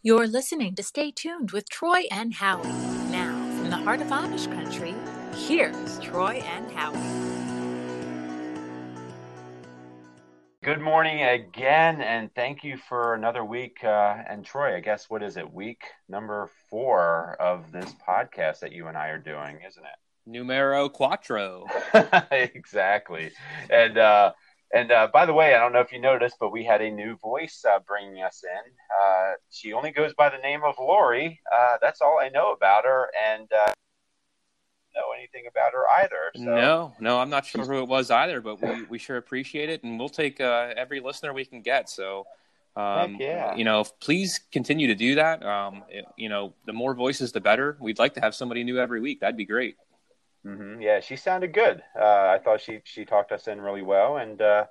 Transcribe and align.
You're 0.00 0.28
listening 0.28 0.76
to 0.76 0.82
Stay 0.84 1.10
Tuned 1.10 1.50
with 1.50 1.68
Troy 1.68 2.02
and 2.12 2.32
Howie. 2.34 2.68
Now, 3.10 3.32
from 3.56 3.68
the 3.68 3.78
heart 3.78 4.00
of 4.00 4.06
Amish 4.06 4.46
country, 4.52 4.94
here's 5.34 5.98
Troy 5.98 6.40
and 6.46 6.70
Howie. 6.70 6.94
Good 10.62 10.80
morning 10.80 11.24
again, 11.24 12.00
and 12.00 12.32
thank 12.36 12.62
you 12.62 12.76
for 12.76 13.14
another 13.14 13.44
week. 13.44 13.78
Uh, 13.82 14.18
and 14.28 14.46
Troy, 14.46 14.76
I 14.76 14.80
guess 14.80 15.10
what 15.10 15.24
is 15.24 15.36
it? 15.36 15.52
Week 15.52 15.82
number 16.08 16.48
four 16.70 17.36
of 17.40 17.72
this 17.72 17.92
podcast 18.08 18.60
that 18.60 18.70
you 18.70 18.86
and 18.86 18.96
I 18.96 19.08
are 19.08 19.18
doing, 19.18 19.58
isn't 19.66 19.84
it? 19.84 19.98
Numero 20.26 20.88
quattro. 20.88 21.66
exactly. 22.30 23.32
And 23.68 23.98
uh, 23.98 24.32
and 24.72 24.92
uh, 24.92 25.08
by 25.12 25.26
the 25.26 25.32
way, 25.32 25.54
I 25.54 25.58
don't 25.58 25.72
know 25.72 25.80
if 25.80 25.92
you 25.92 26.00
noticed, 26.00 26.36
but 26.38 26.50
we 26.50 26.64
had 26.64 26.82
a 26.82 26.90
new 26.90 27.16
voice 27.16 27.64
uh, 27.68 27.78
bringing 27.86 28.22
us 28.22 28.44
in. 28.44 28.72
Uh, 29.02 29.32
she 29.50 29.72
only 29.72 29.90
goes 29.90 30.14
by 30.14 30.28
the 30.28 30.38
name 30.38 30.60
of 30.64 30.74
Lori. 30.78 31.40
Uh, 31.54 31.76
that's 31.80 32.00
all 32.00 32.18
I 32.20 32.28
know 32.28 32.52
about 32.52 32.84
her, 32.84 33.10
and 33.30 33.48
uh, 33.52 33.72
know 34.94 35.12
anything 35.16 35.44
about 35.48 35.72
her 35.72 35.88
either. 36.02 36.32
So. 36.34 36.42
No, 36.42 36.92
no, 37.00 37.18
I'm 37.18 37.30
not 37.30 37.46
sure 37.46 37.64
who 37.64 37.78
it 37.78 37.88
was 37.88 38.10
either, 38.10 38.40
but 38.40 38.60
we, 38.60 38.84
we 38.84 38.98
sure 38.98 39.16
appreciate 39.16 39.70
it, 39.70 39.82
and 39.84 39.98
we'll 39.98 40.08
take 40.08 40.40
uh, 40.40 40.72
every 40.76 41.00
listener 41.00 41.32
we 41.32 41.44
can 41.44 41.62
get. 41.62 41.88
So, 41.88 42.26
um, 42.76 43.16
yeah. 43.18 43.54
you 43.56 43.64
know, 43.64 43.84
please 44.00 44.40
continue 44.52 44.86
to 44.88 44.94
do 44.94 45.14
that. 45.16 45.44
Um, 45.44 45.84
it, 45.88 46.04
you 46.16 46.28
know, 46.28 46.52
the 46.66 46.72
more 46.72 46.94
voices, 46.94 47.32
the 47.32 47.40
better. 47.40 47.76
We'd 47.80 47.98
like 47.98 48.14
to 48.14 48.20
have 48.20 48.34
somebody 48.34 48.64
new 48.64 48.78
every 48.78 49.00
week. 49.00 49.20
That'd 49.20 49.36
be 49.36 49.46
great. 49.46 49.76
Mm-hmm. 50.48 50.80
Yeah, 50.80 51.00
she 51.00 51.16
sounded 51.16 51.52
good. 51.52 51.82
Uh, 51.98 52.04
I 52.04 52.38
thought 52.42 52.60
she 52.60 52.80
she 52.84 53.04
talked 53.04 53.32
us 53.32 53.48
in 53.48 53.60
really 53.60 53.82
well, 53.82 54.16
and 54.16 54.40
uh, 54.40 54.64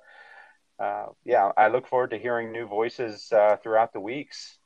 uh, 0.80 1.06
yeah, 1.24 1.52
I 1.56 1.68
look 1.68 1.86
forward 1.86 2.10
to 2.10 2.18
hearing 2.18 2.50
new 2.50 2.66
voices 2.66 3.30
uh, 3.32 3.56
throughout 3.62 3.92
the 3.92 4.00
weeks. 4.00 4.58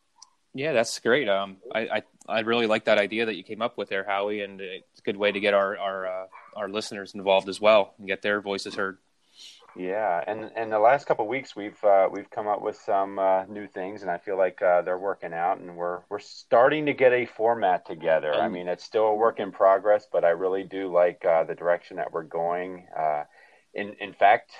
Yeah, 0.54 0.72
that's 0.72 0.98
great. 0.98 1.28
Um, 1.28 1.58
I, 1.74 1.80
I, 1.80 2.02
I 2.28 2.40
really 2.40 2.66
like 2.66 2.84
that 2.84 2.98
idea 2.98 3.26
that 3.26 3.36
you 3.36 3.42
came 3.42 3.62
up 3.62 3.78
with 3.78 3.88
there, 3.88 4.04
Howie, 4.04 4.42
and 4.42 4.60
it's 4.60 5.00
a 5.00 5.02
good 5.02 5.16
way 5.16 5.32
to 5.32 5.40
get 5.40 5.54
our 5.54 5.76
our 5.76 6.06
uh, 6.06 6.26
our 6.56 6.68
listeners 6.68 7.14
involved 7.14 7.48
as 7.48 7.60
well 7.60 7.94
and 7.98 8.06
get 8.06 8.22
their 8.22 8.40
voices 8.40 8.74
heard. 8.74 8.98
Yeah, 9.76 10.22
and 10.26 10.50
and 10.54 10.70
the 10.70 10.78
last 10.78 11.06
couple 11.06 11.26
weeks 11.26 11.56
we've 11.56 11.82
uh, 11.82 12.08
we've 12.10 12.28
come 12.30 12.46
up 12.46 12.60
with 12.60 12.76
some 12.76 13.18
uh, 13.18 13.44
new 13.46 13.66
things, 13.66 14.02
and 14.02 14.10
I 14.10 14.18
feel 14.18 14.36
like 14.36 14.60
uh, 14.60 14.82
they're 14.82 14.98
working 14.98 15.32
out, 15.32 15.58
and 15.58 15.76
we're 15.76 16.00
we're 16.10 16.18
starting 16.18 16.86
to 16.86 16.92
get 16.92 17.12
a 17.12 17.26
format 17.26 17.86
together. 17.86 18.34
I 18.34 18.48
mean, 18.48 18.68
it's 18.68 18.84
still 18.84 19.06
a 19.06 19.14
work 19.14 19.40
in 19.40 19.50
progress, 19.50 20.06
but 20.10 20.24
I 20.24 20.30
really 20.30 20.64
do 20.64 20.92
like 20.92 21.24
uh, 21.24 21.44
the 21.44 21.54
direction 21.54 21.96
that 21.96 22.12
we're 22.12 22.24
going. 22.24 22.86
Uh, 22.96 23.24
in 23.72 23.94
in 24.00 24.12
fact, 24.12 24.50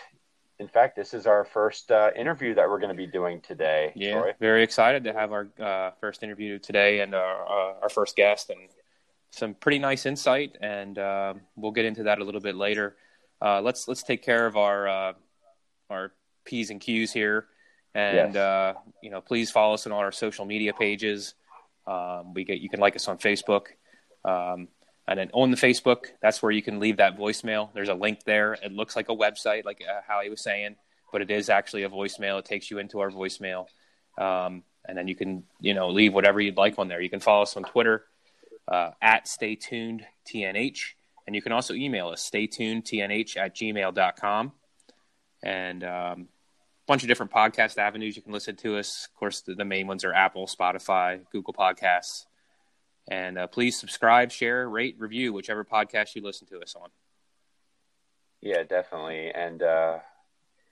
in 0.58 0.68
fact, 0.68 0.96
this 0.96 1.12
is 1.12 1.26
our 1.26 1.44
first 1.44 1.90
uh, 1.90 2.10
interview 2.16 2.54
that 2.54 2.68
we're 2.68 2.80
going 2.80 2.96
to 2.96 2.96
be 2.96 3.06
doing 3.06 3.40
today. 3.42 3.92
Yeah, 3.94 4.20
Troy. 4.20 4.32
very 4.40 4.62
excited 4.62 5.04
to 5.04 5.12
have 5.12 5.32
our 5.32 5.92
first 6.00 6.22
interview 6.22 6.58
today 6.58 7.00
and 7.00 7.14
our 7.14 7.78
our 7.82 7.90
first 7.90 8.16
guest, 8.16 8.48
and 8.48 8.60
some 9.30 9.54
pretty 9.54 9.78
nice 9.78 10.06
insight, 10.06 10.56
and 10.62 10.96
we'll 11.56 11.72
get 11.72 11.84
into 11.84 12.04
that 12.04 12.18
a 12.18 12.24
little 12.24 12.40
bit 12.40 12.56
later 12.56 12.96
uh, 13.42 13.60
let's 13.60 13.88
let's 13.88 14.02
take 14.02 14.22
care 14.22 14.46
of 14.46 14.56
our 14.56 14.88
uh, 14.88 15.12
our 15.90 16.12
p's 16.44 16.70
and 16.70 16.80
q's 16.80 17.12
here, 17.12 17.46
and 17.94 18.34
Yes. 18.34 18.36
uh, 18.36 18.74
you 19.02 19.10
know, 19.10 19.20
please 19.20 19.50
follow 19.50 19.74
us 19.74 19.86
on 19.86 19.92
all 19.92 19.98
our 20.00 20.12
social 20.12 20.44
media 20.44 20.72
pages. 20.72 21.34
Um, 21.86 22.34
we 22.34 22.44
get 22.44 22.60
you 22.60 22.68
can 22.68 22.80
like 22.80 22.94
us 22.94 23.08
on 23.08 23.18
Facebook, 23.18 23.66
um, 24.24 24.68
and 25.08 25.18
then 25.18 25.30
on 25.32 25.50
the 25.50 25.56
Facebook, 25.56 26.06
that's 26.20 26.42
where 26.42 26.52
you 26.52 26.62
can 26.62 26.78
leave 26.78 26.98
that 26.98 27.18
voicemail. 27.18 27.70
There's 27.74 27.88
a 27.88 27.94
link 27.94 28.22
there. 28.24 28.54
It 28.54 28.72
looks 28.72 28.94
like 28.94 29.08
a 29.08 29.16
website, 29.16 29.64
like 29.64 29.82
uh, 29.82 30.00
Howie 30.06 30.30
was 30.30 30.40
saying, 30.40 30.76
but 31.10 31.20
it 31.22 31.30
is 31.30 31.48
actually 31.48 31.82
a 31.82 31.88
voicemail. 31.90 32.38
It 32.38 32.44
takes 32.44 32.70
you 32.70 32.78
into 32.78 33.00
our 33.00 33.10
voicemail, 33.10 33.66
um, 34.18 34.62
and 34.86 34.96
then 34.96 35.08
you 35.08 35.16
can 35.16 35.42
you 35.60 35.74
know 35.74 35.90
leave 35.90 36.14
whatever 36.14 36.40
you'd 36.40 36.56
like 36.56 36.78
on 36.78 36.86
there. 36.88 37.00
You 37.00 37.10
can 37.10 37.20
follow 37.20 37.42
us 37.42 37.56
on 37.56 37.64
Twitter 37.64 38.04
uh, 38.68 38.92
at 39.00 39.26
Stay 39.26 39.56
Tuned 39.56 40.06
TNH. 40.32 40.94
And 41.26 41.36
you 41.36 41.42
can 41.42 41.52
also 41.52 41.74
email 41.74 42.08
us, 42.08 42.28
staytunedtnh 42.28 43.36
at 43.36 43.54
gmail.com. 43.54 44.52
And 45.42 45.84
um, 45.84 45.88
a 45.90 46.86
bunch 46.86 47.02
of 47.02 47.08
different 47.08 47.32
podcast 47.32 47.78
avenues 47.78 48.16
you 48.16 48.22
can 48.22 48.32
listen 48.32 48.56
to 48.56 48.76
us. 48.76 49.08
Of 49.12 49.18
course, 49.18 49.40
the, 49.40 49.54
the 49.54 49.64
main 49.64 49.86
ones 49.86 50.04
are 50.04 50.12
Apple, 50.12 50.46
Spotify, 50.46 51.20
Google 51.30 51.54
Podcasts. 51.54 52.26
And 53.08 53.38
uh, 53.38 53.46
please 53.46 53.78
subscribe, 53.78 54.30
share, 54.30 54.68
rate, 54.68 54.96
review, 54.98 55.32
whichever 55.32 55.64
podcast 55.64 56.14
you 56.14 56.22
listen 56.22 56.46
to 56.48 56.60
us 56.60 56.74
on. 56.74 56.90
Yeah, 58.40 58.64
definitely, 58.64 59.30
and 59.30 59.62
uh, 59.62 59.98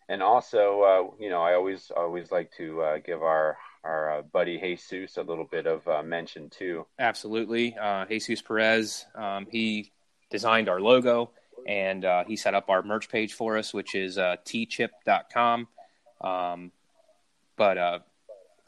and 0.08 0.24
also, 0.24 0.82
uh, 0.82 1.22
you 1.22 1.30
know, 1.30 1.40
I 1.40 1.54
always 1.54 1.92
always 1.96 2.32
like 2.32 2.50
to 2.56 2.82
uh, 2.82 2.98
give 2.98 3.22
our 3.22 3.56
our 3.84 4.18
uh, 4.18 4.22
buddy 4.22 4.58
Jesus 4.58 5.16
a 5.16 5.22
little 5.22 5.44
bit 5.44 5.66
of 5.66 5.86
uh, 5.86 6.02
mention 6.02 6.50
too. 6.50 6.86
Absolutely. 6.98 7.76
Uh, 7.80 8.06
Jesus 8.06 8.42
Perez, 8.42 9.06
um, 9.14 9.46
he 9.48 9.92
designed 10.30 10.68
our 10.68 10.80
logo 10.80 11.30
and 11.66 12.04
uh, 12.04 12.24
he 12.24 12.36
set 12.36 12.54
up 12.54 12.68
our 12.68 12.82
merch 12.82 13.08
page 13.08 13.34
for 13.34 13.58
us, 13.58 13.74
which 13.74 13.94
is 13.94 14.18
uh, 14.18 14.36
teechip.com. 14.44 15.68
Um, 16.20 16.72
but 17.56 17.78
uh, 17.78 17.98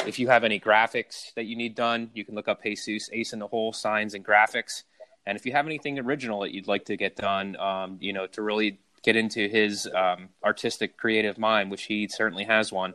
if 0.07 0.19
you 0.19 0.29
have 0.29 0.45
any 0.45 0.61
graphics 0.61 1.33
that 1.35 1.45
you 1.45 1.57
need 1.57 1.75
done, 1.75 2.11
you 2.15 2.25
can 2.25 2.35
look 2.35 2.49
up 2.49 2.63
Jesus, 2.63 3.09
Ace 3.13 3.33
in 3.33 3.39
the 3.39 3.47
Hole 3.47 3.73
Signs 3.73 4.15
and 4.15 4.25
Graphics. 4.25 4.83
And 5.27 5.37
if 5.37 5.47
you 5.47 5.53
have 5.53 5.67
anything 5.67 5.99
original 5.99 6.41
that 6.41 6.53
you'd 6.53 6.67
like 6.67 6.85
to 6.87 6.97
get 6.97 7.17
done, 7.17 7.57
um, 7.57 7.99
you 8.01 8.13
know, 8.13 8.27
to 8.29 8.43
really 8.43 8.79
get 9.03 9.17
into 9.17 9.49
his 9.49 9.89
um, 9.95 10.29
artistic, 10.45 10.97
creative 10.97 11.39
mind, 11.39 11.71
which 11.71 11.85
he 11.85 12.09
certainly 12.09 12.45
has 12.45 12.73
one, 12.73 12.95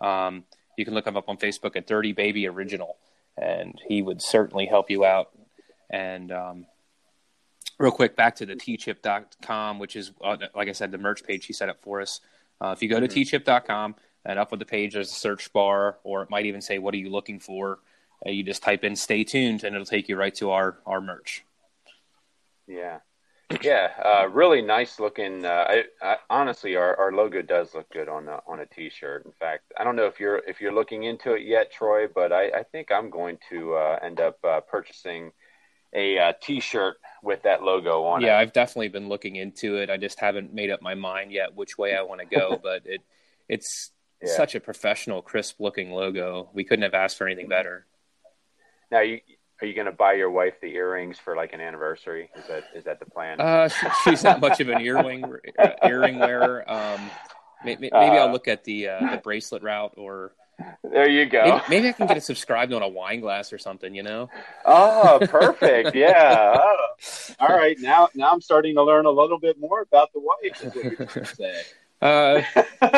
um, 0.00 0.44
you 0.76 0.84
can 0.84 0.94
look 0.94 1.06
him 1.06 1.16
up 1.16 1.28
on 1.28 1.36
Facebook 1.36 1.76
at 1.76 1.86
Dirty 1.86 2.12
Baby 2.12 2.46
Original, 2.48 2.96
and 3.36 3.80
he 3.86 4.02
would 4.02 4.22
certainly 4.22 4.66
help 4.66 4.90
you 4.90 5.04
out. 5.04 5.30
And 5.90 6.30
um, 6.32 6.66
real 7.78 7.92
quick, 7.92 8.16
back 8.16 8.36
to 8.36 8.46
the 8.46 8.54
teechip.com, 8.54 9.78
which 9.78 9.96
is, 9.96 10.12
uh, 10.22 10.36
like 10.54 10.68
I 10.68 10.72
said, 10.72 10.90
the 10.90 10.98
merch 10.98 11.24
page 11.24 11.46
he 11.46 11.52
set 11.52 11.68
up 11.68 11.80
for 11.80 12.00
us. 12.00 12.20
Uh, 12.60 12.74
if 12.76 12.82
you 12.82 12.88
go 12.88 13.00
to 13.00 13.08
teechip.com 13.08 13.94
and 14.24 14.38
up 14.38 14.52
on 14.52 14.58
the 14.58 14.64
page, 14.64 14.94
there's 14.94 15.10
a 15.10 15.14
search 15.14 15.52
bar, 15.52 15.98
or 16.02 16.22
it 16.22 16.30
might 16.30 16.46
even 16.46 16.60
say, 16.60 16.78
What 16.78 16.94
are 16.94 16.98
you 16.98 17.10
looking 17.10 17.38
for? 17.38 17.78
Uh, 18.26 18.30
you 18.30 18.42
just 18.42 18.62
type 18.62 18.82
in 18.82 18.96
stay 18.96 19.22
tuned, 19.22 19.62
and 19.62 19.74
it'll 19.74 19.86
take 19.86 20.08
you 20.08 20.16
right 20.16 20.34
to 20.34 20.50
our, 20.50 20.78
our 20.86 21.00
merch. 21.00 21.44
Yeah, 22.66 22.98
yeah, 23.62 23.92
uh, 24.04 24.28
really 24.28 24.60
nice 24.60 25.00
looking. 25.00 25.44
Uh, 25.44 25.64
I, 25.68 25.84
I, 26.02 26.16
honestly, 26.28 26.76
our, 26.76 26.96
our 26.96 27.12
logo 27.12 27.40
does 27.40 27.74
look 27.74 27.88
good 27.90 28.08
on 28.08 28.28
a, 28.28 28.40
on 28.46 28.60
a 28.60 28.66
t-shirt. 28.66 29.24
In 29.24 29.32
fact, 29.32 29.72
I 29.78 29.84
don't 29.84 29.96
know 29.96 30.06
if 30.06 30.20
you're 30.20 30.42
if 30.46 30.60
you're 30.60 30.74
looking 30.74 31.04
into 31.04 31.32
it 31.32 31.42
yet, 31.42 31.72
Troy, 31.72 32.08
but 32.12 32.32
I, 32.32 32.48
I 32.48 32.62
think 32.64 32.92
I'm 32.92 33.08
going 33.08 33.38
to 33.48 33.74
uh, 33.74 33.98
end 34.02 34.20
up 34.20 34.36
uh, 34.44 34.60
purchasing 34.60 35.32
a 35.94 36.18
uh, 36.18 36.32
t-shirt 36.40 36.96
with 37.22 37.42
that 37.42 37.62
logo 37.62 38.04
on 38.04 38.20
yeah, 38.20 38.26
it. 38.26 38.30
Yeah, 38.30 38.38
I've 38.38 38.52
definitely 38.52 38.88
been 38.88 39.08
looking 39.08 39.36
into 39.36 39.76
it. 39.76 39.90
I 39.90 39.96
just 39.96 40.20
haven't 40.20 40.52
made 40.52 40.70
up 40.70 40.82
my 40.82 40.94
mind 40.94 41.32
yet 41.32 41.54
which 41.54 41.78
way 41.78 41.96
I 41.96 42.02
want 42.02 42.20
to 42.20 42.26
go, 42.26 42.58
but 42.62 42.82
it 42.86 43.00
it's 43.48 43.90
Yeah. 44.22 44.36
such 44.36 44.54
a 44.54 44.60
professional, 44.60 45.22
crisp 45.22 45.60
looking 45.60 45.90
logo. 45.92 46.50
We 46.52 46.64
couldn't 46.64 46.82
have 46.82 46.94
asked 46.94 47.16
for 47.18 47.26
anything 47.26 47.48
better. 47.48 47.86
Now, 48.90 49.00
you 49.00 49.20
are 49.60 49.66
you 49.66 49.74
going 49.74 49.86
to 49.86 49.92
buy 49.92 50.12
your 50.12 50.30
wife 50.30 50.54
the 50.60 50.72
earrings 50.74 51.18
for 51.18 51.34
like 51.34 51.52
an 51.52 51.60
anniversary? 51.60 52.30
Is 52.36 52.46
that 52.46 52.64
is 52.74 52.84
that 52.84 53.00
the 53.00 53.06
plan? 53.06 53.40
Uh, 53.40 53.68
she, 53.68 53.86
she's 54.04 54.22
not 54.22 54.40
much 54.40 54.60
of 54.60 54.68
an 54.68 54.80
earring 54.80 55.24
uh, 55.58 55.68
earring 55.82 56.18
wearer. 56.20 56.64
Um, 56.70 57.10
may, 57.64 57.74
may- 57.76 57.90
maybe 57.92 58.16
I'll 58.18 58.28
Uh. 58.28 58.32
look 58.32 58.46
at 58.48 58.62
the 58.64 58.88
uh, 58.88 59.10
the 59.12 59.16
bracelet 59.22 59.62
route, 59.62 59.94
or 59.96 60.32
there 60.82 61.08
you 61.08 61.26
go. 61.26 61.44
maybe, 61.44 61.62
maybe 61.68 61.88
I 61.88 61.92
can 61.92 62.06
get 62.06 62.16
it 62.16 62.22
subscribed 62.24 62.72
on 62.72 62.82
a 62.82 62.88
wine 62.88 63.20
glass 63.20 63.52
or 63.52 63.58
something. 63.58 63.94
You 63.94 64.02
know? 64.02 64.30
Oh, 64.64 65.18
perfect. 65.28 65.94
Yeah. 65.94 66.56
Oh. 66.58 66.86
All 67.40 67.48
right. 67.48 67.76
Now, 67.80 68.08
now 68.14 68.32
I'm 68.32 68.40
starting 68.40 68.74
to 68.74 68.82
learn 68.82 69.06
a 69.06 69.10
little 69.10 69.38
bit 69.38 69.58
more 69.58 69.80
about 69.82 70.12
the 70.12 70.20
wife. 70.20 70.64
Is 70.64 70.74
what 70.74 71.16
you're 71.16 71.24
say. 71.24 71.62
Uh, 72.00 72.42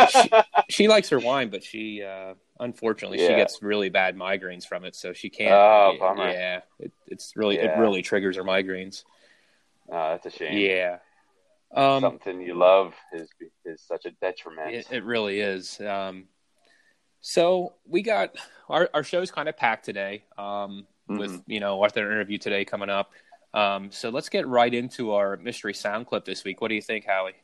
she, 0.09 0.31
she 0.69 0.88
likes 0.88 1.09
her 1.09 1.19
wine, 1.19 1.49
but 1.49 1.65
she 1.65 2.03
uh, 2.03 2.34
unfortunately 2.59 3.16
she 3.16 3.28
gets 3.28 3.62
really 3.62 3.88
bad 3.88 4.15
migraines 4.15 4.67
from 4.67 4.85
it, 4.85 4.94
so 4.94 5.14
she 5.14 5.31
can't. 5.31 5.55
Oh, 5.55 5.96
bummer. 5.99 6.29
Yeah, 6.29 6.61
it, 6.79 6.93
it's 7.06 7.32
really 7.35 7.56
Yeah. 7.56 7.79
it 7.79 7.81
really 7.81 8.02
triggers 8.02 8.37
her 8.37 8.44
migraines. 8.44 9.05
Oh, 9.90 10.11
that's 10.11 10.26
a 10.26 10.31
shame. 10.31 10.58
Yeah. 10.58 10.99
Um, 11.75 12.02
Something 12.02 12.43
you 12.43 12.55
love 12.55 12.93
is 13.14 13.31
is 13.64 13.81
such 13.81 14.05
a 14.05 14.11
detriment. 14.11 14.75
It, 14.75 14.87
it 14.90 15.05
really 15.05 15.40
is. 15.40 15.81
Um, 15.81 16.25
so 17.20 17.75
we 17.87 18.02
got 18.02 18.37
our 18.69 18.88
our 18.94 19.02
show's 19.02 19.31
kind 19.31 19.49
of 19.49 19.56
packed 19.56 19.84
today. 19.84 20.25
Um, 20.38 20.87
with 21.19 21.32
Mhm. 21.32 21.44
you 21.46 21.61
know 21.61 21.76
with 21.78 21.96
our 21.96 22.11
interview 22.11 22.38
today 22.38 22.64
coming 22.64 22.90
up. 22.90 23.12
Um, 23.52 23.90
so 23.90 24.11
let's 24.11 24.28
get 24.28 24.46
right 24.46 24.72
into 24.72 25.12
our 25.12 25.37
mystery 25.37 25.75
sound 25.75 26.06
clip 26.06 26.25
this 26.25 26.44
week. 26.44 26.61
What 26.61 26.69
do 26.69 26.76
you 26.76 26.82
think, 26.82 27.05
Howie? 27.05 27.34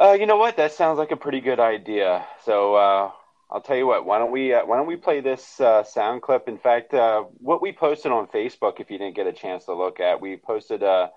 Uh, 0.00 0.16
you 0.18 0.26
know 0.26 0.36
what? 0.36 0.56
That 0.56 0.72
sounds 0.72 0.98
like 0.98 1.10
a 1.10 1.16
pretty 1.16 1.40
good 1.40 1.58
idea. 1.60 2.24
So 2.44 2.74
uh, 2.76 3.10
I'll 3.50 3.60
tell 3.60 3.76
you 3.76 3.86
what. 3.86 4.04
Why 4.06 4.18
don't 4.18 4.30
we 4.30 4.54
uh, 4.54 4.64
Why 4.64 4.76
don't 4.76 4.86
we 4.86 4.96
play 4.96 5.20
this 5.20 5.60
uh, 5.60 5.82
sound 5.82 6.22
clip? 6.22 6.48
In 6.48 6.58
fact, 6.58 6.94
uh, 6.94 7.22
what 7.38 7.60
we 7.60 7.72
posted 7.72 8.12
on 8.12 8.28
Facebook, 8.28 8.80
if 8.80 8.90
you 8.90 8.98
didn't 8.98 9.16
get 9.16 9.26
a 9.26 9.32
chance 9.32 9.64
to 9.64 9.74
look 9.74 10.00
at, 10.00 10.20
we 10.20 10.36
posted 10.36 10.82
a 10.82 11.10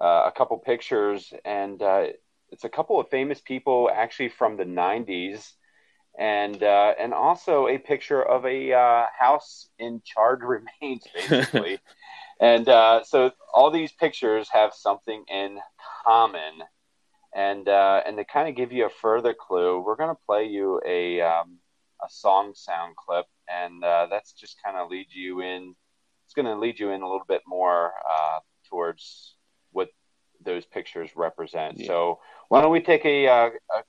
uh, 0.00 0.24
a 0.26 0.32
couple 0.36 0.58
pictures, 0.58 1.32
and 1.44 1.80
uh, 1.82 2.06
it's 2.50 2.64
a 2.64 2.68
couple 2.68 2.98
of 2.98 3.08
famous 3.10 3.40
people 3.40 3.90
actually 3.94 4.28
from 4.30 4.56
the 4.56 4.64
'90s. 4.64 5.52
And 6.18 6.62
uh, 6.62 6.94
and 6.98 7.14
also 7.14 7.68
a 7.68 7.78
picture 7.78 8.22
of 8.22 8.44
a 8.44 8.72
uh, 8.72 9.04
house 9.18 9.68
in 9.78 10.02
charred 10.04 10.42
remains, 10.80 11.06
basically. 11.14 11.78
and 12.40 12.68
uh, 12.68 13.02
so 13.04 13.30
all 13.52 13.70
these 13.70 13.92
pictures 13.92 14.48
have 14.50 14.74
something 14.74 15.24
in 15.28 15.58
common. 16.04 16.62
And 17.34 17.66
uh, 17.66 18.02
and 18.06 18.18
to 18.18 18.24
kind 18.24 18.48
of 18.50 18.56
give 18.56 18.72
you 18.72 18.84
a 18.84 18.90
further 18.90 19.32
clue, 19.32 19.80
we're 19.80 19.96
going 19.96 20.14
to 20.14 20.20
play 20.26 20.44
you 20.44 20.82
a 20.86 21.22
um, 21.22 21.58
a 22.04 22.10
song 22.10 22.52
sound 22.54 22.94
clip, 22.96 23.24
and 23.48 23.82
uh, 23.82 24.06
that's 24.10 24.32
just 24.32 24.62
kind 24.62 24.76
of 24.76 24.90
lead 24.90 25.06
you 25.10 25.40
in. 25.40 25.74
It's 26.26 26.34
going 26.34 26.46
to 26.46 26.58
lead 26.58 26.78
you 26.78 26.90
in 26.90 27.00
a 27.00 27.06
little 27.06 27.26
bit 27.26 27.42
more 27.46 27.92
uh, 28.06 28.40
towards 28.68 29.34
what 29.70 29.88
those 30.44 30.64
pictures 30.66 31.10
represent. 31.16 31.78
Yeah. 31.78 31.86
So 31.86 32.20
why 32.48 32.60
don't 32.60 32.72
we 32.72 32.80
take 32.80 33.04
a, 33.04 33.28
uh, 33.28 33.50
a, 33.74 33.82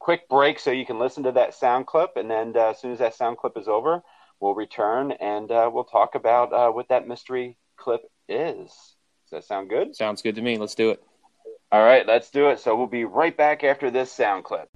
quick 0.00 0.28
break 0.28 0.58
so 0.58 0.72
you 0.72 0.84
can 0.84 0.98
listen 0.98 1.22
to 1.22 1.32
that 1.32 1.54
sound 1.54 1.86
clip, 1.86 2.16
and 2.16 2.28
then 2.28 2.54
uh, 2.56 2.70
as 2.70 2.80
soon 2.80 2.90
as 2.90 2.98
that 2.98 3.14
sound 3.14 3.36
clip 3.36 3.56
is 3.56 3.68
over, 3.68 4.02
we'll 4.40 4.54
return 4.54 5.12
and 5.12 5.52
uh, 5.52 5.70
we'll 5.72 5.84
talk 5.84 6.16
about 6.16 6.52
uh, 6.52 6.70
what 6.70 6.88
that 6.88 7.06
mystery 7.06 7.56
clip 7.76 8.02
is. 8.28 8.68
Does 8.68 9.30
that 9.30 9.44
sound 9.44 9.68
good? 9.68 9.94
Sounds 9.94 10.22
good 10.22 10.34
to 10.34 10.42
me. 10.42 10.58
Let's 10.58 10.74
do 10.74 10.90
it. 10.90 11.00
All 11.70 11.84
right, 11.84 12.04
let's 12.04 12.30
do 12.30 12.48
it. 12.48 12.58
So 12.58 12.74
we'll 12.74 12.88
be 12.88 13.04
right 13.04 13.36
back 13.36 13.62
after 13.62 13.92
this 13.92 14.10
sound 14.10 14.42
clip. 14.42 14.68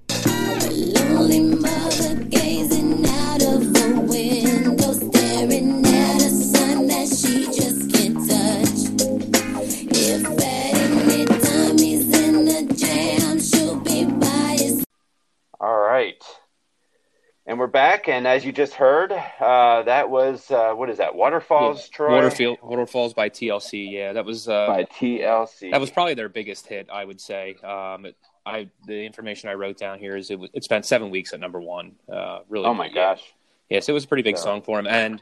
And 17.47 17.59
we're 17.59 17.67
back, 17.67 18.07
and 18.07 18.25
as 18.25 18.43
you 18.43 18.51
just 18.51 18.73
heard, 18.73 19.11
uh, 19.11 19.83
that 19.83 20.09
was 20.09 20.49
uh, 20.49 20.73
what 20.73 20.89
is 20.89 20.97
that? 20.97 21.13
Waterfalls, 21.13 21.77
yeah. 21.91 21.95
Troy. 21.95 22.11
Waterfield, 22.13 22.57
Waterfalls 22.63 23.13
by 23.13 23.29
TLC. 23.29 23.91
Yeah, 23.91 24.13
that 24.13 24.25
was 24.25 24.49
uh, 24.49 24.65
by 24.65 24.85
TLC. 24.85 25.69
That 25.69 25.79
was 25.79 25.91
probably 25.91 26.15
their 26.15 26.27
biggest 26.27 26.65
hit, 26.65 26.89
I 26.91 27.05
would 27.05 27.21
say. 27.21 27.53
Um, 27.63 28.07
it, 28.07 28.15
I 28.47 28.71
the 28.87 29.05
information 29.05 29.49
I 29.49 29.53
wrote 29.53 29.77
down 29.77 29.99
here 29.99 30.17
is 30.17 30.31
it, 30.31 30.39
it 30.55 30.63
spent 30.63 30.87
seven 30.87 31.11
weeks 31.11 31.33
at 31.33 31.39
number 31.39 31.61
one. 31.61 31.91
Uh, 32.11 32.39
really. 32.49 32.65
Oh 32.65 32.73
my 32.73 32.89
gosh. 32.89 33.21
Yes, 33.69 33.89
it 33.89 33.91
was 33.91 34.05
a 34.05 34.07
pretty 34.07 34.23
big 34.23 34.37
so. 34.37 34.45
song 34.45 34.63
for 34.63 34.79
him, 34.79 34.87
and 34.87 35.21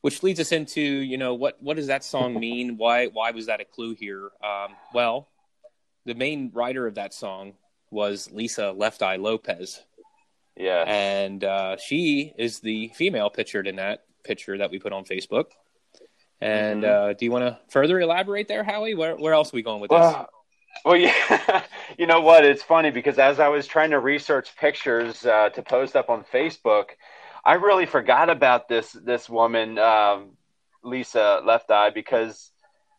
which 0.00 0.22
leads 0.22 0.40
us 0.40 0.52
into 0.52 0.80
you 0.80 1.18
know 1.18 1.34
what 1.34 1.62
what 1.62 1.76
does 1.76 1.88
that 1.88 2.02
song 2.02 2.32
mean? 2.40 2.78
why 2.78 3.08
why 3.08 3.32
was 3.32 3.44
that 3.44 3.60
a 3.60 3.66
clue 3.66 3.94
here? 3.94 4.30
Um, 4.42 4.74
well, 4.94 5.28
the 6.06 6.14
main 6.14 6.50
writer 6.54 6.86
of 6.86 6.94
that 6.94 7.12
song 7.12 7.52
was 7.90 8.30
Lisa 8.32 8.72
Left 8.72 9.02
Eye 9.02 9.16
Lopez. 9.16 9.82
Yeah. 10.56 10.84
And 10.86 11.44
uh, 11.44 11.76
she 11.76 12.32
is 12.38 12.60
the 12.60 12.88
female 12.94 13.30
pictured 13.30 13.66
in 13.66 13.76
that 13.76 14.04
picture 14.24 14.58
that 14.58 14.70
we 14.70 14.78
put 14.78 14.92
on 14.92 15.04
Facebook. 15.04 15.46
And 16.40 16.82
mm-hmm. 16.82 17.10
uh, 17.10 17.12
do 17.14 17.24
you 17.24 17.30
want 17.30 17.44
to 17.44 17.58
further 17.68 18.00
elaborate 18.00 18.48
there, 18.48 18.64
Howie? 18.64 18.94
Where, 18.94 19.16
where 19.16 19.34
else 19.34 19.52
are 19.52 19.56
we 19.56 19.62
going 19.62 19.80
with 19.80 19.90
well, 19.90 20.12
this? 20.12 20.26
Well, 20.84 20.96
yeah. 20.96 21.62
you 21.98 22.06
know 22.06 22.20
what? 22.20 22.44
It's 22.44 22.62
funny 22.62 22.90
because 22.90 23.18
as 23.18 23.40
I 23.40 23.48
was 23.48 23.66
trying 23.66 23.90
to 23.90 24.00
research 24.00 24.56
pictures 24.56 25.24
uh, 25.24 25.50
to 25.50 25.62
post 25.62 25.96
up 25.96 26.10
on 26.10 26.24
Facebook, 26.32 26.86
I 27.44 27.54
really 27.54 27.86
forgot 27.86 28.28
about 28.28 28.68
this 28.68 28.92
this 28.92 29.30
woman, 29.30 29.78
um, 29.78 30.30
Lisa 30.82 31.42
Left 31.44 31.70
Eye, 31.70 31.90
because 31.90 32.50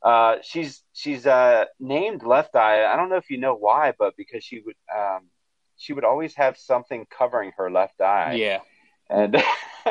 uh, 0.02 0.38
she's 0.42 0.84
she's 0.94 1.28
uh, 1.28 1.66
named 1.80 2.24
Left 2.24 2.56
Eye. 2.56 2.86
I 2.86 2.96
don't 2.96 3.10
know 3.10 3.18
if 3.18 3.30
you 3.30 3.38
know 3.40 3.56
why, 3.56 3.94
but 4.00 4.16
because 4.16 4.44
she 4.44 4.62
would 4.62 4.78
um, 4.96 5.24
she 5.78 5.94
would 5.94 6.04
always 6.04 6.36
have 6.36 6.58
something 6.58 7.06
covering 7.10 7.52
her 7.58 7.70
left 7.72 8.02
eye. 8.02 8.34
Yeah. 8.34 8.60
And 9.10 9.42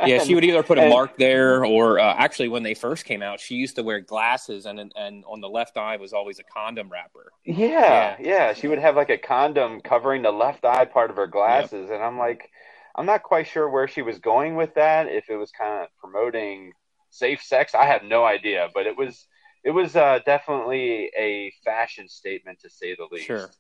yeah, 0.05 0.23
she 0.23 0.35
would 0.35 0.45
either 0.45 0.63
put 0.63 0.79
a 0.79 0.83
and, 0.83 0.91
mark 0.91 1.17
there, 1.17 1.65
or 1.65 1.99
uh, 1.99 2.15
actually, 2.19 2.49
when 2.49 2.63
they 2.63 2.75
first 2.75 3.07
came 3.07 3.23
out, 3.23 3.41
she 3.41 3.55
used 3.55 3.77
to 3.77 3.83
wear 3.83 4.01
glasses, 4.01 4.67
and 4.67 4.79
and 4.95 5.25
on 5.27 5.41
the 5.41 5.49
left 5.49 5.79
eye 5.79 5.97
was 5.97 6.13
always 6.13 6.39
a 6.39 6.43
condom 6.43 6.91
wrapper. 6.91 7.33
Yeah, 7.45 7.57
yeah, 7.57 8.17
yeah. 8.21 8.53
She 8.53 8.69
would 8.69 8.79
have 8.79 8.95
like 8.95 9.09
a 9.09 9.17
condom 9.17 9.81
covering 9.81 10.21
the 10.21 10.33
left 10.33 10.67
eye 10.67 10.85
part 10.85 11.11
of 11.11 11.17
her 11.17 11.27
glasses, 11.27 11.89
yep. 11.89 11.93
and 11.93 12.03
I'm 12.05 12.19
like, 12.19 12.51
I'm 12.95 13.07
not 13.07 13.23
quite 13.23 13.47
sure 13.47 13.69
where 13.71 13.89
she 13.89 14.03
was 14.03 14.19
going 14.19 14.57
with 14.57 14.75
that. 14.75 15.09
If 15.09 15.31
it 15.31 15.37
was 15.37 15.51
kind 15.51 15.83
of 15.83 15.89
promoting 15.99 16.73
safe 17.11 17.43
sex, 17.43 17.75
I 17.75 17.87
have 17.87 18.03
no 18.03 18.25
idea, 18.25 18.69
but 18.75 18.87
it 18.87 18.99
was 18.99 19.27
it 19.65 19.71
was 19.71 19.97
uh, 19.97 20.21
definitely 20.25 21.11
a 21.19 21.53
fashion 21.65 22.09
statement 22.09 22.61
to 22.61 22.71
say 22.71 22.95
the 22.95 23.09
least. 23.11 23.27
Sure. 23.27 23.51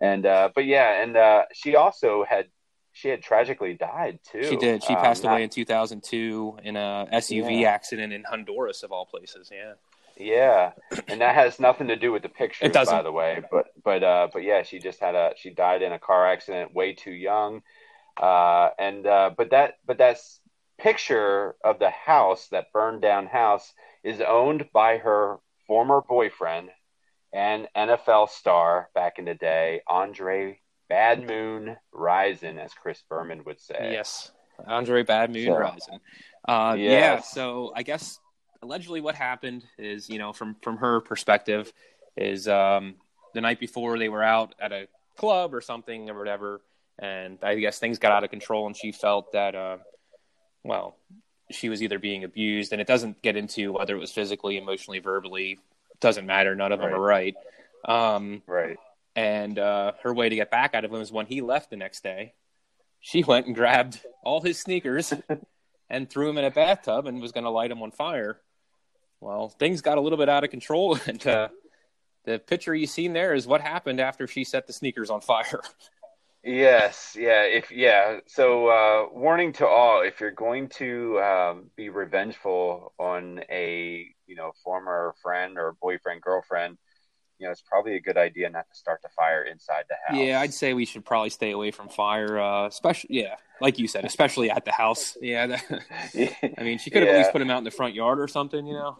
And 0.00 0.26
uh, 0.26 0.50
but 0.54 0.64
yeah, 0.64 1.02
and 1.02 1.16
uh, 1.16 1.44
she 1.52 1.76
also 1.76 2.24
had 2.28 2.46
she 2.92 3.08
had 3.08 3.22
tragically 3.22 3.74
died 3.74 4.20
too. 4.30 4.44
She 4.44 4.56
did. 4.56 4.82
She 4.82 4.94
um, 4.94 5.00
passed 5.00 5.24
not... 5.24 5.32
away 5.32 5.42
in 5.44 5.50
2002 5.50 6.58
in 6.64 6.76
a 6.76 7.08
SUV 7.12 7.62
yeah. 7.62 7.70
accident 7.70 8.12
in 8.12 8.24
Honduras, 8.24 8.82
of 8.82 8.92
all 8.92 9.06
places. 9.06 9.50
Yeah. 9.52 9.74
Yeah, 10.20 10.72
and 11.06 11.20
that 11.20 11.36
has 11.36 11.60
nothing 11.60 11.86
to 11.88 11.96
do 11.96 12.10
with 12.10 12.22
the 12.22 12.28
picture, 12.28 12.68
by 12.68 13.02
the 13.02 13.12
way. 13.12 13.40
But 13.52 13.66
but 13.84 14.02
uh, 14.02 14.26
but 14.32 14.42
yeah, 14.42 14.64
she 14.64 14.80
just 14.80 14.98
had 14.98 15.14
a 15.14 15.34
she 15.36 15.50
died 15.50 15.80
in 15.80 15.92
a 15.92 15.98
car 16.00 16.26
accident, 16.26 16.74
way 16.74 16.92
too 16.92 17.12
young. 17.12 17.62
Uh, 18.20 18.70
and 18.80 19.06
uh, 19.06 19.30
but 19.36 19.50
that 19.50 19.74
but 19.86 19.98
that 19.98 20.18
picture 20.78 21.54
of 21.62 21.78
the 21.78 21.90
house, 21.90 22.48
that 22.48 22.72
burned 22.72 23.00
down 23.00 23.26
house, 23.26 23.72
is 24.02 24.20
owned 24.20 24.68
by 24.72 24.98
her 24.98 25.36
former 25.68 26.00
boyfriend, 26.00 26.70
and 27.32 27.68
NFL 27.76 28.30
star 28.30 28.88
back 28.94 29.18
in 29.18 29.24
the 29.26 29.34
day, 29.34 29.82
Andre 29.86 30.60
Bad 30.88 31.26
Moon 31.26 31.76
Rising, 31.92 32.58
as 32.58 32.72
Chris 32.72 33.02
Berman 33.08 33.44
would 33.44 33.60
say. 33.60 33.90
Yes, 33.92 34.32
Andre 34.66 35.02
Bad 35.02 35.32
Moon 35.32 35.46
so, 35.46 35.52
Rison. 35.52 36.00
Uh, 36.46 36.74
yes. 36.74 36.90
Yeah, 36.90 37.20
so 37.20 37.72
I 37.74 37.82
guess 37.82 38.18
allegedly 38.62 39.00
what 39.00 39.14
happened 39.14 39.64
is, 39.78 40.08
you 40.08 40.18
know, 40.18 40.32
from 40.32 40.56
from 40.62 40.78
her 40.78 41.00
perspective, 41.00 41.72
is 42.16 42.48
um, 42.48 42.94
the 43.34 43.40
night 43.40 43.60
before 43.60 43.98
they 43.98 44.08
were 44.08 44.22
out 44.22 44.54
at 44.60 44.72
a 44.72 44.88
club 45.16 45.54
or 45.54 45.60
something 45.60 46.08
or 46.08 46.18
whatever, 46.18 46.60
and 46.98 47.38
I 47.42 47.56
guess 47.56 47.78
things 47.78 47.98
got 47.98 48.12
out 48.12 48.24
of 48.24 48.30
control, 48.30 48.66
and 48.66 48.76
she 48.76 48.92
felt 48.92 49.32
that, 49.32 49.54
uh, 49.54 49.78
well, 50.64 50.96
she 51.50 51.68
was 51.68 51.82
either 51.82 51.98
being 51.98 52.24
abused, 52.24 52.72
and 52.72 52.80
it 52.80 52.86
doesn't 52.86 53.22
get 53.22 53.36
into 53.36 53.72
whether 53.72 53.94
it 53.94 53.98
was 53.98 54.10
physically, 54.10 54.56
emotionally, 54.56 54.98
verbally, 54.98 55.58
doesn't 56.00 56.26
matter. 56.26 56.54
None 56.54 56.72
of 56.72 56.80
them 56.80 56.94
are 56.94 57.00
right. 57.00 57.34
Um, 57.84 58.42
right. 58.46 58.76
And 59.16 59.58
uh, 59.58 59.92
her 60.02 60.14
way 60.14 60.28
to 60.28 60.36
get 60.36 60.50
back 60.50 60.74
out 60.74 60.84
of 60.84 60.92
him 60.92 60.98
was 60.98 61.10
when 61.12 61.26
he 61.26 61.40
left 61.40 61.70
the 61.70 61.76
next 61.76 62.02
day. 62.02 62.34
She 63.00 63.24
went 63.24 63.46
and 63.46 63.54
grabbed 63.54 64.00
all 64.24 64.40
his 64.40 64.58
sneakers 64.58 65.12
and 65.90 66.08
threw 66.08 66.28
him 66.28 66.38
in 66.38 66.44
a 66.44 66.50
bathtub 66.50 67.06
and 67.06 67.20
was 67.20 67.32
going 67.32 67.44
to 67.44 67.50
light 67.50 67.70
him 67.70 67.82
on 67.82 67.90
fire. 67.90 68.40
Well, 69.20 69.48
things 69.48 69.80
got 69.80 69.98
a 69.98 70.00
little 70.00 70.18
bit 70.18 70.28
out 70.28 70.44
of 70.44 70.50
control, 70.50 70.98
and 71.06 71.24
uh, 71.26 71.48
the 72.24 72.38
picture 72.38 72.74
you 72.74 72.86
seen 72.86 73.12
there 73.12 73.34
is 73.34 73.46
what 73.46 73.60
happened 73.60 74.00
after 74.00 74.26
she 74.26 74.44
set 74.44 74.66
the 74.66 74.72
sneakers 74.72 75.10
on 75.10 75.20
fire. 75.20 75.60
Yes, 76.44 77.16
yeah, 77.18 77.42
if 77.42 77.70
yeah. 77.72 78.20
So 78.26 78.68
uh, 78.68 79.08
warning 79.12 79.52
to 79.54 79.66
all: 79.66 80.02
if 80.02 80.20
you're 80.20 80.30
going 80.30 80.68
to 80.70 81.20
um, 81.20 81.70
be 81.76 81.88
revengeful 81.88 82.92
on 82.98 83.40
a 83.50 84.14
you 84.28 84.36
know 84.36 84.52
former 84.62 85.14
friend 85.22 85.58
or 85.58 85.74
boyfriend, 85.80 86.22
girlfriend, 86.22 86.78
you 87.38 87.46
know 87.46 87.52
it's 87.52 87.62
probably 87.62 87.96
a 87.96 88.00
good 88.00 88.16
idea 88.16 88.48
not 88.50 88.66
to 88.72 88.78
start 88.78 89.00
the 89.02 89.08
fire 89.10 89.42
inside 89.44 89.84
the 89.88 89.96
house. 90.06 90.24
Yeah, 90.24 90.40
I'd 90.40 90.54
say 90.54 90.74
we 90.74 90.84
should 90.84 91.04
probably 91.04 91.30
stay 91.30 91.52
away 91.52 91.70
from 91.70 91.88
fire, 91.88 92.38
uh, 92.38 92.66
especially 92.66 93.18
yeah, 93.18 93.36
like 93.60 93.78
you 93.78 93.88
said, 93.88 94.04
especially 94.04 94.50
at 94.50 94.64
the 94.64 94.72
house. 94.72 95.16
Yeah, 95.22 95.46
that, 95.46 95.64
I 96.58 96.62
mean, 96.62 96.78
she 96.78 96.90
could 96.90 97.02
have 97.02 97.08
yeah. 97.08 97.14
at 97.14 97.18
least 97.18 97.32
put 97.32 97.42
him 97.42 97.50
out 97.50 97.58
in 97.58 97.64
the 97.64 97.70
front 97.70 97.94
yard 97.94 98.20
or 98.20 98.28
something, 98.28 98.66
you 98.66 98.74
know. 98.74 98.98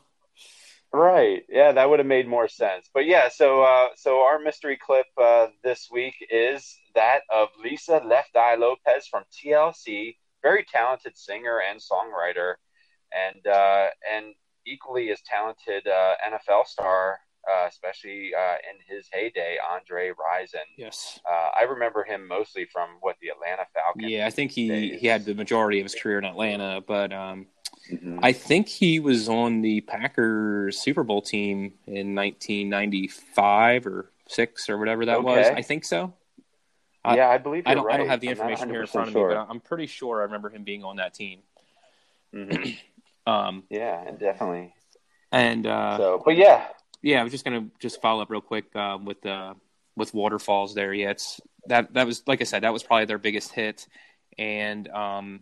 Right. 0.93 1.43
Yeah, 1.51 1.73
that 1.73 1.91
would 1.91 1.99
have 1.99 2.07
made 2.07 2.27
more 2.27 2.49
sense. 2.49 2.89
But 2.93 3.05
yeah, 3.05 3.29
so 3.29 3.63
uh, 3.63 3.89
so 3.97 4.21
our 4.21 4.39
mystery 4.39 4.79
clip 4.81 5.07
uh, 5.21 5.49
this 5.63 5.89
week 5.93 6.15
is 6.31 6.79
that 6.95 7.21
of 7.31 7.49
Lisa 7.63 8.01
Left 8.05 8.35
Eye 8.35 8.57
Lopez 8.57 9.07
from 9.07 9.25
TLC, 9.33 10.17
very 10.43 10.65
talented 10.65 11.19
singer 11.19 11.61
and 11.61 11.79
songwriter, 11.79 12.55
and 13.13 13.47
uh, 13.47 13.87
and 14.11 14.35
equally 14.69 15.11
as 15.11 15.21
talented 15.23 15.87
uh, 15.87 16.15
NFL 16.27 16.67
star, 16.67 17.19
uh, 17.49 17.67
especially 17.69 18.33
uh, 18.35 18.57
in 18.71 18.95
his 18.95 19.09
heyday, 19.13 19.57
Andre 19.71 20.11
Rison. 20.11 20.59
Yes, 20.77 21.19
I 21.27 21.63
remember 21.65 22.05
him 22.05 22.27
mostly 22.29 22.67
from 22.73 22.91
what 23.01 23.17
the 23.21 23.29
Atlanta 23.29 23.67
Falcons. 23.75 24.11
Yeah, 24.11 24.27
I 24.27 24.31
think 24.31 24.53
he 24.53 24.69
days. 24.69 25.01
he 25.01 25.07
had 25.07 25.25
the 25.25 25.35
majority 25.35 25.81
of 25.81 25.85
his 25.85 25.95
career 25.95 26.19
in 26.19 26.25
Atlanta, 26.25 26.81
but. 26.87 27.13
Um 27.13 27.47
Mm-hmm. 27.91 28.19
I 28.23 28.33
think 28.33 28.69
he 28.69 29.01
was 29.01 29.29
on 29.29 29.63
the 29.63 29.81
Packers 29.81 30.79
Super 30.79 31.05
Bowl 31.05 31.23
team 31.23 31.75
in 31.87 32.15
1995 32.15 33.87
or 33.87 34.11
six 34.29 34.69
or 34.69 34.77
whatever 34.77 35.07
that 35.07 35.19
okay. 35.19 35.25
was. 35.25 35.47
I 35.47 35.63
think 35.63 35.85
so. 35.85 36.13
Yeah, 37.07 37.29
I 37.29 37.39
believe 37.39 37.63
I 37.65 37.75
don't. 37.75 37.87
Right. 37.87 37.95
I 37.95 37.97
don't 37.97 38.09
have 38.09 38.21
the 38.21 38.29
information 38.29 38.69
here 38.69 38.83
in 38.83 38.87
front 38.87 39.09
of 39.09 39.13
sure. 39.13 39.31
me, 39.31 39.35
but 39.37 39.47
I'm 39.49 39.61
pretty 39.61 39.87
sure 39.87 40.21
I 40.21 40.25
remember 40.25 40.51
him 40.51 40.65
being 40.65 40.85
on 40.85 40.97
that 40.97 41.15
team. 41.15 41.41
Mm-hmm. 42.35 42.71
um, 43.29 43.65
yeah, 43.71 44.11
definitely. 44.13 44.75
And 45.31 45.67
uh, 45.67 45.97
so, 45.99 46.23
but 46.25 46.37
yeah, 46.37 46.67
yeah, 47.03 47.21
I 47.21 47.23
was 47.23 47.33
just 47.33 47.45
gonna 47.45 47.67
just 47.79 48.01
follow 48.01 48.23
up 48.23 48.31
real 48.31 48.41
quick 48.41 48.75
uh, 48.75 48.99
with 49.03 49.25
uh, 49.27 49.55
with 49.97 50.15
waterfalls 50.15 50.75
there. 50.75 50.93
Yeah, 50.93 51.11
it's 51.11 51.41
that 51.67 51.95
that 51.95 52.07
was 52.07 52.23
like 52.27 52.41
I 52.41 52.45
said, 52.45 52.63
that 52.63 52.73
was 52.73 52.83
probably 52.83 53.05
their 53.05 53.19
biggest 53.19 53.53
hit 53.53 53.87
and 54.39 54.89
um, 54.89 55.41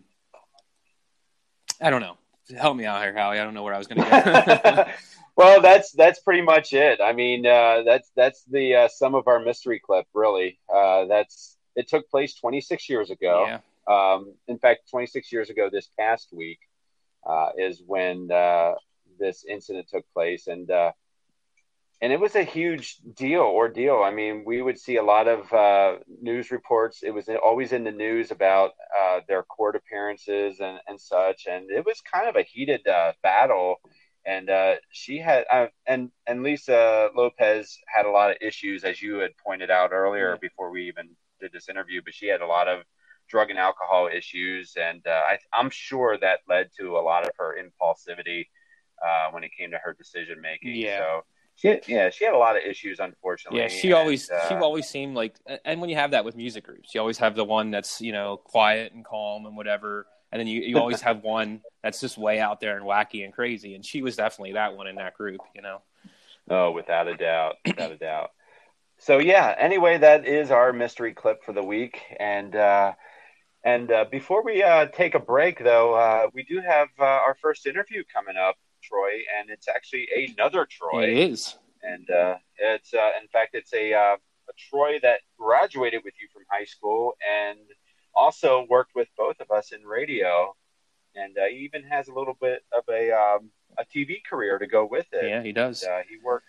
I 1.80 1.90
don't 1.90 2.00
know. 2.00 2.16
Help 2.56 2.76
me 2.76 2.86
out 2.86 3.02
here, 3.02 3.14
Howie. 3.14 3.38
I 3.38 3.44
don't 3.44 3.54
know 3.54 3.62
where 3.62 3.74
I 3.74 3.78
was 3.78 3.86
going 3.86 4.02
to 4.02 4.84
go. 4.84 4.92
well, 5.36 5.60
that's 5.60 5.92
that's 5.92 6.20
pretty 6.20 6.42
much 6.42 6.72
it. 6.72 7.00
I 7.02 7.12
mean, 7.12 7.44
uh, 7.44 7.82
that's 7.84 8.10
that's 8.16 8.44
the 8.44 8.74
uh, 8.74 8.88
sum 8.88 9.14
of 9.14 9.26
our 9.26 9.40
mystery 9.40 9.80
clip, 9.84 10.06
really. 10.14 10.58
Uh, 10.72 11.06
that's 11.06 11.56
it 11.74 11.88
took 11.88 12.08
place 12.08 12.34
26 12.34 12.88
years 12.88 13.10
ago. 13.10 13.46
Yeah. 13.46 13.58
Um, 13.88 14.34
in 14.48 14.58
fact, 14.58 14.88
26 14.90 15.32
years 15.32 15.50
ago, 15.50 15.68
this 15.70 15.88
past 15.98 16.28
week 16.32 16.58
uh, 17.26 17.50
is 17.58 17.82
when 17.86 18.30
uh, 18.30 18.74
this 19.18 19.44
incident 19.48 19.88
took 19.88 20.04
place, 20.14 20.46
and 20.46 20.70
uh, 20.70 20.92
and 22.00 22.12
it 22.12 22.20
was 22.20 22.36
a 22.36 22.44
huge 22.44 22.98
deal 23.14 23.42
ordeal. 23.42 24.02
I 24.04 24.10
mean, 24.10 24.44
we 24.46 24.62
would 24.62 24.78
see 24.78 24.96
a 24.96 25.02
lot 25.02 25.26
of 25.26 25.52
uh, 25.52 25.98
news 26.20 26.50
reports. 26.50 27.02
It 27.02 27.10
was 27.10 27.28
always 27.42 27.72
in 27.72 27.84
the 27.84 27.90
news 27.90 28.30
about 28.30 28.72
uh, 28.96 29.20
their 29.26 29.42
court 29.42 29.76
appearances 29.76 30.60
and, 30.60 30.78
and 30.86 31.00
such, 31.00 31.46
and 31.50 31.70
it 31.70 31.84
was 31.86 32.00
kind 32.00 32.28
of 32.28 32.36
a 32.36 32.42
heated 32.42 32.86
uh, 32.86 33.12
battle. 33.22 33.76
And 34.26 34.50
she 34.90 35.18
had, 35.18 35.44
and 35.86 36.10
and 36.26 36.42
Lisa 36.42 37.10
Lopez 37.14 37.78
had 37.86 38.06
a 38.06 38.10
lot 38.10 38.32
of 38.32 38.36
issues, 38.40 38.82
as 38.82 39.00
you 39.00 39.18
had 39.18 39.30
pointed 39.36 39.70
out 39.70 39.92
earlier, 39.92 40.36
before 40.40 40.70
we 40.72 40.88
even 40.88 41.10
did 41.40 41.52
this 41.52 41.68
interview. 41.68 42.02
But 42.04 42.14
she 42.14 42.26
had 42.26 42.40
a 42.40 42.46
lot 42.46 42.66
of 42.66 42.82
drug 43.28 43.50
and 43.50 43.58
alcohol 43.58 44.08
issues, 44.12 44.74
and 44.80 45.06
uh, 45.06 45.22
I, 45.28 45.38
am 45.58 45.70
sure 45.70 46.18
that 46.18 46.40
led 46.48 46.70
to 46.78 46.96
a 46.96 47.02
lot 47.02 47.24
of 47.24 47.30
her 47.38 47.56
impulsivity 47.56 48.46
uh, 49.04 49.30
when 49.30 49.44
it 49.44 49.50
came 49.56 49.70
to 49.70 49.78
her 49.78 49.94
decision 49.94 50.40
making. 50.40 50.74
Yeah. 50.76 50.98
So 50.98 51.24
she, 51.56 51.80
yeah, 51.86 52.10
she 52.10 52.24
had 52.24 52.34
a 52.34 52.38
lot 52.38 52.56
of 52.56 52.62
issues, 52.62 53.00
unfortunately. 53.00 53.60
Yeah, 53.60 53.68
she 53.68 53.88
and, 53.88 53.96
always 53.96 54.30
uh, 54.30 54.46
she 54.48 54.54
always 54.54 54.86
seemed 54.86 55.16
like, 55.16 55.36
and 55.64 55.80
when 55.80 55.88
you 55.88 55.96
have 55.96 56.10
that 56.10 56.24
with 56.24 56.36
music 56.36 56.64
groups, 56.64 56.94
you 56.94 57.00
always 57.00 57.18
have 57.18 57.34
the 57.34 57.44
one 57.44 57.70
that's 57.70 58.00
you 58.00 58.12
know 58.12 58.36
quiet 58.36 58.92
and 58.92 59.04
calm 59.04 59.46
and 59.46 59.56
whatever, 59.56 60.06
and 60.30 60.38
then 60.38 60.46
you 60.46 60.60
you 60.60 60.78
always 60.78 61.00
have 61.00 61.22
one 61.22 61.62
that's 61.82 62.00
just 62.00 62.18
way 62.18 62.40
out 62.40 62.60
there 62.60 62.76
and 62.76 62.84
wacky 62.84 63.24
and 63.24 63.32
crazy, 63.32 63.74
and 63.74 63.84
she 63.84 64.02
was 64.02 64.16
definitely 64.16 64.52
that 64.52 64.76
one 64.76 64.86
in 64.86 64.96
that 64.96 65.14
group, 65.14 65.40
you 65.54 65.62
know. 65.62 65.80
Oh, 66.50 66.72
without 66.72 67.08
a 67.08 67.16
doubt, 67.16 67.56
without 67.66 67.90
a 67.90 67.96
doubt. 67.96 68.30
So 68.98 69.18
yeah, 69.18 69.54
anyway, 69.58 69.96
that 69.98 70.26
is 70.26 70.50
our 70.50 70.74
mystery 70.74 71.14
clip 71.14 71.42
for 71.42 71.52
the 71.52 71.64
week, 71.64 72.00
and. 72.20 72.54
uh 72.54 72.92
and 73.66 73.90
uh, 73.90 74.04
before 74.10 74.44
we 74.44 74.62
uh, 74.62 74.86
take 74.86 75.16
a 75.16 75.18
break, 75.18 75.62
though, 75.62 75.94
uh, 75.94 76.28
we 76.32 76.44
do 76.44 76.60
have 76.60 76.88
uh, 77.00 77.02
our 77.02 77.36
first 77.42 77.66
interview 77.66 78.04
coming 78.14 78.36
up, 78.36 78.54
Troy, 78.80 79.10
and 79.38 79.50
it's 79.50 79.66
actually 79.66 80.06
another 80.38 80.68
Troy. 80.70 81.02
It 81.02 81.18
is, 81.30 81.58
and 81.82 82.08
uh, 82.08 82.36
it's 82.58 82.94
uh, 82.94 83.10
in 83.20 83.26
fact 83.26 83.54
it's 83.54 83.74
a, 83.74 83.90
a 83.92 84.16
Troy 84.70 85.00
that 85.02 85.20
graduated 85.36 86.02
with 86.04 86.14
you 86.20 86.28
from 86.32 86.44
high 86.48 86.64
school 86.64 87.16
and 87.28 87.58
also 88.14 88.66
worked 88.70 88.94
with 88.94 89.08
both 89.18 89.40
of 89.40 89.50
us 89.50 89.72
in 89.72 89.82
radio, 89.84 90.54
and 91.16 91.36
he 91.50 91.64
even 91.64 91.82
has 91.82 92.06
a 92.06 92.14
little 92.14 92.36
bit 92.40 92.62
of 92.72 92.84
a 92.88 93.10
um, 93.10 93.50
a 93.78 93.84
TV 93.84 94.18
career 94.28 94.58
to 94.58 94.66
go 94.68 94.86
with 94.86 95.06
it. 95.12 95.24
Yeah, 95.28 95.42
he 95.42 95.50
does. 95.50 95.82
And, 95.82 96.04
he 96.08 96.16
worked 96.24 96.46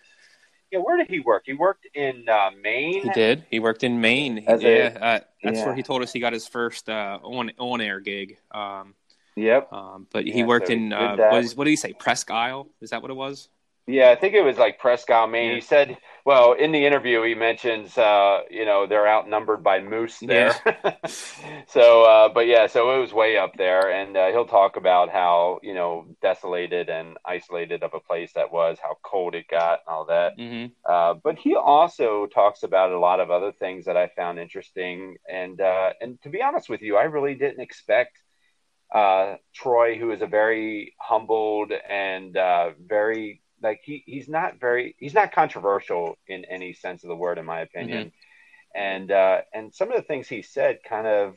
yeah, 0.70 0.78
where 0.80 0.96
did 0.96 1.08
he 1.08 1.20
work? 1.20 1.44
He 1.46 1.54
worked 1.54 1.86
in 1.94 2.28
uh, 2.28 2.50
Maine. 2.62 3.02
He 3.02 3.10
did. 3.10 3.44
He 3.50 3.60
worked 3.60 3.84
in 3.84 4.00
Maine. 4.00 4.44
As 4.46 4.62
yeah, 4.62 4.68
a, 4.68 4.86
uh, 4.86 5.20
that's 5.42 5.58
yeah. 5.58 5.66
where 5.66 5.74
he 5.74 5.82
told 5.82 6.02
us 6.02 6.12
he 6.12 6.20
got 6.20 6.32
his 6.32 6.46
first 6.46 6.88
uh, 6.88 7.18
on 7.22 7.52
on 7.58 7.80
air 7.80 8.00
gig. 8.00 8.38
Um, 8.50 8.94
yep. 9.36 9.72
Um, 9.72 10.06
but 10.12 10.24
he 10.24 10.40
yeah, 10.40 10.46
worked 10.46 10.68
so 10.68 10.74
in 10.74 10.92
uh, 10.92 11.16
what, 11.16 11.44
is, 11.44 11.56
what 11.56 11.64
did 11.64 11.70
he 11.70 11.76
say? 11.76 11.92
Presque 11.92 12.30
Isle? 12.30 12.68
Is 12.80 12.90
that 12.90 13.02
what 13.02 13.10
it 13.10 13.14
was? 13.14 13.48
Yeah, 13.86 14.10
I 14.10 14.16
think 14.16 14.34
it 14.34 14.42
was 14.42 14.58
like 14.58 14.78
Presque 14.78 15.10
Isle, 15.10 15.28
Maine. 15.28 15.54
He 15.54 15.60
said 15.62 15.96
well, 16.28 16.52
in 16.52 16.72
the 16.72 16.84
interview, 16.84 17.22
he 17.22 17.34
mentions, 17.34 17.96
uh, 17.96 18.40
you 18.50 18.66
know, 18.66 18.86
they're 18.86 19.08
outnumbered 19.08 19.64
by 19.64 19.80
moose 19.80 20.18
there. 20.18 20.54
Yeah. 20.66 20.96
so, 21.68 22.02
uh, 22.02 22.28
but 22.28 22.46
yeah, 22.46 22.66
so 22.66 22.94
it 22.94 23.00
was 23.00 23.14
way 23.14 23.38
up 23.38 23.56
there, 23.56 23.90
and 23.90 24.14
uh, 24.14 24.26
he'll 24.26 24.44
talk 24.44 24.76
about 24.76 25.08
how 25.08 25.58
you 25.62 25.72
know 25.72 26.04
desolated 26.20 26.90
and 26.90 27.16
isolated 27.24 27.82
of 27.82 27.94
a 27.94 28.00
place 28.00 28.30
that 28.34 28.52
was, 28.52 28.76
how 28.82 28.98
cold 29.02 29.34
it 29.34 29.48
got, 29.48 29.78
and 29.86 29.88
all 29.88 30.04
that. 30.04 30.36
Mm-hmm. 30.36 30.66
Uh, 30.84 31.14
but 31.14 31.38
he 31.38 31.54
also 31.54 32.26
talks 32.26 32.62
about 32.62 32.92
a 32.92 32.98
lot 32.98 33.20
of 33.20 33.30
other 33.30 33.50
things 33.50 33.86
that 33.86 33.96
I 33.96 34.08
found 34.08 34.38
interesting, 34.38 35.16
and 35.26 35.58
uh, 35.58 35.94
and 35.98 36.20
to 36.24 36.28
be 36.28 36.42
honest 36.42 36.68
with 36.68 36.82
you, 36.82 36.98
I 36.98 37.04
really 37.04 37.36
didn't 37.36 37.62
expect 37.62 38.18
uh, 38.94 39.36
Troy, 39.54 39.96
who 39.96 40.10
is 40.10 40.20
a 40.20 40.26
very 40.26 40.92
humbled 41.00 41.72
and 41.72 42.34
very 42.86 43.40
like 43.62 43.80
he 43.84 44.02
he's 44.06 44.28
not 44.28 44.60
very 44.60 44.94
he's 44.98 45.14
not 45.14 45.32
controversial 45.32 46.16
in 46.26 46.44
any 46.44 46.72
sense 46.72 47.02
of 47.02 47.08
the 47.08 47.16
word 47.16 47.38
in 47.38 47.44
my 47.44 47.60
opinion 47.60 48.06
mm-hmm. 48.06 48.80
and 48.80 49.10
uh 49.10 49.38
and 49.52 49.74
some 49.74 49.90
of 49.90 49.96
the 49.96 50.02
things 50.02 50.28
he 50.28 50.42
said 50.42 50.78
kind 50.88 51.06
of 51.06 51.36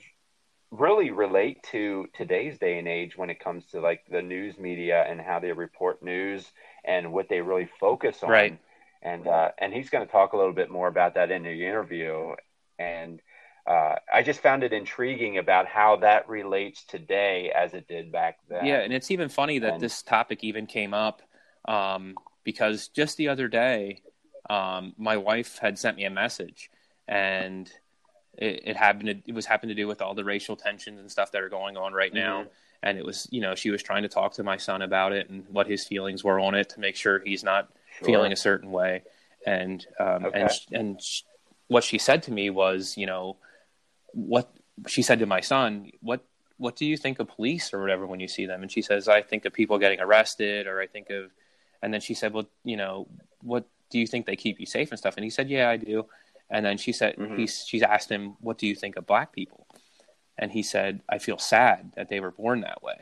really 0.72 1.12
relate 1.12 1.62
to 1.64 2.08
today's 2.16 2.58
day 2.58 2.80
and 2.80 2.88
age 2.88 3.18
when 3.18 3.30
it 3.30 3.40
comes 3.40 3.66
to 3.66 3.82
like 3.82 4.02
the 4.10 4.22
news 4.22 4.58
media 4.58 5.06
and 5.08 5.20
how 5.20 5.40
they 5.40 5.52
report 5.52 6.02
news 6.02 6.50
and 6.86 7.12
what 7.12 7.28
they 7.28 7.42
really 7.42 7.70
focus 7.80 8.24
on 8.24 8.30
right 8.30 8.60
and 9.02 9.28
uh 9.28 9.50
and 9.58 9.74
he's 9.74 9.90
going 9.90 10.06
to 10.06 10.12
talk 10.12 10.34
a 10.34 10.38
little 10.38 10.54
bit 10.54 10.70
more 10.70 10.88
about 10.88 11.16
that 11.16 11.32
in 11.32 11.44
the 11.44 11.66
interview 11.66 12.34
and 12.80 13.22
uh, 13.68 13.96
I 14.12 14.24
just 14.24 14.40
found 14.40 14.64
it 14.64 14.74
intriguing 14.74 15.38
about 15.38 15.68
how 15.68 15.98
that 15.98 16.28
relates 16.28 16.84
today 16.84 17.52
as 17.56 17.76
it 17.76 17.88
did 17.88 18.12
back 18.12 18.40
then. 18.50 18.66
Yeah, 18.66 18.80
and 18.80 18.92
it's 18.92 19.12
even 19.12 19.30
funny 19.30 19.60
that 19.60 19.74
and, 19.74 19.82
this 19.82 20.02
topic 20.02 20.44
even 20.44 20.66
came 20.66 20.96
up 20.96 21.22
um, 21.66 22.16
because 22.44 22.88
just 22.90 23.18
the 23.18 23.30
other 23.30 23.48
day, 23.48 24.02
um, 24.50 24.94
my 24.98 25.18
wife 25.18 25.58
had 25.60 25.78
sent 25.78 25.98
me 25.98 26.06
a 26.06 26.10
message, 26.10 26.70
and 27.08 27.72
it, 28.38 28.62
it 28.66 28.76
happened. 28.76 29.08
To, 29.08 29.30
it 29.30 29.36
was 29.36 29.46
happened 29.46 29.70
to 29.70 29.76
do 29.76 29.88
with 29.88 30.02
all 30.02 30.14
the 30.14 30.24
racial 30.24 30.56
tensions 30.56 31.00
and 31.00 31.12
stuff 31.12 31.32
that 31.32 31.42
are 31.42 31.50
going 31.50 31.78
on 31.78 31.94
right 31.94 32.14
now. 32.14 32.42
Mm-hmm. 32.42 32.50
And 32.84 32.98
it 32.98 33.06
was, 33.06 33.28
you 33.30 33.42
know, 33.42 33.54
she 33.54 33.70
was 33.70 33.84
trying 33.84 34.02
to 34.04 34.10
talk 34.10 34.34
to 34.34 34.44
my 34.44 34.58
son 34.58 34.82
about 34.82 35.12
it 35.12 35.30
and 35.30 35.46
what 35.50 35.68
his 35.68 35.86
feelings 35.86 36.24
were 36.24 36.40
on 36.40 36.56
it 36.56 36.70
to 36.70 36.80
make 36.80 36.96
sure 36.96 37.20
he's 37.20 37.44
not 37.44 37.70
sure. 38.00 38.08
feeling 38.08 38.32
a 38.32 38.36
certain 38.36 38.72
way. 38.72 39.04
And 39.46 39.86
um, 40.00 40.26
okay. 40.26 40.42
and 40.42 40.50
and 40.72 41.00
what 41.68 41.84
she 41.84 42.00
said 42.00 42.24
to 42.24 42.32
me 42.32 42.50
was, 42.50 42.98
you 42.98 43.06
know, 43.06 43.38
what 44.14 44.52
she 44.88 45.04
said 45.04 45.20
to 45.20 45.26
my 45.26 45.42
son, 45.42 45.92
what 46.02 46.26
what 46.58 46.76
do 46.76 46.86
you 46.86 46.98
think 46.98 47.20
of 47.20 47.28
police 47.28 47.74
or 47.74 47.82
whatever 47.82 48.06
when 48.06 48.20
you 48.20 48.28
see 48.28 48.46
them? 48.46 48.62
And 48.62 48.72
she 48.72 48.82
says, 48.82 49.08
I 49.08 49.22
think 49.22 49.46
of 49.46 49.54
people 49.54 49.80
getting 49.80 50.00
arrested, 50.00 50.68
or 50.68 50.82
I 50.82 50.88
think 50.88 51.10
of 51.10 51.32
and 51.82 51.94
then 51.94 52.02
she 52.02 52.14
said, 52.14 52.34
"Well, 52.34 52.48
you 52.64 52.78
know, 52.78 53.08
what 53.42 53.66
do 53.90 54.00
you 54.00 54.08
think 54.08 54.26
they 54.26 54.36
keep 54.36 54.60
you 54.60 54.66
safe 54.66 54.92
and 54.92 55.00
stuff?" 55.00 55.16
And 55.18 55.24
he 55.24 55.30
said, 55.30 55.50
"Yeah, 55.50 55.70
I 55.70 55.78
do." 55.78 56.06
And 56.52 56.66
then 56.66 56.78
she 56.78 56.92
said, 56.92 57.16
mm-hmm. 57.16 57.38
he's, 57.38 57.66
she's 57.66 57.82
asked 57.82 58.10
him, 58.10 58.36
"What 58.42 58.58
do 58.58 58.68
you 58.68 58.76
think 58.76 58.98
of 58.98 59.08
black 59.08 59.32
people?" 59.32 59.68
And 60.38 60.52
he 60.52 60.64
said, 60.64 61.02
"I 61.10 61.18
feel 61.18 61.38
sad 61.38 61.94
that 61.96 62.10
they 62.10 62.20
were 62.20 62.32
born 62.32 62.62
that 62.62 62.84
way." 62.84 63.02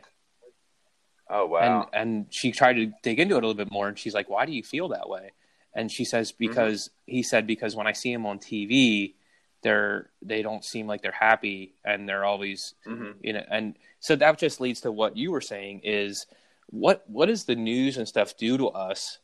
Oh 1.28 1.46
wow! 1.46 1.88
And 1.92 2.00
and 2.00 2.26
she 2.30 2.52
tried 2.52 2.74
to 2.74 2.92
dig 3.02 3.18
into 3.20 3.36
it 3.36 3.44
a 3.44 3.46
little 3.46 3.54
bit 3.54 3.72
more, 3.72 3.88
and 3.88 3.98
she's 3.98 4.14
like, 4.14 4.30
"Why 4.30 4.46
do 4.46 4.52
you 4.52 4.62
feel 4.62 4.88
that 4.88 5.08
way?" 5.08 5.32
And 5.74 5.90
she 5.90 6.04
says, 6.04 6.32
mm-hmm. 6.32 6.46
"Because 6.46 6.88
mm-hmm. 6.88 7.16
he 7.16 7.22
said 7.22 7.46
because 7.46 7.76
when 7.76 7.86
I 7.86 7.92
see 7.92 8.12
him 8.12 8.26
on 8.26 8.38
TV, 8.38 9.14
they're 9.62 10.10
they 10.22 10.42
don't 10.42 10.64
seem 10.64 10.86
like 10.86 11.02
they're 11.02 11.12
happy, 11.12 11.74
and 11.84 12.08
they're 12.08 12.24
always, 12.24 12.74
mm-hmm. 12.86 13.12
you 13.20 13.32
know." 13.32 13.44
And 13.50 13.76
so 13.98 14.16
that 14.16 14.38
just 14.38 14.60
leads 14.60 14.80
to 14.82 14.92
what 14.92 15.16
you 15.16 15.30
were 15.30 15.40
saying 15.40 15.80
is 15.84 16.26
what 16.70 17.04
what 17.08 17.26
does 17.26 17.44
the 17.44 17.56
news 17.56 17.96
and 17.96 18.06
stuff 18.06 18.36
do 18.36 18.56
to 18.56 18.68
us, 18.68 19.18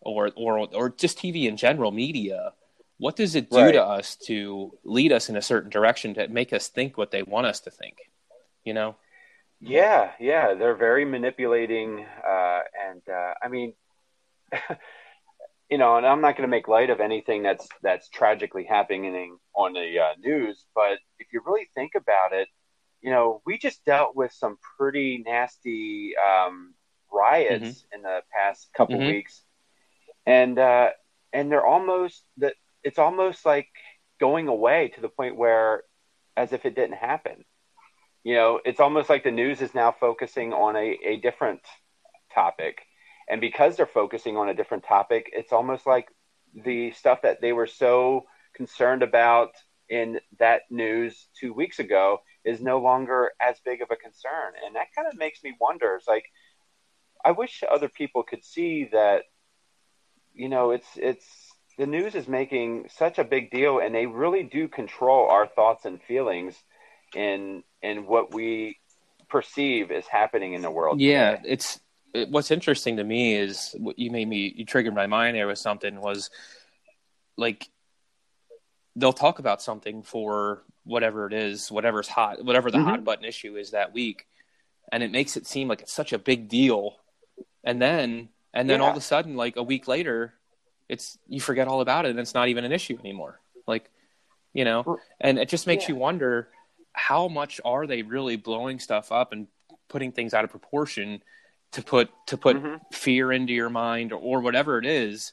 or 0.00 0.30
or 0.36 0.68
or 0.74 0.90
just 0.90 1.18
TV 1.18 1.46
in 1.46 1.56
general, 1.56 1.90
media? 1.90 2.52
What 2.98 3.16
does 3.16 3.34
it 3.34 3.50
do 3.50 3.58
right. 3.58 3.72
to 3.72 3.82
us 3.82 4.16
to 4.26 4.72
lead 4.84 5.10
us 5.10 5.28
in 5.28 5.36
a 5.36 5.42
certain 5.42 5.70
direction 5.70 6.14
to 6.14 6.28
make 6.28 6.52
us 6.52 6.68
think 6.68 6.96
what 6.96 7.10
they 7.10 7.22
want 7.22 7.46
us 7.46 7.60
to 7.60 7.70
think? 7.70 7.96
You 8.64 8.74
know? 8.74 8.96
Yeah, 9.60 10.12
yeah, 10.20 10.54
they're 10.54 10.76
very 10.76 11.04
manipulating, 11.04 12.04
uh, 12.26 12.60
and 12.88 13.02
uh, 13.08 13.34
I 13.42 13.48
mean. 13.48 13.74
you 15.70 15.78
know, 15.78 15.96
and 15.96 16.04
I'm 16.04 16.20
not 16.20 16.36
going 16.36 16.46
to 16.46 16.50
make 16.50 16.68
light 16.68 16.90
of 16.90 17.00
anything 17.00 17.42
that's 17.42 17.66
that's 17.82 18.10
tragically 18.10 18.64
happening 18.64 19.38
on 19.54 19.72
the 19.72 19.98
uh, 19.98 20.14
news, 20.20 20.66
but 20.74 20.98
if 21.18 21.28
you 21.32 21.40
really 21.46 21.70
think 21.74 21.92
about 21.96 22.34
it, 22.34 22.46
you 23.00 23.10
know, 23.10 23.40
we 23.46 23.56
just 23.56 23.82
dealt 23.86 24.14
with 24.14 24.32
some 24.32 24.58
pretty 24.76 25.22
nasty 25.26 26.12
um, 26.18 26.74
riots 27.12 27.64
mm-hmm. 27.64 27.94
in 27.94 28.02
the 28.02 28.20
past 28.32 28.68
couple 28.76 28.96
mm-hmm. 28.96 29.06
weeks, 29.06 29.42
and 30.26 30.58
uh, 30.58 30.90
and 31.32 31.50
they're 31.50 31.66
almost 31.66 32.24
that 32.38 32.54
it's 32.82 32.98
almost 32.98 33.44
like 33.44 33.68
going 34.20 34.48
away 34.48 34.88
to 34.94 35.00
the 35.00 35.08
point 35.08 35.36
where, 35.36 35.82
as 36.36 36.52
if 36.52 36.64
it 36.64 36.74
didn't 36.74 36.96
happen. 36.96 37.44
You 38.24 38.36
know, 38.36 38.60
it's 38.64 38.78
almost 38.78 39.10
like 39.10 39.24
the 39.24 39.32
news 39.32 39.60
is 39.60 39.74
now 39.74 39.90
focusing 39.98 40.52
on 40.52 40.76
a, 40.76 40.96
a 41.04 41.16
different 41.16 41.60
topic. 42.32 42.82
And 43.28 43.40
because 43.40 43.76
they're 43.76 43.86
focusing 43.86 44.36
on 44.36 44.48
a 44.48 44.54
different 44.54 44.84
topic, 44.84 45.30
it's 45.32 45.52
almost 45.52 45.86
like 45.86 46.08
the 46.54 46.92
stuff 46.92 47.22
that 47.22 47.40
they 47.40 47.52
were 47.52 47.66
so 47.66 48.26
concerned 48.54 49.02
about 49.02 49.50
in 49.88 50.20
that 50.38 50.62
news 50.70 51.26
two 51.38 51.52
weeks 51.52 51.78
ago 51.78 52.20
is 52.44 52.60
no 52.60 52.78
longer 52.78 53.32
as 53.40 53.56
big 53.64 53.82
of 53.82 53.90
a 53.90 53.96
concern. 53.96 54.52
And 54.64 54.76
that 54.76 54.94
kind 54.94 55.08
of 55.08 55.18
makes 55.18 55.42
me 55.42 55.54
wonder. 55.60 55.96
It's 55.96 56.06
like, 56.06 56.26
I 57.24 57.32
wish 57.32 57.62
other 57.70 57.88
people 57.88 58.22
could 58.22 58.44
see 58.44 58.88
that. 58.92 59.24
You 60.34 60.48
know, 60.48 60.70
it's 60.70 60.88
it's 60.96 61.26
the 61.78 61.86
news 61.86 62.14
is 62.14 62.26
making 62.28 62.88
such 62.88 63.18
a 63.18 63.24
big 63.24 63.50
deal, 63.50 63.78
and 63.80 63.94
they 63.94 64.06
really 64.06 64.42
do 64.42 64.68
control 64.68 65.28
our 65.28 65.46
thoughts 65.46 65.84
and 65.84 66.00
feelings. 66.02 66.56
in 67.14 67.62
in 67.82 68.06
what 68.06 68.32
we 68.32 68.78
perceive 69.28 69.90
is 69.90 70.06
happening 70.06 70.54
in 70.54 70.62
the 70.62 70.70
world. 70.70 70.98
Yeah, 71.00 71.36
today. 71.36 71.48
it's 71.52 71.80
it, 72.14 72.30
what's 72.30 72.50
interesting 72.50 72.96
to 72.96 73.04
me 73.04 73.34
is 73.34 73.74
what 73.78 73.98
you 73.98 74.10
made 74.10 74.28
me 74.28 74.52
you 74.56 74.64
triggered 74.64 74.94
my 74.94 75.06
mind 75.06 75.36
there 75.36 75.46
with 75.46 75.58
something 75.58 76.00
was 76.00 76.30
like 77.36 77.68
they'll 78.96 79.12
talk 79.12 79.38
about 79.38 79.62
something 79.62 80.02
for 80.02 80.62
whatever 80.84 81.26
it 81.26 81.32
is, 81.32 81.70
whatever's 81.70 82.08
hot, 82.08 82.44
whatever 82.44 82.70
the 82.70 82.78
Mhm. 82.78 82.84
hot 82.84 83.04
button 83.04 83.24
issue 83.24 83.56
is 83.56 83.70
that 83.70 83.92
week, 83.92 84.26
and 84.90 85.02
it 85.02 85.10
makes 85.10 85.36
it 85.36 85.46
seem 85.46 85.68
like 85.68 85.80
it's 85.82 85.92
such 85.92 86.12
a 86.12 86.18
big 86.18 86.48
deal, 86.48 87.01
and 87.64 87.80
then 87.80 88.28
and 88.54 88.68
then 88.68 88.80
all 88.80 88.90
of 88.90 88.96
a 88.96 89.00
sudden, 89.00 89.34
like 89.36 89.56
a 89.56 89.62
week 89.62 89.88
later, 89.88 90.34
it's 90.88 91.18
you 91.28 91.40
forget 91.40 91.68
all 91.68 91.80
about 91.80 92.04
it, 92.06 92.10
and 92.10 92.18
it's 92.20 92.34
not 92.34 92.48
even 92.48 92.64
an 92.64 92.72
issue 92.72 92.98
anymore. 93.00 93.40
Like, 93.66 93.90
you 94.52 94.64
know, 94.64 94.98
and 95.20 95.38
it 95.38 95.48
just 95.48 95.66
makes 95.66 95.84
Yeah. 95.84 95.90
you 95.90 95.96
wonder 95.96 96.48
how 96.92 97.28
much 97.28 97.60
are 97.64 97.86
they 97.86 98.02
really 98.02 98.36
blowing 98.36 98.78
stuff 98.78 99.10
up 99.10 99.32
and 99.32 99.46
putting 99.88 100.12
things 100.12 100.34
out 100.34 100.44
of 100.44 100.50
proportion 100.50 101.22
to 101.72 101.82
put 101.82 102.10
to 102.26 102.36
put 102.36 102.56
Mhm. 102.56 102.80
fear 102.92 103.32
into 103.32 103.54
your 103.54 103.70
mind 103.70 104.12
or, 104.12 104.16
or 104.20 104.40
whatever 104.40 104.78
it 104.78 104.84
is. 104.84 105.32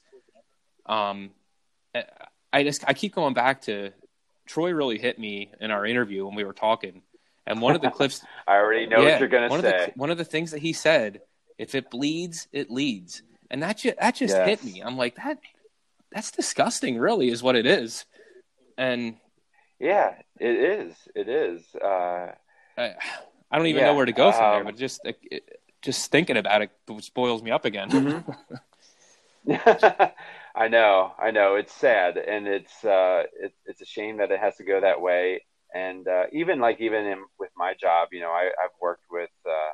Um, 0.86 1.32
I- 1.94 2.06
I 2.54 2.64
just 2.64 2.84
I 2.88 2.94
keep 2.94 3.14
going 3.14 3.34
back 3.34 3.62
to 3.64 3.92
Troy 4.46 4.72
really 4.72 4.98
hit 4.98 5.20
me 5.20 5.52
in 5.60 5.70
our 5.72 5.86
interview 5.86 6.26
when 6.26 6.34
we 6.36 6.44
were 6.44 6.54
talking, 6.54 7.04
and 7.46 7.62
one 7.62 7.76
of 7.76 7.82
the 7.82 7.92
clips. 8.00 8.24
I 8.48 8.56
already 8.56 8.88
know 8.88 9.02
yeah, 9.02 9.12
what 9.12 9.20
you're 9.20 9.30
gonna 9.30 9.50
one 9.50 9.62
say. 9.62 9.84
Of 9.88 9.94
the, 9.94 10.00
one 10.00 10.10
of 10.10 10.18
the 10.18 10.26
things 10.26 10.52
that 10.52 10.60
he 10.60 10.74
said, 10.74 11.22
"If 11.60 11.76
it 11.76 11.92
bleeds, 11.92 12.48
it 12.54 12.72
leads," 12.72 13.24
and 13.52 13.64
that 13.64 13.78
just 13.80 13.98
that 14.00 14.16
just 14.16 14.38
Yes. 14.38 14.46
hit 14.46 14.64
me. 14.64 14.82
I'm 14.82 14.98
like 14.98 15.18
that. 15.18 15.40
That's 16.12 16.32
disgusting. 16.32 16.98
Really, 16.98 17.30
is 17.30 17.44
what 17.44 17.56
it 17.58 17.68
is, 17.68 18.06
and 18.78 19.18
yeah, 19.80 20.16
it 20.40 20.56
is. 20.56 20.96
It 21.16 21.30
is. 21.30 21.64
Uh, 21.76 22.34
I, 22.78 22.96
I 23.52 23.58
don't 23.58 23.68
even 23.68 23.80
Yeah, 23.80 23.86
know 23.86 23.96
where 23.96 24.06
to 24.06 24.14
go 24.14 24.32
from 24.32 24.50
there. 24.52 24.62
um, 24.62 24.66
But 24.66 24.78
just 24.78 25.02
it, 25.06 25.44
just 25.82 26.12
thinking 26.12 26.38
about 26.38 26.62
it 26.64 26.72
spoils 27.02 27.44
me 27.44 27.52
up 27.52 27.66
again. 27.66 27.90
Mm-hmm. 27.90 28.32
I 30.56 30.68
know, 30.68 31.14
I 31.20 31.32
know. 31.32 31.56
It's 31.56 31.74
sad, 31.74 32.18
and 32.18 32.48
it's 32.48 32.84
uh, 32.86 33.24
it, 33.40 33.54
it's 33.66 33.82
a 33.82 33.86
shame 33.86 34.18
that 34.18 34.32
it 34.32 34.40
has 34.40 34.58
to 34.58 34.64
go 34.64 34.82
that 34.82 35.02
way. 35.02 35.46
And 35.74 36.08
uh, 36.08 36.26
even 36.34 36.60
like 36.60 36.82
even 36.82 37.06
in, 37.06 37.20
with 37.40 37.52
my 37.58 37.74
job, 37.80 38.10
you 38.12 38.22
know, 38.22 38.32
I, 38.32 38.46
I've 38.64 38.76
worked 38.82 39.06
with 39.12 39.30
uh, 39.48 39.72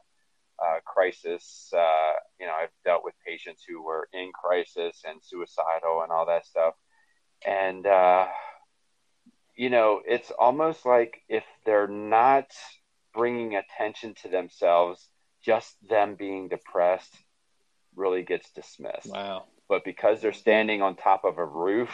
uh, 0.63 0.79
crisis. 0.85 1.71
Uh, 1.75 2.13
you 2.39 2.45
know, 2.45 2.53
I've 2.53 2.69
dealt 2.83 3.03
with 3.03 3.13
patients 3.25 3.63
who 3.67 3.83
were 3.83 4.07
in 4.13 4.31
crisis 4.33 5.01
and 5.07 5.19
suicidal 5.23 6.01
and 6.03 6.11
all 6.11 6.25
that 6.27 6.45
stuff. 6.45 6.73
And 7.45 7.85
uh, 7.85 8.27
you 9.55 9.69
know, 9.69 10.01
it's 10.05 10.31
almost 10.31 10.85
like 10.85 11.21
if 11.29 11.43
they're 11.65 11.87
not 11.87 12.47
bringing 13.13 13.55
attention 13.55 14.13
to 14.23 14.27
themselves, 14.27 15.07
just 15.41 15.75
them 15.87 16.15
being 16.15 16.49
depressed 16.49 17.15
really 17.95 18.23
gets 18.23 18.49
dismissed 18.51 19.07
wow. 19.07 19.45
but 19.69 19.83
because 19.85 20.21
they're 20.21 20.33
standing 20.33 20.81
on 20.81 20.95
top 20.95 21.23
of 21.23 21.37
a 21.37 21.45
roof 21.45 21.89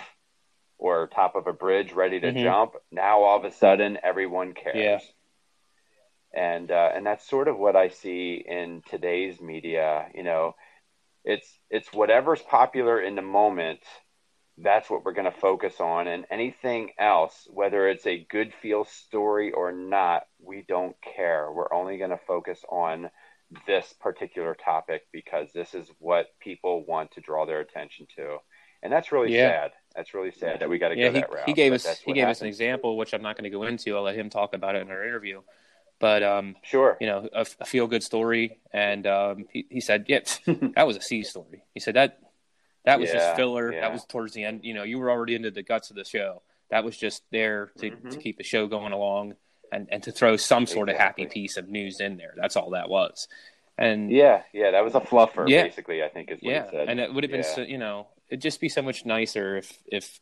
or 0.77 1.07
top 1.07 1.35
of 1.35 1.45
a 1.47 1.53
bridge 1.53 1.93
ready 1.93 2.19
to 2.19 2.31
Mhm. 2.31 2.41
jump, 2.41 2.75
now 2.89 3.21
all 3.21 3.37
of 3.37 3.45
a 3.45 3.51
sudden 3.51 3.99
everyone 4.01 4.53
cares. 4.53 4.75
Yeah. 4.75 4.99
And 6.33 6.71
uh, 6.71 6.91
and 6.95 7.05
that's 7.05 7.27
sort 7.27 7.47
of 7.47 7.57
what 7.57 7.75
I 7.75 7.89
see 7.89 8.43
in 8.47 8.83
today's 8.89 9.41
media. 9.41 10.07
You 10.15 10.23
know, 10.23 10.55
it's 11.25 11.47
it's 11.69 11.93
whatever's 11.93 12.41
popular 12.41 13.01
in 13.01 13.15
the 13.15 13.21
moment. 13.21 13.81
That's 14.57 14.89
what 14.89 15.05
we're 15.05 15.13
going 15.13 15.31
to 15.31 15.39
focus 15.39 15.79
on, 15.79 16.07
and 16.07 16.25
anything 16.29 16.91
else, 16.99 17.47
whether 17.49 17.87
it's 17.87 18.05
a 18.05 18.25
good 18.29 18.53
feel 18.61 18.85
story 18.85 19.51
or 19.51 19.71
not, 19.71 20.23
we 20.39 20.63
don't 20.67 20.95
care. 21.01 21.51
We're 21.51 21.73
only 21.73 21.97
going 21.97 22.11
to 22.11 22.19
focus 22.27 22.63
on 22.69 23.09
this 23.67 23.93
particular 23.99 24.55
topic 24.55 25.03
because 25.11 25.51
this 25.53 25.73
is 25.73 25.89
what 25.99 26.27
people 26.39 26.85
want 26.85 27.11
to 27.13 27.21
draw 27.21 27.45
their 27.45 27.59
attention 27.61 28.07
to, 28.17 28.37
and 28.83 28.91
that's 28.93 29.11
really 29.11 29.31
Yeah. 29.31 29.47
sad. 29.49 29.71
That's 29.95 30.13
really 30.13 30.31
sad 30.31 30.59
that 30.59 30.69
we 30.69 30.77
got 30.77 30.89
to 30.89 30.95
Yeah, 30.95 31.07
go 31.07 31.13
he, 31.13 31.19
that 31.19 31.31
route. 31.31 31.45
he 31.47 31.53
gave 31.53 31.73
us 31.73 31.99
he 31.99 32.13
gave 32.13 32.27
us 32.27 32.41
an 32.41 32.47
example, 32.47 32.97
which 32.97 33.13
I'm 33.13 33.21
not 33.21 33.35
going 33.35 33.43
to 33.43 33.49
go 33.49 33.63
into. 33.63 33.95
I'll 33.95 34.03
let 34.03 34.15
him 34.15 34.29
talk 34.29 34.53
about 34.53 34.75
it 34.75 34.81
in 34.81 34.91
our 34.91 35.03
interview. 35.05 35.41
But 36.01 36.23
um, 36.23 36.55
Sure. 36.63 36.97
you 36.99 37.07
know, 37.07 37.29
a, 37.31 37.45
a 37.59 37.65
feel 37.65 37.87
good 37.87 38.03
story, 38.03 38.57
and 38.73 39.05
um, 39.07 39.45
he 39.53 39.65
he 39.69 39.79
said, 39.79 40.05
"Yep, 40.07 40.27
that 40.75 40.85
was 40.87 40.97
a 40.97 41.01
C 41.01 41.23
story." 41.23 41.63
He 41.73 41.79
said 41.79 41.95
that 41.95 42.17
that 42.85 42.99
was 42.99 43.09
Yeah, 43.09 43.19
just 43.19 43.35
filler. 43.37 43.71
yeah. 43.71 43.81
That 43.81 43.93
was 43.93 44.03
towards 44.05 44.33
the 44.33 44.43
end. 44.43 44.61
You 44.63 44.73
know, 44.73 44.83
you 44.83 44.97
were 44.97 45.11
already 45.11 45.35
into 45.35 45.51
the 45.51 45.61
guts 45.63 45.91
of 45.91 45.95
the 45.95 46.03
show. 46.03 46.41
That 46.71 46.83
was 46.83 46.97
just 46.97 47.21
there 47.31 47.71
to, 47.77 47.91
Mhm. 47.91 48.09
to 48.09 48.17
keep 48.17 48.37
the 48.37 48.43
show 48.43 48.65
going 48.65 48.91
along 48.93 49.35
and, 49.71 49.87
and 49.91 50.01
to 50.03 50.11
throw 50.11 50.35
some 50.37 50.65
sort 50.65 50.89
of 50.89 50.95
happy 50.97 51.27
piece 51.27 51.57
of 51.57 51.69
news 51.69 51.99
in 51.99 52.17
there. 52.17 52.33
That's 52.35 52.55
all 52.55 52.71
that 52.71 52.89
was. 52.89 53.27
And 53.77 54.09
Yeah, 54.09 54.41
yeah, 54.53 54.71
that 54.71 54.83
was 54.83 54.95
a 54.95 55.01
fluffer, 55.01 55.47
Yeah. 55.47 55.63
basically. 55.63 56.01
I 56.01 56.07
think 56.09 56.31
is 56.31 56.41
what 56.41 56.51
yeah, 56.51 56.63
he 56.65 56.71
said. 56.71 56.89
and 56.89 56.99
it 56.99 57.13
would 57.13 57.23
have 57.23 57.31
been, 57.31 57.41
Yeah. 57.41 57.55
so, 57.55 57.61
you 57.61 57.77
know, 57.77 58.07
it'd 58.29 58.41
just 58.41 58.59
be 58.59 58.69
so 58.69 58.81
much 58.81 59.05
nicer 59.05 59.57
if 59.57 59.77
if 59.85 60.19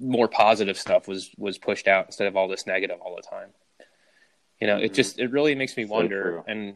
more 0.00 0.28
positive 0.28 0.76
stuff 0.76 1.08
was 1.08 1.30
was 1.38 1.56
pushed 1.56 1.88
out 1.88 2.04
instead 2.06 2.26
of 2.26 2.36
all 2.36 2.48
this 2.48 2.66
negative 2.66 3.00
all 3.00 3.16
the 3.16 3.22
time. 3.22 3.50
You 4.60 4.66
know, 4.66 4.78
it 4.78 4.94
just 4.94 5.18
it 5.18 5.30
really 5.30 5.54
makes 5.54 5.76
me 5.76 5.84
So 5.84 5.92
wonder. 5.92 6.22
true. 6.22 6.44
And 6.46 6.74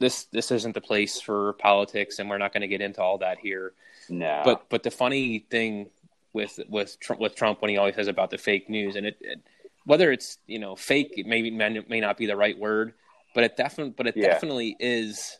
this 0.00 0.24
this 0.24 0.50
isn't 0.50 0.74
the 0.74 0.80
place 0.80 1.20
for 1.20 1.54
politics, 1.54 2.18
and 2.18 2.28
we're 2.28 2.38
not 2.38 2.52
going 2.52 2.60
to 2.62 2.68
get 2.68 2.80
into 2.80 3.02
all 3.02 3.18
that 3.18 3.38
here. 3.38 3.72
no, 4.08 4.42
But 4.44 4.68
but 4.68 4.82
the 4.82 4.90
funny 4.90 5.40
thing 5.50 5.90
with 6.32 6.60
with 6.68 6.98
Trump, 7.00 7.20
with 7.20 7.34
Trump 7.34 7.62
when 7.62 7.70
he 7.70 7.76
always 7.78 7.94
says 7.94 8.08
about 8.08 8.30
the 8.30 8.38
fake 8.38 8.68
news, 8.68 8.96
and 8.96 9.06
it, 9.06 9.16
it 9.20 9.40
whether 9.84 10.12
it's 10.12 10.38
you 10.46 10.58
know 10.58 10.76
fake, 10.76 11.14
it 11.16 11.26
maybe 11.26 11.50
may, 11.50 11.80
may 11.88 12.00
not 12.00 12.16
be 12.16 12.26
the 12.26 12.36
right 12.36 12.58
word, 12.58 12.94
but 13.34 13.44
it 13.44 13.56
definitely 13.56 13.94
but 13.96 14.06
it 14.06 14.16
Yeah. 14.16 14.26
definitely 14.26 14.76
is 14.78 15.38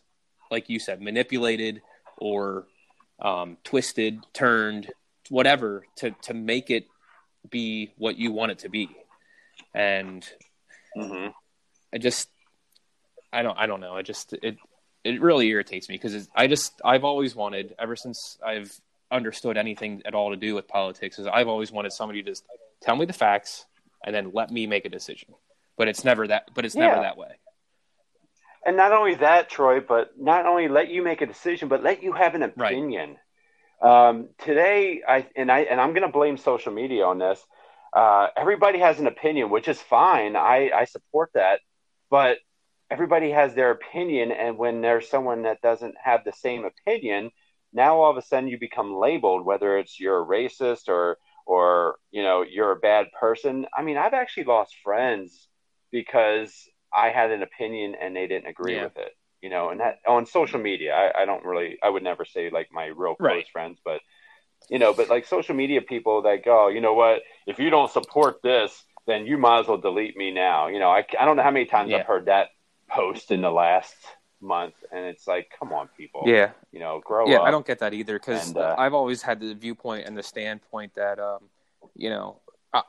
like 0.51 0.69
you 0.69 0.79
said 0.79 1.01
manipulated 1.01 1.81
or 2.17 2.65
um, 3.21 3.57
twisted, 3.63 4.25
turned, 4.33 4.91
whatever 5.29 5.85
to 5.97 6.11
to 6.23 6.33
make 6.33 6.69
it 6.71 6.87
be 7.49 7.91
what 7.97 8.17
you 8.17 8.31
want 8.31 8.51
it 8.51 8.59
to 8.59 8.69
be, 8.69 8.89
and 9.73 10.27
Mhm. 10.97 11.33
I 11.93 11.97
just 11.97 12.29
I 13.31 13.41
don't 13.43 13.57
I 13.57 13.67
don't 13.67 13.81
know. 13.81 13.95
I 13.95 14.01
just 14.01 14.33
it 14.33 14.57
it 15.03 15.21
really 15.21 15.47
irritates 15.47 15.89
me 15.89 15.95
because 15.95 16.29
I 16.35 16.47
just 16.47 16.81
I've 16.83 17.03
always 17.03 17.35
wanted 17.35 17.75
ever 17.79 17.95
since 17.95 18.37
I've 18.45 18.71
understood 19.11 19.57
anything 19.57 20.01
at 20.05 20.13
all 20.13 20.29
to 20.31 20.35
do 20.35 20.55
with 20.55 20.67
politics 20.67 21.17
is 21.19 21.27
I've 21.27 21.47
always 21.47 21.71
wanted 21.71 21.91
somebody 21.91 22.21
to 22.21 22.31
just 22.31 22.43
tell 22.81 22.95
me 22.95 23.05
the 23.05 23.13
facts 23.13 23.65
and 24.05 24.13
then 24.13 24.31
let 24.33 24.51
me 24.51 24.67
make 24.67 24.85
a 24.85 24.89
decision. 24.89 25.33
But 25.77 25.87
it's 25.87 26.03
never 26.03 26.27
that. 26.27 26.49
But 26.53 26.65
it's 26.65 26.75
never 26.75 26.99
that 26.99 27.17
way. 27.17 27.39
And 28.65 28.75
not 28.75 28.91
only 28.91 29.15
that, 29.15 29.49
Troy, 29.49 29.79
but 29.79 30.11
not 30.19 30.45
only 30.45 30.67
let 30.67 30.89
you 30.89 31.01
make 31.01 31.21
a 31.21 31.25
decision, 31.25 31.69
but 31.69 31.81
let 31.81 32.03
you 32.03 32.11
have 32.11 32.35
an 32.35 32.43
Right. 32.43 32.73
opinion. 32.73 33.17
Um, 33.81 34.29
today, 34.37 35.01
I 35.07 35.27
and 35.35 35.49
I 35.49 35.61
and 35.61 35.79
I'm 35.79 35.91
going 35.91 36.01
to 36.05 36.11
blame 36.11 36.37
social 36.37 36.73
media 36.73 37.05
on 37.05 37.17
this. 37.17 37.43
Uh, 37.93 38.27
everybody 38.35 38.79
has 38.79 38.99
an 38.99 39.07
opinion, 39.07 39.49
which 39.49 39.67
is 39.67 39.81
fine. 39.81 40.35
I, 40.35 40.69
I 40.75 40.85
support 40.85 41.31
that, 41.33 41.61
but 42.09 42.37
everybody 42.91 43.31
has 43.31 43.53
their 43.53 43.71
opinion, 43.71 44.31
and 44.31 44.57
when 44.57 44.81
there's 44.81 45.09
someone 45.09 45.43
that 45.43 45.61
doesn't 45.61 45.95
have 46.03 46.23
the 46.23 46.33
same 46.33 46.65
opinion, 46.65 47.31
now 47.73 47.99
all 48.01 48.11
of 48.11 48.17
a 48.17 48.21
sudden 48.21 48.49
you 48.49 48.59
become 48.59 48.95
labeled, 48.95 49.45
whether 49.45 49.77
it's 49.77 49.99
you're 49.99 50.21
a 50.21 50.25
racist 50.25 50.87
or 50.87 51.17
or 51.45 51.97
you 52.11 52.23
know 52.23 52.43
you're 52.43 52.71
a 52.71 52.75
bad 52.79 53.07
person. 53.19 53.65
I 53.75 53.83
mean, 53.83 53.97
I've 53.97 54.13
actually 54.13 54.45
lost 54.45 54.75
friends 54.83 55.47
because 55.91 56.53
I 56.93 57.09
had 57.09 57.31
an 57.31 57.43
opinion 57.43 57.95
and 57.99 58.15
they 58.15 58.27
didn't 58.27 58.47
agree 58.47 58.75
Yeah. 58.75 58.83
with 58.85 58.97
it. 58.97 59.13
You 59.41 59.49
know, 59.49 59.69
and 59.69 59.79
that 59.79 59.99
on 60.07 60.25
social 60.25 60.59
media, 60.59 60.93
I, 60.93 61.21
I 61.21 61.25
don't 61.25 61.45
really, 61.45 61.77
I 61.81 61.89
would 61.89 62.03
never 62.03 62.25
say 62.25 62.49
like 62.49 62.67
my 62.71 62.87
real 62.87 63.15
close 63.15 63.45
Right. 63.45 63.45
friends, 63.53 63.79
but 63.83 64.01
you 64.69 64.79
know, 64.79 64.93
but 64.93 65.09
like 65.09 65.25
social 65.25 65.55
media 65.55 65.81
people 65.81 66.23
that 66.23 66.39
oh, 66.39 66.41
go, 66.45 66.67
you 66.69 66.81
know 66.81 66.93
what, 66.93 67.21
if 67.47 67.59
you 67.59 67.69
don't 67.69 67.91
support 67.91 68.37
this, 68.43 68.83
then 69.09 69.25
you 69.25 69.37
might 69.37 69.59
as 69.61 69.67
well 69.67 69.77
delete 69.77 70.15
me 70.15 70.31
now. 70.31 70.67
You 70.67 70.79
know, 70.79 70.89
I, 70.89 71.05
I 71.19 71.25
don't 71.25 71.35
know 71.37 71.43
how 71.43 71.51
many 71.51 71.65
times 71.65 71.89
Yeah. 71.89 71.97
I've 71.97 72.05
heard 72.05 72.25
that 72.25 72.49
post 72.89 73.31
in 73.31 73.41
the 73.41 73.51
last 73.51 73.95
month, 74.41 74.75
and 74.91 75.05
it's 75.05 75.27
like, 75.27 75.51
come 75.59 75.73
on, 75.73 75.89
people, 75.97 76.23
Yeah, 76.25 76.51
you 76.71 76.79
know, 76.79 77.01
grow 77.03 77.27
yeah. 77.27 77.35
up. 77.37 77.41
Yeah, 77.41 77.47
I 77.47 77.51
don't 77.51 77.65
get 77.65 77.79
that 77.79 77.93
either 77.93 78.17
because 78.19 78.55
uh, 78.55 78.75
I've 78.77 78.93
always 78.93 79.21
had 79.21 79.39
the 79.39 79.53
viewpoint 79.53 80.07
and 80.07 80.17
the 80.17 80.23
standpoint 80.23 80.93
that 80.95 81.19
um, 81.19 81.49
you 81.95 82.09
know. 82.09 82.39
uh, 82.73 82.81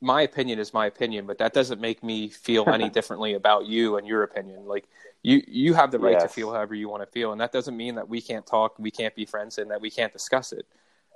My 0.00 0.22
opinion 0.22 0.58
is 0.58 0.72
my 0.72 0.86
opinion, 0.86 1.26
but 1.26 1.36
that 1.38 1.52
doesn't 1.52 1.80
make 1.80 2.02
me 2.02 2.28
feel 2.28 2.68
any 2.68 2.88
differently 2.98 3.34
about 3.34 3.66
you 3.66 3.98
and 3.98 4.06
your 4.06 4.22
opinion. 4.22 4.66
Like 4.66 4.86
you, 5.22 5.42
you 5.46 5.74
have 5.74 5.90
the 5.90 5.98
right 5.98 6.18
to 6.20 6.28
feel 6.28 6.50
however 6.52 6.74
you 6.74 6.88
want 6.88 7.02
to 7.02 7.10
feel, 7.10 7.32
and 7.32 7.40
that 7.42 7.52
doesn't 7.52 7.76
mean 7.76 7.96
that 7.96 8.08
we 8.08 8.20
can't 8.22 8.46
talk, 8.46 8.78
we 8.78 8.90
can't 8.90 9.14
be 9.14 9.26
friends, 9.26 9.58
and 9.58 9.70
that 9.70 9.80
we 9.82 9.90
can't 9.90 10.12
discuss 10.12 10.52
it. 10.52 10.64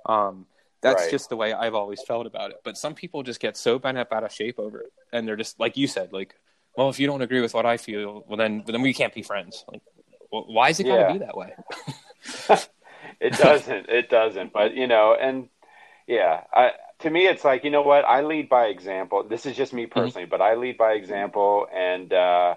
Um, 0.05 0.45
that's 0.85 1.03
Right. 1.03 1.11
just 1.11 1.29
the 1.29 1.35
way 1.35 1.53
I've 1.53 1.75
always 1.75 2.01
felt 2.03 2.27
about 2.27 2.51
it. 2.51 2.57
But 2.63 2.77
some 2.77 2.93
people 2.93 3.23
just 3.23 3.39
get 3.39 3.57
so 3.57 3.79
bent 3.79 3.97
up 3.97 4.13
out 4.13 4.23
of 4.23 4.31
shape 4.31 4.59
over 4.59 4.81
it, 4.81 4.93
and 5.11 5.27
they're 5.27 5.35
just 5.35 5.59
like 5.59 5.77
you 5.77 5.87
said, 5.87 6.13
like, 6.13 6.35
well, 6.77 6.89
if 6.89 6.99
you 6.99 7.07
don't 7.07 7.21
agree 7.21 7.41
with 7.41 7.53
what 7.53 7.65
I 7.65 7.77
feel, 7.77 8.23
well 8.27 8.37
then, 8.37 8.63
then 8.67 8.81
we 8.81 8.93
can't 8.93 9.13
be 9.13 9.21
friends. 9.21 9.65
Like, 9.71 9.81
well, 10.31 10.45
why 10.47 10.69
is 10.69 10.79
it 10.79 10.83
got 10.83 10.95
to 10.95 11.01
Yeah. 11.01 11.13
be 11.13 11.19
that 11.19 11.37
way? 11.37 11.53
it 13.19 13.33
doesn't. 13.33 13.89
It 13.89 14.09
doesn't. 14.09 14.53
But 14.53 14.75
you 14.75 14.87
know, 14.87 15.15
and 15.19 15.49
yeah, 16.07 16.41
I 16.53 16.71
to 16.99 17.09
me, 17.09 17.27
it's 17.27 17.43
like 17.43 17.63
you 17.63 17.71
know 17.71 17.81
what? 17.81 18.05
I 18.05 18.21
lead 18.21 18.49
by 18.49 18.65
example. 18.67 19.23
This 19.23 19.45
is 19.45 19.55
just 19.55 19.73
me 19.73 19.83
mm-hmm. 19.83 19.99
personally, 19.99 20.25
mm-hmm. 20.25 20.31
but 20.31 20.41
I 20.41 20.55
lead 20.55 20.77
by 20.77 20.93
example, 20.93 21.67
and 21.73 22.11
uh, 22.13 22.55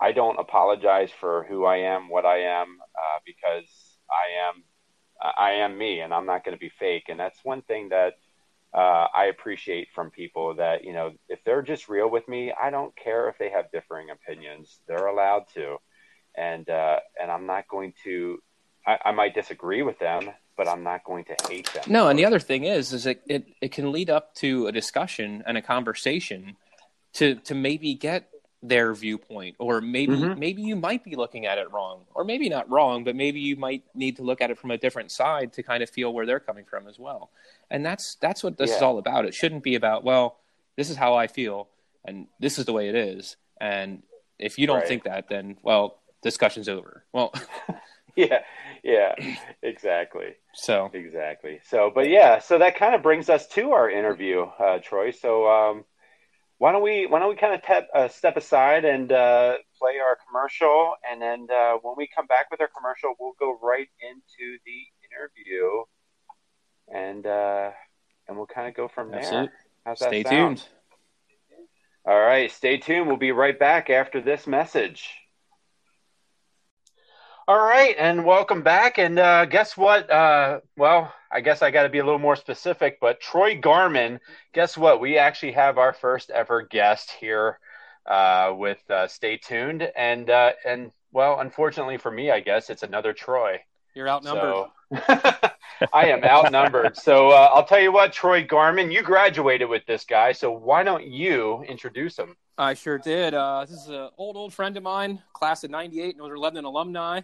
I 0.00 0.12
don't 0.12 0.38
apologize 0.38 1.10
for 1.20 1.44
who 1.48 1.64
I 1.64 1.76
am, 1.78 2.08
what 2.08 2.24
I 2.24 2.38
am, 2.60 2.78
uh, 2.96 3.18
because 3.24 3.68
I 4.10 4.48
am 4.48 4.64
I 5.22 5.52
am 5.52 5.78
me, 5.78 6.00
and 6.00 6.12
I'm 6.12 6.26
not 6.26 6.44
going 6.44 6.56
to 6.56 6.60
be 6.60 6.72
fake. 6.78 7.04
And 7.08 7.18
that's 7.18 7.38
one 7.44 7.62
thing 7.62 7.90
that 7.90 8.14
uh, 8.74 9.06
I 9.14 9.26
appreciate 9.26 9.88
from 9.94 10.10
people 10.10 10.54
that 10.56 10.84
you 10.84 10.92
know 10.92 11.12
if 11.28 11.40
they're 11.44 11.62
just 11.62 11.88
real 11.88 12.10
with 12.10 12.26
me, 12.28 12.52
I 12.52 12.70
don't 12.70 12.94
care 12.96 13.28
if 13.28 13.38
they 13.38 13.50
have 13.50 13.70
differing 13.70 14.08
opinions. 14.10 14.80
They're 14.86 15.06
allowed 15.06 15.44
to, 15.54 15.76
and 16.36 16.68
uh, 16.68 16.98
and 17.20 17.30
I'm 17.30 17.46
not 17.46 17.68
going 17.68 17.92
to. 18.04 18.38
I, 18.86 18.98
I 19.06 19.12
might 19.12 19.34
disagree 19.34 19.82
with 19.82 19.98
them, 19.98 20.30
but 20.56 20.66
I'm 20.66 20.82
not 20.82 21.04
going 21.04 21.24
to 21.26 21.36
hate 21.48 21.72
them. 21.72 21.84
No, 21.86 22.08
and 22.08 22.18
the 22.18 22.24
other 22.24 22.40
thing 22.40 22.64
is, 22.64 22.92
is 22.92 23.06
it, 23.06 23.22
it, 23.28 23.46
it 23.60 23.70
can 23.70 23.92
lead 23.92 24.10
up 24.10 24.34
to 24.36 24.66
a 24.66 24.72
discussion 24.72 25.44
and 25.46 25.56
a 25.56 25.62
conversation 25.62 26.56
to 27.14 27.36
to 27.36 27.54
maybe 27.54 27.94
get 27.94 28.31
their 28.62 28.94
viewpoint 28.94 29.56
or 29.58 29.80
maybe 29.80 30.14
mm-hmm. 30.14 30.38
maybe 30.38 30.62
you 30.62 30.76
might 30.76 31.02
be 31.02 31.16
looking 31.16 31.46
at 31.46 31.58
it 31.58 31.70
wrong 31.72 32.02
or 32.14 32.22
maybe 32.22 32.48
not 32.48 32.70
wrong 32.70 33.02
but 33.02 33.16
maybe 33.16 33.40
you 33.40 33.56
might 33.56 33.82
need 33.92 34.14
to 34.16 34.22
look 34.22 34.40
at 34.40 34.50
it 34.52 34.58
from 34.58 34.70
a 34.70 34.78
different 34.78 35.10
side 35.10 35.52
to 35.52 35.64
kind 35.64 35.82
of 35.82 35.90
feel 35.90 36.14
where 36.14 36.26
they're 36.26 36.38
coming 36.38 36.64
from 36.64 36.86
as 36.86 36.96
well. 36.96 37.30
And 37.70 37.84
that's 37.84 38.14
that's 38.16 38.44
what 38.44 38.58
this 38.58 38.70
yeah. 38.70 38.76
is 38.76 38.82
all 38.82 38.98
about. 38.98 39.24
It 39.24 39.34
shouldn't 39.34 39.64
be 39.64 39.74
about 39.74 40.04
well 40.04 40.38
this 40.76 40.88
is 40.88 40.96
how 40.96 41.14
i 41.14 41.26
feel 41.26 41.68
and 42.04 42.26
this 42.40 42.58
is 42.58 42.64
the 42.64 42.72
way 42.72 42.88
it 42.88 42.94
is. 42.94 43.36
And 43.60 44.02
if 44.38 44.58
you 44.58 44.66
don't 44.68 44.78
right. 44.78 44.88
think 44.88 45.04
that 45.04 45.28
then 45.28 45.56
well 45.62 45.98
discussion's 46.22 46.68
over. 46.68 47.04
Well 47.12 47.34
yeah 48.16 48.42
yeah 48.84 49.16
exactly. 49.60 50.36
So. 50.54 50.88
Exactly. 50.94 51.60
So 51.64 51.90
but 51.92 52.08
yeah 52.08 52.38
so 52.38 52.58
that 52.58 52.76
kind 52.76 52.94
of 52.94 53.02
brings 53.02 53.28
us 53.28 53.48
to 53.48 53.72
our 53.72 53.90
interview 53.90 54.42
uh, 54.42 54.78
troy. 54.78 55.10
So 55.10 55.48
um 55.48 55.84
why 56.62 56.70
don't 56.70 56.84
we 56.84 57.06
why 57.06 57.18
don't 57.18 57.28
we 57.28 57.34
kind 57.34 57.54
of 57.54 57.62
te- 57.62 57.88
uh, 57.92 58.06
step 58.06 58.36
aside 58.36 58.84
and 58.84 59.10
uh, 59.10 59.56
play 59.76 59.94
our 59.98 60.16
commercial, 60.28 60.94
and 61.10 61.20
then 61.20 61.48
uh, 61.52 61.72
when 61.82 61.94
we 61.96 62.08
come 62.14 62.28
back 62.28 62.52
with 62.52 62.60
our 62.60 62.68
commercial, 62.68 63.14
we'll 63.18 63.32
go 63.36 63.58
right 63.60 63.88
into 64.00 64.58
the 64.64 64.78
interview, 65.10 65.82
and 66.94 67.26
uh, 67.26 67.72
and 68.28 68.36
we'll 68.36 68.46
kind 68.46 68.68
of 68.68 68.76
go 68.76 68.86
from 68.86 69.10
That's 69.10 69.28
there. 69.28 69.42
It. 69.42 69.50
How's 69.84 69.98
that 69.98 70.10
Stay 70.10 70.22
sound? 70.22 70.58
tuned. 70.58 70.68
All 72.06 72.20
right, 72.20 72.48
stay 72.48 72.76
tuned. 72.76 73.08
We'll 73.08 73.16
be 73.16 73.32
right 73.32 73.58
back 73.58 73.90
after 73.90 74.20
this 74.20 74.46
message. 74.46 75.08
All 77.48 77.60
right, 77.60 77.96
and 77.98 78.24
welcome 78.24 78.62
back. 78.62 78.98
And 78.98 79.18
uh, 79.18 79.46
guess 79.46 79.76
what? 79.76 80.08
Uh, 80.08 80.60
well, 80.76 81.12
I 81.28 81.40
guess 81.40 81.60
I 81.60 81.72
got 81.72 81.82
to 81.82 81.88
be 81.88 81.98
a 81.98 82.04
little 82.04 82.20
more 82.20 82.36
specific, 82.36 82.98
but 83.00 83.20
Troy 83.20 83.58
Garman, 83.58 84.20
guess 84.52 84.78
what? 84.78 85.00
We 85.00 85.18
actually 85.18 85.50
have 85.52 85.76
our 85.76 85.92
first 85.92 86.30
ever 86.30 86.62
guest 86.62 87.10
here 87.10 87.58
uh, 88.06 88.52
with 88.56 88.78
uh, 88.88 89.08
Stay 89.08 89.38
Tuned. 89.38 89.82
And, 89.96 90.30
uh, 90.30 90.52
and 90.64 90.92
well, 91.10 91.40
unfortunately 91.40 91.98
for 91.98 92.12
me, 92.12 92.30
I 92.30 92.38
guess 92.38 92.70
it's 92.70 92.84
another 92.84 93.12
Troy. 93.12 93.58
You're 93.96 94.08
outnumbered. 94.08 94.68
So, 95.08 95.08
I 95.92 96.06
am 96.10 96.22
outnumbered. 96.22 96.96
so 96.96 97.30
uh, 97.30 97.50
I'll 97.52 97.66
tell 97.66 97.80
you 97.80 97.90
what, 97.90 98.12
Troy 98.12 98.44
Garman, 98.44 98.92
you 98.92 99.02
graduated 99.02 99.68
with 99.68 99.84
this 99.86 100.04
guy. 100.04 100.30
So 100.30 100.52
why 100.52 100.84
don't 100.84 101.08
you 101.08 101.64
introduce 101.64 102.16
him? 102.16 102.36
I 102.62 102.74
sure 102.74 102.96
did. 102.96 103.34
Uh, 103.34 103.66
this 103.68 103.76
is 103.76 103.88
an 103.88 104.08
old, 104.16 104.36
old 104.36 104.54
friend 104.54 104.76
of 104.76 104.84
mine, 104.84 105.20
class 105.32 105.64
of 105.64 105.70
98, 105.72 106.16
Northern 106.16 106.38
Lebanon 106.38 106.64
alumni. 106.64 107.22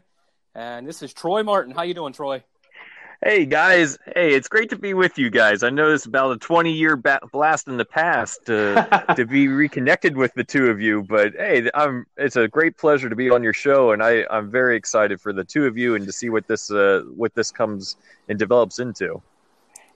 And 0.57 0.85
this 0.85 1.01
is 1.01 1.15
Troy 1.15 1.45
Martin. 1.45 1.73
How 1.73 1.83
you 1.83 1.95
doing, 1.95 2.13
Troy? 2.13 2.43
Hey 3.25 3.47
guys, 3.47 3.99
hey, 4.15 4.35
it's 4.35 4.49
great 4.49 4.71
to 4.71 4.77
be 4.77 4.95
with 4.95 5.17
you 5.17 5.31
guys. 5.31 5.63
I 5.63 5.71
know 5.71 5.93
it's 5.93 6.07
about 6.07 6.33
a 6.33 6.39
20 6.39 6.73
year 6.73 6.97
ba- 6.97 7.21
blast 7.33 7.69
in 7.69 7.77
the 7.77 7.85
past 7.85 8.47
to 8.47 9.05
to 9.17 9.27
be 9.27 9.47
reconnected 9.49 10.17
with 10.17 10.35
the 10.35 10.45
two 10.45 10.67
of 10.67 10.81
you, 10.81 11.03
but 11.03 11.35
hey, 11.35 11.69
I'm 11.75 12.07
it's 12.17 12.37
a 12.37 12.47
great 12.47 12.77
pleasure 12.77 13.09
to 13.09 13.17
be 13.17 13.29
on 13.31 13.43
your 13.43 13.53
show, 13.53 13.91
and 13.91 14.05
I 14.05 14.25
I'm 14.31 14.53
very 14.53 14.77
excited 14.77 15.21
for 15.21 15.33
the 15.33 15.43
two 15.43 15.67
of 15.67 15.77
you 15.77 15.97
and 15.97 16.07
to 16.07 16.13
see 16.13 16.31
what 16.31 16.47
this 16.47 16.71
uh 16.71 17.03
what 17.13 17.35
this 17.35 17.51
comes 17.51 17.97
and 18.29 18.39
develops 18.39 18.79
into. 18.79 19.21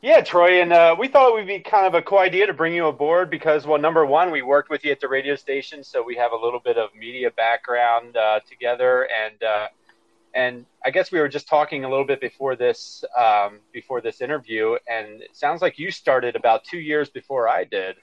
Yeah, 0.03 0.21
Troy, 0.21 0.61
and 0.61 0.73
uh, 0.73 0.97
we 0.99 1.07
thought 1.07 1.29
it 1.29 1.35
would 1.35 1.47
be 1.47 1.61
kind 1.61 1.87
of 1.87 1.95
a 1.95 2.03
cool 2.03 2.19
idea 2.19 2.49
to 2.49 2.53
bring 2.53 2.75
you 2.75 2.89
aboard 2.89 3.31
because, 3.31 3.69
well, 3.69 3.79
number 3.79 4.05
one, 4.05 4.33
we 4.33 4.43
worked 4.43 4.69
with 4.69 4.85
you 4.85 4.91
at 4.91 4.99
the 4.99 5.07
radio 5.07 5.37
station, 5.37 5.85
so 5.85 6.03
we 6.03 6.17
have 6.17 6.33
a 6.33 6.37
little 6.37 6.59
bit 6.59 6.77
of 6.77 6.93
media 6.93 7.31
background 7.31 8.17
uh, 8.17 8.41
together, 8.49 9.09
and 9.09 9.41
uh, 9.45 9.69
and 10.35 10.67
I 10.85 10.91
guess 10.91 11.13
we 11.13 11.21
were 11.21 11.29
just 11.29 11.47
talking 11.47 11.85
a 11.85 11.89
little 11.89 12.05
bit 12.05 12.21
before 12.21 12.57
this 12.57 13.05
um, 13.17 13.61
before 13.73 14.01
this 14.01 14.21
interview, 14.21 14.77
and 14.89 15.23
it 15.23 15.37
sounds 15.37 15.63
like 15.63 15.79
you 15.79 15.93
started 15.93 16.35
about 16.35 16.65
two 16.65 16.81
years 16.81 17.09
before 17.09 17.49
I 17.49 17.63
did. 17.63 17.95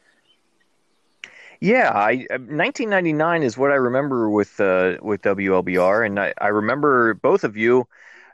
Yeah, 1.60 1.92
I 1.94 2.28
1999 2.30 3.44
is 3.44 3.58
what 3.58 3.72
I 3.72 3.76
remember 3.76 4.30
with 4.30 4.58
uh, 4.62 4.96
with 5.02 5.22
WLBR, 5.24 6.06
and 6.06 6.18
I, 6.18 6.34
I 6.40 6.48
remember 6.48 7.14
both 7.16 7.44
of 7.44 7.58
you 7.58 7.90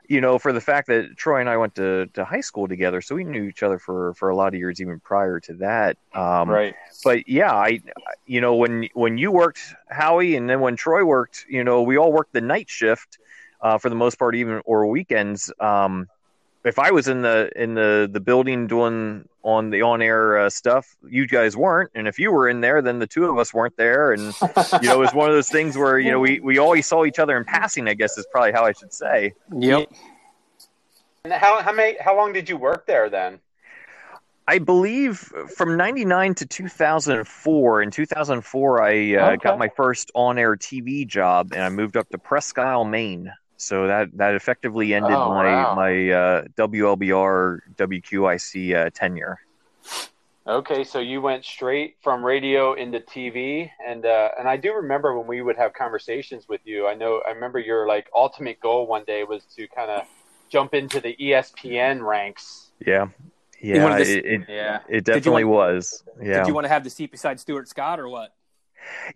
you 0.08 0.20
know, 0.20 0.38
for 0.38 0.52
the 0.52 0.60
fact 0.60 0.88
that 0.88 1.16
Troy 1.16 1.40
and 1.40 1.48
I 1.48 1.56
went 1.56 1.74
to, 1.76 2.06
to 2.14 2.24
high 2.24 2.40
school 2.40 2.68
together, 2.68 3.00
so 3.00 3.14
we 3.14 3.24
knew 3.24 3.44
each 3.44 3.62
other 3.62 3.78
for, 3.78 4.14
for 4.14 4.28
a 4.28 4.36
lot 4.36 4.48
of 4.48 4.54
years 4.54 4.80
even 4.80 5.00
prior 5.00 5.40
to 5.40 5.54
that. 5.54 5.96
Um, 6.14 6.48
right. 6.48 6.74
But 7.04 7.28
yeah, 7.28 7.52
I, 7.52 7.80
you 8.26 8.40
know, 8.40 8.56
when 8.56 8.88
when 8.94 9.18
you 9.18 9.30
worked 9.30 9.60
Howie, 9.88 10.36
and 10.36 10.48
then 10.48 10.60
when 10.60 10.76
Troy 10.76 11.04
worked, 11.04 11.46
you 11.48 11.64
know, 11.64 11.82
we 11.82 11.96
all 11.96 12.12
worked 12.12 12.32
the 12.32 12.40
night 12.40 12.70
shift 12.70 13.18
uh, 13.60 13.78
for 13.78 13.88
the 13.88 13.96
most 13.96 14.18
part, 14.18 14.34
even 14.34 14.62
or 14.64 14.86
weekends. 14.86 15.52
Um, 15.60 16.08
if 16.66 16.78
I 16.78 16.90
was 16.90 17.06
in 17.08 17.22
the 17.22 17.50
in 17.54 17.74
the 17.74 18.08
the 18.10 18.20
building 18.20 18.66
doing 18.66 19.28
on 19.42 19.70
the 19.70 19.82
on 19.82 20.02
air 20.02 20.38
uh, 20.38 20.50
stuff, 20.50 20.96
you 21.08 21.26
guys 21.26 21.56
weren't, 21.56 21.90
and 21.94 22.08
if 22.08 22.18
you 22.18 22.32
were 22.32 22.48
in 22.48 22.60
there, 22.60 22.82
then 22.82 22.98
the 22.98 23.06
two 23.06 23.24
of 23.26 23.38
us 23.38 23.54
weren't 23.54 23.76
there, 23.76 24.12
and 24.12 24.22
you 24.82 24.88
know 24.88 24.94
it 24.94 24.98
was 24.98 25.14
one 25.14 25.28
of 25.28 25.34
those 25.34 25.48
things 25.48 25.76
where 25.76 25.98
you 25.98 26.10
know 26.10 26.18
we 26.18 26.40
we 26.40 26.58
always 26.58 26.86
saw 26.86 27.04
each 27.04 27.18
other 27.18 27.36
in 27.36 27.44
passing. 27.44 27.88
I 27.88 27.94
guess 27.94 28.18
is 28.18 28.26
probably 28.32 28.52
how 28.52 28.64
I 28.64 28.72
should 28.72 28.92
say. 28.92 29.32
Yep. 29.56 29.92
And 31.24 31.32
how 31.32 31.62
how 31.62 31.72
many 31.72 31.96
how 32.00 32.16
long 32.16 32.32
did 32.32 32.48
you 32.48 32.56
work 32.56 32.86
there 32.86 33.08
then? 33.08 33.38
I 34.48 34.58
believe 34.60 35.18
from 35.56 35.76
99 35.76 36.36
to 36.36 36.46
2004. 36.46 37.82
In 37.82 37.90
2004, 37.90 38.82
I 38.82 38.86
uh, 38.88 39.30
okay. 39.30 39.36
got 39.42 39.58
my 39.58 39.68
first 39.68 40.12
on 40.14 40.38
air 40.38 40.56
TV 40.56 41.04
job 41.04 41.52
and 41.52 41.62
I 41.62 41.68
moved 41.68 41.96
up 41.96 42.08
to 42.10 42.18
Presque 42.18 42.58
Isle, 42.58 42.84
Maine. 42.84 43.32
So 43.56 43.86
that 43.86 44.08
that 44.16 44.34
effectively 44.34 44.94
ended 44.94 45.12
oh, 45.12 45.30
my 45.30 45.44
wow. 45.44 45.74
my 45.74 46.10
uh, 46.10 46.44
WLBR 46.56 47.60
WQIC 47.76 48.74
uh, 48.74 48.90
tenure. 48.90 49.38
Okay, 50.46 50.84
so 50.84 51.00
you 51.00 51.20
went 51.20 51.44
straight 51.44 51.96
from 52.02 52.24
radio 52.24 52.74
into 52.74 53.00
TV, 53.00 53.68
and 53.84 54.06
uh, 54.06 54.28
and 54.38 54.48
I 54.48 54.56
do 54.56 54.74
remember 54.74 55.18
when 55.18 55.26
we 55.26 55.42
would 55.42 55.56
have 55.56 55.72
conversations 55.72 56.48
with 56.48 56.60
you. 56.64 56.86
I 56.86 56.94
know 56.94 57.22
I 57.26 57.32
remember 57.32 57.58
your 57.58 57.88
like 57.88 58.08
ultimate 58.14 58.60
goal 58.60 58.86
one 58.86 59.04
day 59.04 59.24
was 59.24 59.44
to 59.56 59.66
kind 59.68 59.90
of 59.90 60.02
jump 60.48 60.74
into 60.74 61.00
the 61.00 61.16
ESPN 61.20 62.06
ranks. 62.06 62.70
Yeah, 62.86 63.08
yeah, 63.60 63.96
it, 63.98 64.08
it, 64.08 64.42
yeah. 64.48 64.80
It 64.88 65.04
definitely 65.04 65.44
want, 65.44 65.74
was. 65.74 66.04
Yeah. 66.22 66.38
Did 66.38 66.48
you 66.48 66.54
want 66.54 66.66
to 66.66 66.68
have 66.68 66.84
the 66.84 66.90
seat 66.90 67.10
beside 67.10 67.40
Stuart 67.40 67.68
Scott 67.68 67.98
or 67.98 68.08
what? 68.08 68.32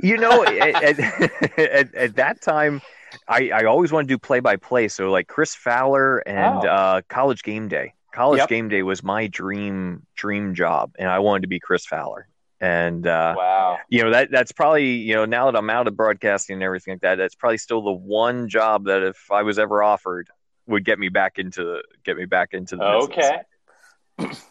You 0.02 0.16
know, 0.16 0.44
at, 0.44 0.98
at, 0.98 1.94
at, 1.94 2.16
that 2.16 2.40
time, 2.40 2.80
I, 3.28 3.50
I 3.50 3.64
always 3.64 3.92
wanted 3.92 4.08
to 4.08 4.14
do 4.14 4.18
play 4.18 4.40
by 4.40 4.56
play. 4.56 4.88
So 4.88 5.10
like 5.10 5.26
Chris 5.26 5.54
Fowler 5.54 6.18
and 6.18 6.64
oh. 6.64 6.68
uh, 6.68 7.02
College 7.08 7.42
Game 7.42 7.68
Day. 7.68 7.94
College 8.12 8.38
yep. 8.38 8.48
Game 8.48 8.68
Day 8.68 8.82
was 8.82 9.04
my 9.04 9.28
dream 9.28 10.04
dream 10.16 10.54
job, 10.54 10.96
and 10.98 11.08
I 11.08 11.20
wanted 11.20 11.42
to 11.42 11.48
be 11.48 11.60
Chris 11.60 11.86
Fowler. 11.86 12.28
And 12.60 13.06
uh, 13.06 13.34
wow, 13.36 13.78
you 13.88 14.02
know 14.02 14.10
that 14.10 14.30
that's 14.30 14.52
probably 14.52 14.96
you 14.96 15.14
know 15.14 15.24
now 15.24 15.50
that 15.50 15.56
I'm 15.56 15.70
out 15.70 15.86
of 15.86 15.96
broadcasting 15.96 16.54
and 16.54 16.62
everything 16.62 16.94
like 16.94 17.02
that, 17.02 17.16
that's 17.16 17.36
probably 17.36 17.58
still 17.58 17.82
the 17.82 17.92
one 17.92 18.48
job 18.48 18.86
that 18.86 19.02
if 19.02 19.30
I 19.30 19.42
was 19.42 19.58
ever 19.58 19.82
offered 19.82 20.28
would 20.66 20.84
get 20.84 20.98
me 20.98 21.08
back 21.08 21.38
into 21.38 21.82
get 22.04 22.16
me 22.16 22.24
back 22.24 22.52
into 22.52 22.76
the 22.76 22.84
okay. 22.84 23.16
Business 23.16 23.44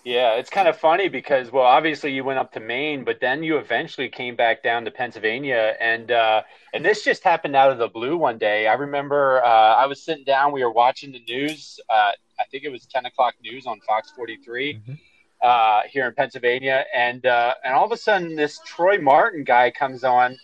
yeah, 0.04 0.36
it's 0.36 0.50
kind 0.50 0.68
of 0.68 0.78
funny 0.78 1.10
because, 1.10 1.52
well, 1.52 1.64
obviously 1.64 2.12
you 2.12 2.24
went 2.24 2.40
up 2.40 2.52
to 2.54 2.60
Maine, 2.60 3.04
but 3.04 3.20
then 3.20 3.44
you 3.44 3.58
eventually 3.58 4.10
came 4.10 4.36
back 4.36 4.64
down 4.64 4.86
to 4.86 4.92
Pennsylvania, 4.92 5.76
and 5.80 6.12
uh, 6.12 6.42
and 6.74 6.84
this 6.84 7.04
just 7.04 7.24
happened 7.24 7.56
out 7.56 7.72
of 7.72 7.78
the 7.78 7.88
blue 7.88 8.18
one 8.18 8.38
day. 8.38 8.68
I 8.68 8.74
remember 8.74 9.44
uh, 9.44 9.76
I 9.76 9.86
was 9.86 10.02
sitting 10.04 10.24
down, 10.24 10.52
we 10.52 10.64
were 10.64 10.72
watching 10.72 11.12
the 11.12 11.24
news. 11.28 11.80
Uh, 11.90 12.12
I 12.40 12.46
think 12.52 12.64
it 12.64 12.72
was 12.72 12.86
ten 12.86 13.06
o'clock 13.06 13.36
news 13.44 13.66
on 13.66 13.80
Fox 13.82 14.12
43 14.12 14.74
mm-hmm. 14.74 14.94
Uh, 15.42 15.84
here 15.90 16.06
in 16.06 16.14
Pennsylvania, 16.14 16.84
and 16.94 17.26
uh, 17.26 17.54
and 17.64 17.74
all 17.74 17.86
of 17.86 17.92
a 17.94 17.98
sudden 17.98 18.36
this 18.36 18.60
Troy 18.66 18.98
Martin 18.98 19.46
guy 19.46 19.72
comes 19.72 20.04
on, 20.04 20.38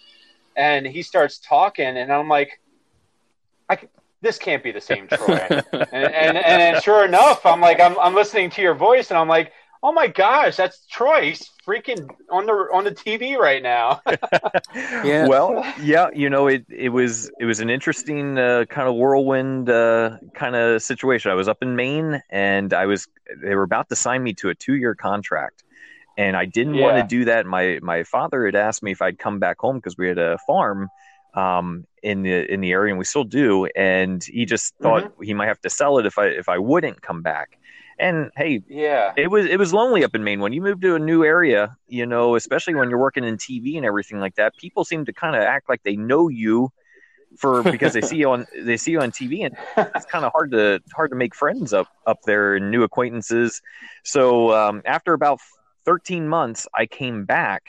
and 0.56 0.86
he 0.86 1.02
starts 1.02 1.38
talking, 1.38 1.98
and 1.98 2.14
I'm 2.14 2.30
like, 2.30 2.62
I 3.70 3.78
this 4.26 4.38
can't 4.38 4.64
be 4.64 4.72
the 4.74 4.82
same 4.82 5.08
Troy. 5.18 5.40
and, 5.72 6.14
and, 6.26 6.38
and 6.38 6.84
sure 6.84 7.06
enough, 7.06 7.46
I'm 7.46 7.62
like, 7.62 7.80
I'm, 7.80 7.98
I'm 8.00 8.14
listening 8.16 8.50
to 8.52 8.62
your 8.62 8.76
voice, 8.76 9.10
and 9.12 9.18
I'm 9.18 9.30
like, 9.30 9.54
oh 9.84 9.94
my 9.94 10.08
gosh, 10.08 10.58
that's 10.58 10.86
Troy. 10.88 11.28
He's 11.28 11.50
freaking 11.66 12.10
on 12.32 12.46
the 12.48 12.54
on 12.74 12.84
the 12.84 12.92
TV 12.92 13.38
right 13.38 13.62
now. 13.64 14.02
yeah. 15.04 15.28
Well, 15.28 15.64
yeah, 15.82 16.08
you 16.14 16.30
know, 16.30 16.48
it 16.48 16.66
it 16.70 16.90
was 16.90 17.32
it 17.40 17.46
was 17.46 17.60
an 17.60 17.70
interesting 17.70 18.38
uh, 18.38 18.66
kind 18.70 18.88
of 18.90 18.96
whirlwind 18.96 19.70
uh, 19.70 20.18
kind 20.34 20.56
of 20.56 20.82
situation. 20.82 21.32
I 21.32 21.36
was 21.36 21.48
up 21.48 21.60
in 21.62 21.76
Maine, 21.76 22.22
and 22.30 22.74
I 22.74 22.86
was 22.86 23.08
they 23.44 23.56
were 23.56 23.64
about 23.64 23.90
to 23.90 23.96
sign 23.96 24.24
me 24.24 24.34
to 24.36 24.50
a 24.50 24.56
two 24.56 24.76
year 24.76 24.96
contract. 24.96 25.64
and 26.18 26.38
I 26.38 26.46
didn't 26.46 26.76
Yeah. 26.76 26.84
want 26.86 26.98
to 26.98 27.04
do 27.18 27.26
that. 27.26 27.46
My 27.46 27.80
my 27.82 28.04
father 28.04 28.46
had 28.46 28.56
asked 28.56 28.82
me 28.84 28.92
if 28.92 29.02
I'd 29.02 29.20
come 29.20 29.40
back 29.40 29.60
home 29.60 29.78
because 29.78 29.98
we 29.98 30.08
had 30.08 30.18
a 30.18 30.38
farm 30.48 30.90
um, 31.36 31.86
in 32.02 32.24
the 32.24 32.52
in 32.52 32.62
the 32.62 32.72
area, 32.72 32.92
and 32.94 33.00
we 33.00 33.06
still 33.06 33.24
do. 33.24 33.66
And 33.76 34.24
he 34.24 34.46
just 34.46 34.76
thought 34.82 35.12
he 35.22 35.34
might 35.34 35.48
have 35.48 35.62
to 35.62 35.70
sell 35.70 35.98
it 36.00 36.06
if 36.06 36.18
I 36.18 36.28
if 36.28 36.50
I 36.50 36.58
wouldn't 36.58 37.02
come 37.02 37.22
back. 37.22 37.58
And 37.98 38.32
hey, 38.36 38.62
Yeah. 38.68 39.14
it 39.16 39.30
was 39.32 39.46
it 39.46 39.58
was 39.58 39.74
lonely 39.74 40.04
up 40.04 40.16
in 40.16 40.24
Maine 40.24 40.40
when 40.42 40.54
you 40.54 40.62
move 40.62 40.82
to 40.82 40.96
a 40.96 41.00
new 41.00 41.24
area, 41.24 41.78
you 41.88 42.06
know, 42.06 42.36
especially 42.36 42.76
when 42.76 42.90
you're 42.90 43.00
working 43.00 43.24
in 43.24 43.38
TV 43.38 43.78
and 43.78 43.86
everything 43.86 44.20
like 44.20 44.36
that. 44.36 44.58
People 44.58 44.84
seem 44.84 45.06
to 45.06 45.14
kind 45.14 45.36
of 45.36 45.42
act 45.44 45.70
like 45.70 45.84
they 45.84 45.96
know 45.96 46.28
you 46.28 46.72
for 47.38 47.64
because 47.64 47.94
they 47.94 48.02
see 48.02 48.18
you 48.18 48.30
on 48.30 48.46
they 48.66 48.78
see 48.78 48.92
you 48.92 49.02
on 49.02 49.12
TV, 49.12 49.46
and 49.46 49.56
it's 49.96 50.06
kind 50.12 50.26
of 50.26 50.32
hard 50.32 50.52
to 50.52 50.82
hard 50.94 51.12
to 51.12 51.16
make 51.16 51.36
friends 51.36 51.74
up 51.74 51.88
up 52.06 52.20
there 52.26 52.56
and 52.56 52.72
new 52.72 52.84
acquaintances. 52.84 53.62
So 54.04 54.54
um, 54.54 54.82
after 54.86 55.14
about 55.14 55.40
13 55.86 56.28
months, 56.28 56.68
I 56.74 56.86
came 56.86 57.26
back 57.26 57.64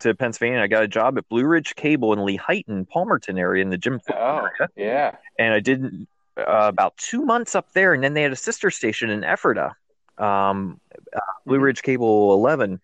to 0.00 0.14
Pennsylvania. 0.14 0.60
I 0.60 0.66
got 0.66 0.82
a 0.82 0.88
job 0.88 1.18
at 1.18 1.28
Blue 1.28 1.44
Ridge 1.46 1.74
Cable 1.74 2.12
in 2.12 2.20
Lehighton, 2.20 2.86
Palmerton 2.88 3.38
area 3.38 3.62
in 3.62 3.70
the 3.70 3.78
Jim 3.78 3.98
Thorpe 4.00 4.18
Oh, 4.18 4.36
area 4.60 4.68
yeah. 4.76 5.16
and 5.38 5.52
I 5.54 5.60
did 5.60 6.06
uh, 6.36 6.44
about 6.46 6.96
two 6.96 7.24
months 7.24 7.54
up 7.54 7.72
there, 7.74 7.92
and 7.92 8.02
then 8.02 8.14
they 8.14 8.22
had 8.22 8.32
a 8.32 8.36
sister 8.36 8.70
station 8.70 9.10
in 9.10 9.22
Ephrata, 9.22 9.74
um, 10.18 10.80
uh, 11.14 11.20
Blue 11.44 11.58
Mhm. 11.58 11.62
Ridge 11.62 11.82
Cable 11.82 12.32
11, 12.32 12.80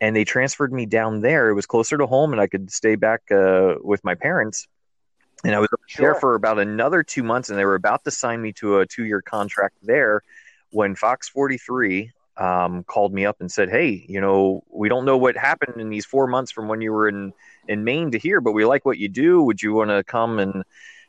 and 0.00 0.16
they 0.16 0.24
transferred 0.24 0.72
me 0.72 0.84
down 0.86 1.20
there. 1.20 1.48
It 1.48 1.54
was 1.54 1.66
closer 1.66 1.96
to 1.96 2.06
home, 2.06 2.32
and 2.32 2.40
I 2.40 2.46
could 2.48 2.72
stay 2.72 2.96
back 2.96 3.22
uh, 3.30 3.74
with 3.82 4.02
my 4.04 4.14
parents. 4.16 4.66
And 5.44 5.54
I 5.54 5.60
was 5.60 5.68
up 5.72 5.78
there 5.96 6.16
for 6.16 6.34
about 6.34 6.58
another 6.58 7.04
two 7.04 7.22
months, 7.22 7.48
and 7.48 7.56
they 7.58 7.64
were 7.64 7.76
about 7.76 8.02
to 8.04 8.10
sign 8.10 8.42
me 8.42 8.52
to 8.54 8.80
a 8.80 8.86
two-year 8.86 9.22
contract 9.22 9.76
there 9.82 10.22
when 10.70 10.96
Fox 10.96 11.28
43 11.28 12.10
um, 12.38 12.84
called 12.84 13.12
me 13.12 13.26
up 13.26 13.40
and 13.40 13.50
said, 13.50 13.68
"Hey, 13.68 14.04
you 14.08 14.20
know, 14.20 14.64
we 14.70 14.88
don't 14.88 15.04
know 15.04 15.16
what 15.16 15.36
happened 15.36 15.80
in 15.80 15.90
these 15.90 16.06
four 16.06 16.26
months 16.26 16.52
from 16.52 16.68
when 16.68 16.80
you 16.80 16.92
were 16.92 17.08
in 17.08 17.32
in 17.66 17.84
Maine 17.84 18.10
to 18.12 18.18
here, 18.18 18.40
but 18.40 18.52
we 18.52 18.64
like 18.64 18.84
what 18.84 18.98
you 18.98 19.08
do. 19.08 19.42
Would 19.42 19.62
you 19.62 19.74
want 19.74 19.90
to 19.90 20.04
come 20.04 20.38
and 20.38 20.64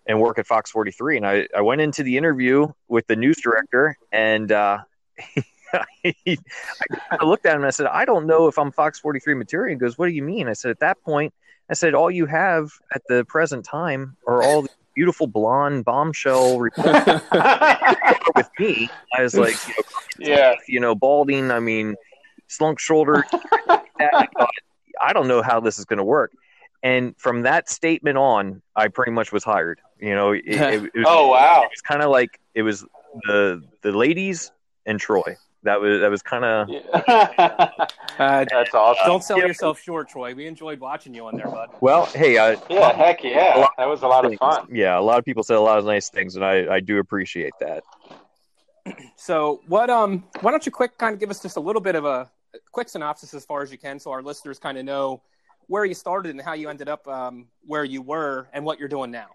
and 0.05 0.19
work 0.19 0.39
at 0.39 0.47
Fox 0.47 0.71
43?" 0.71 1.17
And 1.17 1.27
I 1.27 1.47
I 1.55 1.61
went 1.61 1.81
into 1.81 2.03
the 2.03 2.17
interview 2.17 2.67
with 2.87 3.07
the 3.07 3.15
news 3.15 3.37
director, 3.41 3.95
and 4.11 4.51
uh, 4.51 4.79
I 5.73 7.23
looked 7.23 7.45
at 7.45 7.53
him 7.53 7.61
and 7.61 7.67
I 7.67 7.71
said, 7.71 7.87
"I 7.87 8.05
don't 8.05 8.25
know 8.25 8.47
if 8.47 8.57
I'm 8.57 8.71
Fox 8.71 8.99
43 8.99 9.35
material." 9.35 9.75
He 9.75 9.79
goes, 9.79 9.97
"What 9.97 10.07
do 10.07 10.13
you 10.13 10.23
mean?" 10.23 10.47
I 10.47 10.53
said, 10.53 10.71
"At 10.71 10.79
that 10.79 11.01
point." 11.03 11.33
I 11.71 11.75
said, 11.75 11.93
all 11.93 12.09
you 12.09 12.25
have 12.25 12.71
at 12.95 13.03
the 13.07 13.23
present 13.25 13.63
time 13.63 14.17
are 14.25 14.41
all 14.41 14.63
the 14.63 14.69
beautiful 14.95 15.27
blonde 15.27 15.85
bombshell 15.85 16.59
reporters 16.59 17.21
with 18.35 18.49
me. 18.59 18.89
I 19.17 19.23
was 19.23 19.35
like, 19.35 19.55
you 20.17 20.29
know, 20.29 20.35
Yeah. 20.35 20.53
you 20.67 20.79
know, 20.79 20.95
balding. 20.95 21.51
I 21.51 21.59
mean, 21.59 21.95
slunk 22.47 22.79
shoulder. 22.79 23.25
I 23.67 24.27
I 25.01 25.13
don't 25.13 25.27
know 25.27 25.41
how 25.41 25.59
this 25.59 25.79
is 25.79 25.85
going 25.85 25.97
to 25.97 26.03
work. 26.03 26.31
And 26.83 27.15
from 27.17 27.41
that 27.43 27.69
statement 27.69 28.17
on, 28.17 28.61
I 28.75 28.87
pretty 28.87 29.11
much 29.11 29.31
was 29.31 29.43
hired. 29.43 29.79
You 29.99 30.13
know, 30.15 30.31
it, 30.31 30.43
it, 30.45 30.59
it 30.73 30.81
was, 30.81 30.89
Oh, 31.07 31.29
wow. 31.29 31.63
it 31.63 31.69
was 31.71 31.81
kind 31.81 32.01
of 32.01 32.09
like 32.09 32.39
it 32.55 32.61
was 32.63 32.85
the 33.23 33.63
the 33.81 33.91
ladies 33.91 34.51
and 34.85 34.99
Troy. 34.99 35.35
That 35.63 35.81
was 35.81 35.99
that 35.99 36.09
was 36.09 36.21
kind 36.21 36.45
of 36.45 36.69
Yeah. 36.69 36.79
Uh, 38.19 38.45
That's 38.49 38.73
awesome. 38.73 39.05
don't 39.05 39.23
sell 39.23 39.39
yeah. 39.39 39.47
yourself 39.47 39.79
short, 39.81 40.09
Troy. 40.09 40.33
We 40.33 40.47
enjoyed 40.47 40.79
watching 40.79 41.13
you 41.13 41.27
on 41.27 41.35
there, 41.35 41.47
bud. 41.47 41.69
well. 41.81 42.05
Hey, 42.05 42.37
I, 42.37 42.57
Yeah, 42.69 42.93
heck 42.93 43.23
yeah. 43.23 43.67
That 43.77 43.87
was 43.87 44.01
a 44.01 44.07
lot 44.07 44.25
of 44.25 44.33
fun. 44.35 44.67
Yeah, 44.71 44.97
a 44.97 45.01
lot 45.01 45.19
of 45.19 45.25
people 45.25 45.43
said 45.43 45.57
a 45.57 45.61
lot 45.61 45.77
of 45.77 45.85
nice 45.85 46.09
things, 46.09 46.35
and 46.35 46.45
I 46.45 46.75
I 46.75 46.79
do 46.79 46.99
appreciate 46.99 47.53
that. 47.59 47.83
So, 49.17 49.61
what? 49.67 49.89
Um, 49.89 50.23
why 50.41 50.49
don't 50.49 50.65
you 50.65 50.71
quick 50.71 50.97
kind 50.97 51.13
of 51.13 51.19
give 51.19 51.29
us 51.29 51.41
just 51.41 51.57
a 51.57 51.59
little 51.59 51.81
bit 51.81 51.93
of 51.95 52.05
a 52.05 52.31
quick 52.71 52.89
synopsis 52.89 53.33
as 53.35 53.45
far 53.45 53.61
as 53.61 53.71
you 53.71 53.77
can, 53.77 53.99
so 53.99 54.09
our 54.09 54.23
listeners 54.23 54.57
kind 54.57 54.77
of 54.79 54.85
know 54.85 55.21
where 55.67 55.85
you 55.85 55.93
started 55.93 56.31
and 56.31 56.41
how 56.41 56.53
you 56.53 56.69
ended 56.69 56.89
up 56.89 57.07
um, 57.07 57.47
where 57.67 57.83
you 57.83 58.01
were 58.01 58.47
and 58.53 58.65
what 58.65 58.79
you're 58.79 58.87
doing 58.87 59.11
now. 59.11 59.27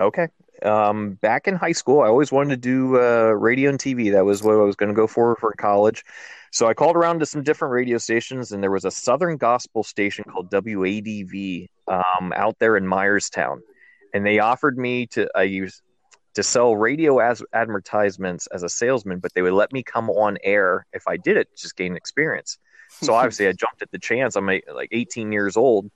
Okay. 0.00 0.28
Um, 0.62 1.12
back 1.14 1.46
in 1.46 1.54
high 1.54 1.72
school, 1.72 2.00
I 2.00 2.06
always 2.06 2.32
wanted 2.32 2.50
to 2.50 2.56
do 2.56 2.96
uh, 3.00 3.30
radio 3.30 3.70
and 3.70 3.78
TV. 3.78 4.12
That 4.12 4.24
was 4.24 4.42
what 4.42 4.54
I 4.54 4.58
was 4.58 4.76
going 4.76 4.88
to 4.88 4.94
go 4.94 5.06
for 5.06 5.36
for 5.36 5.52
college. 5.52 6.04
So 6.50 6.66
I 6.66 6.74
called 6.74 6.96
around 6.96 7.20
to 7.20 7.26
some 7.26 7.42
different 7.42 7.72
radio 7.72 7.98
stations, 7.98 8.52
and 8.52 8.62
there 8.62 8.70
was 8.70 8.84
a 8.84 8.90
Southern 8.90 9.36
Gospel 9.36 9.84
station 9.84 10.24
called 10.24 10.50
WADV 10.50 11.68
um, 11.86 12.32
out 12.34 12.58
there 12.58 12.76
in 12.76 12.84
Myerstown, 12.84 13.60
and 14.14 14.26
they 14.26 14.38
offered 14.38 14.78
me 14.78 15.06
to 15.08 15.28
I 15.34 15.44
use 15.44 15.82
to 16.34 16.42
sell 16.42 16.76
radio 16.76 17.18
as 17.18 17.42
advertisements 17.52 18.46
as 18.48 18.62
a 18.62 18.68
salesman, 18.68 19.18
but 19.18 19.32
they 19.34 19.42
would 19.42 19.52
let 19.52 19.72
me 19.72 19.82
come 19.82 20.08
on 20.10 20.38
air 20.42 20.86
if 20.92 21.06
I 21.06 21.16
did 21.16 21.36
it, 21.36 21.48
just 21.56 21.76
gain 21.76 21.96
experience. 21.96 22.58
So 22.90 23.14
obviously, 23.14 23.46
I 23.48 23.52
jumped 23.52 23.82
at 23.82 23.90
the 23.90 23.98
chance. 23.98 24.36
I'm 24.36 24.46
like 24.46 24.64
like 24.72 24.88
18 24.92 25.32
years 25.32 25.56
old. 25.56 25.90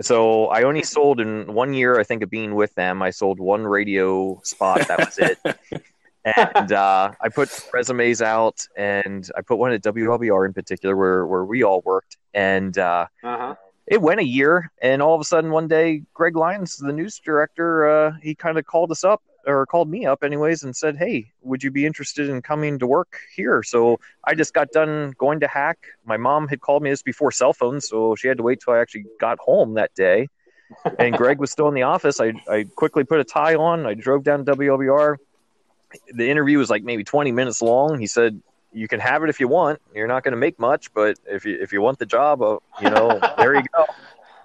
So 0.00 0.46
I 0.46 0.62
only 0.62 0.82
sold 0.82 1.20
in 1.20 1.52
one 1.52 1.74
year, 1.74 1.98
I 1.98 2.04
think, 2.04 2.22
of 2.22 2.30
being 2.30 2.54
with 2.54 2.74
them. 2.74 3.02
I 3.02 3.10
sold 3.10 3.40
one 3.40 3.64
radio 3.64 4.40
spot. 4.44 4.86
That 4.86 4.98
was 5.00 5.18
it. 5.18 5.38
and 6.24 6.72
uh, 6.72 7.12
I 7.20 7.28
put 7.28 7.48
resumes 7.72 8.22
out, 8.22 8.66
and 8.76 9.28
I 9.36 9.40
put 9.42 9.56
one 9.58 9.72
at 9.72 9.82
WWR 9.82 10.46
in 10.46 10.52
particular, 10.52 10.96
where 10.96 11.26
where 11.26 11.44
we 11.44 11.62
all 11.64 11.80
worked. 11.84 12.16
And 12.34 12.76
uh, 12.78 13.06
Uh-huh. 13.24 13.54
it 13.86 14.00
went 14.00 14.20
a 14.20 14.24
year, 14.24 14.70
and 14.82 15.02
all 15.02 15.14
of 15.14 15.20
a 15.20 15.24
sudden, 15.24 15.50
one 15.50 15.66
day, 15.68 16.02
Greg 16.14 16.36
Lyons, 16.36 16.76
the 16.76 16.92
news 16.92 17.18
director, 17.18 17.88
uh, 17.88 18.12
he 18.22 18.34
kind 18.34 18.58
of 18.58 18.66
called 18.66 18.90
us 18.92 19.02
up, 19.04 19.22
or 19.48 19.64
called 19.66 19.88
me 19.88 20.04
up, 20.04 20.22
anyways, 20.22 20.62
and 20.62 20.76
said, 20.76 20.96
"Hey, 20.96 21.32
would 21.42 21.62
you 21.62 21.70
be 21.70 21.86
interested 21.86 22.28
in 22.28 22.42
coming 22.42 22.78
to 22.78 22.86
work 22.86 23.18
here?" 23.34 23.62
So 23.62 23.98
I 24.24 24.34
just 24.34 24.52
got 24.52 24.70
done 24.70 25.14
going 25.18 25.40
to 25.40 25.48
HACC. 25.48 25.76
My 26.04 26.18
mom 26.18 26.48
had 26.48 26.60
called 26.60 26.82
me 26.82 26.90
this 26.90 27.02
before 27.02 27.32
cell 27.32 27.52
phones, 27.52 27.88
so 27.88 28.14
she 28.14 28.28
had 28.28 28.36
to 28.36 28.42
wait 28.42 28.60
till 28.60 28.74
I 28.74 28.78
actually 28.78 29.06
got 29.18 29.38
home 29.38 29.74
that 29.74 29.94
day. 29.94 30.28
And 30.98 31.16
Greg 31.20 31.38
was 31.38 31.50
still 31.50 31.68
in 31.68 31.74
the 31.74 31.82
office. 31.82 32.20
I 32.20 32.34
I 32.48 32.64
quickly 32.76 33.04
put 33.04 33.20
a 33.20 33.24
tie 33.24 33.54
on. 33.54 33.86
I 33.86 33.94
drove 33.94 34.22
down 34.22 34.44
to 34.44 34.52
WWR. 34.52 35.16
The 36.12 36.28
interview 36.28 36.58
was 36.58 36.68
like 36.68 36.82
maybe 36.82 37.02
20 37.02 37.32
minutes 37.32 37.62
long. 37.62 37.98
He 37.98 38.06
said, 38.06 38.42
"You 38.72 38.86
can 38.86 39.00
have 39.00 39.24
it 39.24 39.30
if 39.30 39.40
you 39.40 39.48
want. 39.48 39.80
You're 39.94 40.06
not 40.06 40.24
going 40.24 40.32
to 40.32 40.38
make 40.38 40.58
much, 40.58 40.92
but 40.92 41.18
if 41.26 41.46
you 41.46 41.58
if 41.58 41.72
you 41.72 41.80
want 41.80 41.98
the 41.98 42.06
job, 42.06 42.42
uh, 42.42 42.58
you 42.82 42.90
know, 42.90 43.18
there 43.38 43.54
you 43.54 43.62
go." 43.74 43.86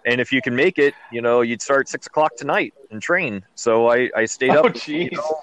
And 0.06 0.20
if 0.20 0.32
you 0.32 0.42
can 0.42 0.56
make 0.56 0.78
it, 0.80 0.94
you 1.12 1.22
know, 1.22 1.42
you'd 1.42 1.62
start 1.62 1.88
six 1.88 2.08
o'clock 2.08 2.36
tonight 2.36 2.74
and 2.92 3.02
train. 3.02 3.44
So 3.56 3.89
I, 3.89 4.10
I 4.16 4.26
stayed 4.26 4.52
Oh, 4.52 4.66
up. 4.66 4.76
you 4.88 5.10
jeez. 5.10 5.13
know, 5.13 5.42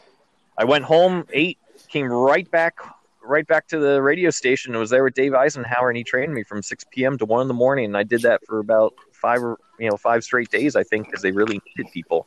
I 0.59 0.64
went 0.64 0.85
home, 0.85 1.27
eight, 1.33 1.59
came 1.88 2.07
right 2.07 2.49
back, 2.51 2.77
right 3.23 3.46
back 3.46 3.66
to 3.68 3.79
the 3.79 4.03
radio 4.03 4.31
station. 4.31 4.73
and 4.73 4.81
was 4.81 4.90
there 4.90 5.03
with 5.03 5.14
Dave 5.14 5.33
Eisenhower, 5.35 5.88
and 5.88 5.96
he 5.96 6.05
trained 6.05 6.35
me 6.35 6.42
from 6.42 6.62
6 6.62 6.85
p.m. 6.90 7.16
to 7.18 7.25
one 7.25 7.42
in 7.42 7.49
the 7.49 7.55
morning. 7.55 7.87
And 7.87 7.96
I 7.96 8.03
did 8.03 8.23
that 8.23 8.40
for 8.46 8.59
about 8.59 8.94
five, 9.12 9.42
or 9.42 9.59
you 9.79 9.88
know, 9.90 9.96
five 9.96 10.25
straight 10.25 10.51
days, 10.51 10.77
I 10.77 10.83
think, 10.83 11.07
because 11.07 11.23
they 11.23 11.33
really 11.33 11.61
needed 11.77 11.90
people. 11.92 12.27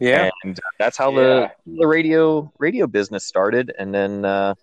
Yeah. 0.00 0.30
And 0.44 0.58
that's 0.78 0.96
how 0.96 1.10
Yeah. 1.12 1.48
the 1.66 1.78
the 1.78 1.86
radio 1.86 2.52
radio 2.58 2.86
business 2.86 3.24
started. 3.24 3.72
And 3.78 3.94
then 3.94 4.24
uh, 4.24 4.54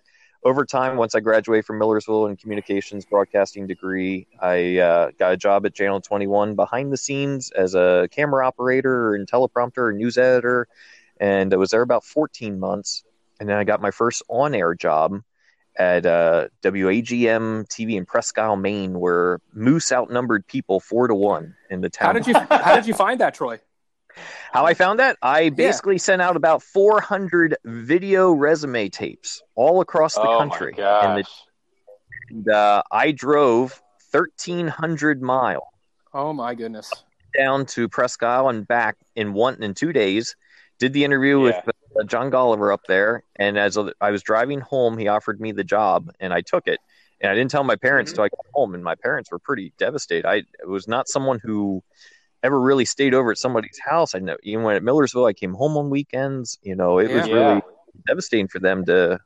over 0.46 0.64
time, 0.64 0.96
once 0.96 1.16
I 1.16 1.20
graduated 1.20 1.64
from 1.64 1.80
Millersville 1.80 2.26
in 2.26 2.36
communications 2.36 3.04
broadcasting 3.04 3.66
degree, 3.66 4.28
I 4.40 4.78
uh, 4.78 5.10
got 5.18 5.32
a 5.32 5.36
job 5.36 5.66
at 5.66 5.74
Channel 5.74 6.00
21 6.00 6.54
behind 6.54 6.92
the 6.92 6.96
scenes 6.96 7.50
as 7.50 7.74
a 7.74 8.08
camera 8.12 8.46
operator 8.46 9.16
and 9.16 9.26
teleprompter 9.26 9.88
and 9.88 9.98
news 9.98 10.16
editor. 10.16 10.68
And 11.18 11.52
I 11.52 11.56
was 11.56 11.70
there 11.70 11.82
about 11.82 12.04
14 12.04 12.60
months. 12.60 13.02
And 13.40 13.48
then 13.48 13.56
I 13.56 13.64
got 13.64 13.80
my 13.80 13.90
first 13.90 14.22
on 14.28 14.54
air 14.54 14.72
job 14.74 15.20
at 15.76 16.06
uh, 16.06 16.46
WAGM 16.62 17.66
TV 17.66 17.96
in 17.96 18.06
Presque 18.06 18.38
Isle, 18.38 18.56
Maine, 18.56 19.00
where 19.00 19.40
Moose 19.52 19.90
outnumbered 19.90 20.46
people 20.46 20.78
four 20.78 21.08
to 21.08 21.14
one 21.14 21.56
in 21.70 21.80
the 21.80 21.90
town. 21.90 22.06
How 22.06 22.12
did 22.12 22.26
you 22.28 22.34
How 22.34 22.76
did 22.76 22.86
you 22.86 22.94
find 22.94 23.20
that, 23.20 23.34
Troy? 23.34 23.58
How 24.52 24.64
I 24.64 24.74
found 24.74 24.98
that? 25.00 25.16
I 25.22 25.50
basically 25.50 25.98
sent 25.98 26.22
out 26.22 26.36
about 26.36 26.62
400 26.62 27.56
video 27.64 28.32
resume 28.32 28.88
tapes 28.88 29.42
all 29.54 29.80
across 29.80 30.14
the 30.14 30.28
oh, 30.28 30.38
country. 30.38 30.74
And, 30.78 31.18
the, 31.18 31.24
and 32.30 32.48
uh, 32.48 32.82
I 32.90 33.12
drove 33.12 33.82
1,300 34.12 35.22
miles 35.22 35.64
Oh 36.14 36.32
my 36.32 36.54
goodness. 36.54 37.04
down 37.36 37.66
to 37.66 37.88
Presque 37.88 38.22
Isle 38.22 38.48
and 38.48 38.66
back 38.66 38.96
in 39.14 39.34
one 39.34 39.62
in 39.62 39.74
two 39.74 39.92
days. 39.92 40.34
Did 40.78 40.92
the 40.94 41.04
interview 41.04 41.38
Yeah. 41.38 41.44
with 41.44 41.74
uh, 42.00 42.04
John 42.04 42.30
Golliver 42.30 42.72
up 42.72 42.82
there, 42.88 43.22
and 43.36 43.58
as 43.58 43.78
I 44.00 44.10
was 44.10 44.22
driving 44.22 44.60
home, 44.60 44.96
he 44.96 45.08
offered 45.08 45.40
me 45.40 45.52
the 45.52 45.64
job, 45.64 46.10
and 46.20 46.32
I 46.32 46.40
took 46.40 46.66
it. 46.66 46.78
And 47.20 47.30
I 47.30 47.34
didn't 47.34 47.50
tell 47.50 47.64
my 47.64 47.76
parents 47.76 48.12
Mhm. 48.12 48.14
till 48.14 48.24
I 48.24 48.28
got 48.28 48.46
home, 48.54 48.74
and 48.74 48.84
my 48.84 48.94
parents 48.94 49.30
were 49.30 49.38
pretty 49.38 49.72
devastated. 49.78 50.26
I 50.26 50.44
was 50.66 50.86
not 50.88 51.08
someone 51.08 51.38
who 51.42 51.82
ever 52.46 52.60
really 52.60 52.84
stayed 52.84 53.12
over 53.14 53.30
at 53.30 53.38
somebody's 53.38 53.78
house. 53.84 54.14
I 54.14 54.20
know 54.20 54.36
even 54.42 54.62
when 54.64 54.76
at 54.76 54.82
Millersville, 54.82 55.26
I 55.26 55.32
came 55.32 55.52
home 55.54 55.76
on 55.76 55.90
weekends. 55.90 56.58
You 56.62 56.74
know, 56.74 56.98
it 56.98 57.10
was 57.10 57.26
Yeah. 57.28 57.34
really 57.34 57.62
devastating 58.06 58.48
for 58.48 58.58
them 58.58 58.84
to 58.86 59.18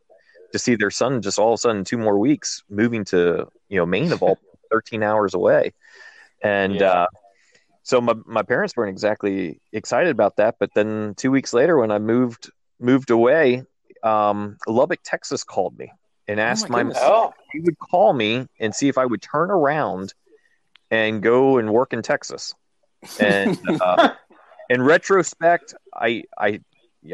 to 0.53 0.59
see 0.59 0.75
their 0.75 0.91
son 0.91 1.23
just 1.23 1.39
all 1.39 1.53
of 1.53 1.55
a 1.55 1.59
sudden 1.59 1.85
two 1.85 1.99
more 1.99 2.19
weeks 2.19 2.65
moving 2.69 3.05
to 3.05 3.47
you 3.69 3.77
know 3.77 3.87
Maine 3.87 4.11
of 4.13 4.23
all 4.23 4.39
13 4.71 5.03
hours 5.03 5.35
away, 5.35 5.73
and 6.43 6.81
Yeah. 6.81 6.93
uh, 6.93 7.07
so 7.83 8.01
my 8.01 8.15
my 8.27 8.43
parents 8.43 8.77
weren't 8.77 8.91
exactly 8.91 9.61
excited 9.73 10.11
about 10.11 10.37
that. 10.37 10.57
But 10.59 10.71
then 10.75 11.15
two 11.17 11.31
weeks 11.31 11.53
later, 11.53 11.79
when 11.79 11.91
I 11.91 11.99
moved 11.99 12.51
moved 12.81 13.11
away, 13.11 13.65
um, 14.03 14.57
Lubbock, 14.67 15.01
Texas, 15.05 15.45
called 15.45 15.79
me 15.79 15.93
and 16.27 16.41
asked 16.41 16.69
my 16.71 16.79
my 16.79 16.83
goodness. 16.91 17.03
Oh, 17.03 17.33
he 17.53 17.61
would 17.61 17.79
call 17.79 18.13
me 18.13 18.47
and 18.59 18.75
see 18.75 18.89
if 18.89 18.97
I 18.99 19.05
would 19.07 19.23
turn 19.23 19.51
around 19.51 20.15
and 20.91 21.23
go 21.23 21.59
and 21.59 21.73
work 21.73 21.93
in 21.93 22.03
Texas. 22.03 22.55
And 23.19 23.59
uh, 23.81 24.15
in 24.71 24.83
retrospect, 24.83 25.75
I 25.95 26.25
I 26.39 26.61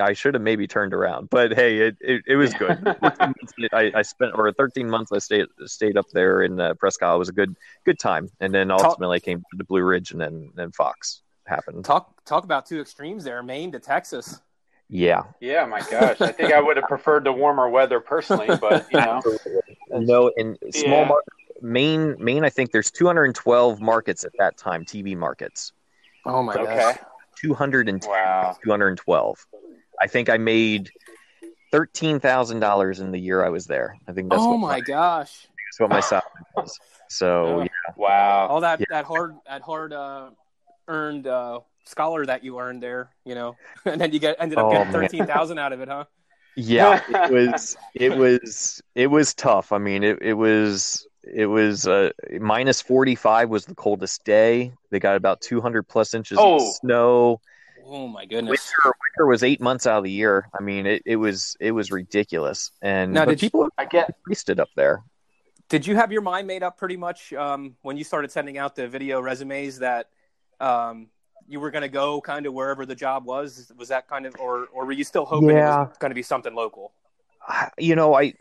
I 0.01 0.13
should 0.15 0.35
have 0.35 0.43
maybe 0.43 0.67
turned 0.67 0.93
around, 0.93 1.31
but 1.31 1.55
hey, 1.55 1.79
it, 1.79 1.97
it, 2.01 2.23
it 2.27 2.37
was 2.37 2.53
good. 2.55 2.83
I, 3.73 3.93
I 3.95 4.03
spent 4.03 4.33
or 4.35 4.53
13 4.53 4.91
months 4.91 5.13
I 5.13 5.19
stayed 5.19 5.47
stayed 5.67 5.97
up 5.97 6.07
there 6.13 6.43
in 6.43 6.61
uh, 6.61 6.75
Prescott. 6.75 7.15
It 7.15 7.19
was 7.19 7.29
a 7.29 7.33
good 7.33 7.57
good 7.85 7.99
time, 7.99 8.29
and 8.41 8.53
then 8.53 8.71
ultimately 8.71 9.21
Talk- 9.21 9.25
came 9.25 9.43
to 9.57 9.65
Blue 9.65 9.83
Ridge, 9.83 10.11
and 10.11 10.21
then 10.21 10.51
then 10.55 10.73
Fox 10.73 11.23
happened. 11.47 11.85
Talk 11.85 12.25
talk 12.25 12.45
about 12.45 12.67
two 12.67 12.81
extremes 12.81 13.25
there, 13.25 13.43
Maine 13.43 13.73
to 13.73 13.79
Texas. 13.79 14.41
Yeah. 14.89 15.25
Yeah, 15.41 15.67
my 15.67 15.81
gosh. 15.81 16.21
I 16.21 16.31
think 16.31 16.53
I 16.53 16.61
would 16.61 16.77
have 16.77 16.87
preferred 16.87 17.25
the 17.25 17.33
warmer 17.33 17.69
weather 17.69 17.99
personally, 17.99 18.57
but 18.61 18.87
you 18.93 19.01
know. 19.01 19.21
you 19.91 20.07
know, 20.07 20.31
in 20.37 20.57
small 20.73 21.01
yeah. 21.01 21.09
market, 21.09 21.35
Maine, 21.63 22.17
Maine, 22.19 22.45
I 22.45 22.51
think 22.51 22.73
there's 22.73 22.91
212 22.91 23.81
markets 23.81 24.25
at 24.25 24.33
that 24.39 24.57
time, 24.57 24.85
TV 24.85 25.17
markets. 25.17 25.73
Oh 26.25 26.43
my 26.43 26.55
okay. 26.55 26.77
gosh. 26.77 26.99
210, 27.41 28.11
wow. 28.11 28.57
212. 28.63 29.47
I 30.01 30.07
think 30.07 30.29
I 30.29 30.37
made 30.37 30.91
thirteen 31.73 32.21
thousand 32.21 32.61
dollars 32.61 33.01
in 33.01 33.11
the 33.11 33.19
year 33.19 33.45
I 33.45 33.49
was 33.49 33.67
there. 33.67 33.97
I 34.09 34.13
think 34.13 34.31
that's. 34.31 34.43
Oh 34.43 34.57
my, 34.57 34.77
my 34.77 34.81
gosh! 34.81 35.47
That's 35.67 35.81
what 35.81 35.91
my 35.91 36.01
salary 36.01 36.25
was. 36.57 36.79
So 37.09 37.61
yeah. 37.63 37.69
Wow. 37.97 38.47
All 38.49 38.61
that 38.61 38.81
yeah. 38.81 38.87
that 38.91 39.05
hard 39.05 39.37
that 39.47 39.63
hard 39.63 39.93
uh, 39.93 40.31
earned 40.89 41.27
uh, 41.27 41.61
scholar 41.85 42.27
that 42.27 42.45
you 42.45 42.59
earned 42.59 42.83
there, 42.83 43.11
you 43.25 43.35
know, 43.35 43.57
and 43.85 44.01
then 44.01 44.13
you 44.13 44.19
get 44.19 44.37
ended 44.39 44.59
up 44.59 44.67
oh, 44.67 44.71
getting 44.71 44.93
thirteen 44.93 45.27
thousand 45.27 45.59
out 45.59 45.73
of 45.73 45.81
it, 45.81 45.89
huh? 45.89 46.05
Yeah, 46.57 47.03
it 47.09 47.31
was 47.55 47.77
it 47.95 48.17
was 48.17 48.83
it 48.95 49.09
was 49.09 49.35
tough. 49.35 49.73
I 49.73 49.79
mean, 49.79 50.03
it 50.03 50.19
it 50.23 50.35
was 50.35 51.07
it 51.33 51.47
was 51.47 51.87
uh, 51.87 52.11
minus 52.41 52.81
45 52.81 53.49
was 53.49 53.67
the 53.67 53.75
coldest 53.75 54.25
day. 54.25 54.73
They 54.91 55.01
got 55.01 55.17
about 55.17 55.41
200 55.41 55.85
plus 55.85 56.15
inches 56.15 56.39
oh. 56.41 56.57
of 56.57 56.75
snow. 56.77 57.41
Oh 57.89 58.09
my 58.09 58.25
goodness! 58.25 58.73
Winter, 58.85 58.97
winter 59.01 59.31
was 59.31 59.45
eight 59.45 59.61
months 59.61 59.87
out 59.87 59.99
of 59.99 60.05
the 60.05 60.11
year. 60.11 60.49
I 60.59 60.61
mean, 60.61 60.87
it, 60.87 61.03
it 61.07 61.17
was 61.17 61.57
it 61.61 61.71
was 61.71 61.93
ridiculous. 61.93 62.73
And 62.83 63.13
now, 63.13 63.25
did 63.25 63.39
people 63.39 63.65
you, 63.65 63.71
I 63.79 63.85
get 63.85 64.13
it 64.27 64.61
up 64.61 64.71
there? 64.75 65.05
Did 65.69 65.87
you 65.87 65.95
have 65.95 66.11
your 66.11 66.23
mind 66.23 66.49
made 66.49 66.65
up 66.65 66.79
pretty 66.79 66.97
much 66.97 67.33
um, 67.33 67.77
when 67.83 67.97
you 67.97 68.03
started 68.03 68.33
sending 68.33 68.59
out 68.59 68.75
the 68.75 68.89
video 68.89 69.21
resumes 69.21 69.79
that 69.79 70.09
um, 70.61 71.09
you 71.47 71.61
were 71.61 71.71
going 71.71 71.83
to 71.83 71.89
go 71.89 72.21
kind 72.21 72.47
of 72.47 72.55
wherever 72.55 72.87
the 72.87 72.95
job 72.97 73.25
was? 73.25 73.71
Was 73.77 73.89
that 73.89 74.09
kind 74.09 74.27
of, 74.27 74.35
or 74.41 74.67
or 74.73 74.85
were 74.85 74.93
you 74.93 75.05
still 75.05 75.25
hoping 75.25 75.51
yeah. 75.51 75.83
it 75.83 75.89
was 75.89 75.99
going 75.99 76.11
to 76.11 76.17
be 76.17 76.23
something 76.23 76.55
local? 76.55 76.93
You 77.79 77.95
know, 77.95 78.15
I 78.15 78.35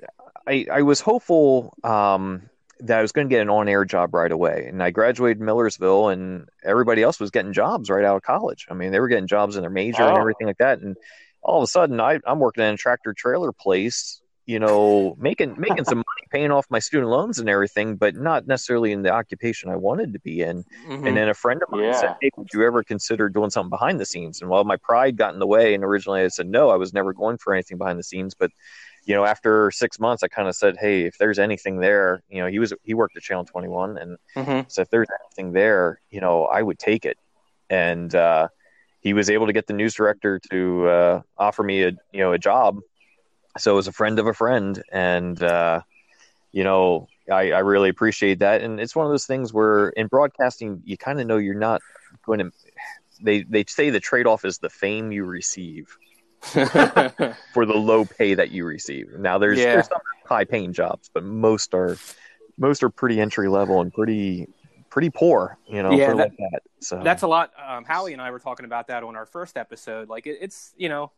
I, 0.47 0.65
I 0.71 0.81
was 0.81 1.01
hopeful. 1.01 1.75
Um, 1.83 2.49
that 2.81 2.99
I 2.99 3.01
was 3.01 3.11
going 3.11 3.27
to 3.27 3.33
get 3.33 3.41
an 3.41 3.49
on-air 3.49 3.85
job 3.85 4.13
right 4.13 4.31
away. 4.31 4.65
And 4.67 4.83
I 4.83 4.91
graduated 4.91 5.41
Millersville, 5.41 6.09
and 6.09 6.47
everybody 6.63 7.03
else 7.03 7.19
was 7.19 7.31
getting 7.31 7.53
jobs 7.53 7.89
right 7.89 8.03
out 8.03 8.17
of 8.17 8.23
college. 8.23 8.67
I 8.69 8.73
mean, 8.73 8.91
they 8.91 8.99
were 8.99 9.07
getting 9.07 9.27
jobs 9.27 9.55
in 9.55 9.61
their 9.61 9.69
major 9.69 10.03
oh. 10.03 10.09
and 10.09 10.17
everything 10.17 10.47
like 10.47 10.57
that. 10.57 10.79
And 10.79 10.97
all 11.41 11.59
of 11.59 11.63
a 11.63 11.67
sudden, 11.67 11.99
I, 11.99 12.19
I'm 12.25 12.39
working 12.39 12.63
in 12.63 12.73
a 12.73 12.77
tractor 12.77 13.13
trailer 13.13 13.51
place, 13.53 14.21
you 14.45 14.59
know, 14.59 15.15
making 15.17 15.55
making 15.57 15.85
some 15.85 15.99
money, 15.99 16.27
paying 16.31 16.51
off 16.51 16.65
my 16.69 16.79
student 16.79 17.09
loans 17.09 17.39
and 17.39 17.49
everything, 17.49 17.95
but 17.95 18.15
not 18.15 18.45
necessarily 18.45 18.91
in 18.91 19.03
the 19.03 19.09
occupation 19.09 19.69
I 19.69 19.75
wanted 19.75 20.13
to 20.13 20.19
be 20.19 20.41
in. 20.41 20.63
Mm-hmm. 20.87 21.07
And 21.07 21.17
then 21.17 21.29
a 21.29 21.33
friend 21.33 21.61
of 21.63 21.71
mine 21.71 21.85
yeah. 21.85 21.99
said, 21.99 22.15
"Hey, 22.21 22.29
would 22.35 22.49
you 22.53 22.63
ever 22.65 22.83
consider 22.83 23.29
doing 23.29 23.49
something 23.49 23.69
behind 23.69 23.99
the 23.99 24.05
scenes?" 24.05 24.41
And 24.41 24.49
while 24.49 24.63
my 24.63 24.77
pride 24.77 25.17
got 25.17 25.33
in 25.33 25.39
the 25.39 25.47
way, 25.47 25.73
and 25.73 25.83
originally 25.83 26.21
I 26.21 26.27
said 26.27 26.47
no, 26.47 26.69
I 26.69 26.75
was 26.75 26.93
never 26.93 27.13
going 27.13 27.37
for 27.37 27.53
anything 27.53 27.77
behind 27.77 27.97
the 27.97 28.03
scenes, 28.03 28.35
but 28.35 28.51
you 29.05 29.13
know, 29.13 29.23
after 29.23 29.69
six 29.71 29.99
months, 29.99 30.23
I 30.23 30.27
kind 30.27 30.47
of 30.47 30.55
said, 30.55 30.77
"Hey, 30.77 31.03
if 31.03 31.17
there's 31.17 31.39
anything 31.39 31.79
there, 31.79 32.23
you 32.29 32.41
know, 32.41 32.47
he 32.47 32.59
was 32.59 32.73
he 32.83 32.93
worked 32.93 33.15
at 33.15 33.23
Channel 33.23 33.45
21, 33.45 33.97
and 33.97 34.17
mm-hmm. 34.35 34.61
so 34.67 34.81
if 34.81 34.89
there's 34.89 35.07
anything 35.21 35.53
there, 35.53 35.99
you 36.09 36.21
know, 36.21 36.45
I 36.45 36.61
would 36.61 36.79
take 36.79 37.05
it." 37.05 37.17
And 37.69 38.13
uh, 38.13 38.47
he 39.01 39.13
was 39.13 39.29
able 39.29 39.47
to 39.47 39.53
get 39.53 39.67
the 39.67 39.73
news 39.73 39.93
director 39.93 40.39
to 40.51 40.87
uh, 40.87 41.21
offer 41.37 41.61
me 41.61 41.83
a 41.83 41.91
you 42.11 42.19
know 42.19 42.33
a 42.33 42.39
job. 42.39 42.79
So 43.57 43.73
it 43.73 43.75
was 43.75 43.87
a 43.87 43.93
friend 43.93 44.17
of 44.17 44.25
a 44.25 44.33
friend, 44.33 44.81
and 44.91 45.41
uh, 45.41 45.81
you 46.51 46.63
know, 46.63 47.07
I, 47.31 47.51
I 47.51 47.59
really 47.59 47.89
appreciate 47.89 48.39
that. 48.39 48.61
And 48.61 48.79
it's 48.79 48.95
one 48.95 49.05
of 49.05 49.11
those 49.11 49.27
things 49.27 49.53
where 49.53 49.89
in 49.89 50.07
broadcasting, 50.07 50.81
you 50.83 50.97
kind 50.97 51.21
of 51.21 51.27
know 51.27 51.37
you're 51.37 51.53
not 51.53 51.81
going 52.25 52.39
to. 52.39 52.51
They 53.21 53.43
they 53.43 53.65
say 53.67 53.91
the 53.91 53.99
trade 53.99 54.25
off 54.25 54.43
is 54.45 54.57
the 54.57 54.69
fame 54.69 55.11
you 55.11 55.25
receive. 55.25 55.95
for 57.53 57.65
the 57.65 57.73
low 57.73 58.05
pay 58.05 58.33
that 58.33 58.51
you 58.51 58.65
receive. 58.65 59.13
Now 59.17 59.37
there's 59.37 59.59
yeah. 59.59 59.73
there's 59.73 59.87
some 59.87 59.99
high 60.25 60.45
paying 60.45 60.73
jobs, 60.73 61.09
but 61.13 61.23
most 61.23 61.73
are 61.73 61.97
most 62.57 62.83
are 62.83 62.89
pretty 62.89 63.19
entry 63.19 63.47
level 63.47 63.81
and 63.81 63.93
pretty 63.93 64.47
pretty 64.89 65.09
poor, 65.09 65.57
you 65.67 65.83
know, 65.83 65.91
yeah, 65.91 66.07
that, 66.07 66.15
like 66.15 66.37
that. 66.37 66.61
So 66.79 67.01
that's 67.03 67.23
a 67.23 67.27
lot. 67.27 67.51
Um, 67.61 67.83
Howie 67.83 68.13
and 68.13 68.21
I 68.21 68.31
were 68.31 68.39
talking 68.39 68.65
about 68.65 68.87
that 68.87 69.03
on 69.03 69.15
our 69.15 69.25
first 69.25 69.57
episode. 69.57 70.07
Like 70.07 70.27
it, 70.27 70.37
it's 70.39 70.73
you 70.77 70.87
know, 70.87 71.11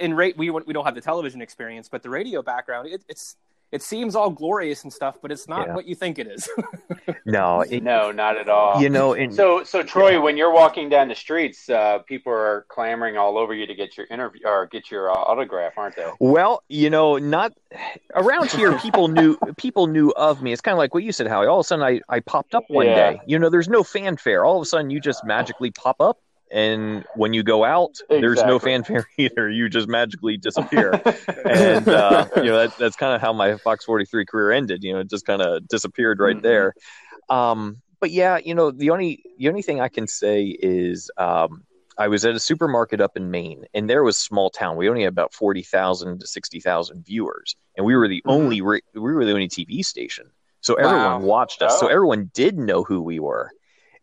in 0.00 0.14
rate 0.14 0.36
we 0.36 0.50
we 0.50 0.72
don't 0.72 0.84
have 0.84 0.94
the 0.94 1.00
television 1.00 1.42
experience, 1.42 1.88
but 1.88 2.02
the 2.02 2.10
radio 2.10 2.42
background, 2.42 2.88
it, 2.88 3.04
it's 3.08 3.36
it 3.72 3.82
seems 3.82 4.14
all 4.14 4.28
glorious 4.30 4.84
and 4.84 4.92
stuff, 4.92 5.16
but 5.22 5.32
it's 5.32 5.48
not 5.48 5.66
yeah. 5.66 5.74
what 5.74 5.86
you 5.86 5.94
think 5.94 6.18
it 6.18 6.26
is. 6.26 6.46
no, 7.24 7.62
it, 7.62 7.82
no, 7.82 8.12
not 8.12 8.36
at 8.36 8.48
all. 8.48 8.82
You 8.82 8.90
know, 8.90 9.14
in, 9.14 9.32
so 9.32 9.64
so 9.64 9.82
Troy, 9.82 10.12
yeah. 10.12 10.18
when 10.18 10.36
you're 10.36 10.52
walking 10.52 10.90
down 10.90 11.08
the 11.08 11.14
streets, 11.14 11.70
uh, 11.70 12.00
people 12.00 12.32
are 12.32 12.66
clamoring 12.68 13.16
all 13.16 13.38
over 13.38 13.54
you 13.54 13.66
to 13.66 13.74
get 13.74 13.96
your 13.96 14.06
interview 14.10 14.42
or 14.46 14.66
get 14.66 14.90
your 14.90 15.10
uh, 15.10 15.14
autograph, 15.14 15.72
aren't 15.78 15.96
they? 15.96 16.10
Well, 16.20 16.62
you 16.68 16.90
know, 16.90 17.16
not 17.16 17.52
around 18.14 18.50
here. 18.50 18.78
People 18.82 19.08
knew 19.08 19.38
people 19.56 19.86
knew 19.86 20.10
of 20.10 20.42
me. 20.42 20.52
It's 20.52 20.60
kind 20.60 20.74
of 20.74 20.78
like 20.78 20.92
what 20.92 21.02
you 21.02 21.12
said, 21.12 21.26
Howie. 21.26 21.46
All 21.46 21.60
of 21.60 21.64
a 21.64 21.66
sudden, 21.66 21.84
I 21.84 22.00
I 22.08 22.20
popped 22.20 22.54
up 22.54 22.64
one 22.68 22.86
yeah. 22.86 23.12
day. 23.12 23.20
You 23.26 23.38
know, 23.38 23.48
there's 23.48 23.68
no 23.68 23.82
fanfare. 23.82 24.44
All 24.44 24.56
of 24.56 24.62
a 24.62 24.66
sudden, 24.66 24.90
you 24.90 25.00
just 25.00 25.24
magically 25.24 25.70
pop 25.70 26.00
up 26.00 26.18
and 26.52 27.04
when 27.14 27.32
you 27.32 27.42
go 27.42 27.64
out, 27.64 27.90
exactly. 27.90 28.20
there's 28.20 28.42
no 28.42 28.58
fanfare 28.58 29.08
either. 29.16 29.48
You 29.48 29.68
just 29.68 29.88
magically 29.88 30.36
disappear, 30.36 30.92
and 31.44 31.88
uh, 31.88 32.28
you 32.36 32.44
know 32.44 32.58
that, 32.58 32.76
that's 32.78 32.96
kind 32.96 33.14
of 33.14 33.20
how 33.20 33.32
my 33.32 33.56
Fox 33.56 33.84
43 33.84 34.26
career 34.26 34.52
ended. 34.52 34.84
You 34.84 34.92
know, 34.92 35.00
it 35.00 35.10
just 35.10 35.24
kind 35.24 35.40
of 35.40 35.66
disappeared 35.66 36.20
right 36.20 36.36
mm-hmm. 36.36 36.42
there. 36.42 36.74
Um, 37.30 37.80
but 38.00 38.10
yeah, 38.10 38.38
you 38.44 38.54
know, 38.54 38.70
the 38.70 38.90
only 38.90 39.22
the 39.38 39.48
only 39.48 39.62
thing 39.62 39.80
I 39.80 39.88
can 39.88 40.06
say 40.06 40.44
is 40.44 41.10
um, 41.16 41.64
I 41.96 42.08
was 42.08 42.24
at 42.24 42.34
a 42.34 42.40
supermarket 42.40 43.00
up 43.00 43.16
in 43.16 43.30
Maine, 43.30 43.64
and 43.72 43.88
there 43.88 44.02
was 44.02 44.18
small 44.18 44.50
town. 44.50 44.76
We 44.76 44.90
only 44.90 45.02
had 45.02 45.12
about 45.12 45.32
forty 45.32 45.62
thousand 45.62 46.20
to 46.20 46.26
sixty 46.26 46.60
thousand 46.60 47.06
viewers, 47.06 47.56
and 47.76 47.86
we 47.86 47.96
were 47.96 48.08
the 48.08 48.18
mm-hmm. 48.18 48.30
only 48.30 48.60
we 48.60 48.80
were 48.94 49.24
the 49.24 49.32
only 49.32 49.48
TV 49.48 49.84
station. 49.84 50.30
So 50.60 50.74
everyone 50.74 51.22
wow. 51.22 51.26
watched 51.26 51.62
us. 51.62 51.72
Oh. 51.76 51.80
So 51.80 51.86
everyone 51.88 52.30
did 52.34 52.58
know 52.58 52.84
who 52.84 53.00
we 53.02 53.18
were 53.18 53.50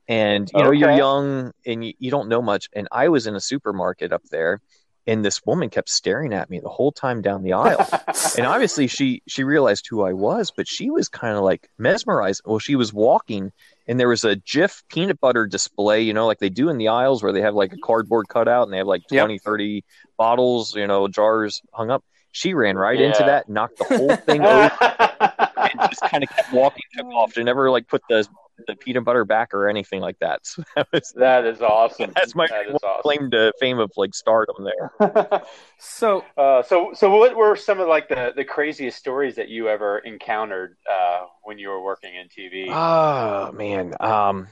and 0.10 0.50
you 0.54 0.62
know 0.62 0.70
okay. 0.70 0.78
you're 0.78 0.92
young 0.92 1.54
and 1.66 1.86
you, 1.86 1.94
you 2.00 2.12
don't 2.12 2.28
know 2.28 2.42
much 2.42 2.68
and 2.74 2.88
i 2.92 3.08
was 3.08 3.28
in 3.28 3.36
a 3.36 3.40
supermarket 3.40 4.12
up 4.12 4.24
there 4.32 4.60
and 5.08 5.24
this 5.24 5.46
woman 5.46 5.70
kept 5.70 5.90
staring 5.90 6.34
at 6.34 6.50
me 6.50 6.60
the 6.60 6.70
whole 6.70 6.92
time 6.92 7.22
down 7.22 7.44
the 7.44 7.54
aisle 7.54 7.88
and 8.38 8.46
obviously 8.46 8.88
she 8.88 9.22
she 9.28 9.44
realized 9.44 9.88
who 9.88 10.02
i 10.02 10.12
was 10.12 10.52
but 10.52 10.68
she 10.68 10.90
was 10.90 11.08
kind 11.08 11.38
of 11.38 11.44
like 11.44 11.70
mesmerized 11.78 12.42
well 12.44 12.60
she 12.60 12.76
was 12.76 12.92
walking 12.92 13.52
and 13.88 14.00
there 14.00 14.10
was 14.10 14.26
a 14.26 14.36
jif 14.38 14.84
peanut 14.90 15.20
butter 15.22 15.46
display 15.46 16.02
you 16.02 16.14
know 16.14 16.26
like 16.26 16.40
they 16.40 16.50
do 16.50 16.70
in 16.70 16.78
the 16.78 16.88
aisles 16.88 17.22
where 17.22 17.32
they 17.32 17.42
have 17.42 17.56
like 17.56 17.72
a 17.72 17.78
cardboard 17.78 18.28
cutout 18.28 18.64
and 18.64 18.74
they 18.74 18.78
have 18.78 18.88
like 18.88 19.04
20 19.08 19.34
yep. 19.34 19.44
30 19.44 19.86
bottles 20.18 20.76
you 20.76 20.88
know 20.88 21.08
jars 21.08 21.62
hung 21.72 21.92
up 21.92 22.04
she 22.32 22.54
ran 22.56 22.78
right 22.78 23.00
yeah. 23.00 23.08
into 23.08 23.24
that 23.24 23.48
knocked 23.48 23.78
the 23.78 23.86
whole 23.86 24.16
thing 24.16 24.42
over 24.42 24.72
and 25.58 25.90
just 25.90 26.02
kind 26.02 26.24
of 26.24 26.30
kept 26.30 26.52
walking 26.52 26.84
took 26.96 27.06
off 27.08 27.34
she 27.34 27.44
never 27.44 27.70
like 27.70 27.88
put 27.88 28.02
the 28.10 28.28
the 28.68 28.76
peanut 28.76 29.04
butter 29.04 29.26
back 29.26 29.54
or 29.54 29.68
anything 29.68 30.02
like 30.02 30.18
that. 30.20 30.42
So 30.50 30.64
that, 30.76 30.88
was, 30.92 31.12
that 31.18 31.46
is 31.46 31.62
awesome. 31.62 32.12
That's 32.16 32.34
my 32.34 32.48
that 32.48 32.68
awesome. 32.68 33.02
claim 33.02 33.32
to 33.32 33.54
fame 33.60 33.78
of 33.78 33.92
like 33.98 34.16
stardom 34.16 34.56
there. 34.64 35.44
so, 35.78 36.26
uh, 36.38 36.64
so, 36.64 36.92
so, 36.94 37.16
what 37.16 37.36
were 37.36 37.56
some 37.56 37.80
of 37.80 37.88
like 37.88 38.10
the 38.10 38.34
the 38.36 38.44
craziest 38.44 38.98
stories 38.98 39.36
that 39.36 39.50
you 39.50 39.70
ever 39.70 40.00
encountered 40.00 40.76
uh, 40.90 41.26
when 41.44 41.60
you 41.60 41.70
were 41.70 41.82
working 41.82 42.14
in 42.16 42.28
TV? 42.28 42.68
Oh 42.70 43.52
man, 43.52 43.94
um, 44.00 44.48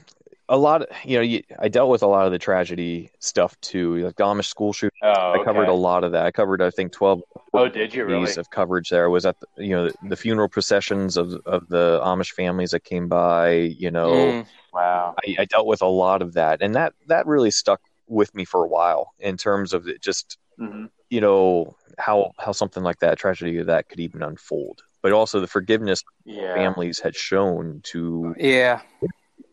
a 0.49 0.57
lot 0.57 0.81
of 0.81 0.87
you 1.03 1.17
know 1.17 1.21
you, 1.21 1.41
i 1.59 1.67
dealt 1.67 1.89
with 1.89 2.01
a 2.01 2.07
lot 2.07 2.25
of 2.25 2.31
the 2.31 2.39
tragedy 2.39 3.09
stuff 3.19 3.59
too 3.61 3.97
like 3.97 4.15
the 4.15 4.23
amish 4.23 4.45
school 4.45 4.71
shooting. 4.73 4.97
Oh, 5.03 5.31
okay. 5.31 5.41
i 5.41 5.43
covered 5.43 5.67
a 5.67 5.73
lot 5.73 6.03
of 6.03 6.11
that. 6.13 6.25
I 6.25 6.31
covered 6.31 6.61
i 6.61 6.69
think 6.69 6.91
12 6.91 7.21
oh 7.53 7.69
did 7.69 7.93
you 7.93 8.05
really? 8.05 8.31
of 8.37 8.49
coverage 8.49 8.89
there. 8.89 9.05
I 9.05 9.07
was 9.07 9.25
at 9.25 9.37
the, 9.39 9.65
you 9.65 9.71
know 9.71 9.91
the 10.03 10.15
funeral 10.15 10.49
processions 10.49 11.17
of 11.17 11.33
of 11.45 11.67
the 11.67 11.99
amish 12.03 12.31
families 12.31 12.71
that 12.71 12.83
came 12.83 13.07
by 13.07 13.51
you 13.51 13.91
know. 13.91 14.11
Mm, 14.11 14.45
wow. 14.73 15.15
I, 15.25 15.35
I, 15.39 15.45
dealt 15.45 15.65
with 15.65 15.81
a 15.81 15.87
lot 15.87 16.21
of 16.21 16.33
that 16.33 16.61
and 16.61 16.75
that 16.75 16.93
that 17.07 17.25
really 17.25 17.51
stuck 17.51 17.81
with 18.07 18.33
me 18.35 18.45
for 18.45 18.63
a 18.63 18.67
while 18.67 19.13
in 19.19 19.37
terms 19.37 19.73
of 19.73 19.87
it 19.87 20.01
just 20.01 20.37
mm-hmm. 20.59 20.85
you 21.09 21.21
know 21.21 21.75
how 21.97 22.31
how 22.39 22.51
something 22.51 22.83
like 22.83 22.99
that 22.99 23.17
tragedy 23.17 23.57
of 23.57 23.67
that 23.67 23.89
could 23.89 23.99
even 23.99 24.23
unfold. 24.23 24.83
But 25.01 25.11
also 25.13 25.39
the 25.39 25.47
forgiveness 25.47 26.03
yeah. 26.25 26.53
families 26.55 26.99
had 26.99 27.15
shown 27.15 27.81
to 27.85 28.35
yeah 28.37 28.81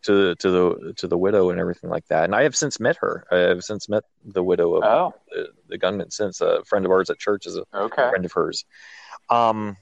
to 0.04 0.34
to 0.36 0.50
the 0.50 0.94
to 0.96 1.08
the 1.08 1.18
widow 1.18 1.50
and 1.50 1.58
everything 1.58 1.90
like 1.90 2.06
that. 2.08 2.24
And 2.24 2.34
I 2.34 2.42
have 2.42 2.56
since 2.56 2.78
met 2.78 2.96
her. 3.00 3.26
I 3.30 3.36
have 3.36 3.64
since 3.64 3.88
met 3.88 4.04
the 4.24 4.42
widow 4.42 4.74
of 4.76 4.84
oh. 4.84 5.14
the, 5.30 5.48
the, 5.68 5.78
gunman. 5.78 6.10
Since 6.10 6.40
a 6.40 6.64
friend 6.64 6.84
of 6.84 6.92
ours 6.92 7.10
at 7.10 7.18
church 7.18 7.46
is 7.46 7.56
a 7.56 7.64
okay. 7.74 8.08
friend 8.10 8.24
of 8.24 8.32
hers. 8.32 8.64
Um, 9.30 9.76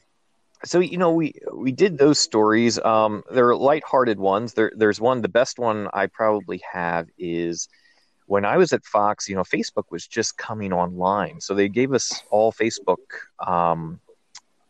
so 0.65 0.79
you 0.79 0.99
know 0.99 1.13
we 1.13 1.35
we 1.53 1.73
did 1.73 1.99
those 1.99 2.19
stories. 2.19 2.79
Um, 2.79 3.23
they're 3.31 3.55
lighthearted 3.57 4.19
ones. 4.19 4.55
There, 4.55 4.73
there's 4.77 5.01
one. 5.01 5.23
The 5.23 5.29
best 5.29 5.59
one 5.59 5.89
I 5.93 6.07
probably 6.07 6.63
have 6.73 7.09
is 7.19 7.69
when 8.27 8.45
I 8.45 8.57
was 8.57 8.73
at 8.73 8.85
Fox. 8.85 9.29
You 9.29 9.35
know, 9.35 9.43
Facebook 9.43 9.85
was 9.91 10.07
just 10.07 10.37
coming 10.37 10.73
online, 10.73 11.41
so 11.41 11.55
they 11.55 11.69
gave 11.69 11.93
us 11.93 12.23
all 12.31 12.53
Facebook. 12.53 12.99
Um, 13.45 14.01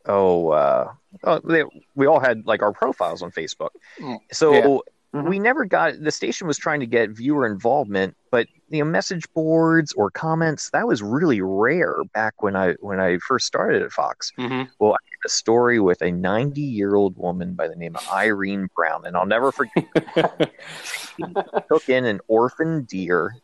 oh, 0.06 0.48
uh, 0.48 0.92
oh 1.24 1.40
they, 1.40 1.64
we 1.94 2.06
all 2.06 2.20
had 2.20 2.46
like 2.46 2.62
our 2.62 2.72
profiles 2.72 3.22
on 3.22 3.30
Facebook. 3.30 3.70
Mm, 4.00 4.18
So 4.32 4.52
yeah. 4.54 4.78
Mhm. 5.14 5.28
we 5.28 5.38
never 5.38 5.66
got 5.66 6.00
the 6.00 6.10
station 6.10 6.46
was 6.46 6.56
trying 6.56 6.80
to 6.80 6.86
get 6.86 7.10
viewer 7.10 7.44
involvement, 7.46 8.16
but 8.30 8.46
you 8.70 8.78
know, 8.82 8.90
message 8.90 9.26
boards 9.34 9.92
or 9.92 10.10
comments 10.10 10.70
that 10.70 10.86
was 10.86 11.02
really 11.02 11.42
rare 11.42 11.96
back 12.14 12.42
when 12.42 12.56
I 12.56 12.72
when 12.80 12.98
I 12.98 13.18
first 13.18 13.46
started 13.46 13.82
at 13.82 13.92
Fox. 13.92 14.32
Mhm. 14.38 14.68
Well, 14.78 14.92
I 14.92 15.04
did 15.04 15.26
a 15.26 15.28
story 15.28 15.78
with 15.80 16.00
a 16.00 16.10
90 16.10 16.62
year 16.62 16.94
old 16.94 17.18
woman 17.18 17.52
by 17.52 17.68
the 17.68 17.76
name 17.76 17.94
of 17.94 18.08
Irene 18.10 18.68
Brown, 18.74 19.04
and 19.04 19.14
I'll 19.14 19.26
never 19.26 19.52
forget. 19.52 19.84
she 20.82 21.24
took 21.68 21.88
in 21.90 22.06
an 22.06 22.20
orphan 22.28 22.84
deer 22.84 23.34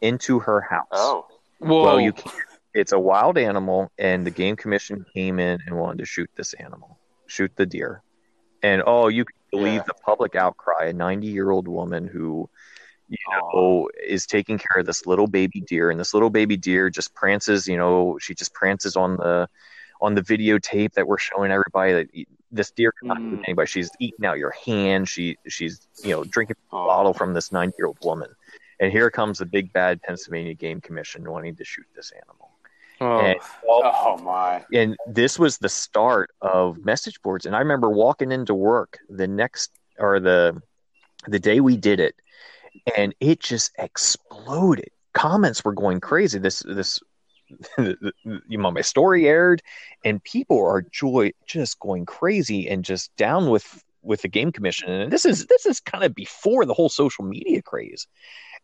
into 0.00 0.40
her 0.40 0.60
house. 0.62 0.86
Oh, 0.90 1.26
Whoa. 1.58 1.84
Well, 1.84 2.00
you 2.00 2.12
can't. 2.12 2.34
It's 2.74 2.90
a 2.92 2.98
wild 2.98 3.38
animal, 3.38 3.92
and 3.98 4.26
the 4.26 4.30
game 4.30 4.56
commission 4.56 5.04
came 5.14 5.38
in 5.38 5.60
and 5.66 5.76
wanted 5.78 5.98
to 5.98 6.06
shoot 6.06 6.28
this 6.36 6.54
animal, 6.54 6.98
shoot 7.26 7.52
the 7.54 7.66
deer. 7.66 8.02
And 8.64 8.82
oh, 8.84 9.06
you 9.08 9.24
can 9.24 9.36
believe 9.52 9.74
Yeah. 9.74 9.82
the 9.86 9.94
public 10.04 10.34
outcry. 10.34 10.86
A 10.86 10.92
90 10.92 11.28
year 11.28 11.50
old 11.50 11.68
woman 11.68 12.08
who, 12.08 12.50
you 13.08 13.18
know, 13.30 13.88
is 14.04 14.26
taking 14.26 14.58
care 14.58 14.80
of 14.80 14.86
this 14.86 15.06
little 15.06 15.26
baby 15.28 15.60
deer, 15.60 15.90
and 15.90 16.00
this 16.00 16.12
little 16.14 16.30
baby 16.30 16.56
deer 16.56 16.90
just 16.90 17.14
prances. 17.14 17.68
You 17.68 17.76
know, 17.76 18.18
she 18.20 18.34
just 18.34 18.52
prances 18.54 18.96
on 18.96 19.16
the 19.16 19.48
on 20.00 20.14
the 20.16 20.22
videotape 20.22 20.94
that 20.94 21.06
we're 21.06 21.18
showing 21.18 21.52
everybody 21.52 21.92
that 21.92 22.08
this 22.50 22.72
deer 22.72 22.90
cannot 22.92 23.18
Mm. 23.18 23.30
hurt 23.36 23.44
anybody. 23.44 23.66
She's 23.68 23.90
eating 24.00 24.24
out 24.26 24.38
your 24.38 24.50
hand. 24.50 25.08
She 25.08 25.36
she's 25.46 25.86
you 26.02 26.10
know 26.10 26.24
drinking 26.24 26.56
a 26.72 26.74
bottle 26.74 27.12
from 27.14 27.34
this 27.34 27.52
90 27.52 27.74
year 27.78 27.86
old 27.86 27.98
woman. 28.02 28.30
And 28.80 28.90
here 28.90 29.10
comes 29.10 29.38
the 29.38 29.46
big 29.46 29.72
bad 29.72 30.02
Pennsylvania 30.02 30.54
Game 30.54 30.80
Commission 30.80 31.30
wanting 31.30 31.54
to 31.56 31.64
shoot 31.64 31.86
this 31.94 32.10
animal. 32.12 32.50
Oh. 33.02 33.18
And, 33.18 33.40
well, 33.66 33.80
oh 33.84 34.16
my. 34.18 34.64
and 34.72 34.96
this 35.08 35.36
was 35.36 35.58
the 35.58 35.68
start 35.68 36.30
of 36.40 36.84
message 36.84 37.20
boards. 37.20 37.46
And 37.46 37.56
I 37.56 37.58
remember 37.58 37.90
walking 37.90 38.30
into 38.30 38.54
work 38.54 38.98
the 39.08 39.26
next 39.26 39.72
or 39.98 40.20
the 40.20 40.62
the 41.26 41.40
day 41.40 41.58
we 41.58 41.76
did 41.76 41.98
it, 41.98 42.14
and 42.96 43.12
it 43.18 43.40
just 43.40 43.72
exploded. 43.76 44.90
Comments 45.14 45.64
were 45.64 45.72
going 45.72 45.98
crazy. 45.98 46.38
This 46.38 46.60
this 46.60 47.00
you 47.78 47.96
know 48.50 48.70
my 48.70 48.80
story 48.82 49.26
aired, 49.26 49.62
and 50.04 50.22
people 50.22 50.64
are 50.64 50.82
joy 50.82 51.32
just 51.44 51.80
going 51.80 52.06
crazy 52.06 52.68
and 52.68 52.84
just 52.84 53.14
down 53.16 53.50
with 53.50 53.82
with 54.02 54.22
the 54.22 54.28
game 54.28 54.52
commission. 54.52 54.90
And 54.90 55.12
this 55.12 55.24
is 55.24 55.46
this 55.46 55.66
is 55.66 55.80
kind 55.80 56.04
of 56.04 56.14
before 56.14 56.66
the 56.66 56.74
whole 56.74 56.88
social 56.88 57.24
media 57.24 57.62
craze. 57.62 58.06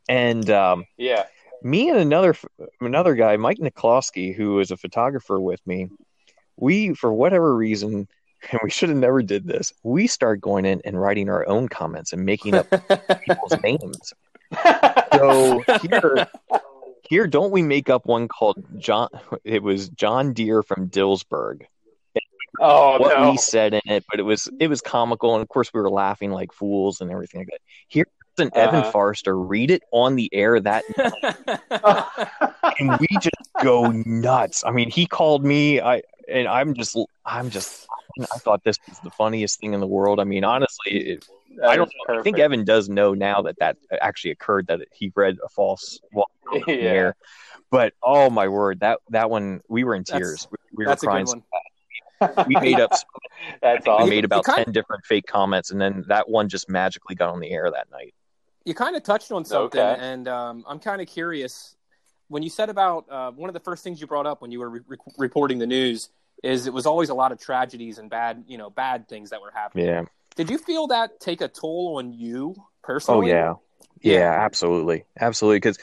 And 0.08 0.48
um, 0.48 0.84
Yeah. 0.96 1.26
Me 1.62 1.88
and 1.88 1.98
another 1.98 2.34
another 2.80 3.14
guy, 3.14 3.36
Mike 3.36 3.58
Nikolowski, 3.58 4.34
who 4.34 4.54
was 4.54 4.70
a 4.70 4.76
photographer 4.76 5.40
with 5.40 5.64
me, 5.66 5.88
we 6.56 6.94
for 6.94 7.12
whatever 7.12 7.54
reason, 7.54 8.08
and 8.50 8.60
we 8.62 8.70
should 8.70 8.88
have 8.88 8.98
never 8.98 9.22
did 9.22 9.46
this. 9.46 9.72
We 9.82 10.06
start 10.06 10.40
going 10.40 10.64
in 10.64 10.80
and 10.84 11.00
writing 11.00 11.28
our 11.28 11.46
own 11.48 11.68
comments 11.68 12.12
and 12.12 12.24
making 12.24 12.54
up 12.54 12.70
people's 13.26 13.62
names. 13.62 14.12
So 15.14 15.62
here, 15.82 16.26
here, 17.08 17.26
don't 17.26 17.50
we 17.50 17.62
make 17.62 17.90
up 17.90 18.06
one 18.06 18.28
called 18.28 18.64
John? 18.78 19.08
It 19.44 19.62
was 19.62 19.88
John 19.90 20.32
Deere 20.32 20.62
from 20.62 20.88
Dillsburg. 20.88 21.62
oh 22.60 22.98
what 22.98 23.18
no. 23.18 23.30
we 23.30 23.36
said 23.36 23.74
in 23.74 23.82
it, 23.86 24.04
but 24.10 24.20
it 24.20 24.24
was 24.24 24.48
it 24.58 24.68
was 24.68 24.80
comical, 24.80 25.34
and 25.34 25.42
of 25.42 25.48
course 25.48 25.72
we 25.72 25.80
were 25.80 25.90
laughing 25.90 26.30
like 26.30 26.52
fools 26.52 27.00
and 27.00 27.10
everything 27.10 27.40
like 27.40 27.48
that. 27.48 27.60
Here's 27.88 28.06
an 28.38 28.50
Evan 28.54 28.80
Uh-huh. 28.80 28.90
Forrester 28.92 29.38
read 29.38 29.70
it 29.70 29.82
on 29.92 30.16
the 30.16 30.28
air 30.32 30.58
that 30.60 30.84
night, 30.96 31.38
and 32.80 32.96
we 32.98 33.06
just 33.20 33.36
go 33.62 33.90
nuts. 33.90 34.62
I 34.64 34.70
mean, 34.70 34.90
he 34.90 35.06
called 35.06 35.44
me. 35.44 35.80
I 35.80 36.02
and 36.28 36.46
I'm 36.48 36.74
just, 36.74 36.96
I'm 37.24 37.50
just. 37.50 37.86
I 38.20 38.38
thought 38.38 38.64
this 38.64 38.78
was 38.88 38.98
the 39.00 39.10
funniest 39.10 39.60
thing 39.60 39.74
in 39.74 39.80
the 39.80 39.86
world. 39.86 40.18
I 40.20 40.24
mean, 40.24 40.42
honestly, 40.44 40.92
it, 40.92 41.28
I 41.64 41.76
don't. 41.76 41.90
know. 42.08 42.18
I 42.18 42.22
think. 42.22 42.38
Evan 42.38 42.64
does 42.64 42.88
know 42.88 43.14
now 43.14 43.42
that 43.42 43.56
that 43.60 43.76
actually 44.00 44.32
occurred. 44.32 44.66
That 44.66 44.80
he 44.92 45.12
read 45.14 45.38
a 45.44 45.48
false 45.48 46.00
well, 46.12 46.26
in 46.52 46.62
the 46.66 46.72
Yeah. 46.74 46.88
air. 46.90 47.16
But 47.70 47.92
oh 48.02 48.30
my 48.30 48.48
word, 48.48 48.80
that 48.80 49.00
that 49.10 49.30
one 49.30 49.60
we 49.68 49.84
were 49.84 49.94
in 49.94 50.02
That's- 50.02 50.20
tears. 50.20 50.48
We, 50.50 50.56
we 50.74 50.84
were 50.84 50.88
That's 50.90 51.02
a 51.02 51.06
crying. 51.06 51.26
good 51.26 51.34
one. 51.36 52.46
We 52.48 52.56
made 52.56 52.80
up. 52.80 52.92
That's 53.62 53.86
all 53.86 54.02
we 54.04 54.10
made 54.10 54.24
about 54.24 54.38
You 54.46 54.52
kind- 54.54 54.64
ten 54.66 54.72
different 54.72 55.04
fake 55.06 55.26
comments, 55.26 55.70
and 55.70 55.80
then 55.80 56.04
that 56.08 56.28
one 56.28 56.48
just 56.48 56.68
magically 56.68 57.14
got 57.14 57.30
on 57.30 57.38
the 57.40 57.50
air 57.50 57.70
that 57.70 57.88
night. 57.92 58.14
You 58.64 58.74
kind 58.74 58.96
of 58.96 59.02
touched 59.02 59.32
on 59.32 59.44
something, 59.44 59.80
Okay. 59.80 59.96
and 60.00 60.28
um, 60.28 60.64
I'm 60.68 60.78
kind 60.78 61.00
of 61.00 61.08
curious. 61.08 61.74
When 62.28 62.42
you 62.42 62.50
said 62.50 62.68
about 62.68 63.06
uh, 63.10 63.30
one 63.30 63.48
of 63.48 63.54
the 63.54 63.60
first 63.60 63.82
things 63.82 64.00
you 64.00 64.06
brought 64.06 64.26
up 64.26 64.42
when 64.42 64.50
you 64.52 64.58
were 64.60 64.68
re- 64.68 64.98
reporting 65.16 65.58
the 65.58 65.66
news 65.66 66.10
is 66.42 66.66
it 66.66 66.72
was 66.72 66.84
always 66.86 67.08
a 67.08 67.14
lot 67.14 67.32
of 67.32 67.40
tragedies 67.40 67.98
and 67.98 68.10
bad, 68.10 68.44
you 68.46 68.58
know, 68.58 68.68
bad 68.70 69.08
things 69.08 69.30
that 69.30 69.40
were 69.40 69.50
happening. 69.50 69.86
Yeah. 69.86 70.04
Did 70.36 70.50
you 70.50 70.58
feel 70.58 70.88
that 70.88 71.18
take 71.20 71.40
a 71.40 71.48
toll 71.48 71.96
on 71.96 72.12
you 72.12 72.54
personally? 72.82 73.18
Oh 73.18 73.20
personally? 73.22 73.30
yeah. 73.30 73.54
Yeah, 74.00 74.30
absolutely, 74.30 75.04
absolutely. 75.18 75.56
Because 75.56 75.78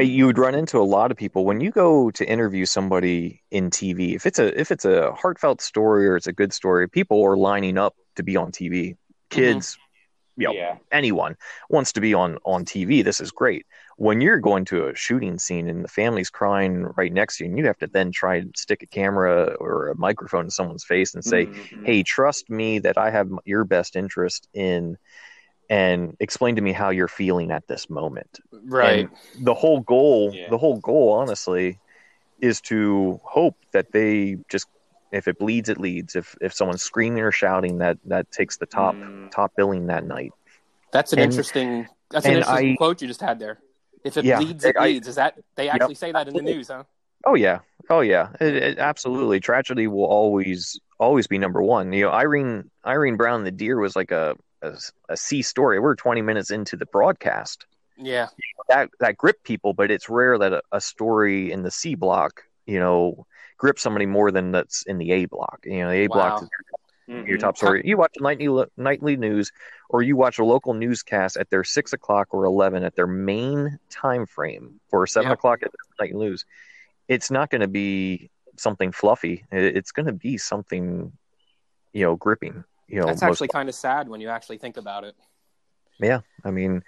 you 0.00 0.24
would 0.24 0.38
run 0.38 0.54
into 0.54 0.78
a 0.78 0.84
lot 0.84 1.10
of 1.10 1.18
people 1.18 1.44
when 1.44 1.60
you 1.60 1.70
go 1.70 2.10
to 2.12 2.26
interview 2.26 2.64
somebody 2.64 3.42
in 3.50 3.68
TV. 3.68 4.14
If 4.14 4.24
it's 4.24 4.38
a 4.38 4.58
if 4.58 4.70
it's 4.70 4.86
a 4.86 5.12
heartfelt 5.12 5.60
story 5.60 6.08
or 6.08 6.16
it's 6.16 6.26
a 6.26 6.32
good 6.32 6.54
story, 6.54 6.88
people 6.88 7.22
are 7.22 7.36
lining 7.36 7.76
up 7.76 7.94
to 8.16 8.22
be 8.22 8.38
on 8.38 8.52
TV. 8.52 8.96
Kids, 9.28 9.76
you 10.36 10.46
know, 10.46 10.54
Yeah. 10.54 10.76
anyone 10.90 11.36
wants 11.68 11.92
to 11.92 12.00
be 12.00 12.14
on 12.14 12.38
on 12.44 12.64
TV. 12.64 13.02
This 13.04 13.20
is 13.20 13.30
great. 13.30 13.66
When 13.96 14.20
you're 14.20 14.38
going 14.40 14.64
to 14.66 14.88
a 14.88 14.94
shooting 14.94 15.38
scene 15.38 15.68
and 15.68 15.84
the 15.84 15.88
family's 15.88 16.30
crying 16.30 16.84
right 16.96 17.12
next 17.12 17.36
to 17.36 17.44
you, 17.44 17.50
and 17.50 17.58
you 17.58 17.66
have 17.66 17.78
to 17.78 17.86
then 17.86 18.10
try 18.12 18.36
and 18.36 18.54
stick 18.56 18.82
a 18.82 18.86
camera 18.86 19.54
or 19.60 19.88
a 19.88 19.96
microphone 19.96 20.44
in 20.44 20.50
someone's 20.50 20.84
face 20.84 21.14
and 21.14 21.24
say, 21.24 21.44
Mhm. 21.46 21.84
hey, 21.84 22.02
trust 22.02 22.48
me 22.50 22.78
that 22.80 22.96
I 22.96 23.10
have 23.10 23.28
your 23.44 23.64
best 23.64 23.94
interest 23.96 24.48
in, 24.54 24.96
and 25.68 26.16
explain 26.20 26.56
to 26.56 26.62
me 26.62 26.72
how 26.72 26.90
you're 26.90 27.08
feeling 27.08 27.50
at 27.50 27.66
this 27.68 27.88
moment. 27.88 28.40
Right. 28.50 29.00
And 29.00 29.08
the 29.46 29.54
whole 29.54 29.80
goal, 29.80 30.32
Yeah. 30.34 30.48
the 30.50 30.58
whole 30.58 30.78
goal, 30.78 31.12
honestly, 31.12 31.78
is 32.40 32.60
to 32.62 33.20
hope 33.22 33.56
that 33.72 33.92
they 33.92 34.36
just, 34.48 34.66
if 35.12 35.28
it 35.28 35.38
bleeds, 35.38 35.68
it 35.68 35.78
leads. 35.78 36.16
If 36.16 36.36
if 36.40 36.52
someone's 36.52 36.82
screaming 36.82 37.22
or 37.22 37.30
shouting, 37.32 37.78
that 37.78 37.98
that 38.06 38.30
takes 38.32 38.56
the 38.56 38.66
top 38.66 38.94
Mm. 38.94 39.30
top 39.30 39.52
billing 39.56 39.86
that 39.86 40.04
night. 40.04 40.32
That's 40.92 41.12
an 41.12 41.18
And- 41.20 41.30
interesting. 41.30 41.86
That's 42.10 42.26
an 42.26 42.32
interesting 42.34 42.72
I- 42.72 42.76
quote 42.76 43.00
you 43.00 43.08
just 43.08 43.20
had 43.20 43.38
there. 43.38 43.58
If 44.04 44.16
it 44.16 44.24
Yeah, 44.24 44.38
bleeds, 44.40 44.64
it 44.64 44.76
I- 44.76 44.84
leads. 44.86 45.08
Is 45.08 45.14
that 45.14 45.38
they 45.54 45.68
actually 45.68 45.94
say 45.94 46.12
that 46.12 46.28
in 46.28 46.34
the 46.34 46.42
news? 46.42 46.68
Huh? 46.68 46.84
Oh 47.24 47.34
yeah, 47.34 47.60
oh 47.88 48.00
yeah, 48.00 48.30
it, 48.40 48.56
it, 48.56 48.78
absolutely. 48.78 49.38
Tragedy 49.38 49.86
will 49.86 50.04
always 50.06 50.78
always 50.98 51.26
be 51.26 51.38
number 51.38 51.62
one. 51.62 51.92
You 51.92 52.06
know, 52.06 52.10
Irene 52.10 52.70
Irene 52.84 53.16
Brown, 53.16 53.44
the 53.44 53.50
deer, 53.52 53.78
was 53.78 53.94
like 53.96 54.10
a 54.10 54.36
a, 54.62 54.76
a 55.08 55.16
C 55.16 55.42
story. 55.42 55.78
We're 55.80 55.94
20 55.96 56.22
minutes 56.22 56.50
into 56.50 56.76
the 56.76 56.86
broadcast. 56.86 57.66
Yeah. 57.96 58.28
that 58.68 58.90
that 59.00 59.16
grip 59.16 59.42
people, 59.44 59.72
but 59.74 59.90
it's 59.90 60.08
rare 60.08 60.36
that 60.38 60.52
a, 60.52 60.62
a 60.72 60.80
story 60.80 61.50
in 61.52 61.62
the 61.62 61.70
C 61.70 61.94
block, 61.94 62.42
you 62.66 62.78
know, 62.80 63.26
grips 63.62 63.80
somebody 63.80 64.06
more 64.06 64.32
than 64.32 64.50
that's 64.50 64.82
in 64.82 64.98
the 64.98 65.12
A 65.12 65.26
block. 65.26 65.60
You 65.64 65.78
know, 65.84 65.90
the 65.90 66.04
A 66.04 66.08
block 66.08 66.40
Wow. 66.40 66.42
is 66.42 66.50
Mhm. 67.08 67.28
your 67.28 67.38
top 67.38 67.56
story. 67.56 67.80
You 67.84 67.96
watch 67.96 68.12
nightly 68.18 68.64
nightly 68.76 69.16
news, 69.16 69.52
or 69.88 70.02
you 70.02 70.16
watch 70.16 70.40
a 70.40 70.44
local 70.44 70.74
newscast 70.74 71.36
at 71.36 71.48
their 71.48 71.62
six 71.62 71.92
o'clock 71.92 72.34
or 72.34 72.44
eleven 72.44 72.82
at 72.82 72.96
their 72.96 73.06
main 73.06 73.78
time 73.88 74.26
frame 74.26 74.80
for 74.90 75.06
seven 75.06 75.30
o'clock 75.30 75.62
at 75.62 75.70
the 75.70 75.78
nightly 76.00 76.18
news. 76.28 76.44
It's 77.06 77.30
not 77.30 77.50
going 77.50 77.60
to 77.60 77.68
be 77.68 78.30
something 78.56 78.90
fluffy. 78.90 79.44
It's 79.52 79.92
going 79.92 80.06
to 80.06 80.12
be 80.12 80.38
something, 80.38 81.12
you 81.92 82.04
know, 82.04 82.16
gripping. 82.16 82.64
You 82.88 83.00
know, 83.00 83.06
That's 83.06 83.22
actually 83.22 83.48
kind 83.48 83.68
of 83.68 83.76
sad 83.76 84.08
when 84.08 84.20
you 84.20 84.28
actually 84.28 84.58
think 84.58 84.76
about 84.76 85.04
it. 85.04 85.14
yeah, 86.00 86.20
I 86.44 86.50
mean, 86.50 86.82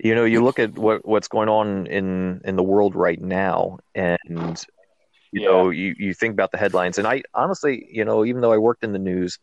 you 0.00 0.14
know, 0.16 0.24
you 0.24 0.42
look 0.42 0.58
at 0.58 0.76
what 0.76 1.06
what's 1.06 1.28
going 1.28 1.48
on 1.48 1.86
in 1.86 2.40
in 2.44 2.56
the 2.56 2.64
world 2.64 2.96
right 2.96 3.20
now, 3.20 3.78
and 3.94 4.64
you 5.32 5.40
Yeah. 5.40 5.48
know, 5.48 5.70
you 5.70 5.94
you 5.98 6.14
think 6.14 6.32
about 6.32 6.52
the 6.52 6.58
headlines, 6.58 6.98
and 6.98 7.06
I 7.06 7.22
honestly, 7.34 7.86
you 7.90 8.04
know, 8.04 8.24
even 8.24 8.40
though 8.42 8.52
I 8.52 8.58
worked 8.58 8.84
in 8.84 8.92
the 8.92 8.98
news, 8.98 9.38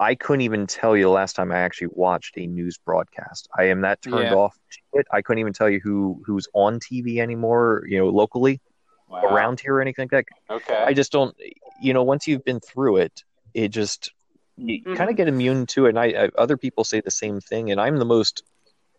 I 0.00 0.14
couldn't 0.14 0.42
even 0.42 0.66
tell 0.66 0.96
you 0.96 1.04
the 1.04 1.10
last 1.10 1.36
time 1.36 1.52
I 1.52 1.58
actually 1.58 1.88
watched 1.92 2.36
a 2.38 2.46
news 2.46 2.78
broadcast. 2.78 3.48
I 3.58 3.64
am 3.64 3.82
that 3.82 4.02
turned 4.02 4.32
Yeah. 4.32 4.34
off 4.34 4.54
to 4.94 5.00
it. 5.00 5.06
I 5.12 5.22
couldn't 5.22 5.40
even 5.40 5.52
tell 5.52 5.68
you 5.70 5.80
who 5.80 6.22
who's 6.26 6.48
on 6.54 6.80
TV 6.80 7.20
anymore, 7.20 7.84
you 7.86 7.98
know, 7.98 8.08
locally 8.08 8.60
Wow. 9.08 9.22
around 9.24 9.60
here 9.60 9.74
or 9.76 9.80
anything 9.82 10.08
like 10.12 10.26
that. 10.26 10.26
Okay. 10.50 10.84
I 10.88 10.94
just 10.94 11.12
don't, 11.12 11.36
you 11.82 11.92
know, 11.92 12.02
once 12.02 12.26
you've 12.26 12.44
been 12.44 12.60
through 12.60 12.98
it, 12.98 13.22
it 13.54 13.68
just 13.68 14.12
you 14.56 14.80
Mhm. 14.86 14.96
kind 14.96 15.10
of 15.10 15.16
get 15.16 15.28
immune 15.28 15.66
to 15.66 15.86
it. 15.86 15.90
And 15.90 15.98
I, 15.98 16.06
I 16.24 16.28
other 16.38 16.56
people 16.56 16.84
say 16.84 17.00
the 17.00 17.10
same 17.10 17.40
thing, 17.40 17.70
and 17.70 17.80
I'm 17.80 17.98
the 17.98 18.04
most 18.04 18.42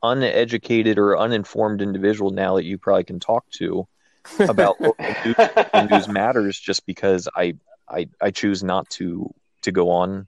uneducated 0.04 0.98
or 0.98 1.18
uninformed 1.18 1.82
individual 1.82 2.32
now 2.32 2.56
that 2.56 2.66
you 2.66 2.78
probably 2.78 3.04
can 3.04 3.20
talk 3.20 3.46
to 3.52 3.88
about 4.40 4.80
news, 5.26 5.36
news 5.90 6.08
matters, 6.08 6.60
just 6.60 6.86
because 6.86 7.28
I, 7.36 7.56
I 7.88 8.08
I 8.22 8.32
choose 8.32 8.64
not 8.64 8.90
to 8.92 9.34
to 9.62 9.72
go 9.72 9.92
on. 9.92 10.28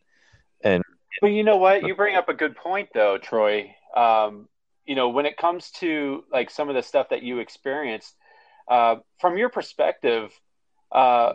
And 0.64 0.84
well, 1.22 1.32
you 1.32 1.44
know 1.44 1.58
what? 1.58 1.84
You 1.84 1.96
bring 1.96 2.16
up 2.16 2.30
a 2.30 2.34
good 2.34 2.56
point, 2.56 2.90
though, 2.94 3.18
Troy. 3.18 3.76
Um, 3.96 4.48
you 4.86 4.96
know, 4.96 5.10
when 5.10 5.26
it 5.26 5.38
comes 5.38 5.72
to 5.72 6.24
like 6.32 6.50
some 6.50 6.70
of 6.70 6.76
the 6.76 6.82
stuff 6.82 7.10
that 7.10 7.24
you 7.24 7.40
experienced, 7.40 8.16
uh, 8.68 8.96
from 9.20 9.38
your 9.38 9.50
perspective, 9.50 10.32
uh, 10.92 11.34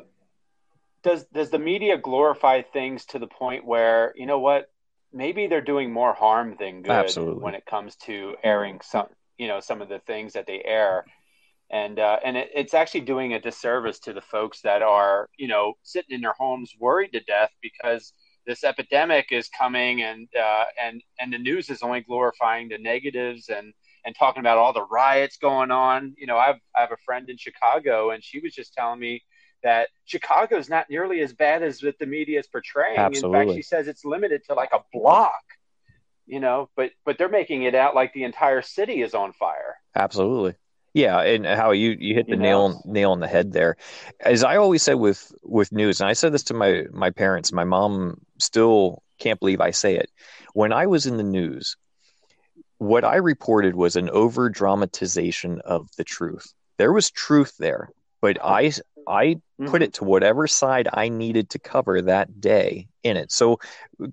does 1.03 1.25
does 1.27 1.51
the 1.51 1.59
media 1.59 1.97
glorify 1.97 2.63
things 2.63 3.05
to 3.07 3.19
the 3.19 3.27
point 3.27 3.65
where 3.65 4.13
you 4.17 4.27
know 4.27 4.41
what? 4.41 4.71
Maybe 5.13 5.47
they're 5.47 5.63
doing 5.63 5.91
more 5.91 6.13
harm 6.13 6.57
than 6.59 6.83
good 6.83 6.91
Absolutely. 6.91 7.43
when 7.43 7.55
it 7.55 7.65
comes 7.65 7.97
to 7.97 8.37
airing 8.45 8.81
some, 8.83 9.07
you 9.39 9.49
know, 9.49 9.61
some 9.61 9.81
of 9.81 9.89
the 9.89 10.01
things 10.01 10.35
that 10.35 10.47
they 10.47 10.63
air 10.63 11.07
and 11.71 11.99
uh, 11.99 12.19
and 12.25 12.37
it, 12.37 12.51
it's 12.55 12.75
actually 12.75 13.03
doing 13.03 13.35
a 13.35 13.41
disservice 13.41 13.99
to 14.01 14.13
the 14.13 14.21
folks 14.21 14.61
that 14.63 14.83
are 14.83 15.29
you 15.37 15.49
know 15.49 15.75
sitting 15.83 16.15
in 16.15 16.21
their 16.21 16.35
homes 16.39 16.75
worried 16.79 17.13
to 17.13 17.21
death 17.21 17.51
because 17.63 18.13
this 18.47 18.65
epidemic 18.65 19.27
is 19.31 19.49
coming 19.51 20.03
and 20.03 20.27
uh, 20.39 20.65
and 20.83 21.03
and 21.21 21.33
the 21.33 21.39
news 21.39 21.69
is 21.69 21.83
only 21.83 22.01
glorifying 22.01 22.69
the 22.69 22.79
negatives 22.79 23.51
and 23.51 23.73
and 24.05 24.17
talking 24.17 24.41
about 24.41 24.57
all 24.57 24.73
the 24.73 24.87
riots 24.87 25.37
going 25.37 25.71
on. 25.71 26.15
You 26.17 26.27
know, 26.27 26.39
I've 26.39 26.57
I 26.75 26.81
have 26.81 26.93
a 26.93 26.97
friend 27.05 27.29
in 27.29 27.37
Chicago 27.37 28.11
and 28.11 28.25
she 28.25 28.41
was 28.41 28.55
just 28.55 28.73
telling 28.73 28.99
me 28.99 29.23
that 29.63 29.89
Chicago 30.07 30.57
is 30.57 30.71
not 30.71 30.89
nearly 30.89 31.21
as 31.21 31.33
bad 31.33 31.63
as 31.63 31.83
what 31.83 31.99
the 31.99 32.07
media 32.07 32.39
is 32.39 32.47
portraying. 32.47 32.97
Absolutely. 32.97 33.41
In 33.41 33.49
fact, 33.49 33.57
she 33.57 33.63
says 33.63 33.87
it's 33.87 34.05
limited 34.05 34.43
to 34.47 34.55
like 34.55 34.71
a 34.73 34.81
block. 34.93 35.43
You 36.27 36.41
know, 36.41 36.69
but 36.77 36.91
but 37.05 37.19
they're 37.19 37.29
making 37.29 37.63
it 37.63 37.75
out 37.75 37.95
like 37.95 38.13
the 38.13 38.25
entire 38.25 38.63
city 38.63 39.03
is 39.03 39.15
on 39.15 39.33
fire. 39.33 39.77
Absolutely. 39.95 40.55
Yeah, 40.95 41.21
and 41.21 41.47
how 41.47 41.73
you 41.73 41.97
you 41.99 42.15
hit 42.15 42.27
the 42.27 42.33
You 42.33 42.39
nail 42.39 42.69
know? 42.71 42.83
nail 42.85 43.13
on 43.13 43.21
the 43.21 43.29
head 43.29 43.53
there. 43.53 43.77
As 44.21 44.43
I 44.43 44.57
always 44.57 44.83
said 44.83 44.95
with 44.95 45.33
with 45.43 45.71
news, 45.73 46.01
and 46.01 46.09
I 46.09 46.15
said 46.15 46.33
this 46.33 46.45
to 46.45 46.55
my 46.55 46.85
my 46.93 47.11
parents, 47.11 47.53
my 47.53 47.65
mom 47.65 48.21
still 48.39 49.03
can't 49.19 49.39
believe 49.39 49.61
I 49.61 49.71
say 49.71 49.97
it. 49.97 50.11
When 50.55 50.73
I 50.73 50.87
was 50.87 51.07
in 51.07 51.17
the 51.17 51.23
news, 51.23 51.77
what 52.79 53.05
I 53.05 53.17
reported 53.17 53.75
was 53.75 53.97
an 53.97 54.09
over 54.11 54.49
dramatization 54.49 55.61
of 55.65 55.89
the 55.97 56.05
truth. 56.05 56.53
There 56.79 56.93
was 56.93 57.11
truth 57.11 57.57
there, 57.59 57.91
but 58.21 58.39
I 58.43 58.73
I 59.09 59.37
put 59.67 59.83
it 59.83 59.95
to 59.95 60.05
whatever 60.05 60.47
side 60.47 60.89
I 60.93 61.09
needed 61.09 61.51
to 61.51 61.59
cover 61.59 62.01
that 62.03 62.41
day 62.41 62.87
in 63.03 63.17
it. 63.17 63.33
So, 63.33 63.59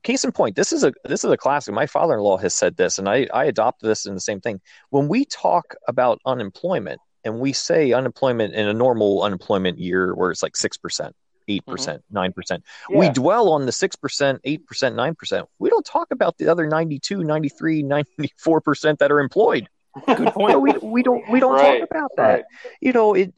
case 0.03 0.23
in 0.23 0.31
point, 0.31 0.55
this 0.55 0.71
is 0.71 0.83
a 0.83 0.93
this 1.03 1.23
is 1.23 1.31
a 1.31 1.37
classic. 1.37 1.73
My 1.73 1.85
father-in-law 1.85 2.37
has 2.37 2.53
said 2.53 2.77
this, 2.77 2.97
and 2.97 3.07
I 3.09 3.27
I 3.33 3.45
adopted 3.45 3.89
this 3.89 4.05
in 4.05 4.13
the 4.15 4.21
same 4.21 4.41
thing. 4.41 4.61
When 4.89 5.07
we 5.07 5.25
talk 5.25 5.75
about 5.87 6.19
unemployment 6.25 6.99
and 7.23 7.39
we 7.39 7.53
say 7.53 7.91
unemployment 7.91 8.53
in 8.55 8.67
a 8.67 8.73
normal 8.73 9.21
unemployment 9.23 9.77
year 9.79 10.15
where 10.15 10.31
it's 10.31 10.41
like 10.41 10.55
six 10.55 10.77
percent, 10.77 11.13
eight 11.47 11.65
percent, 11.65 12.03
nine 12.09 12.31
percent, 12.33 12.63
we 12.89 13.09
dwell 13.09 13.49
on 13.49 13.65
the 13.65 13.71
six 13.71 13.95
percent, 13.95 14.39
eight 14.45 14.65
percent, 14.65 14.95
nine 14.95 15.13
percent. 15.13 15.47
We 15.59 15.69
don't 15.69 15.85
talk 15.85 16.07
about 16.11 16.37
the 16.37 16.47
other 16.47 16.67
92, 16.67 17.23
93, 17.23 17.83
94 17.83 18.61
percent 18.61 18.99
that 18.99 19.11
are 19.11 19.19
employed. 19.19 19.67
Good 20.07 20.33
point. 20.33 20.61
we 20.61 20.73
we 20.81 21.03
don't 21.03 21.29
we 21.29 21.39
don't 21.39 21.53
Right, 21.53 21.79
talk 21.81 21.89
about 21.91 22.11
that. 22.17 22.23
right. 22.23 22.43
You 22.81 22.93
know, 22.93 23.13
it 23.13 23.33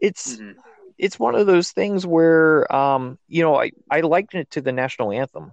it's 0.00 0.36
Mhm. 0.36 0.54
It's 1.00 1.18
one 1.18 1.34
of 1.34 1.46
those 1.46 1.72
things 1.72 2.06
where 2.06 2.70
um, 2.74 3.18
you 3.28 3.42
know 3.42 3.56
I, 3.56 3.72
I 3.90 4.00
liken 4.02 4.40
it 4.40 4.50
to 4.52 4.60
the 4.60 4.72
national 4.72 5.12
anthem 5.12 5.52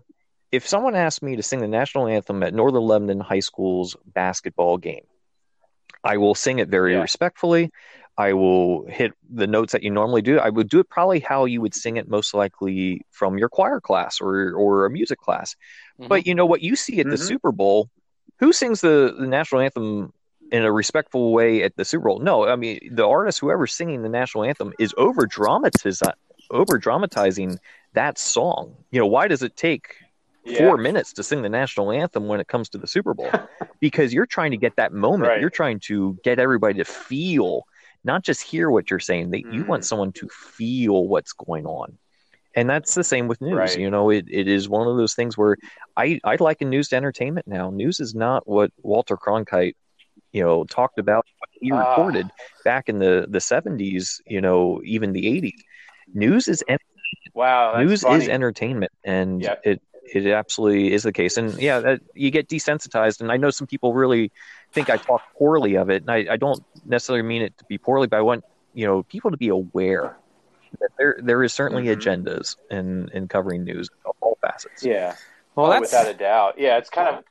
if 0.52 0.68
someone 0.68 0.95
asked 0.95 1.24
me 1.24 1.36
to 1.38 1.43
sing 1.43 1.60
the 1.62 1.68
national 1.68 2.08
anthem 2.08 2.43
at 2.43 2.54
northern 2.54 2.84
lebanon 2.84 3.20
high 3.22 3.39
school's 3.39 3.95
basketball 4.06 4.78
game 4.78 5.06
i 6.04 6.18
will 6.18 6.36
sing 6.36 6.60
it 6.60 6.70
very 6.70 6.93
Yeah. 6.93 7.02
respectfully 7.02 7.72
i 8.18 8.34
will 8.34 8.86
hit 8.88 9.14
the 9.30 9.48
notes 9.48 9.74
that 9.74 9.84
you 9.84 9.91
normally 9.91 10.22
do 10.22 10.39
i 10.39 10.50
would 10.50 10.70
do 10.70 10.80
it 10.80 10.89
probably 10.89 11.20
how 11.20 11.45
you 11.45 11.62
would 11.62 11.76
sing 11.76 11.98
it 11.98 12.10
most 12.10 12.34
likely 12.34 13.02
from 13.12 13.38
your 13.38 13.50
choir 13.50 13.80
class 13.80 14.20
or 14.22 14.54
or 14.54 14.86
a 14.86 14.89
music 14.89 15.20
class 15.20 15.56
Mhm. 16.00 16.08
but 16.10 16.28
you 16.28 16.36
know 16.36 16.45
what 16.45 16.62
you 16.62 16.76
see 16.76 17.00
at 17.00 17.10
the 17.10 17.18
Mhm. 17.18 17.28
super 17.28 17.52
bowl 17.52 17.89
who 18.39 18.54
sings 18.54 18.82
the, 18.82 19.16
the 19.20 19.28
national 19.28 19.62
anthem 19.62 20.14
in 20.52 20.64
a 20.64 20.72
respectful 20.72 21.34
way 21.34 21.64
at 21.64 21.76
the 21.76 21.84
Super 21.86 22.08
Bowl. 22.08 22.20
No, 22.20 22.48
I 22.48 22.56
mean 22.56 22.80
the 22.91 23.08
artist, 23.08 23.39
whoever's 23.39 23.74
singing 23.74 24.02
the 24.04 24.10
national 24.10 24.43
anthem, 24.45 24.74
is 24.80 24.93
over 24.98 25.26
dramatizing 25.26 26.10
over 26.52 26.78
dramatizing 26.78 27.60
that 27.93 28.18
song. 28.18 28.76
You 28.91 29.00
know, 29.00 29.08
why 29.08 29.28
does 29.28 29.43
it 29.43 29.56
take 29.58 29.95
Yeah. 30.45 30.60
four 30.60 30.78
minutes 30.78 31.12
to 31.14 31.24
sing 31.24 31.41
the 31.41 31.50
national 31.50 31.91
anthem 31.91 32.28
when 32.28 32.39
it 32.39 32.48
comes 32.48 32.70
to 32.70 32.78
the 32.78 32.88
Super 32.88 33.14
Bowl? 33.14 33.30
because 33.82 34.14
you're 34.14 34.26
trying 34.26 34.52
to 34.52 34.58
get 34.58 34.76
that 34.78 34.93
moment. 34.93 35.30
Right. 35.30 35.41
You're 35.41 35.50
trying 35.50 35.80
to 35.82 36.18
get 36.24 36.39
everybody 36.39 36.76
to 36.76 36.86
feel, 36.86 37.64
not 38.06 38.24
just 38.24 38.41
hear 38.41 38.70
what 38.72 38.89
you're 38.89 39.00
saying. 39.02 39.32
That 39.32 39.52
you 39.52 39.66
want 39.66 39.84
Mhm. 39.84 39.88
someone 39.88 40.12
to 40.14 40.28
feel 40.30 41.06
what's 41.08 41.34
going 41.34 41.66
on. 41.66 41.98
And 42.56 42.70
that's 42.70 42.95
the 42.95 43.04
same 43.04 43.28
with 43.28 43.41
news. 43.41 43.54
Right. 43.58 43.78
You 43.78 43.91
know, 43.91 44.10
it, 44.10 44.26
it 44.30 44.48
is 44.48 44.70
one 44.70 44.88
of 44.88 44.95
those 44.98 45.14
things 45.14 45.38
where 45.38 45.58
I, 45.98 46.20
I 46.24 46.38
liken 46.39 46.70
news 46.70 46.88
to 46.89 46.95
entertainment 46.95 47.45
now. 47.48 47.70
News 47.70 48.00
is 48.00 48.16
not 48.16 48.48
what 48.48 48.72
Walter 48.82 49.18
Cronkite, 49.18 49.76
you 50.38 50.43
know, 50.43 50.63
talked 50.65 50.99
about, 50.99 51.25
what 51.39 51.49
he 51.59 51.71
Ah. 51.71 51.77
reported 51.79 52.29
back 52.63 52.88
in 52.89 52.99
the, 52.99 53.25
the 53.27 53.39
70s, 53.39 54.21
you 54.27 54.39
know, 54.39 54.79
even 54.83 55.13
the 55.13 55.25
80s. 55.25 55.59
News 56.13 56.47
is 56.47 56.63
en- 56.67 56.77
Wow, 57.33 57.73
that's 57.73 57.85
news 57.88 58.01
funny. 58.03 58.23
is 58.23 58.29
entertainment, 58.29 58.91
and 59.03 59.41
Yep. 59.41 59.59
it 59.63 59.81
it 60.13 60.25
absolutely 60.27 60.93
is 60.93 61.03
the 61.03 61.11
case. 61.11 61.35
And 61.35 61.59
yeah, 61.61 61.79
that, 61.81 61.99
you 62.13 62.31
get 62.31 62.47
desensitized. 62.47 63.19
And 63.19 63.29
I 63.29 63.35
know 63.35 63.49
some 63.49 63.67
people 63.67 63.93
really 63.93 64.31
think 64.73 64.89
I 64.89 64.95
talk 64.95 65.21
poorly 65.38 65.75
of 65.75 65.89
it, 65.89 66.01
and 66.03 66.09
I, 66.11 66.19
I 66.33 66.38
don't 66.38 66.63
necessarily 66.85 67.23
mean 67.23 67.41
it 67.41 67.57
to 67.57 67.65
be 67.65 67.77
poorly, 67.77 68.07
but 68.07 68.17
I 68.17 68.21
want 68.21 68.43
you 68.73 68.85
know 68.88 69.03
people 69.03 69.31
to 69.31 69.38
be 69.38 69.49
aware 69.49 70.15
that 70.79 70.89
there 70.97 71.19
there 71.21 71.43
is 71.43 71.53
certainly 71.53 71.85
Mhm. 71.85 71.95
agendas 71.97 72.55
in 72.71 73.09
in 73.13 73.27
covering 73.27 73.63
news 73.65 73.89
of 74.05 74.15
all 74.21 74.38
facets. 74.41 74.85
Yeah. 74.85 75.15
Well, 75.55 75.65
Oh, 75.67 75.69
that's 75.71 75.91
without 75.91 76.07
a 76.07 76.13
doubt. 76.13 76.57
Yeah, 76.57 76.77
it's 76.77 76.89
kind 76.89 77.09
of. 77.17 77.23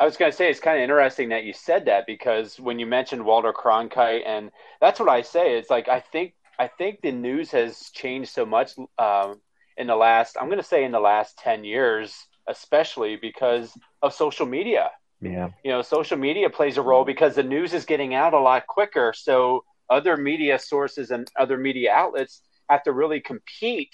I 0.00 0.06
was 0.06 0.16
going 0.16 0.32
to 0.32 0.36
say 0.36 0.50
it's 0.50 0.60
kind 0.60 0.78
of 0.78 0.82
interesting 0.82 1.28
that 1.28 1.44
you 1.44 1.52
said 1.52 1.84
that 1.84 2.06
because 2.06 2.58
when 2.58 2.78
you 2.78 2.86
mentioned 2.86 3.22
Walter 3.22 3.52
Cronkite, 3.52 4.26
and 4.26 4.50
that's 4.80 4.98
what 4.98 5.10
I 5.10 5.20
say. 5.20 5.58
It's 5.58 5.68
like 5.68 5.88
I 5.88 6.00
think 6.00 6.32
I 6.58 6.68
think 6.68 7.02
the 7.02 7.12
news 7.12 7.50
has 7.50 7.90
changed 7.92 8.30
so 8.30 8.46
much 8.46 8.72
um, 8.98 9.40
in 9.76 9.86
the 9.86 9.96
last. 9.96 10.38
I'm 10.40 10.46
going 10.46 10.58
to 10.58 10.64
say 10.64 10.84
in 10.84 10.92
the 10.92 11.00
last 11.00 11.38
ten 11.38 11.64
years, 11.64 12.14
especially 12.48 13.16
because 13.16 13.76
of 14.00 14.14
social 14.14 14.46
media. 14.46 14.90
Yeah, 15.20 15.50
You 15.64 15.72
know, 15.72 15.82
social 15.82 16.16
media 16.16 16.48
plays 16.48 16.78
a 16.78 16.82
role 16.82 17.04
because 17.04 17.34
the 17.34 17.42
news 17.42 17.74
is 17.74 17.84
getting 17.84 18.14
out 18.14 18.32
a 18.32 18.40
lot 18.40 18.66
quicker. 18.66 19.12
So 19.14 19.64
other 19.90 20.16
media 20.16 20.58
sources 20.58 21.10
and 21.10 21.30
other 21.38 21.58
media 21.58 21.92
outlets 21.92 22.40
have 22.70 22.82
to 22.84 22.92
really 22.92 23.20
compete 23.20 23.92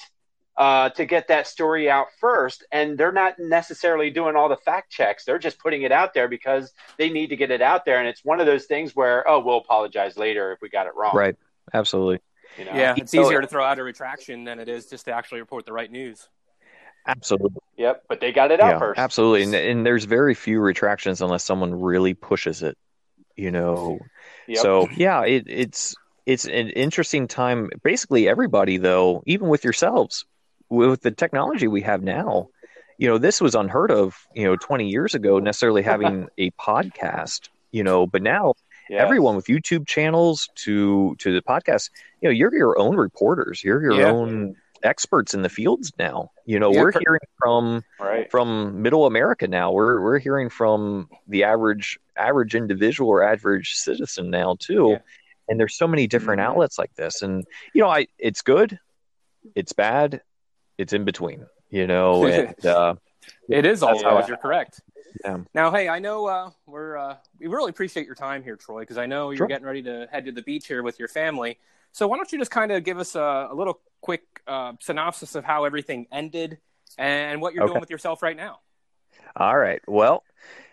uh, 0.58 0.88
to 0.90 1.04
get 1.04 1.28
that 1.28 1.46
story 1.46 1.90
out 1.90 2.06
first. 2.18 2.64
And 2.72 2.96
they're 2.96 3.12
not 3.12 3.38
necessarily 3.38 4.10
doing 4.10 4.36
all 4.36 4.48
the 4.48 4.56
fact 4.56 4.90
checks. 4.90 5.24
They're 5.24 5.38
just 5.38 5.58
putting 5.58 5.82
it 5.82 5.92
out 5.92 6.14
there 6.14 6.28
because 6.28 6.72
they 6.98 7.10
need 7.10 7.28
to 7.28 7.36
get 7.36 7.50
it 7.50 7.60
out 7.62 7.84
there. 7.84 7.98
And 7.98 8.08
it's 8.08 8.24
one 8.24 8.40
of 8.40 8.46
those 8.46 8.64
things 8.66 8.96
where, 8.96 9.28
oh, 9.28 9.40
we'll 9.40 9.58
apologize 9.58 10.16
later 10.16 10.52
if 10.52 10.60
we 10.62 10.68
got 10.68 10.86
it 10.86 10.94
wrong. 10.96 11.14
right. 11.14 11.36
Absolutely, 11.74 12.20
You 12.58 12.64
know? 12.64 12.72
yeah, 12.74 12.94
it's 12.96 13.10
So- 13.12 13.26
easier 13.26 13.40
to 13.40 13.46
throw 13.46 13.64
out 13.64 13.78
a 13.78 13.82
retraction 13.82 14.44
than 14.44 14.58
it 14.60 14.68
is 14.68 14.86
just 14.86 15.04
to 15.06 15.12
actually 15.12 15.40
report 15.40 15.66
the 15.66 15.72
right 15.72 15.90
news. 15.90 16.28
absolutely. 17.06 17.60
Yep. 17.76 18.04
But 18.08 18.20
they 18.20 18.32
got 18.32 18.50
it 18.50 18.60
out 18.60 18.74
yeah, 18.74 18.78
first. 18.78 18.98
absolutely. 19.00 19.42
And, 19.42 19.54
and 19.54 19.86
there's 19.86 20.04
very 20.04 20.34
few 20.34 20.60
retractions 20.60 21.20
unless 21.20 21.44
someone 21.44 21.74
really 21.80 22.14
pushes 22.14 22.62
it. 22.62 22.76
You 23.36 23.50
know, 23.50 23.98
Yep. 24.46 24.58
So 24.62 24.88
yeah, 24.96 25.22
it, 25.24 25.44
it's 25.46 25.94
it's 26.24 26.46
an 26.46 26.70
interesting 26.70 27.28
time. 27.28 27.68
Basically, 27.82 28.26
everybody 28.28 28.78
though, 28.78 29.22
even 29.26 29.48
with 29.48 29.62
yourselves, 29.64 30.24
with 30.68 31.02
the 31.02 31.10
technology 31.10 31.68
we 31.68 31.82
have 31.82 32.02
now, 32.02 32.48
you 32.98 33.08
know, 33.08 33.18
this 33.18 33.40
was 33.40 33.54
unheard 33.54 33.90
of. 33.90 34.16
You 34.34 34.44
know, 34.44 34.56
20 34.56 34.88
years 34.88 35.14
ago, 35.14 35.38
necessarily 35.38 35.82
having 35.94 36.28
a 36.38 36.50
podcast. 36.52 37.48
You 37.72 37.84
know, 37.84 38.06
but 38.06 38.22
now 38.22 38.54
Yes. 38.88 39.02
everyone 39.02 39.34
with 39.34 39.46
YouTube 39.46 39.86
channels 39.88 40.48
to 40.64 41.16
to 41.16 41.34
the 41.34 41.42
podcast, 41.42 41.90
you 42.20 42.28
know, 42.28 42.32
you're 42.32 42.54
your 42.54 42.78
own 42.78 42.96
reporters. 42.96 43.64
You're 43.64 43.82
your 43.82 44.00
Yeah. 44.00 44.10
own 44.12 44.54
experts 44.84 45.34
in 45.34 45.42
the 45.42 45.48
fields 45.48 45.92
now. 45.98 46.30
You 46.44 46.60
know, 46.60 46.72
Yeah, 46.72 46.80
we're 46.82 46.92
per- 46.92 47.00
hearing 47.00 47.20
from 47.38 47.82
Right. 47.98 48.30
from 48.30 48.80
middle 48.82 49.04
America 49.06 49.48
now. 49.48 49.72
We're 49.72 50.00
we're 50.00 50.20
hearing 50.20 50.48
from 50.48 51.08
the 51.26 51.42
average 51.42 51.98
average 52.16 52.54
individual 52.54 53.10
or 53.10 53.24
average 53.24 53.74
citizen 53.74 54.30
now 54.30 54.54
too. 54.60 54.90
Yeah. 54.92 54.98
And 55.48 55.58
there's 55.58 55.74
so 55.76 55.88
many 55.88 56.06
different 56.06 56.40
Mhm. 56.40 56.44
outlets 56.44 56.78
like 56.78 56.94
this. 56.94 57.22
And 57.22 57.44
you 57.74 57.82
know, 57.82 57.88
I 57.90 58.06
it's 58.18 58.42
good, 58.42 58.78
it's 59.56 59.72
bad, 59.72 60.20
it's 60.78 60.92
in 60.92 61.04
between, 61.04 61.46
you 61.70 61.86
know, 61.86 62.26
and 62.26 62.64
uh 62.66 62.94
It 63.48 63.66
is 63.66 63.82
all 63.82 64.02
how 64.02 64.24
You're 64.26 64.36
correct. 64.36 64.80
Yeah. 65.24 65.38
Now, 65.54 65.70
hey, 65.70 65.88
I 65.88 65.98
know 65.98 66.26
uh, 66.26 66.50
we're 66.66 66.96
uh, 66.96 67.16
we 67.40 67.46
really 67.46 67.70
appreciate 67.70 68.06
your 68.06 68.14
time 68.14 68.42
here, 68.42 68.56
Troy, 68.56 68.80
because 68.80 68.98
I 68.98 69.06
know 69.06 69.30
you're 69.30 69.38
Sure. 69.38 69.46
getting 69.48 69.66
ready 69.66 69.82
to 69.84 70.06
head 70.10 70.26
to 70.26 70.32
the 70.32 70.42
beach 70.42 70.66
here 70.66 70.82
with 70.82 70.98
your 70.98 71.08
family. 71.08 71.58
So 71.92 72.06
why 72.06 72.16
don't 72.18 72.30
you 72.30 72.38
just 72.38 72.50
kind 72.50 72.70
of 72.72 72.84
give 72.84 72.98
us 72.98 73.14
a, 73.14 73.48
a 73.50 73.54
little 73.54 73.80
quick 74.02 74.22
uh, 74.46 74.74
synopsis 74.80 75.34
of 75.34 75.44
how 75.44 75.64
everything 75.64 76.06
ended 76.12 76.58
and 76.98 77.40
what 77.40 77.54
you're 77.54 77.64
Okay. 77.64 77.70
doing 77.70 77.80
with 77.80 77.90
yourself 77.90 78.22
right 78.22 78.36
now? 78.36 78.60
All 79.34 79.56
right. 79.56 79.80
Well, 79.86 80.22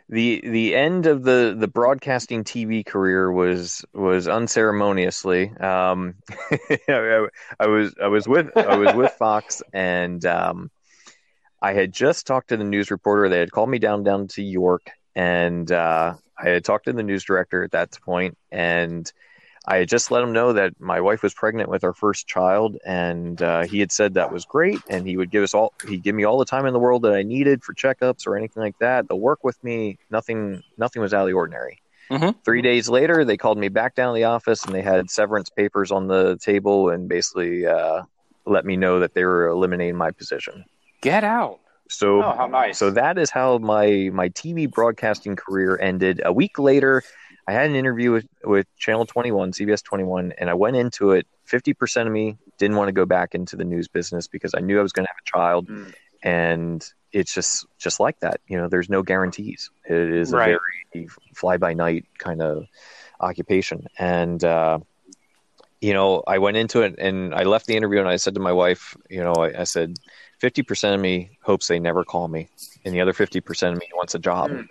the 0.09 0.41
the 0.43 0.75
end 0.75 1.05
of 1.05 1.23
the 1.23 1.55
the 1.57 1.67
broadcasting 1.67 2.43
TV 2.43 2.85
career 2.85 3.31
was 3.31 3.83
was 3.93 4.27
unceremoniously. 4.27 5.49
Um, 5.57 6.15
I, 6.89 7.27
I 7.59 7.67
was 7.67 7.95
I 8.01 8.07
was 8.07 8.27
with 8.27 8.55
I 8.57 8.75
was 8.75 8.93
with 8.93 9.11
Fox, 9.19 9.61
and 9.73 10.23
um, 10.25 10.69
I 11.61 11.73
had 11.73 11.93
just 11.93 12.27
talked 12.27 12.49
to 12.49 12.57
the 12.57 12.63
news 12.63 12.91
reporter. 12.91 13.29
They 13.29 13.39
had 13.39 13.51
called 13.51 13.69
me 13.69 13.79
down 13.79 14.03
down 14.03 14.27
to 14.29 14.43
York, 14.43 14.91
and 15.15 15.71
uh, 15.71 16.15
I 16.37 16.49
had 16.49 16.65
talked 16.65 16.85
to 16.85 16.93
the 16.93 17.03
news 17.03 17.23
director 17.23 17.63
at 17.63 17.71
that 17.71 17.97
point, 18.01 18.37
and 18.51 19.11
I 19.65 19.77
had 19.77 19.87
just 19.87 20.11
let 20.11 20.21
him 20.23 20.33
know 20.33 20.53
that 20.53 20.73
my 20.79 20.99
wife 20.99 21.23
was 21.23 21.33
pregnant 21.33 21.69
with 21.69 21.83
our 21.83 21.93
first 21.93 22.27
child, 22.27 22.77
and 22.85 23.41
uh, 23.41 23.63
he 23.63 23.79
had 23.79 23.91
said 23.91 24.15
that 24.15 24.31
was 24.31 24.43
great, 24.45 24.79
and 24.89 25.07
he 25.07 25.15
would 25.15 25.31
give 25.31 25.43
us 25.43 25.53
all 25.53 25.73
he'd 25.87 26.03
give 26.03 26.15
me 26.15 26.25
all 26.25 26.37
the 26.37 26.45
time 26.45 26.65
in 26.65 26.73
the 26.73 26.79
world 26.79 27.03
that 27.03 27.13
I 27.13 27.23
needed 27.23 27.63
for 27.63 27.73
checkups 27.73 28.27
or 28.27 28.35
anything 28.35 28.61
like 28.61 28.77
that. 28.79 29.07
They'll 29.07 29.19
work 29.19 29.43
with 29.43 29.61
me, 29.63 29.97
nothing 30.09 30.61
nothing 30.77 31.01
was 31.01 31.13
out 31.13 31.21
of 31.21 31.27
the 31.27 31.33
ordinary. 31.33 31.79
Mhm. 32.11 32.35
Three 32.43 32.61
days 32.61 32.89
later, 32.89 33.23
they 33.23 33.37
called 33.37 33.57
me 33.57 33.69
back 33.69 33.95
down 33.95 34.13
to 34.13 34.17
the 34.17 34.25
office, 34.25 34.65
and 34.65 34.75
they 34.75 34.81
had 34.81 35.09
severance 35.09 35.49
papers 35.49 35.91
on 35.91 36.07
the 36.07 36.37
table, 36.41 36.89
and 36.89 37.07
basically 37.07 37.65
uh, 37.65 38.01
let 38.45 38.65
me 38.65 38.75
know 38.75 38.99
that 38.99 39.13
they 39.13 39.23
were 39.23 39.47
eliminating 39.47 39.95
my 39.95 40.11
position. 40.11 40.65
Get 41.01 41.23
out. 41.23 41.59
So 41.89 42.23
Oh, 42.23 42.33
how 42.35 42.47
nice. 42.47 42.79
so 42.79 42.91
that 42.91 43.17
is 43.17 43.29
how 43.29 43.57
my 43.59 44.09
my 44.11 44.29
TV 44.29 44.67
broadcasting 44.69 45.35
career 45.35 45.77
ended. 45.81 46.21
A 46.25 46.33
week 46.33 46.57
later, 46.59 47.03
I 47.47 47.51
had 47.53 47.69
an 47.69 47.75
interview 47.75 48.11
with 48.11 48.27
with 48.43 48.67
Channel 48.77 49.05
21, 49.05 49.51
CBS 49.51 49.83
21, 49.83 50.33
and 50.37 50.49
I 50.49 50.53
went 50.53 50.75
into 50.77 51.11
it. 51.11 51.27
Fifty 51.45 51.73
percent 51.73 52.07
of 52.07 52.13
me 52.13 52.37
didn't 52.57 52.77
want 52.77 52.87
to 52.87 52.93
go 52.93 53.05
back 53.05 53.35
into 53.35 53.55
the 53.55 53.65
news 53.65 53.87
business 53.87 54.27
because 54.27 54.53
I 54.55 54.59
knew 54.61 54.79
I 54.79 54.81
was 54.83 54.93
going 54.93 55.05
to 55.05 55.09
have 55.11 55.17
a 55.21 55.29
child, 55.37 55.67
Mm. 55.67 55.93
and 56.23 56.93
it's 57.11 57.33
just 57.33 57.65
just 57.77 57.99
like 57.99 58.19
that. 58.21 58.39
You 58.47 58.57
know, 58.57 58.67
there's 58.69 58.89
no 58.89 59.03
guarantees. 59.03 59.69
It 59.85 59.95
is 60.13 60.31
Right. 60.31 60.55
a 60.55 60.59
very 60.93 61.07
fly 61.35 61.57
by 61.57 61.73
night 61.73 62.05
kind 62.17 62.41
of 62.41 62.65
occupation, 63.19 63.87
and. 63.97 64.43
uh 64.43 64.79
you 65.81 65.91
know, 65.93 66.23
I 66.25 66.37
went 66.37 66.55
into 66.55 66.81
it 66.83 66.95
and 66.97 67.35
I 67.35 67.43
left 67.43 67.65
the 67.65 67.75
interview 67.75 67.99
and 67.99 68.07
I 68.07 68.15
said 68.15 68.35
to 68.35 68.39
my 68.39 68.53
wife, 68.53 68.95
you 69.09 69.21
know, 69.21 69.33
I, 69.33 69.59
I 69.59 69.63
said, 69.65 69.97
50% 70.41 70.93
of 70.93 70.99
me 71.01 71.37
hopes 71.41 71.67
they 71.67 71.77
never 71.77 72.05
call 72.05 72.29
me, 72.29 72.47
and 72.85 72.93
the 72.95 73.01
other 73.01 73.11
50% 73.11 73.73
of 73.73 73.77
me 73.77 73.89
wants 73.93 74.15
a 74.15 74.19
job. 74.19 74.49
Mm. 74.51 74.67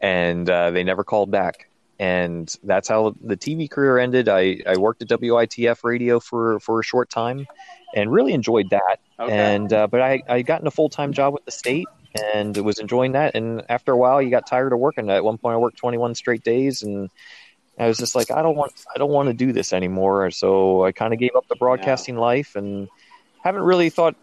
And 0.00 0.48
uh, 0.48 0.70
they 0.70 0.84
never 0.84 1.04
called 1.04 1.30
back. 1.30 1.67
And 1.98 2.54
that's 2.62 2.88
how 2.88 3.14
the 3.20 3.36
TV 3.36 3.68
career 3.68 3.98
ended. 3.98 4.28
I, 4.28 4.60
I 4.66 4.76
worked 4.76 5.02
at 5.02 5.08
WITF 5.08 5.82
radio 5.82 6.20
for, 6.20 6.60
for 6.60 6.80
a 6.80 6.84
short 6.84 7.10
time 7.10 7.46
and 7.94 8.12
really 8.12 8.32
enjoyed 8.32 8.70
that. 8.70 9.00
Okay. 9.18 9.32
And 9.32 9.72
uh, 9.72 9.86
but 9.88 10.00
I, 10.00 10.22
I 10.28 10.42
got 10.42 10.60
in 10.60 10.66
a 10.66 10.70
full 10.70 10.88
time 10.88 11.12
job 11.12 11.34
with 11.34 11.44
the 11.44 11.50
state 11.50 11.88
and 12.34 12.56
was 12.58 12.78
enjoying 12.78 13.12
that. 13.12 13.34
And 13.34 13.64
after 13.68 13.92
a 13.92 13.96
while, 13.96 14.22
you 14.22 14.30
got 14.30 14.46
tired 14.46 14.72
of 14.72 14.78
working. 14.78 15.10
At 15.10 15.24
one 15.24 15.38
point, 15.38 15.54
I 15.54 15.56
worked 15.56 15.76
21 15.78 16.14
straight 16.14 16.44
days 16.44 16.82
and 16.82 17.10
I 17.78 17.86
was 17.86 17.98
just 17.98 18.14
like, 18.14 18.30
I 18.30 18.42
don't 18.42 18.56
want, 18.56 18.72
I 18.94 18.98
don't 18.98 19.10
want 19.10 19.28
to 19.28 19.34
do 19.34 19.52
this 19.52 19.72
anymore. 19.72 20.30
So 20.30 20.84
I 20.84 20.92
kind 20.92 21.12
of 21.12 21.18
gave 21.18 21.34
up 21.36 21.46
the 21.48 21.56
broadcasting 21.56 22.16
life 22.16 22.56
and 22.56 22.88
haven't 23.42 23.62
really 23.62 23.90
thought 23.90 24.16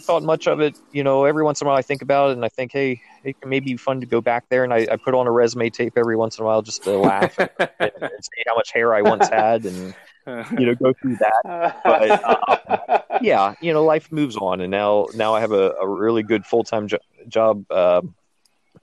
thought 0.00 0.22
much 0.22 0.46
of 0.46 0.60
it. 0.60 0.76
You 0.92 1.04
know, 1.04 1.24
every 1.24 1.42
once 1.42 1.60
in 1.60 1.66
a 1.66 1.68
while 1.68 1.78
I 1.78 1.82
think 1.82 2.02
about 2.02 2.30
it 2.30 2.32
and 2.34 2.44
I 2.44 2.48
think, 2.48 2.72
hey, 2.72 3.00
it 3.22 3.36
may 3.44 3.60
be 3.60 3.76
fun 3.76 4.00
to 4.00 4.06
go 4.06 4.20
back 4.20 4.44
there. 4.48 4.64
And 4.64 4.72
I, 4.72 4.86
I 4.90 4.96
put 4.96 5.14
on 5.14 5.26
a 5.26 5.30
resume 5.30 5.70
tape 5.70 5.94
every 5.96 6.16
once 6.16 6.38
in 6.38 6.44
a 6.44 6.46
while 6.46 6.62
just 6.62 6.82
to 6.84 6.98
laugh 6.98 7.38
and, 7.38 7.50
and 7.58 7.90
see 8.00 8.42
how 8.46 8.54
much 8.56 8.72
hair 8.72 8.94
I 8.94 9.02
once 9.02 9.28
had 9.28 9.64
and 9.64 9.94
you 10.26 10.66
know 10.66 10.74
go 10.74 10.92
through 11.00 11.16
that. 11.16 11.80
but, 11.84 13.06
Yeah, 13.22 13.54
you 13.60 13.72
know, 13.72 13.84
life 13.84 14.10
moves 14.10 14.36
on, 14.36 14.60
and 14.60 14.70
now 14.70 15.06
now 15.14 15.34
I 15.34 15.40
have 15.40 15.52
a, 15.52 15.70
a 15.72 15.88
really 15.88 16.22
good 16.22 16.44
full 16.44 16.64
time 16.64 16.88
jo- 16.88 16.98
job 17.28 17.64
uh, 17.70 18.02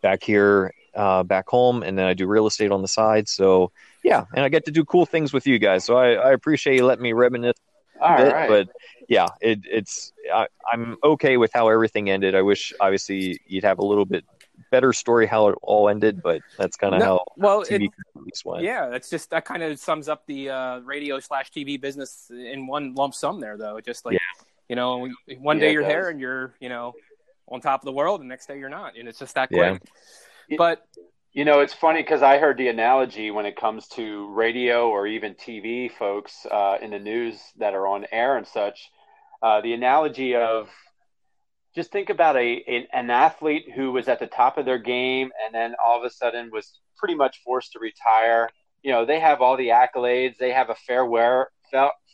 back 0.02 0.24
here. 0.24 0.74
Uh, 0.94 1.24
back 1.24 1.48
home, 1.48 1.84
and 1.84 1.98
then 1.98 2.06
I 2.06 2.14
do 2.14 2.28
real 2.28 2.48
estate 2.48 2.70
on 2.70 2.82
the 2.82 2.88
side. 2.88 3.30
So, 3.30 3.72
yeah, 4.04 4.26
and 4.36 4.44
I 4.44 4.50
get 4.50 4.66
to 4.66 4.72
do 4.72 4.84
cool 4.84 5.06
things 5.06 5.32
with 5.32 5.48
you 5.48 5.58
guys. 5.58 5.86
So 5.86 5.96
I, 5.96 6.16
I 6.16 6.32
appreciate 6.34 6.76
you 6.76 6.86
letting 6.86 7.02
me 7.02 7.14
reminisce 7.14 7.56
All 8.02 8.16
bit, 8.16 8.34
right. 8.34 8.48
but 8.50 8.68
yeah, 9.08 9.30
it, 9.42 9.60
it's 9.66 10.12
I, 10.34 10.48
I'm 10.72 10.98
okay 11.04 11.38
with 11.38 11.52
how 11.54 11.70
everything 11.70 12.10
ended. 12.10 12.36
I 12.36 12.42
wish 12.42 12.74
obviously 12.80 13.40
you'd 13.48 13.64
have 13.64 13.80
a 13.80 13.86
little 13.86 14.06
bit 14.06 14.26
better 14.72 14.94
story 14.94 15.28
how 15.28 15.48
it 15.50 15.58
all 15.62 15.90
ended, 15.90 16.22
but 16.22 16.42
that's 16.58 16.78
kind 16.78 16.96
of 16.96 17.02
No, 17.02 17.06
how 17.06 17.20
well, 17.38 17.62
TV 17.62 17.86
it, 17.86 18.46
went. 18.46 18.64
yeah, 18.64 18.90
that's 18.90 19.10
just 19.10 19.30
that 19.32 19.46
kind 19.46 19.64
of 19.64 19.80
sums 19.80 20.08
up 20.10 20.26
the 20.26 20.50
uh, 20.50 20.80
radio 20.80 21.20
slash 21.20 21.52
TV 21.52 21.80
business 21.80 22.30
in 22.32 22.68
one 22.68 22.96
lump 22.96 23.14
sum. 23.14 23.40
There, 23.40 23.58
though, 23.58 23.80
just 23.82 24.06
like 24.06 24.20
you 24.70 24.76
know, 24.76 25.10
one 25.40 25.58
Yeah, 25.58 25.66
day 25.66 25.70
it 25.70 25.74
you're 25.74 25.84
there 25.84 26.10
and 26.10 26.20
you're 26.20 26.54
you 26.60 26.70
know 26.70 26.96
on 27.48 27.62
top 27.62 27.82
of 27.82 27.86
the 27.86 27.92
world, 27.92 28.22
and 28.22 28.30
the 28.30 28.34
next 28.34 28.48
day 28.48 28.58
you're 28.58 28.70
not, 28.70 28.98
and 28.98 29.08
it's 29.08 29.20
just 29.20 29.36
that 29.36 29.50
Yeah. 29.52 29.78
quick. 29.78 30.58
But 30.58 30.86
You 31.34 31.46
know, 31.46 31.62
it's 31.62 31.74
funny 31.74 32.02
because 32.02 32.22
I 32.22 32.40
heard 32.40 32.58
the 32.58 32.68
analogy 32.68 33.32
when 33.32 33.46
it 33.46 33.56
comes 33.56 33.88
to 33.90 34.30
radio 34.34 34.90
or 34.90 35.08
even 35.08 35.34
TV 35.34 35.90
folks 35.90 36.46
uh, 36.52 36.76
in 36.82 36.92
the 36.92 37.00
news 37.00 37.40
that 37.58 37.74
are 37.74 37.88
on 37.88 38.06
air 38.12 38.36
and 38.36 38.46
such. 38.46 38.92
Uh, 39.42 39.62
the 39.62 39.72
analogy 39.72 40.36
of 40.36 40.68
just 41.74 41.90
think 41.90 42.10
about 42.10 42.36
a 42.36 42.86
an, 42.92 43.10
athlete 43.10 43.64
who 43.74 43.94
was 43.94 44.10
at 44.10 44.20
the 44.20 44.28
top 44.28 44.58
of 44.58 44.66
their 44.66 44.78
game 44.78 45.32
and 45.46 45.56
then 45.56 45.74
all 45.82 45.98
of 45.98 46.04
a 46.04 46.10
sudden 46.10 46.50
was 46.52 46.82
pretty 46.98 47.16
much 47.16 47.40
forced 47.46 47.72
to 47.72 47.80
retire. 47.80 48.50
You 48.84 48.92
know, 48.92 49.06
they 49.06 49.22
have 49.22 49.40
all 49.40 49.56
the 49.56 49.70
accolades, 49.70 50.36
they 50.38 50.52
have 50.52 50.70
a 50.70 50.76
farewell 50.86 51.48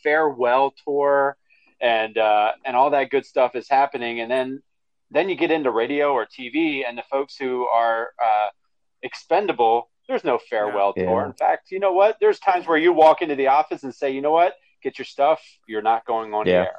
farewell 0.04 0.74
tour, 0.84 1.36
and 1.80 2.16
uh, 2.16 2.52
and 2.64 2.76
all 2.76 2.90
that 2.90 3.10
good 3.10 3.26
stuff 3.26 3.56
is 3.56 3.68
happening, 3.68 4.20
and 4.20 4.30
then 4.30 4.62
then 5.10 5.28
you 5.28 5.34
get 5.34 5.50
into 5.50 5.72
radio 5.72 6.12
or 6.12 6.24
TV, 6.24 6.82
and 6.88 6.96
the 6.96 7.02
folks 7.10 7.36
who 7.36 7.66
are 7.66 8.10
uh, 8.22 8.48
expendable, 9.02 9.90
there's 10.08 10.24
no 10.24 10.38
farewell 10.50 10.94
Yeah. 10.96 11.04
tour. 11.04 11.24
In 11.26 11.34
fact, 11.34 11.70
you 11.70 11.80
know 11.80 11.92
what? 11.92 12.16
There's 12.20 12.38
times 12.38 12.66
where 12.66 12.78
you 12.78 12.92
walk 12.92 13.22
into 13.22 13.36
the 13.36 13.48
office 13.48 13.82
and 13.84 13.94
say, 13.94 14.10
you 14.10 14.22
know 14.22 14.32
what? 14.32 14.54
Get 14.82 14.98
your 14.98 15.04
stuff. 15.04 15.40
You're 15.66 15.82
not 15.82 16.06
going 16.06 16.34
on 16.34 16.46
Yeah. 16.46 16.62
air. 16.64 16.76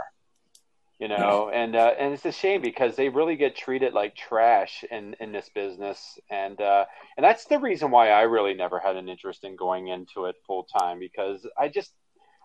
You 0.99 1.07
know, 1.07 1.49
and 1.53 1.77
uh, 1.77 1.93
and 1.97 2.13
it's 2.13 2.25
a 2.25 2.31
shame 2.33 2.61
because 2.61 2.97
they 2.97 3.07
really 3.07 3.37
get 3.37 3.55
treated 3.55 3.93
like 3.93 4.17
trash 4.17 4.83
in 4.91 5.15
in 5.21 5.31
this 5.31 5.49
business, 5.55 6.19
and 6.29 6.59
uh, 6.59 6.83
and 7.15 7.23
that's 7.23 7.45
the 7.45 7.57
reason 7.57 7.89
why 7.89 8.09
I 8.09 8.23
really 8.23 8.53
never 8.53 8.79
had 8.79 8.97
an 8.97 9.07
interest 9.07 9.45
in 9.45 9.55
going 9.55 9.87
into 9.87 10.25
it 10.25 10.35
full 10.45 10.65
time 10.65 10.99
because 10.99 11.47
I 11.57 11.69
just 11.69 11.93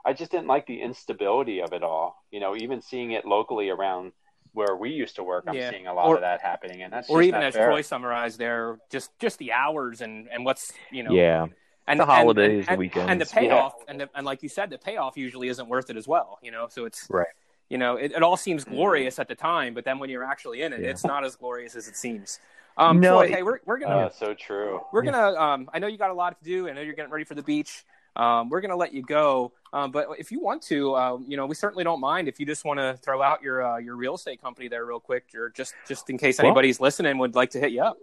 I 0.05 0.13
just 0.13 0.31
didn't 0.31 0.47
like 0.47 0.69
the 0.69 0.81
instability 0.81 1.63
of 1.63 1.73
it 1.73 1.83
all. 1.83 2.15
You 2.31 2.39
know, 2.39 2.55
even 2.55 2.81
seeing 2.81 3.11
it 3.11 3.25
locally 3.25 3.71
around 3.71 4.13
where 4.55 4.75
we 4.77 4.91
used 4.91 5.17
to 5.17 5.23
work, 5.23 5.45
I'm 5.47 5.55
Yeah. 5.55 5.71
seeing 5.71 5.87
a 5.87 5.93
lot 5.95 6.07
Or- 6.09 6.15
of 6.17 6.21
that 6.23 6.41
happening, 6.41 6.83
and 6.83 6.93
that's 6.93 7.11
or 7.11 7.21
just 7.21 7.29
even 7.29 7.41
not 7.41 7.47
as 7.49 7.55
fair. 7.55 7.67
Troy 7.67 7.83
summarized 7.83 8.39
there, 8.39 8.79
just 8.91 9.11
just 9.19 9.39
the 9.39 9.53
hours 9.53 10.01
and 10.01 10.29
and 10.33 10.45
what's 10.45 10.73
you 10.91 11.03
know 11.03 11.11
Yeah, 11.13 11.47
and 11.87 12.01
The 12.01 12.05
and- 12.05 12.11
holidays, 12.13 12.65
and, 12.69 12.77
the 12.77 12.79
weekends. 12.79 13.11
and 13.11 13.21
the 13.21 13.27
payoff 13.27 13.75
and 13.89 14.01
the, 14.01 14.09
and 14.15 14.25
like 14.25 14.43
you 14.43 14.49
said, 14.49 14.71
the 14.71 14.79
payoff 14.79 15.17
usually 15.17 15.49
isn't 15.49 15.69
worth 15.69 15.91
it 15.91 15.97
as 15.97 16.09
well. 16.09 16.39
You 16.43 16.51
know, 16.53 16.69
so 16.69 16.87
it's 16.87 17.07
Right. 17.11 17.27
You 17.71 17.79
know, 17.79 17.97
it, 17.97 18.13
it 18.13 18.23
all 18.23 18.37
seems 18.37 18.63
glorious 18.65 19.19
at 19.19 19.27
the 19.27 19.35
time, 19.35 19.73
but 19.75 19.85
then 19.87 19.99
when 19.99 20.11
you're 20.11 20.23
actually 20.23 20.63
in 20.63 20.73
it, 20.73 20.81
Yeah. 20.81 20.91
it's 20.91 21.03
not 21.05 21.25
as 21.25 21.35
glorious 21.35 21.75
as 21.75 21.89
it 21.89 21.97
seems. 21.97 22.39
Um, 22.77 23.01
No, 23.01 23.15
Troy, 23.19 23.25
it- 23.27 23.31
hey, 23.33 23.43
we're 23.43 23.61
we're 23.65 23.79
gonna 23.79 24.07
Uh, 24.07 24.11
so 24.11 24.35
true. 24.35 24.85
we're 24.93 25.03
gonna 25.03 25.33
um, 25.41 25.71
i 25.73 25.79
know 25.79 25.87
you 25.87 25.97
got 25.97 26.11
a 26.11 26.15
lot 26.15 26.37
to 26.39 26.45
do 26.45 26.69
i 26.69 26.73
know 26.73 26.81
you're 26.81 26.93
getting 26.95 27.11
ready 27.13 27.25
for 27.25 27.35
the 27.37 27.43
beach 27.43 27.85
um, 28.17 28.49
we're 28.49 28.61
gonna 28.61 28.77
let 28.77 28.93
you 28.93 29.03
go 29.03 29.53
um, 29.73 29.91
but 29.91 30.09
if 30.19 30.31
you 30.31 30.41
want 30.41 30.63
to 30.63 30.95
um, 30.97 31.25
you 31.29 31.37
know 31.37 31.47
we 31.47 31.55
certainly 31.55 31.85
don't 31.85 32.01
mind 32.01 32.29
if 32.29 32.39
you 32.39 32.47
just 32.47 32.65
want 32.65 32.79
to 32.79 32.97
throw 33.03 33.23
out 33.23 33.43
your 33.43 33.67
uh, 33.67 33.79
your 33.79 33.97
real 33.97 34.15
estate 34.15 34.41
company 34.41 34.69
there 34.69 34.85
real 34.85 35.01
quick 35.01 35.25
or 35.35 35.51
just 35.51 35.75
just 35.87 36.11
in 36.11 36.19
case 36.19 36.39
Well- 36.39 36.47
anybody's 36.47 36.81
listening 36.81 37.19
would 37.19 37.35
like 37.35 37.51
to 37.51 37.61
hit 37.61 37.73
you 37.73 37.83
up 37.83 37.99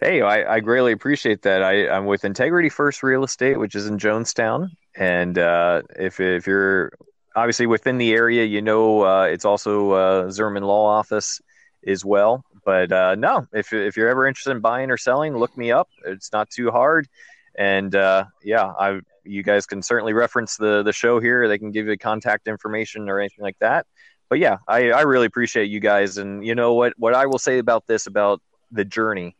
Hey, 0.00 0.20
I, 0.20 0.56
I 0.56 0.60
greatly 0.60 0.92
appreciate 0.92 1.40
that. 1.42 1.62
I, 1.62 1.88
I'm 1.88 2.04
with 2.04 2.26
Integrity 2.26 2.68
First 2.68 3.02
Real 3.02 3.24
Estate, 3.24 3.58
which 3.58 3.74
is 3.74 3.86
in 3.86 3.96
Jonestown, 3.96 4.68
and 4.94 5.38
uh, 5.38 5.80
if 5.98 6.20
if 6.20 6.46
you're 6.46 6.92
obviously 7.34 7.66
within 7.66 7.96
the 7.96 8.12
area, 8.12 8.44
you 8.44 8.60
know 8.60 9.02
uh, 9.06 9.22
it's 9.22 9.46
also 9.46 9.92
uh, 9.92 10.24
Zerman 10.26 10.62
Law 10.62 10.84
Office 10.84 11.40
as 11.86 12.04
well. 12.04 12.44
But 12.64 12.92
uh, 12.92 13.14
no, 13.14 13.46
if 13.54 13.72
if 13.72 13.96
you're 13.96 14.10
ever 14.10 14.26
interested 14.26 14.50
in 14.50 14.60
buying 14.60 14.90
or 14.90 14.98
selling, 14.98 15.34
look 15.34 15.56
me 15.56 15.72
up. 15.72 15.88
It's 16.04 16.30
not 16.30 16.50
too 16.50 16.70
hard, 16.70 17.08
and 17.56 17.94
uh, 17.94 18.24
yeah, 18.42 18.66
I 18.78 19.00
you 19.26 19.42
guys 19.42 19.66
can 19.66 19.82
certainly 19.82 20.12
reference 20.12 20.56
the 20.56 20.82
the 20.82 20.92
show 20.92 21.20
here. 21.20 21.48
They 21.48 21.58
can 21.58 21.70
give 21.70 21.86
you 21.86 21.96
contact 21.98 22.48
information 22.48 23.08
or 23.08 23.18
anything 23.20 23.42
like 23.42 23.58
that. 23.60 23.86
But 24.28 24.38
yeah, 24.40 24.56
I, 24.66 24.90
I 24.90 25.02
really 25.02 25.26
appreciate 25.26 25.66
you 25.70 25.78
guys, 25.80 26.18
and 26.18 26.44
you 26.44 26.54
know 26.54 26.74
what 26.74 26.94
what 26.96 27.14
I 27.14 27.26
will 27.26 27.38
say 27.38 27.58
about 27.58 27.86
this 27.86 28.06
about 28.06 28.40
the 28.72 28.84
journey 28.84 29.36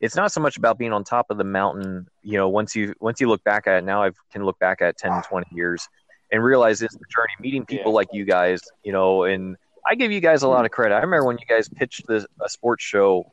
it's 0.00 0.16
not 0.16 0.32
so 0.32 0.40
much 0.40 0.56
about 0.56 0.78
being 0.78 0.94
on 0.94 1.04
top 1.04 1.26
of 1.28 1.36
the 1.36 1.44
mountain 1.44 2.06
you 2.22 2.38
know 2.38 2.48
once 2.48 2.74
you 2.74 2.94
once 3.00 3.20
you 3.20 3.28
look 3.28 3.44
back 3.44 3.66
at 3.66 3.76
it 3.76 3.84
now 3.84 4.02
i 4.02 4.10
can 4.32 4.42
look 4.42 4.58
back 4.58 4.80
at 4.80 4.96
10 4.96 5.22
20 5.28 5.46
years 5.54 5.86
and 6.32 6.42
realize 6.42 6.80
it's 6.80 6.94
the 6.94 7.04
journey 7.14 7.34
meeting 7.38 7.66
people 7.66 7.92
Yeah. 7.92 7.96
like 7.96 8.08
you 8.12 8.24
guys 8.24 8.60
you 8.82 8.92
know 8.92 9.24
and 9.24 9.56
i 9.86 9.94
give 9.94 10.10
you 10.10 10.20
guys 10.20 10.42
a 10.42 10.48
lot 10.48 10.64
of 10.64 10.70
credit 10.70 10.94
i 10.94 11.00
remember 11.00 11.26
when 11.26 11.36
you 11.38 11.44
guys 11.46 11.68
pitched 11.68 12.06
this 12.06 12.24
a 12.42 12.48
sports 12.48 12.82
show 12.82 13.30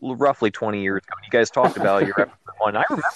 roughly 0.00 0.50
20 0.50 0.82
years 0.82 1.02
ago 1.06 1.14
you 1.24 1.30
guys 1.30 1.50
talked 1.50 1.76
about 1.76 2.06
your 2.06 2.20
episode 2.20 2.36
one. 2.58 2.76
I 2.76 2.84
remember 2.88 3.06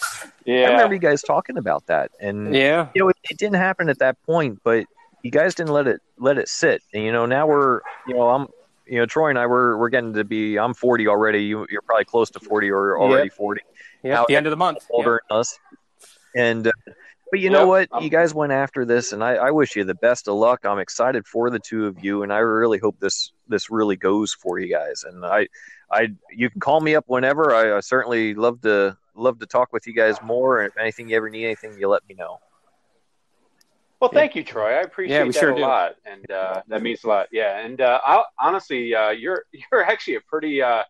Yeah. 0.45 0.69
i 0.69 0.71
remember 0.73 0.95
you 0.95 1.01
guys 1.01 1.23
talking 1.23 1.57
about 1.59 1.87
that 1.87 2.11
and 2.21 2.55
yeah. 2.55 2.89
you 2.95 3.03
know 3.03 3.09
it, 3.09 3.17
it 3.31 3.39
didn't 3.39 3.57
happen 3.57 3.89
at 3.89 3.99
that 3.99 4.21
point 4.23 4.61
but 4.65 4.87
you 5.23 5.31
guys 5.31 5.55
didn't 5.55 5.73
let 5.73 5.87
it 5.89 6.01
let 6.19 6.39
it 6.39 6.49
sit. 6.49 6.83
And 6.95 7.03
you 7.03 7.13
know 7.13 7.27
now 7.27 7.47
we're 7.47 7.81
you 8.07 8.15
know 8.15 8.29
i'm 8.31 8.47
you 8.87 8.99
know 8.99 9.07
troy 9.07 9.31
and 9.31 9.39
i 9.39 9.47
we're 9.47 9.77
we're 9.77 9.89
getting 9.89 10.13
to 10.15 10.25
be 10.25 10.57
i'm 10.59 10.73
40 10.75 11.09
already. 11.09 11.45
You, 11.45 11.67
you're 11.69 11.83
probably 11.83 12.05
close 12.05 12.31
to 12.31 12.41
40 12.41 12.71
or 12.71 12.99
already 12.99 13.29
40 13.29 13.61
yeah 14.05 14.25
the 14.29 14.37
end 14.37 14.47
of 14.47 14.51
the 14.51 14.57
month. 14.57 14.87
Older 14.91 15.21
than 15.29 15.39
us. 15.39 15.59
And 16.37 16.69
uh, 16.69 16.73
but 17.31 17.41
you 17.41 17.51
know 17.51 17.67
what? 17.67 17.89
You 18.01 18.09
guys 18.09 18.35
went 18.35 18.53
after 18.53 18.85
this, 18.85 19.13
and 19.13 19.25
I, 19.25 19.35
I 19.35 19.51
wish 19.51 19.75
you 19.75 19.83
the 19.83 19.95
best 19.97 20.29
of 20.29 20.35
luck. 20.37 20.65
I'm 20.65 20.79
excited 20.79 21.27
for 21.27 21.51
the 21.51 21.59
two 21.59 21.87
of 21.87 22.05
you, 22.05 22.23
and 22.23 22.33
I 22.33 22.39
really 22.39 22.79
hope 22.79 23.01
this 23.01 23.33
this 23.49 23.69
really 23.69 23.97
goes 23.97 24.33
for 24.33 24.61
you 24.61 24.73
guys. 24.73 25.05
And 25.05 25.25
I, 25.27 25.49
I, 25.91 26.09
you 26.31 26.51
can 26.51 26.61
call 26.61 26.81
me 26.81 26.95
up 26.95 27.05
whenever. 27.07 27.55
I, 27.55 27.77
I 27.77 27.81
certainly 27.81 28.35
love 28.35 28.61
to 28.63 28.97
love 29.15 29.39
to 29.39 29.47
talk 29.47 29.73
with 29.73 29.87
you 29.87 29.95
guys 29.95 30.17
more. 30.23 30.61
And 30.61 30.71
if 30.71 30.79
anything 30.79 31.09
you 31.09 31.17
ever 31.17 31.31
need 31.31 31.45
anything, 31.45 31.79
you 31.79 31.89
let 31.89 32.07
me 32.09 32.15
know. 32.15 32.39
Well, 34.01 34.11
thank 34.11 34.37
you, 34.37 34.45
Troy. 34.45 34.73
I 34.73 34.83
appreciate 34.83 35.19
Yeah, 35.19 35.25
that 35.25 35.35
sure 35.35 35.53
a 35.53 35.57
do. 35.57 35.63
lot, 35.63 35.97
and 36.05 36.31
uh, 36.31 36.61
that 36.69 36.83
means 36.83 37.03
a 37.05 37.09
lot. 37.09 37.29
Yeah, 37.33 37.59
and 37.61 37.81
uh, 37.81 37.99
I'll, 38.05 38.27
honestly, 38.39 38.95
uh, 38.95 39.11
you're 39.11 39.45
you're 39.73 39.85
actually 39.85 40.17
a 40.17 40.21
pretty 40.21 40.61
uh, 40.61 40.83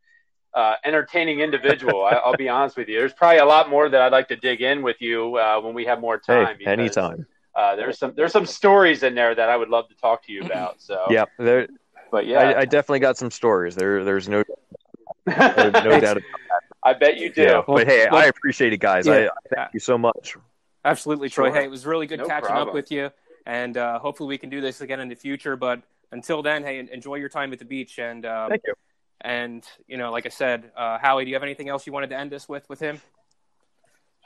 uh, 0.54 0.74
entertaining 0.84 1.40
individual. 1.40 2.04
I, 2.04 2.14
I'll 2.14 2.36
be 2.36 2.48
honest 2.48 2.76
with 2.76 2.88
you. 2.88 2.98
There's 2.98 3.12
probably 3.12 3.38
a 3.38 3.44
lot 3.44 3.70
more 3.70 3.88
that 3.88 4.00
I'd 4.02 4.12
like 4.12 4.28
to 4.28 4.36
dig 4.36 4.60
in 4.60 4.82
with 4.82 5.00
you 5.00 5.36
uh, 5.36 5.60
when 5.60 5.72
we 5.74 5.84
have 5.84 6.00
more 6.00 6.18
time. 6.18 6.48
Hey, 6.48 6.54
because, 6.58 6.72
anytime. 6.72 7.26
Uh, 7.54 7.76
there's 7.76 7.98
some 7.98 8.12
there's 8.16 8.32
some 8.32 8.44
stories 8.44 9.02
in 9.02 9.14
there 9.14 9.34
that 9.34 9.48
I 9.48 9.56
would 9.56 9.68
love 9.68 9.88
to 9.88 9.94
talk 9.94 10.24
to 10.26 10.32
you 10.32 10.42
about. 10.42 10.82
So 10.82 11.06
Yeah, 11.10 11.24
there, 11.38 11.68
but 12.10 12.26
yeah, 12.26 12.40
I, 12.40 12.60
I 12.60 12.64
definitely 12.64 13.00
got 13.00 13.16
some 13.16 13.30
stories. 13.30 13.74
There, 13.74 14.04
there's 14.04 14.28
no 14.28 14.42
no, 15.26 15.70
no 15.84 16.00
doubt. 16.00 16.22
I 16.82 16.92
bet 16.92 17.16
you 17.18 17.32
do. 17.32 17.42
Yeah, 17.42 17.62
but 17.66 17.86
hey, 17.86 18.06
Well- 18.10 18.20
I 18.22 18.26
appreciate 18.26 18.72
it, 18.72 18.78
guys. 18.80 19.08
I, 19.08 19.26
I 19.26 19.28
thank 19.54 19.74
you 19.74 19.80
so 19.80 19.98
much. 19.98 20.36
Absolutely, 20.84 21.28
Troy. 21.28 21.48
Sure. 21.48 21.54
Hey, 21.56 21.64
it 21.64 21.70
was 21.70 21.84
really 21.84 22.06
good 22.06 22.20
No 22.20 22.26
catching 22.26 22.46
problem. 22.46 22.68
up 22.68 22.74
with 22.74 22.92
you, 22.92 23.10
and 23.44 23.76
uh, 23.76 23.98
hopefully 23.98 24.28
we 24.28 24.38
can 24.38 24.50
do 24.50 24.60
this 24.60 24.80
again 24.80 25.00
in 25.00 25.08
the 25.08 25.16
future. 25.16 25.56
But 25.56 25.82
until 26.12 26.42
then, 26.42 26.62
hey, 26.62 26.78
enjoy 26.92 27.16
your 27.16 27.28
time 27.28 27.52
at 27.52 27.58
the 27.58 27.64
beach, 27.64 27.98
and 27.98 28.24
um, 28.24 28.50
Thank 28.50 28.62
you. 28.66 28.74
and 29.22 29.64
you 29.88 29.96
know, 29.96 30.12
like 30.12 30.26
I 30.26 30.28
said, 30.28 30.70
uh, 30.76 30.98
Howie, 30.98 31.24
do 31.24 31.30
you 31.30 31.34
have 31.34 31.42
anything 31.42 31.68
else 31.68 31.86
you 31.88 31.92
wanted 31.92 32.10
to 32.10 32.16
end 32.16 32.30
this 32.30 32.48
with 32.48 32.68
with 32.68 32.78
him? 32.78 33.00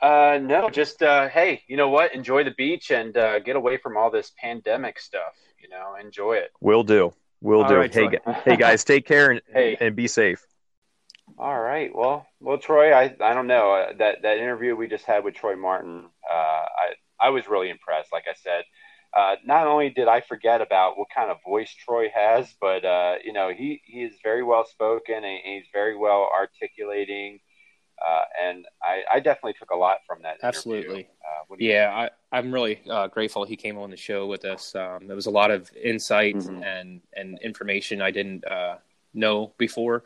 Uh, 0.01 0.39
no, 0.41 0.69
just 0.69 1.01
uh, 1.03 1.29
hey, 1.29 1.61
you 1.67 1.77
know 1.77 1.89
what? 1.89 2.13
Enjoy 2.13 2.43
the 2.43 2.51
beach 2.51 2.91
and 2.91 3.15
uh, 3.17 3.39
get 3.39 3.55
away 3.55 3.77
from 3.77 3.97
all 3.97 4.09
this 4.11 4.31
pandemic 4.37 4.99
stuff. 4.99 5.33
You 5.59 5.69
know, 5.69 5.95
enjoy 5.99 6.33
it. 6.33 6.51
Will 6.59 6.83
do. 6.83 7.13
Will 7.41 7.63
All 7.63 7.69
do. 7.69 7.75
right, 7.75 7.93
hey, 7.93 8.07
Troy. 8.07 8.33
hey, 8.45 8.55
guys, 8.55 8.83
take 8.83 9.05
care 9.07 9.31
and 9.31 9.41
Hey. 9.53 9.77
and 9.79 9.95
be 9.95 10.07
safe. 10.07 10.45
All 11.41 11.59
right. 11.59 11.89
Well, 11.93 12.27
well, 12.39 12.59
Troy, 12.59 12.93
I, 12.93 13.15
I 13.19 13.33
don't 13.33 13.47
know 13.47 13.73
uh, 13.73 13.93
that 13.97 14.21
that 14.21 14.37
interview 14.37 14.75
we 14.75 14.87
just 14.87 15.05
had 15.05 15.23
with 15.23 15.33
Troy 15.33 15.55
Martin. 15.55 16.05
Uh, 16.31 16.35
I 16.35 16.93
I 17.19 17.29
was 17.29 17.47
really 17.47 17.71
impressed. 17.71 18.13
Like 18.13 18.25
I 18.29 18.35
said, 18.35 18.63
uh, 19.17 19.37
not 19.43 19.65
only 19.65 19.89
did 19.89 20.07
I 20.07 20.21
forget 20.21 20.61
about 20.61 20.99
what 20.99 21.07
kind 21.09 21.31
of 21.31 21.37
voice 21.43 21.73
Troy 21.73 22.09
has, 22.13 22.53
but 22.61 22.85
uh, 22.85 23.15
you 23.25 23.33
know 23.33 23.49
he 23.51 23.81
he 23.85 24.03
is 24.03 24.13
very 24.23 24.43
well 24.43 24.65
spoken 24.67 25.15
and 25.15 25.39
he's 25.43 25.65
very 25.73 25.97
well 25.97 26.29
articulating. 26.31 27.39
Uh, 27.99 28.23
and 28.43 28.65
I, 28.83 29.01
I 29.13 29.19
definitely 29.19 29.53
took 29.59 29.71
a 29.71 29.75
lot 29.75 29.97
from 30.07 30.23
that. 30.23 30.35
interview. 30.43 30.47
Absolutely. 30.47 31.07
Uh, 31.23 31.55
Yeah, 31.59 31.91
I, 32.31 32.37
I'm 32.37 32.51
really 32.51 32.81
uh, 32.89 33.07
grateful 33.07 33.45
he 33.45 33.55
came 33.55 33.77
on 33.77 33.91
the 33.91 33.97
show 33.97 34.25
with 34.27 34.45
us. 34.45 34.75
Um, 34.75 35.05
there 35.07 35.15
was 35.15 35.27
a 35.27 35.31
lot 35.31 35.51
of 35.51 35.71
insight 35.75 36.35
Mhm. 36.35 36.63
and 36.65 37.01
and 37.15 37.39
information 37.41 38.01
I 38.01 38.11
didn't 38.11 38.45
uh, 38.45 38.77
know 39.13 39.53
before, 39.57 40.03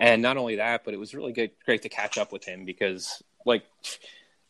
and 0.00 0.22
not 0.22 0.36
only 0.36 0.56
that, 0.56 0.84
but 0.84 0.94
it 0.94 0.98
was 0.98 1.14
really 1.14 1.32
good, 1.32 1.50
great 1.64 1.82
to 1.82 1.88
catch 1.88 2.18
up 2.18 2.32
with 2.32 2.44
him 2.44 2.64
because, 2.64 3.22
like, 3.44 3.64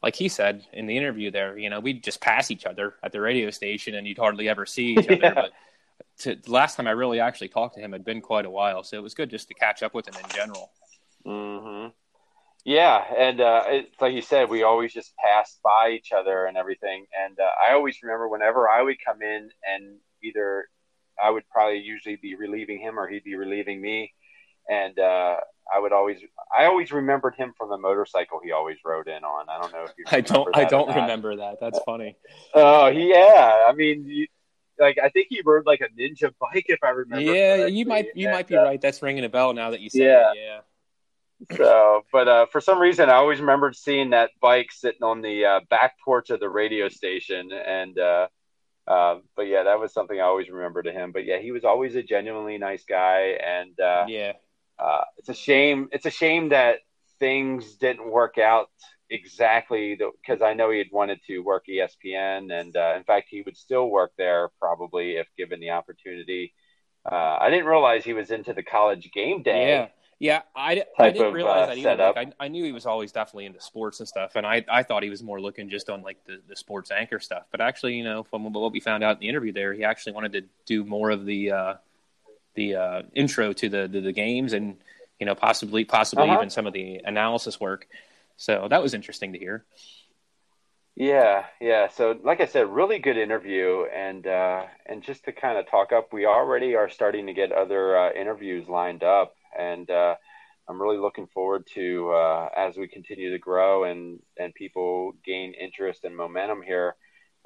like 0.03 0.15
he 0.15 0.29
said 0.29 0.67
in 0.73 0.87
the 0.87 0.97
interview, 0.97 1.31
there, 1.31 1.59
you 1.59 1.71
know, 1.71 1.81
we'd 1.81 2.05
just 2.05 2.21
pass 2.21 2.51
each 2.51 2.67
other 2.67 2.95
at 3.03 3.13
the 3.13 3.21
radio 3.21 3.51
station, 3.51 3.95
and 3.95 4.07
you'd 4.07 4.19
hardly 4.19 4.49
ever 4.49 4.67
see 4.67 4.95
each 4.95 5.09
other. 5.11 5.19
Yeah. 5.23 5.35
But 5.35 5.53
to, 6.21 6.35
the 6.37 6.51
last 6.51 6.77
time 6.77 6.87
I 6.87 6.93
really 6.93 7.21
actually 7.21 7.49
talked 7.49 7.75
to 7.77 7.81
him 7.81 7.93
had 7.93 8.05
been 8.05 8.21
quite 8.21 8.47
a 8.47 8.51
while, 8.51 8.83
so 8.85 8.97
it 8.97 9.03
was 9.03 9.15
good 9.15 9.31
just 9.31 9.49
to 9.49 9.55
catch 9.55 9.83
up 9.83 9.95
with 9.95 10.09
him 10.09 10.15
in 10.23 10.31
general. 10.31 10.71
hmm 11.25 11.87
Yeah, 12.65 13.05
and 13.17 13.41
uh, 13.41 13.65
it's 13.67 14.01
like 14.01 14.15
you 14.15 14.23
said, 14.23 14.49
we 14.51 14.63
always 14.63 14.93
just 14.93 15.15
passed 15.17 15.61
by 15.63 15.91
each 15.91 16.13
other 16.13 16.47
and 16.47 16.57
everything. 16.57 17.07
And 17.25 17.39
uh, 17.39 17.49
I 17.67 17.73
always 17.75 17.99
remember 18.03 18.29
whenever 18.29 18.69
I 18.69 18.83
would 18.83 18.97
come 19.05 19.23
in, 19.23 19.51
and 19.69 19.99
either 20.23 20.69
I 21.23 21.31
would 21.31 21.45
probably 21.51 21.79
usually 21.79 22.17
be 22.17 22.35
relieving 22.35 22.81
him, 22.81 22.99
or 22.99 23.09
he'd 23.09 23.25
be 23.25 23.35
relieving 23.35 23.81
me. 23.81 24.13
And 24.71 24.99
uh, 24.99 25.37
I 25.75 25.79
would 25.79 25.93
always, 25.93 26.19
I 26.57 26.67
always 26.67 26.93
remembered 26.93 27.35
him 27.35 27.55
from 27.57 27.71
the 27.71 27.79
motorcycle 27.79 28.41
he 28.45 28.53
always 28.53 28.77
rode 28.85 29.09
in 29.09 29.25
on. 29.25 29.47
I 29.49 29.61
don't 29.61 29.73
know 29.73 29.85
if 29.85 29.93
you. 29.99 30.05
I 30.13 30.21
don't, 30.21 30.49
I 30.57 30.65
don't 30.65 30.89
remember 30.89 31.37
that. 31.37 31.59
That's 31.61 31.79
funny. 31.87 32.17
Oh, 32.55 32.91
he- 32.91 33.11
yeah. 33.11 33.67
I 33.69 33.73
mean, 33.73 34.05
you, 34.07 34.27
like 34.79 34.99
I 35.03 35.09
think 35.09 35.29
he 35.31 35.41
rode 35.45 35.67
like 35.67 35.81
a 35.81 35.89
ninja 36.01 36.33
bike, 36.41 36.67
if 36.69 36.85
I 36.85 36.91
remember. 36.91 37.33
Yeah, 37.33 37.57
correctly. 37.57 37.79
you 37.79 37.87
might, 37.87 38.07
you 38.15 38.29
And, 38.29 38.37
might 38.37 38.47
be 38.47 38.57
uh, 38.57 38.63
right. 38.63 38.81
That's 38.81 39.01
ringing 39.03 39.25
a 39.25 39.29
bell 39.29 39.53
now 39.55 39.71
that 39.71 39.81
you 39.81 39.91
say 39.91 40.05
Yeah. 40.05 40.33
it. 40.33 40.37
Yeah. 40.39 41.57
So, 41.57 42.03
but 42.13 42.27
uh, 42.29 42.47
for 42.47 42.61
some 42.61 42.81
reason, 42.81 43.09
I 43.09 43.15
always 43.15 43.39
remembered 43.41 43.77
seeing 43.77 44.11
that 44.11 44.31
bike 44.41 44.73
sitting 44.73 45.05
on 45.05 45.23
the 45.23 45.45
uh, 45.45 45.61
back 45.71 45.95
porch 46.05 46.31
of 46.31 46.41
the 46.41 46.49
radio 46.49 46.89
station, 46.89 47.53
and 47.53 47.97
uh, 47.99 48.27
uh, 48.89 49.19
but 49.37 49.43
yeah, 49.43 49.65
that 49.65 49.79
was 49.79 49.93
something 49.93 50.19
I 50.19 50.25
always 50.25 50.49
remember 50.49 50.83
to 50.83 50.93
him. 50.93 51.13
But 51.13 51.27
yeah, 51.27 51.39
he 51.39 51.53
was 51.53 51.65
always 51.65 51.95
a 51.95 52.03
genuinely 52.03 52.57
nice 52.57 52.85
guy, 52.85 53.39
and 53.47 53.79
uh, 53.79 54.07
Yeah. 54.09 54.33
uh, 54.79 55.05
it's 55.19 55.29
a 55.29 55.35
shame. 55.35 55.89
It's 55.93 56.07
a 56.07 56.11
shame 56.11 56.49
that 56.49 56.79
things 57.21 57.77
didn't 57.77 58.11
work 58.11 58.39
out 58.39 58.69
exactly 59.11 59.99
because 60.23 60.43
I 60.43 60.55
know 60.55 60.71
he 60.71 60.79
had 60.79 60.89
wanted 60.91 61.21
to 61.27 61.41
work 61.41 61.67
ESPN, 61.69 62.51
and 62.53 62.75
uh, 62.77 62.95
in 62.97 63.05
fact, 63.05 63.29
he 63.31 63.43
would 63.43 63.57
still 63.57 63.91
work 63.91 64.13
there 64.17 64.49
probably 64.59 65.17
if 65.17 65.27
given 65.37 65.61
the 65.61 65.71
opportunity. 65.71 66.55
Uh, 67.11 67.39
I 67.41 67.51
didn't 67.51 67.67
realize 67.67 68.05
he 68.05 68.13
was 68.15 68.31
into 68.31 68.55
the 68.55 68.63
college 68.63 69.11
game 69.13 69.43
day. 69.43 69.69
Yeah. 69.69 69.89
Yeah, 70.21 70.43
I, 70.57 70.85
I 70.99 71.11
didn't 71.11 71.29
of, 71.29 71.33
realize 71.33 71.63
uh, 71.63 71.67
that 71.67 71.79
either. 71.79 71.97
Like, 71.97 72.17
I, 72.41 72.47
I 72.47 72.49
knew 72.49 72.65
he 72.65 72.73
was 72.73 72.87
always 72.87 73.13
definitely 73.13 73.47
into 73.47 73.61
sports 73.61 74.01
and 74.01 74.09
stuff, 74.09 74.35
and 74.35 74.45
I, 74.45 74.65
I 74.69 74.83
thought 74.83 75.05
he 75.05 75.11
was 75.11 75.23
more 75.23 75.41
looking 75.41 75.71
just 75.71 75.89
on 75.89 76.03
like 76.03 76.25
the, 76.27 76.41
the 76.49 76.57
sports 76.57 76.91
anchor 76.91 77.21
stuff. 77.21 77.45
But 77.53 77.61
actually, 77.61 77.95
you 77.95 78.05
know, 78.05 78.25
from 78.25 78.53
what 78.53 78.73
we 78.73 78.81
found 78.81 79.05
out 79.05 79.17
in 79.17 79.21
the 79.21 79.29
interview 79.29 79.53
there, 79.53 79.73
he 79.75 79.85
actually 79.85 80.13
wanted 80.15 80.33
to 80.33 80.43
do 80.67 80.85
more 80.85 81.11
of 81.11 81.25
the 81.25 81.53
uh, 81.53 81.75
the 82.55 82.75
uh, 82.75 83.03
intro 83.15 83.53
to 83.53 83.69
the, 83.69 83.89
the 83.89 84.01
the 84.01 84.13
games 84.13 84.53
and 84.55 84.77
you 85.21 85.27
know 85.27 85.37
possibly 85.37 85.85
possibly 85.85 86.31
Uh-huh. 86.31 86.35
even 86.35 86.51
some 86.51 86.67
of 86.67 86.73
the 86.73 87.01
analysis 87.05 87.61
work. 87.61 87.87
So 88.37 88.67
that 88.71 88.83
was 88.83 88.95
interesting 88.95 89.33
to 89.35 89.39
hear. 89.39 89.65
Yeah, 90.97 91.47
yeah. 91.61 91.89
So, 91.89 92.19
like 92.25 92.41
I 92.41 92.47
said, 92.47 92.69
really 92.69 92.99
good 92.99 93.17
interview, 93.17 93.85
and 93.85 94.27
uh, 94.27 94.67
and 94.87 95.03
just 95.03 95.25
to 95.27 95.33
kind 95.33 95.57
of 95.57 95.71
talk 95.71 95.93
up, 95.93 96.13
we 96.13 96.27
already 96.27 96.75
are 96.75 96.89
starting 96.91 97.27
to 97.27 97.33
get 97.35 97.53
other 97.53 97.97
uh, 97.97 98.13
interviews 98.13 98.69
lined 98.69 99.05
up, 99.05 99.37
and 99.59 99.91
uh, 99.91 100.15
I'm 100.69 100.81
really 100.81 100.99
looking 100.99 101.27
forward 101.27 101.67
to 101.75 102.11
uh, 102.13 102.49
as 102.57 102.77
we 102.77 102.89
continue 102.89 103.31
to 103.31 103.39
grow 103.39 103.85
and 103.85 104.21
and 104.39 104.55
people 104.55 105.13
gain 105.25 105.55
interest 105.55 106.05
and 106.05 106.17
momentum 106.17 106.63
here. 106.63 106.95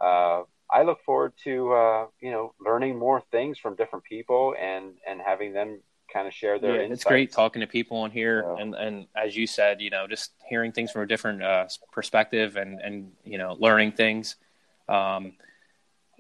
Uh, 0.03 0.43
I 0.71 0.83
look 0.83 1.03
forward 1.05 1.33
to 1.45 1.73
uh, 1.73 2.07
you 2.21 2.31
know 2.31 2.55
learning 2.61 2.99
more 2.99 3.23
things 3.31 3.59
from 3.59 3.77
different 3.77 4.05
people 4.05 4.55
and 4.61 4.95
and 5.07 5.21
having 5.21 5.53
them 5.53 5.81
kind 6.13 6.27
of 6.27 6.35
share 6.35 6.59
their 6.59 6.77
yeah, 6.77 6.83
insights. 6.83 7.01
it's 7.01 7.05
great 7.05 7.33
talking 7.33 7.61
to 7.61 7.67
people 7.67 7.99
on 7.99 8.11
here, 8.11 8.43
and 8.59 8.75
and 8.75 9.07
as 9.17 9.37
you 9.37 9.47
said, 9.47 9.81
you 9.81 9.91
know, 9.91 10.07
just 10.07 10.33
hearing 10.49 10.73
things 10.73 10.91
from 10.91 11.03
a 11.03 11.07
different 11.07 11.43
uh, 11.43 11.67
perspective, 11.93 12.57
and 12.57 12.81
and 12.81 13.13
you 13.25 13.39
know, 13.39 13.57
learning 13.61 13.93
things. 13.93 14.37
Um, 14.89 15.35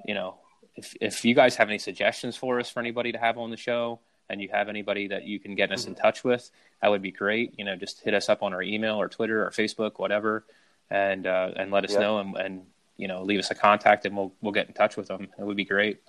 you 0.07 0.14
know, 0.14 0.36
if 0.76 0.95
if 1.01 1.24
you 1.24 1.34
guys 1.34 1.57
have 1.57 1.68
any 1.68 1.78
suggestions 1.78 2.36
for 2.36 2.61
us 2.61 2.70
for 2.70 2.80
anybody 2.80 3.12
to 3.12 3.18
have 3.18 3.38
on 3.38 3.51
the 3.51 3.57
show, 3.57 4.01
and 4.28 4.40
you 4.40 4.48
have 4.52 4.68
anybody 4.68 5.08
that 5.08 5.24
you 5.24 5.38
can 5.38 5.54
get 5.54 5.70
us 5.72 5.86
in 5.86 5.94
touch 5.94 6.24
with, 6.24 6.50
that 6.80 6.88
would 6.88 7.02
be 7.02 7.10
great. 7.10 7.54
You 7.58 7.64
know, 7.64 7.76
just 7.76 8.00
hit 8.02 8.14
us 8.14 8.28
up 8.28 8.42
on 8.42 8.52
our 8.54 8.62
email 8.62 9.00
or 9.00 9.08
Twitter 9.08 9.44
or 9.46 9.50
Facebook, 9.50 9.98
whatever, 9.98 10.44
and 10.90 11.26
uh, 11.26 11.50
and 11.56 11.70
let 11.70 11.84
us 11.84 11.92
Yeah. 11.92 12.00
know, 12.00 12.18
and, 12.18 12.36
and 12.36 12.66
you 12.96 13.08
know, 13.08 13.22
leave 13.24 13.38
us 13.40 13.50
a 13.50 13.54
contact, 13.54 14.04
and 14.06 14.16
we'll 14.16 14.32
we'll 14.40 14.52
get 14.52 14.68
in 14.68 14.74
touch 14.74 14.96
with 14.96 15.08
them. 15.08 15.28
It 15.38 15.44
would 15.44 15.56
be 15.56 15.64
great. 15.64 16.00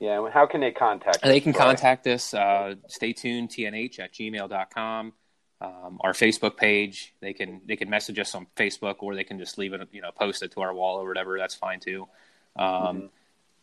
Yeah. 0.00 0.28
How 0.30 0.46
can 0.46 0.60
they 0.60 0.72
contact? 0.72 1.16
Us? 1.18 1.22
They 1.22 1.36
us, 1.38 1.42
can 1.44 1.52
Troy? 1.52 1.62
contact 1.62 2.06
us. 2.08 2.34
Uh, 2.34 2.74
stay 2.88 3.12
tuned, 3.12 3.50
tnh 3.50 3.98
at 4.00 4.12
gmail.com. 4.12 5.12
Um, 5.60 5.98
our 6.00 6.12
Facebook 6.12 6.56
page. 6.56 7.14
They 7.20 7.32
can 7.32 7.60
they 7.66 7.76
can 7.76 7.88
message 7.88 8.18
us 8.18 8.34
on 8.34 8.48
Facebook, 8.56 8.96
or 8.98 9.14
they 9.14 9.22
can 9.22 9.38
just 9.38 9.58
leave 9.58 9.72
it, 9.74 9.88
you 9.92 10.02
know, 10.02 10.10
post 10.10 10.42
it 10.42 10.50
to 10.52 10.60
our 10.62 10.74
wall 10.74 11.00
or 11.00 11.06
whatever. 11.06 11.38
That's 11.38 11.54
fine 11.54 11.78
too. 11.80 12.08
Um, 12.56 12.66
Mm-hmm. 12.66 13.06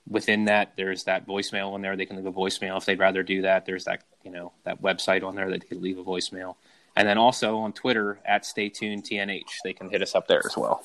Within 0.10 0.45
that, 0.45 0.74
there's 0.76 1.03
that 1.03 1.28
voicemail 1.28 1.76
in 1.76 1.82
there. 1.82 1.95
They 1.95 2.05
can 2.05 2.16
leave 2.16 2.26
a 2.26 2.32
voicemail 2.32 2.78
if 2.78 2.86
they'd 2.86 2.99
rather 2.99 3.24
do 3.24 3.43
that. 3.43 3.66
There's 3.66 3.86
that 3.86 4.03
you 4.24 4.32
know 4.32 4.51
that 4.64 4.82
website 4.82 5.24
on 5.24 5.36
there 5.36 5.49
that 5.49 5.62
they 5.62 5.68
can 5.68 5.82
leave 5.82 5.99
a 5.99 6.03
voicemail, 6.03 6.55
and 6.95 7.07
then 7.07 7.18
also 7.18 7.57
on 7.57 7.74
Twitter 7.74 8.20
at 8.26 8.45
Stay 8.45 8.70
Tuned 8.70 9.03
TNH. 9.03 9.43
They 9.64 9.74
can 9.74 9.89
hit 9.89 10.01
us 10.01 10.16
up 10.16 10.28
there 10.28 10.41
as 10.45 10.57
well. 10.57 10.84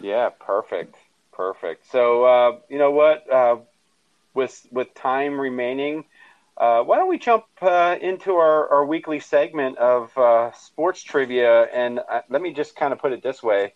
Yeah, 0.00 0.30
perfect, 0.40 0.96
perfect. 1.32 1.90
So 1.90 2.24
uh, 2.24 2.58
you 2.68 2.78
know 2.78 2.90
what? 2.90 3.30
Uh, 3.30 3.56
with 4.34 4.66
with 4.70 4.94
time 4.94 5.40
remaining, 5.40 6.04
uh, 6.56 6.82
why 6.82 6.96
don't 6.96 7.08
we 7.08 7.18
jump 7.18 7.44
uh, 7.62 7.96
into 8.00 8.34
our, 8.34 8.68
our 8.68 8.84
weekly 8.84 9.20
segment 9.20 9.78
of 9.78 10.16
uh, 10.16 10.52
sports 10.52 11.02
trivia? 11.02 11.62
And 11.62 11.98
uh, 11.98 12.22
let 12.28 12.42
me 12.42 12.52
just 12.52 12.76
kind 12.76 12.92
of 12.92 12.98
put 12.98 13.12
it 13.12 13.22
this 13.22 13.42
way: 13.42 13.74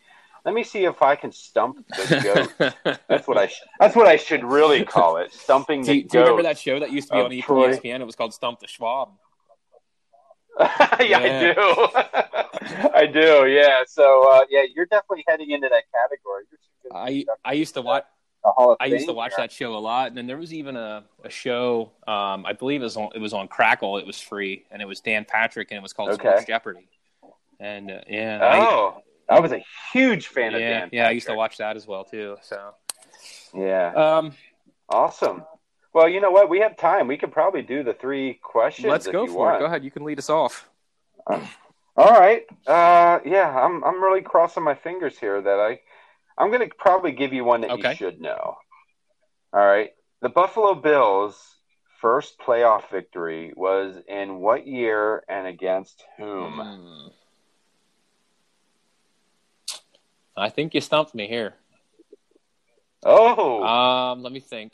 let 0.48 0.54
me 0.54 0.64
see 0.64 0.84
if 0.86 1.02
I 1.02 1.14
can 1.14 1.30
stump 1.30 1.86
the 1.88 2.48
goat. 2.88 2.98
that's 3.06 3.28
what 3.28 3.36
I 3.36 3.48
sh- 3.48 3.60
that's 3.78 3.94
what 3.94 4.06
I 4.06 4.16
should 4.16 4.42
really 4.44 4.82
call 4.82 5.18
it: 5.18 5.30
stumping 5.30 5.82
do, 5.82 5.86
the 5.88 5.96
you, 5.96 6.04
do 6.04 6.16
you 6.18 6.24
remember 6.24 6.42
that 6.44 6.56
show 6.58 6.80
that 6.80 6.90
used 6.90 7.08
to 7.08 7.14
be 7.28 7.36
on 7.36 7.42
Troy. 7.42 7.76
ESPN? 7.76 8.00
It 8.00 8.06
was 8.06 8.16
called 8.16 8.32
Stump 8.32 8.60
the 8.60 8.66
Schwab. 8.66 9.10
yeah, 10.58 10.96
Yeah. 11.02 11.18
I 11.18 11.54
do. 11.54 12.88
I 12.94 13.06
do, 13.06 13.46
yeah. 13.46 13.82
So 13.86 14.30
uh, 14.30 14.44
yeah, 14.48 14.62
you're 14.74 14.86
definitely 14.86 15.24
heading 15.28 15.50
into 15.50 15.68
that 15.68 15.84
category. 15.94 16.44
I 16.90 17.26
I 17.44 17.52
used 17.52 17.74
to 17.74 17.82
watch. 17.82 18.04
I 18.80 18.86
used 18.86 19.06
to 19.06 19.12
watch 19.12 19.32
that 19.36 19.52
show 19.52 19.76
a 19.76 19.78
lot, 19.78 20.08
and 20.08 20.16
then 20.16 20.26
there 20.26 20.38
was 20.38 20.54
even 20.54 20.74
a, 20.76 21.04
a 21.24 21.28
show. 21.28 21.92
Um, 22.06 22.46
I 22.46 22.54
believe 22.54 22.80
it 22.80 22.84
was 22.84 22.96
on 22.96 23.10
it 23.14 23.18
was 23.20 23.34
on 23.34 23.48
Crackle. 23.48 23.98
It 23.98 24.06
was 24.06 24.18
free, 24.18 24.64
and 24.70 24.80
it 24.80 24.86
was 24.86 25.00
Dan 25.00 25.26
Patrick, 25.28 25.70
and 25.70 25.76
it 25.76 25.82
was 25.82 25.92
called 25.92 26.10
Okay. 26.12 26.22
Sports 26.28 26.44
Jeopardy. 26.46 26.88
And 27.60 27.90
uh, 27.90 28.00
yeah, 28.08 28.38
Oh, 28.40 28.94
I 28.96 29.00
was 29.40 29.52
a 29.52 29.62
huge 29.92 30.28
fan 30.28 30.54
of 30.54 30.60
yeah, 30.60 30.80
Dan. 30.80 30.88
yeah. 30.92 31.08
I 31.08 31.10
used 31.10 31.26
to 31.26 31.34
watch 31.34 31.58
that 31.58 31.76
as 31.76 31.86
well 31.86 32.04
too. 32.04 32.36
So, 32.42 32.74
Yeah, 33.54 33.92
um, 33.94 34.32
awesome. 34.88 35.44
Well, 35.92 36.08
you 36.08 36.20
know 36.20 36.30
what? 36.30 36.48
We 36.48 36.60
have 36.60 36.76
time. 36.76 37.08
We 37.08 37.16
could 37.16 37.32
probably 37.32 37.62
do 37.62 37.82
the 37.82 37.94
three 37.94 38.34
questions. 38.42 38.88
let's 38.88 39.06
if 39.06 39.12
go 39.12 39.24
you 39.24 39.32
for 39.32 39.38
want. 39.46 39.56
it. 39.56 39.60
Go 39.60 39.64
ahead. 39.66 39.84
You 39.84 39.90
can 39.90 40.04
lead 40.04 40.18
us 40.18 40.30
off. 40.30 40.68
All 41.26 41.40
right. 41.96 42.44
Uh, 42.66 43.18
yeah, 43.24 43.48
I'm 43.54 43.82
I'm 43.84 44.02
really 44.02 44.22
crossing 44.22 44.62
my 44.62 44.74
fingers 44.74 45.18
here 45.18 45.40
that 45.40 45.58
I 45.58 45.80
I'm 46.38 46.50
going 46.52 46.68
to 46.68 46.74
probably 46.78 47.12
give 47.12 47.32
you 47.32 47.44
one 47.44 47.62
that 47.62 47.70
Okay. 47.72 47.90
you 47.90 47.96
should 47.96 48.20
know. 48.20 48.56
All 49.52 49.66
right. 49.66 49.90
The 50.22 50.28
Buffalo 50.28 50.74
Bills' 50.74 51.56
first 52.00 52.38
playoff 52.38 52.88
victory 52.90 53.52
was 53.56 53.96
in 54.06 54.36
what 54.38 54.66
year 54.66 55.24
and 55.28 55.46
against 55.48 56.04
whom? 56.16 56.52
Hmm. 56.60 57.08
I 60.38 60.50
think 60.50 60.74
you 60.74 60.80
stumped 60.80 61.14
me 61.14 61.26
here. 61.26 61.54
Oh, 63.04 63.62
Um, 63.62 64.22
let 64.22 64.32
me 64.32 64.40
think. 64.40 64.72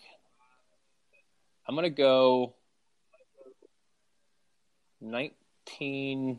I'm 1.66 1.74
gonna 1.74 1.90
go 1.90 2.54
nineteen. 5.00 6.38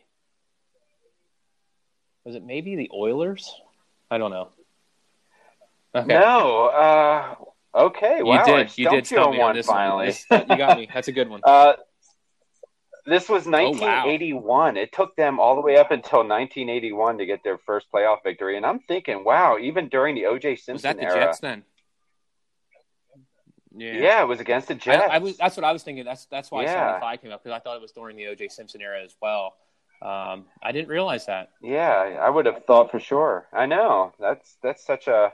was 2.26 2.36
it 2.36 2.44
maybe 2.44 2.76
the 2.76 2.92
Oilers? 2.94 3.52
I 4.10 4.18
don't 4.18 4.32
know. 4.32 4.50
Okay. 5.96 6.08
No. 6.08 6.66
Uh, 6.68 7.36
okay. 7.76 8.18
You 8.20 8.26
Wow. 8.26 8.44
I 8.44 8.64
did. 8.64 8.78
You 8.78 8.90
did 8.90 9.12
you 9.12 9.18
me 9.18 9.24
on 9.24 9.38
one 9.38 9.56
this 9.56 9.68
finally. 9.68 10.14
one. 10.30 10.42
You 10.50 10.58
got 10.58 10.78
me. 10.78 10.88
That's 10.94 11.08
a 11.08 11.12
good 11.12 11.30
one. 11.30 11.42
Uh, 11.46 11.74
this 13.06 13.28
was 13.28 13.46
Oh, 13.46 13.52
wow. 13.52 13.64
1981. 14.06 14.78
It 14.78 14.94
took 14.94 15.14
them 15.18 15.38
all 15.38 15.56
the 15.56 15.62
way 15.62 15.76
up 15.78 15.92
until 15.92 16.20
1981 16.20 17.18
to 17.18 17.26
get 17.26 17.44
their 17.44 17.58
first 17.58 17.88
playoff 17.94 18.24
victory. 18.24 18.56
And 18.56 18.66
I'm 18.66 18.80
thinking, 18.80 19.26
wow, 19.26 19.58
even 19.60 19.90
during 19.90 20.16
the 20.16 20.26
O.J. 20.28 20.56
Simpson 20.56 20.66
era. 20.70 20.76
Was 20.76 20.82
that 20.84 20.98
the 20.98 21.04
era, 21.20 21.26
Jets 21.28 21.40
then? 21.40 21.64
yeah. 23.76 23.94
Yeah, 23.94 24.22
it 24.22 24.28
was 24.28 24.40
against 24.40 24.70
the 24.70 24.76
I, 24.76 24.78
Jets. 24.78 25.04
I 25.12 25.18
was. 25.18 25.36
That's 25.38 25.58
what 25.58 25.64
I 25.66 25.74
was 25.74 25.84
thinking. 25.84 26.06
That's 26.06 26.26
that's 26.28 26.50
why 26.50 26.64
Yeah. 26.64 26.94
75 26.94 27.22
came 27.22 27.32
up 27.32 27.44
because 27.44 27.56
I 27.56 27.60
thought 27.60 27.76
it 27.76 27.82
was 27.82 27.92
during 27.92 28.16
the 28.16 28.28
O.J. 28.28 28.48
Simpson 28.48 28.82
era 28.82 29.04
as 29.04 29.14
well. 29.22 29.56
Um, 30.02 30.46
I 30.62 30.72
didn't 30.72 30.90
realize 30.90 31.26
that. 31.28 31.50
yeah, 31.62 32.18
I 32.22 32.30
would 32.30 32.46
have 32.46 32.66
thought 32.66 32.92
for 32.92 33.00
sure. 33.00 33.48
I 33.54 33.66
know 33.66 34.14
that's 34.20 34.58
that's 34.64 34.86
such 34.86 35.08
a 35.08 35.34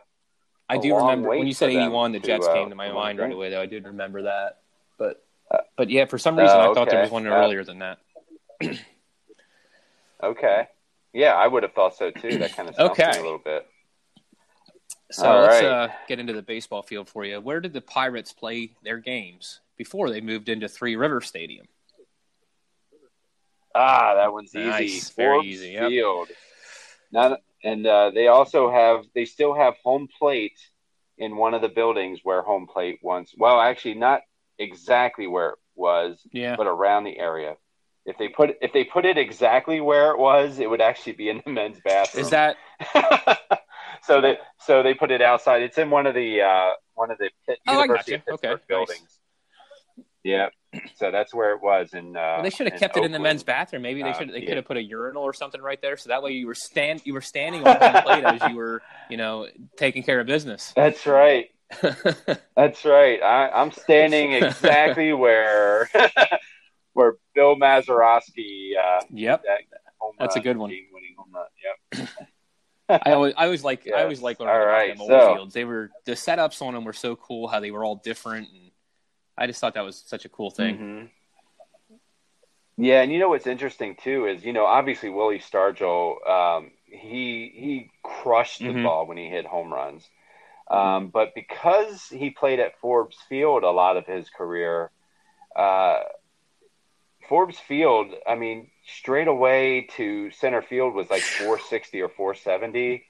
I 0.70 0.78
do 0.78 0.96
remember 0.96 1.30
when 1.30 1.48
you 1.48 1.54
said 1.54 1.70
81, 1.70 2.12
the 2.12 2.20
to, 2.20 2.26
Jets 2.28 2.48
uh, 2.48 2.54
came 2.54 2.70
to 2.70 2.76
my 2.76 2.92
mind 2.92 3.20
right 3.20 3.32
away. 3.32 3.50
Though 3.50 3.62
I 3.62 3.66
did 3.66 3.86
remember 3.86 4.24
that, 4.24 4.60
but 4.98 5.26
Uh, 5.52 5.58
but 5.76 5.90
yeah, 5.90 6.06
for 6.06 6.20
some 6.20 6.38
reason 6.38 6.56
oh, 6.60 6.72
I 6.72 6.74
thought 6.76 6.90
there 6.90 7.02
was 7.02 7.10
one 7.12 7.26
Uh, 7.26 7.32
earlier 7.32 7.64
than 7.64 7.80
that. 7.80 7.98
okay. 10.24 10.68
Yeah, 11.12 11.34
I 11.34 11.48
would 11.48 11.64
have 11.64 11.74
thought 11.74 11.96
so 11.98 12.12
too. 12.12 12.38
That 12.38 12.56
kind 12.56 12.70
of 12.70 12.76
stumped 12.76 13.00
Okay. 13.00 13.12
me 13.12 13.18
a 13.18 13.24
little 13.24 13.40
bit. 13.40 13.66
So 15.12 15.28
all 15.28 15.42
let's 15.42 15.56
right. 15.56 15.66
uh, 15.66 15.88
get 16.08 16.20
into 16.20 16.34
the 16.34 16.44
baseball 16.44 16.84
field 16.84 17.10
for 17.10 17.26
you. 17.26 17.42
Where 17.42 17.60
did 17.60 17.74
the 17.74 17.82
Pirates 17.82 18.32
play 18.32 18.76
their 18.84 19.00
games 19.00 19.62
before 19.76 20.12
they 20.12 20.22
moved 20.22 20.50
into 20.50 20.68
Three 20.68 20.96
River 20.96 21.20
Stadium? 21.20 21.68
Ah, 23.74 24.14
that 24.16 24.32
one's 24.32 24.56
easy. 24.56 24.68
Nice, 24.68 25.10
very 25.10 25.38
Forbes 25.38 25.48
easy, 25.48 25.70
yep. 25.70 25.90
Field. 25.90 26.30
Not, 27.12 27.42
and 27.64 27.86
uh, 27.86 28.12
they 28.14 28.28
also 28.28 28.72
have 28.72 29.06
they 29.16 29.26
still 29.26 29.54
have 29.54 29.76
home 29.84 30.08
plate 30.20 30.58
in 31.18 31.36
one 31.36 31.54
of 31.54 31.62
the 31.62 31.70
buildings 31.70 32.20
where 32.24 32.42
home 32.42 32.68
plate 32.68 33.00
once. 33.02 33.34
Well, 33.38 33.60
actually, 33.60 33.96
not 33.96 34.22
exactly 34.58 35.28
where 35.28 35.50
it 35.50 35.58
was, 35.76 36.26
Yeah, 36.32 36.56
but 36.56 36.68
around 36.68 37.04
the 37.04 37.18
area. 37.18 37.56
If 38.06 38.18
they 38.18 38.30
put 38.30 38.52
if 38.62 38.74
they 38.74 38.86
put 38.86 39.06
it 39.06 39.18
exactly 39.18 39.82
where 39.82 40.12
it 40.12 40.18
was, 40.20 40.60
it 40.60 40.70
would 40.70 40.82
actually 40.82 41.14
be 41.14 41.30
in 41.30 41.42
the 41.46 41.52
men's 41.52 41.80
bathroom. 41.82 42.26
is 42.26 42.32
that 42.32 42.56
so 44.04 44.22
they 44.22 44.38
so 44.62 44.82
they 44.84 44.94
put 44.94 45.12
it 45.12 45.22
outside. 45.22 45.62
It's 45.62 45.78
in 45.78 45.90
one 45.90 46.08
of 46.08 46.16
the 46.16 46.42
uh, 46.42 46.70
one 46.96 47.12
of 47.12 47.18
the 47.18 47.30
Pitt, 47.46 47.60
Oh, 47.68 47.82
University 47.82 48.16
of 48.16 48.22
gotcha. 48.22 48.34
Okay, 48.34 48.48
Pittsburgh 48.48 48.60
nice. 48.70 48.88
buildings. 48.88 49.20
Yeah, 50.24 50.50
so 50.96 51.12
that's 51.12 51.34
where 51.34 51.54
it 51.54 51.62
was. 51.62 51.94
And 51.94 52.16
uh, 52.16 52.20
well, 52.36 52.44
they 52.44 52.50
should 52.50 52.70
have 52.72 52.80
kept 52.80 52.96
it 52.98 53.04
in 53.04 53.12
the 53.12 53.20
men's 53.20 53.44
bathroom. 53.44 53.82
Maybe 53.82 54.04
they 54.04 54.10
Uh, 54.10 54.14
should 54.14 54.30
they 54.34 54.40
yeah. 54.42 54.48
could 54.48 54.58
have 54.58 54.66
put 54.66 54.78
a 54.78 54.84
urinal 54.84 55.24
or 55.24 55.34
something 55.34 55.62
right 55.62 55.82
there, 55.82 55.98
so 55.98 56.10
that 56.10 56.22
way 56.24 56.32
you 56.32 56.48
were 56.48 56.56
stand 56.56 57.02
you 57.06 57.14
were 57.14 57.22
standing 57.22 57.66
on 57.68 57.80
the 57.80 58.02
plate 58.06 58.24
as 58.24 58.50
you 58.50 58.56
were 58.56 58.82
you 59.10 59.18
know 59.18 59.48
taking 59.78 60.04
care 60.04 60.20
of 60.20 60.28
business. 60.28 60.72
That's 60.76 61.06
right. 61.06 61.48
That's 62.56 62.84
right. 62.86 63.22
I, 63.22 63.50
I'm 63.50 63.72
standing 63.72 64.34
exactly 64.44 65.14
where 65.14 65.90
where 66.94 67.16
Bill 67.36 67.56
Mazeroski 67.56 68.72
uh, 68.82 69.02
yep, 69.12 69.44
that 69.44 69.60
That's 70.20 70.36
a 70.36 70.40
good 70.40 70.58
one. 70.58 70.70
game-winning 70.70 71.16
home 71.18 71.32
run. 71.34 71.46
Yep. 71.94 72.10
I 73.06 73.12
always 73.12 73.34
I 73.38 73.46
always 73.46 73.64
like 73.64 73.82
I 73.82 73.90
Yes. 73.92 74.02
always 74.04 74.22
like 74.22 74.40
learning 74.40 74.56
All 74.56 74.62
about 74.64 74.72
right, 74.72 74.92
them 74.94 75.02
old 75.02 75.10
so- 75.12 75.36
fields. 75.36 75.54
They 75.54 75.64
were 75.66 75.92
the 76.06 76.14
setups 76.14 76.62
on 76.64 76.74
them 76.74 76.84
were 76.86 76.94
so 76.94 77.16
cool. 77.16 77.48
How 77.48 77.60
they 77.60 77.70
were 77.72 77.84
all 77.84 77.98
different, 77.98 78.48
and 78.52 78.69
I 79.40 79.48
just 79.48 79.62
thought 79.62 79.74
that 79.76 79.86
was 79.86 80.04
such 80.06 80.26
a 80.26 80.30
cool 80.30 80.52
thing. 80.52 80.76
Mhm. 80.76 81.10
Yeah, 82.78 83.02
and 83.02 83.12
you 83.12 83.20
know 83.20 83.30
what's 83.30 83.48
interesting 83.48 83.96
too 83.96 84.26
is 84.28 84.44
you 84.44 84.54
know 84.54 84.66
obviously 84.66 85.10
Willie 85.10 85.40
Stargell 85.40 86.28
um, 86.30 86.72
he 86.86 87.52
he 87.56 87.92
crushed 88.04 88.60
the 88.60 88.66
Mhm. 88.68 88.84
ball 88.84 89.06
when 89.06 89.18
he 89.18 89.28
hit 89.30 89.46
home 89.46 89.74
runs, 89.74 90.10
um, 90.70 91.08
but 91.08 91.34
because 91.36 92.08
he 92.10 92.30
played 92.30 92.60
at 92.60 92.78
Forbes 92.80 93.18
Field 93.30 93.64
a 93.64 93.72
lot 93.72 93.98
of 93.98 94.06
his 94.06 94.30
career, 94.30 94.92
uh, 95.56 96.04
Forbes 97.28 97.60
Field 97.60 98.14
I 98.28 98.36
mean 98.36 98.72
straight 98.86 99.28
away 99.28 99.88
to 99.98 100.32
center 100.32 100.62
field 100.62 100.94
was 100.96 101.10
like 101.10 101.24
460 101.24 102.02
or 102.02 102.10
470. 102.10 103.06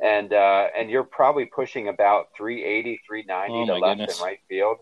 And 0.00 0.32
uh, 0.32 0.66
and 0.76 0.90
you're 0.90 1.04
probably 1.04 1.44
pushing 1.46 1.86
about 1.86 2.34
380, 2.36 3.00
390 3.06 3.62
Oh, 3.62 3.66
to 3.66 3.80
left 3.80 3.98
goodness. 4.00 4.16
and 4.16 4.24
right 4.26 4.40
field. 4.48 4.78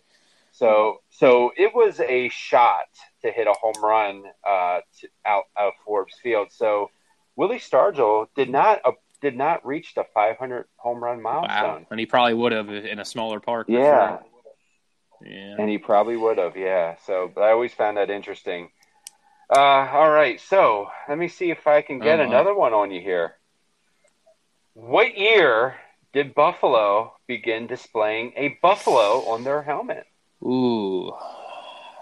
So 0.53 0.99
so 1.11 1.53
it 1.57 1.75
was 1.75 2.01
a 2.01 2.29
shot 2.29 2.89
to 3.23 3.31
hit 3.31 3.47
a 3.47 3.53
home 3.53 3.83
run 3.83 4.25
uh, 4.47 4.81
to, 5.01 5.09
out 5.25 5.45
of 5.57 5.73
Forbes 5.85 6.15
Field. 6.23 6.49
So 6.51 6.91
Willie 7.37 7.59
Stargell 7.59 8.27
did 8.35 8.51
not 8.51 8.81
uh, 8.85 8.93
did 9.21 9.37
not 9.37 9.65
reach 9.67 9.95
the 9.95 10.05
500 10.15 10.67
home 10.77 11.03
run 11.03 11.23
Wow, 11.23 11.43
milestone. 11.43 11.87
and 11.91 12.01
he 12.01 12.07
probably 12.07 12.35
would 12.35 12.53
have 12.53 12.69
in 12.71 12.99
a 12.99 13.05
smaller 13.05 13.39
park. 13.41 13.67
Yeah, 13.69 14.19
sure. 14.19 14.21
yeah. 15.25 15.57
and 15.59 15.69
he 15.69 15.79
probably 15.79 16.17
would 16.17 16.39
have. 16.39 16.57
Yeah. 16.57 16.97
So 17.07 17.31
but 17.35 17.43
I 17.43 17.51
always 17.53 17.73
found 17.73 17.97
that 17.97 18.11
interesting. 18.11 18.71
Uh, 19.49 19.89
all 19.93 20.11
right, 20.11 20.41
so 20.41 20.89
let 21.09 21.19
me 21.19 21.27
see 21.27 21.51
if 21.51 21.67
I 21.67 21.83
can 21.83 21.99
get 21.99 22.19
my. 22.19 22.25
another 22.25 22.55
one 22.55 22.73
on 22.73 22.93
you 22.93 23.01
here. 23.01 23.35
What 24.75 25.19
year 25.19 25.75
did 26.13 26.35
Buffalo 26.35 27.15
begin 27.27 27.67
displaying 27.67 28.33
a 28.37 28.59
buffalo 28.63 29.25
on 29.29 29.43
their 29.43 29.63
helmet? 29.63 30.07
Ooh, 30.43 31.12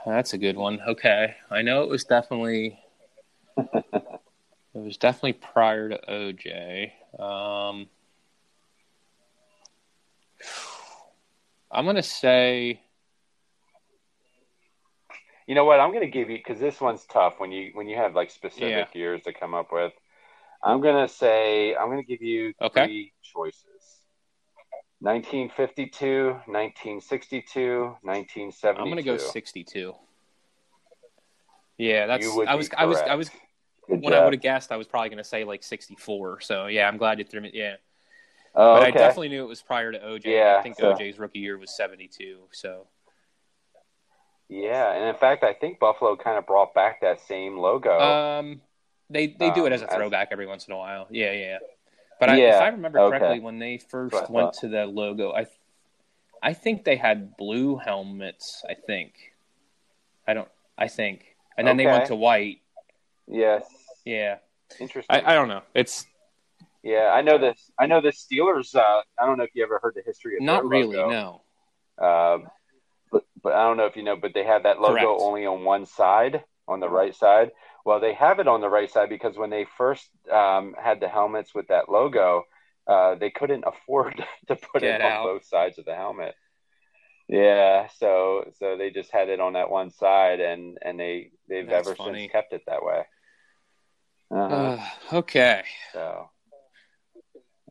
that's 0.06 0.32
a 0.32 0.38
good 0.38 0.56
one. 0.56 0.80
Okay, 0.86 1.34
I 1.50 1.62
know 1.62 1.82
it 1.82 1.88
was 1.88 2.04
definitely 2.04 2.78
it 3.56 3.94
was 4.74 4.96
definitely 4.96 5.34
prior 5.34 5.88
to 5.88 5.98
OJ. 6.08 6.92
Um, 7.18 7.88
I'm 11.70 11.84
gonna 11.84 12.02
say 12.02 12.80
You 15.48 15.54
know 15.54 15.64
what? 15.64 15.80
I'm 15.80 15.92
going 15.92 16.02
to 16.04 16.10
give 16.10 16.28
you 16.28 16.36
because 16.36 16.60
this 16.60 16.78
one's 16.78 17.06
tough 17.06 17.36
when 17.38 17.50
you 17.50 17.70
when 17.72 17.88
you 17.88 17.96
have 17.96 18.14
like 18.14 18.30
specific 18.30 18.70
Yeah. 18.70 18.84
years 18.92 19.22
to 19.22 19.32
come 19.32 19.54
up 19.54 19.72
with. 19.72 19.94
I'm 20.62 20.82
going 20.82 21.08
to 21.08 21.12
say 21.12 21.74
I'm 21.74 21.86
going 21.88 22.02
to 22.02 22.06
give 22.06 22.20
you 22.20 22.52
Okay. 22.60 22.84
three 22.84 23.12
choices. 23.22 23.77
1952, 25.00 26.24
1962, 26.46 27.96
1972. 28.02 28.82
I'm 28.82 28.88
gonna 28.88 29.02
go 29.02 29.16
62. 29.16 29.94
Yeah, 31.76 32.06
that's 32.06 32.24
You 32.24 32.34
would 32.36 32.48
I 32.48 32.54
was 32.56 32.68
I 32.76 32.84
was 32.86 32.98
I 32.98 33.14
was 33.14 33.30
Good 33.88 34.02
when 34.02 34.12
I 34.12 34.24
would 34.24 34.32
have 34.34 34.42
guessed 34.42 34.72
I 34.72 34.76
was 34.76 34.86
probably 34.88 35.08
gonna 35.10 35.22
say 35.24 35.44
like 35.44 35.62
64. 35.62 36.40
So 36.40 36.66
yeah, 36.66 36.88
I'm 36.88 36.96
glad 36.96 37.18
you 37.18 37.24
threw 37.24 37.40
me. 37.40 37.50
Yeah, 37.54 37.76
Oh, 38.54 38.74
but 38.74 38.82
okay. 38.82 38.88
I 38.88 38.90
definitely 38.90 39.28
knew 39.28 39.44
it 39.44 39.48
was 39.48 39.62
prior 39.62 39.92
to 39.92 39.98
OJ. 39.98 40.24
Yeah, 40.24 40.56
I 40.58 40.62
think 40.62 40.76
so- 40.76 40.92
OJ's 40.92 41.18
rookie 41.18 41.38
year 41.38 41.56
was 41.58 41.74
72. 41.76 42.40
So 42.50 42.86
Yeah, 44.48 44.92
and 44.94 45.04
in 45.08 45.14
fact, 45.14 45.44
I 45.44 45.54
think 45.54 45.78
Buffalo 45.78 46.16
kind 46.16 46.36
of 46.38 46.46
brought 46.46 46.74
back 46.74 47.00
that 47.02 47.20
same 47.20 47.56
logo. 47.56 47.98
um, 48.00 48.60
They 49.08 49.28
they 49.28 49.50
do 49.52 49.64
it 49.64 49.68
Um, 49.68 49.72
as 49.74 49.82
a 49.82 49.88
as- 49.90 49.94
throwback 49.94 50.28
every 50.32 50.46
once 50.46 50.66
in 50.66 50.74
a 50.74 50.76
while. 50.76 51.06
Yeah, 51.08 51.32
yeah. 51.32 51.58
But 52.20 52.30
I, 52.30 52.36
if 52.36 52.54
I 52.54 52.68
remember 52.68 52.98
okay. 53.00 53.18
correctly, 53.18 53.40
when 53.40 53.58
they 53.58 53.78
first 53.78 54.14
That's 54.14 54.30
went 54.30 54.52
to 54.54 54.68
the 54.68 54.86
logo, 54.86 55.32
I 55.32 55.46
I 56.42 56.52
think 56.52 56.84
they 56.84 56.96
had 56.96 57.36
blue 57.36 57.76
helmets. 57.76 58.64
I 58.68 58.74
think. 58.74 59.14
I 60.26 60.34
don't. 60.34 60.48
I 60.76 60.88
think, 60.88 61.36
and 61.56 61.66
then 61.66 61.76
they 61.76 61.86
went 61.86 62.06
to 62.06 62.16
white. 62.16 62.60
Yes. 63.26 63.64
Yeah. 64.04 64.36
Interesting. 64.78 65.16
I, 65.16 65.32
I 65.32 65.34
don't 65.34 65.48
know. 65.48 65.62
It's 65.74 66.06
yeah, 66.82 67.10
I 67.12 67.22
know 67.22 67.38
this. 67.38 67.70
I 67.78 67.86
know 67.86 68.00
the 68.00 68.12
Steelers. 68.12 68.74
Uh, 68.74 69.02
I 69.20 69.26
don't 69.26 69.38
know 69.38 69.44
if 69.44 69.50
you 69.54 69.62
ever 69.62 69.78
heard 69.82 69.94
the 69.94 70.02
history 70.04 70.36
of 70.36 70.42
not 70.42 70.62
their 70.62 70.68
really. 70.68 70.96
logo. 70.96 71.10
No. 71.10 71.42
Uh, 71.98 72.38
but 73.10 73.24
but 73.42 73.52
I 73.52 73.64
don't 73.64 73.76
know 73.76 73.86
if 73.86 73.96
you 73.96 74.02
know, 74.02 74.16
but 74.16 74.32
they 74.34 74.44
had 74.44 74.64
that 74.64 74.80
logo 74.80 74.94
Correct. 74.94 75.20
only 75.20 75.46
on 75.46 75.64
one 75.64 75.86
side, 75.86 76.44
on 76.66 76.80
the 76.80 76.88
right 76.88 77.14
side. 77.14 77.50
Well, 77.84 78.00
they 78.00 78.14
have 78.14 78.38
it 78.38 78.48
on 78.48 78.60
the 78.60 78.68
right 78.68 78.90
side 78.90 79.08
because 79.08 79.36
when 79.36 79.50
they 79.50 79.66
first 79.76 80.08
um, 80.30 80.74
had 80.82 81.00
the 81.00 81.08
helmets 81.08 81.54
with 81.54 81.68
that 81.68 81.88
logo, 81.88 82.44
uh, 82.86 83.14
they 83.14 83.30
couldn't 83.30 83.64
afford 83.66 84.16
to 84.48 84.56
put 84.56 84.82
Get 84.82 85.00
it 85.00 85.04
on 85.04 85.24
both 85.24 85.44
sides 85.44 85.78
of 85.78 85.84
the 85.84 85.94
helmet. 85.94 86.34
Yeah, 87.28 87.88
so 87.98 88.50
so 88.58 88.76
they 88.78 88.90
just 88.90 89.12
had 89.12 89.28
it 89.28 89.38
on 89.38 89.52
that 89.52 89.70
one 89.70 89.90
side, 89.90 90.40
and 90.40 90.78
and 90.80 90.98
they 90.98 91.30
they've 91.48 91.68
That's 91.68 91.86
ever 91.86 91.94
funny. 91.94 92.20
since 92.20 92.32
kept 92.32 92.52
it 92.54 92.62
that 92.66 92.82
way. 92.82 93.02
Uh-huh. 94.30 94.54
Uh, 95.12 95.16
okay. 95.18 95.62
so, 95.92 96.30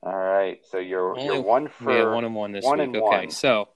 all 0.04 0.16
right. 0.16 0.60
So 0.70 0.78
you're 0.78 1.12
Only- 1.12 1.26
you're 1.26 1.42
one 1.42 1.68
for 1.70 1.92
yeah, 1.92 2.14
one 2.14 2.24
and 2.24 2.36
one 2.36 2.52
this 2.52 2.64
one 2.66 2.80
week. 2.80 2.90
okay, 2.90 3.00
one. 3.02 3.32
so 3.32 3.70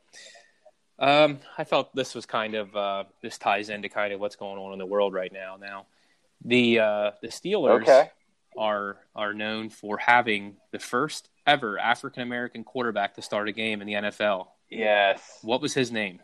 um, 1.00 1.40
I 1.58 1.64
felt 1.64 1.96
this 1.96 2.14
was 2.14 2.28
kind 2.28 2.54
of 2.54 2.76
uh, 2.76 3.04
this 3.24 3.40
ties 3.40 3.70
into 3.70 3.90
kind 3.90 4.14
of 4.14 4.20
what's 4.20 4.36
going 4.36 4.60
on 4.60 4.74
in 4.74 4.80
the 4.80 4.86
world 4.86 5.14
right 5.16 5.34
now. 5.34 5.58
Now, 5.60 5.88
the 6.44 6.80
uh, 6.80 7.12
the 7.22 7.28
Steelers 7.28 7.84
okay. 7.84 8.10
are 8.58 8.98
are 9.16 9.34
known 9.34 9.70
for 9.70 9.98
having 9.98 10.58
the 10.72 10.80
first 10.80 11.30
ever 11.46 11.78
African 11.80 12.24
American 12.24 12.64
quarterback 12.64 13.16
to 13.16 13.22
start 13.22 13.48
a 13.48 13.52
game 13.52 13.82
in 13.82 13.88
the 13.88 13.94
NFL. 13.94 14.48
Yes. 14.70 15.40
What 15.42 15.62
was 15.62 15.74
his 15.74 15.92
name? 15.92 16.20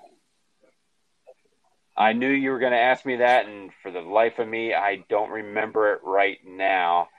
I 1.95 2.13
knew 2.13 2.30
you 2.30 2.51
were 2.51 2.59
going 2.59 2.74
to 2.74 2.80
ask 2.80 3.05
me 3.05 3.18
that, 3.18 3.47
and 3.47 3.72
for 3.82 3.89
the 3.89 4.01
life 4.01 4.38
of 4.38 4.47
me, 4.47 4.74
I 4.74 5.03
don't 5.09 5.32
remember 5.32 5.93
it 5.93 6.01
right 6.03 6.38
now. 6.45 7.09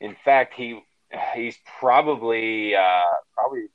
In 0.00 0.16
fact, 0.24 0.54
he 0.54 0.80
he's 1.34 1.58
probably 1.78 2.74
uh, 2.74 3.02
probably 3.34 3.66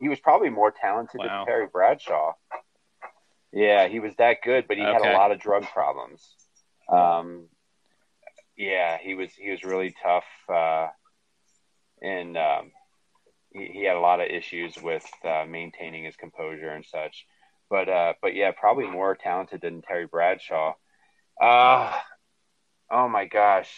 he 0.00 0.08
was 0.08 0.18
probably 0.18 0.50
more 0.50 0.72
talented 0.72 1.20
Wow. 1.20 1.44
than 1.44 1.46
Terry 1.46 1.66
Bradshaw. 1.72 2.32
Yeah, 3.52 3.88
he 3.88 4.00
was 4.00 4.14
that 4.16 4.38
good, 4.42 4.66
but 4.66 4.76
he 4.76 4.82
had 4.82 5.02
a 5.02 5.12
lot 5.12 5.32
of 5.32 5.40
drug 5.40 5.64
problems. 5.64 6.34
Um, 6.88 7.46
yeah, 8.60 8.98
he 8.98 9.14
was 9.14 9.32
he 9.34 9.50
was 9.50 9.64
really 9.64 9.94
tough, 10.02 10.24
uh, 10.48 10.88
and 12.02 12.36
um, 12.36 12.70
he, 13.52 13.66
he 13.72 13.84
had 13.84 13.96
a 13.96 14.00
lot 14.00 14.20
of 14.20 14.28
issues 14.28 14.76
with 14.82 15.06
uh, 15.24 15.44
maintaining 15.48 16.04
his 16.04 16.16
composure 16.16 16.70
and 16.70 16.84
such 16.84 17.26
but 17.70 17.88
uh, 17.88 18.14
but 18.20 18.34
yeah, 18.34 18.50
probably 18.50 18.86
more 18.86 19.14
talented 19.14 19.60
than 19.62 19.80
Terry 19.80 20.06
Bradshaw. 20.06 20.74
Uh, 21.40 21.96
oh 22.90 23.08
my 23.08 23.26
gosh, 23.26 23.72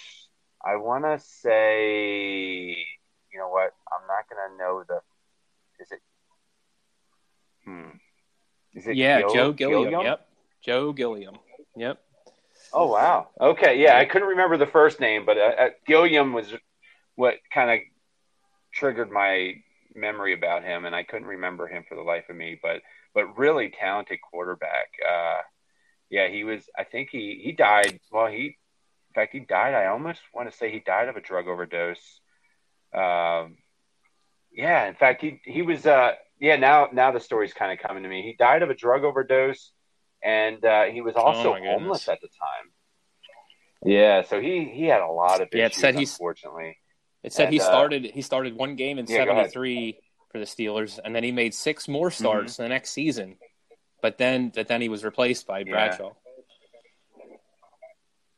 I 0.65 0.77
want 0.77 1.05
to 1.05 1.19
say, 1.25 2.69
you 3.33 3.39
know 3.39 3.51
what? 3.51 3.73
I'm 3.93 4.07
not 4.09 4.25
gonna 4.29 4.57
know 4.59 4.83
the. 4.89 5.01
Is 5.79 5.93
it? 5.93 6.01
Hmm. 7.67 7.97
Is 8.75 8.87
it? 8.87 8.97
yeah, 8.97 9.21
Gil- 9.21 9.35
Joe 9.35 9.53
Gilliam. 9.53 9.83
Gilliam? 9.91 10.03
Yep, 10.05 10.29
Joe 10.65 10.93
Gilliam. 10.93 11.35
Yep. 11.77 12.01
Oh 12.73 12.87
wow. 12.87 13.29
Okay, 13.41 13.81
yeah, 13.83 13.99
I 13.99 14.07
couldn't 14.07 14.29
remember 14.29 14.57
the 14.57 14.67
first 14.67 15.01
name, 15.01 15.27
but 15.27 15.37
uh, 15.37 15.55
uh, 15.59 15.69
Gilliam 15.87 16.33
was 16.33 16.53
what 17.17 17.35
kind 17.53 17.71
of 17.71 17.79
triggered 18.73 19.11
my 19.11 19.55
memory 19.95 20.33
about 20.33 20.65
him, 20.65 20.85
and 20.87 20.95
I 20.95 21.03
couldn't 21.03 21.27
remember 21.27 21.67
him 21.67 21.85
for 21.89 21.95
the 21.95 22.03
life 22.03 22.25
of 22.31 22.37
me. 22.37 22.59
But 22.63 22.81
but 23.15 23.37
really 23.37 23.71
talented 23.71 24.21
quarterback. 24.23 24.89
Uh, 25.07 25.41
yeah, 26.11 26.29
he 26.29 26.45
was. 26.45 26.65
I 26.79 26.85
think 26.85 27.11
he 27.11 27.41
he 27.43 27.53
died. 27.53 28.01
Well, 28.11 28.29
he 28.29 28.45
in 28.45 29.15
fact 29.15 29.33
he 29.33 29.41
died. 29.41 29.75
I 29.75 29.87
almost 29.87 30.21
want 30.35 30.51
to 30.51 30.57
say 30.57 30.71
he 30.71 30.81
died 30.81 31.09
of 31.09 31.17
a 31.17 31.21
drug 31.21 31.49
overdose. 31.49 32.21
Um, 32.95 33.57
yeah, 34.53 34.87
in 34.89 34.95
fact 34.95 35.21
he 35.23 35.41
he 35.45 35.63
was. 35.63 35.85
Uh, 35.87 36.13
yeah, 36.41 36.57
now 36.57 36.89
now 36.93 37.13
the 37.13 37.21
story's 37.21 37.53
kind 37.55 37.73
of 37.73 37.87
coming 37.87 38.03
to 38.03 38.09
me. 38.09 38.23
He 38.23 38.35
died 38.39 38.63
of 38.63 38.71
a 38.71 38.75
drug 38.75 39.05
overdose, 39.05 39.73
and 40.23 40.65
uh, 40.65 40.85
he 40.85 41.01
was 41.01 41.15
also 41.17 41.55
Oh, 41.55 41.59
homeless 41.59 42.09
at 42.09 42.21
the 42.21 42.29
time. 42.29 42.71
Yeah, 43.85 44.23
so 44.23 44.41
he 44.41 44.65
he 44.73 44.87
had 44.87 45.01
a 45.01 45.09
lot 45.09 45.41
of 45.41 45.49
Yeah, 45.53 45.67
it 45.67 45.73
issues. 45.73 45.83
said 45.83 45.95
he's- 45.95 46.13
unfortunately. 46.13 46.79
It 47.25 47.33
said 47.33 47.51
he 47.51 47.59
And, 47.59 47.63
uh, 47.65 47.69
started 47.69 48.05
he 48.07 48.23
started 48.23 48.57
one 48.57 48.75
game 48.75 48.99
in 48.99 49.07
Yeah, 49.07 49.25
go 49.25 49.33
ahead. 49.33 49.53
'73 49.53 49.99
for 50.33 50.39
the 50.39 50.45
Steelers, 50.45 50.99
and 51.05 51.15
then 51.15 51.23
he 51.23 51.31
made 51.31 51.55
six 51.55 51.87
more 51.87 52.09
Mm-hmm. 52.09 52.19
starts 52.19 52.57
the 52.57 52.69
next 52.69 52.91
season. 52.91 53.37
But 54.01 54.19
then, 54.19 54.51
but 54.53 54.67
then 54.67 54.81
he 54.81 54.89
was 54.89 55.05
replaced 55.05 55.47
by 55.47 55.63
Bradshaw. 55.63 56.15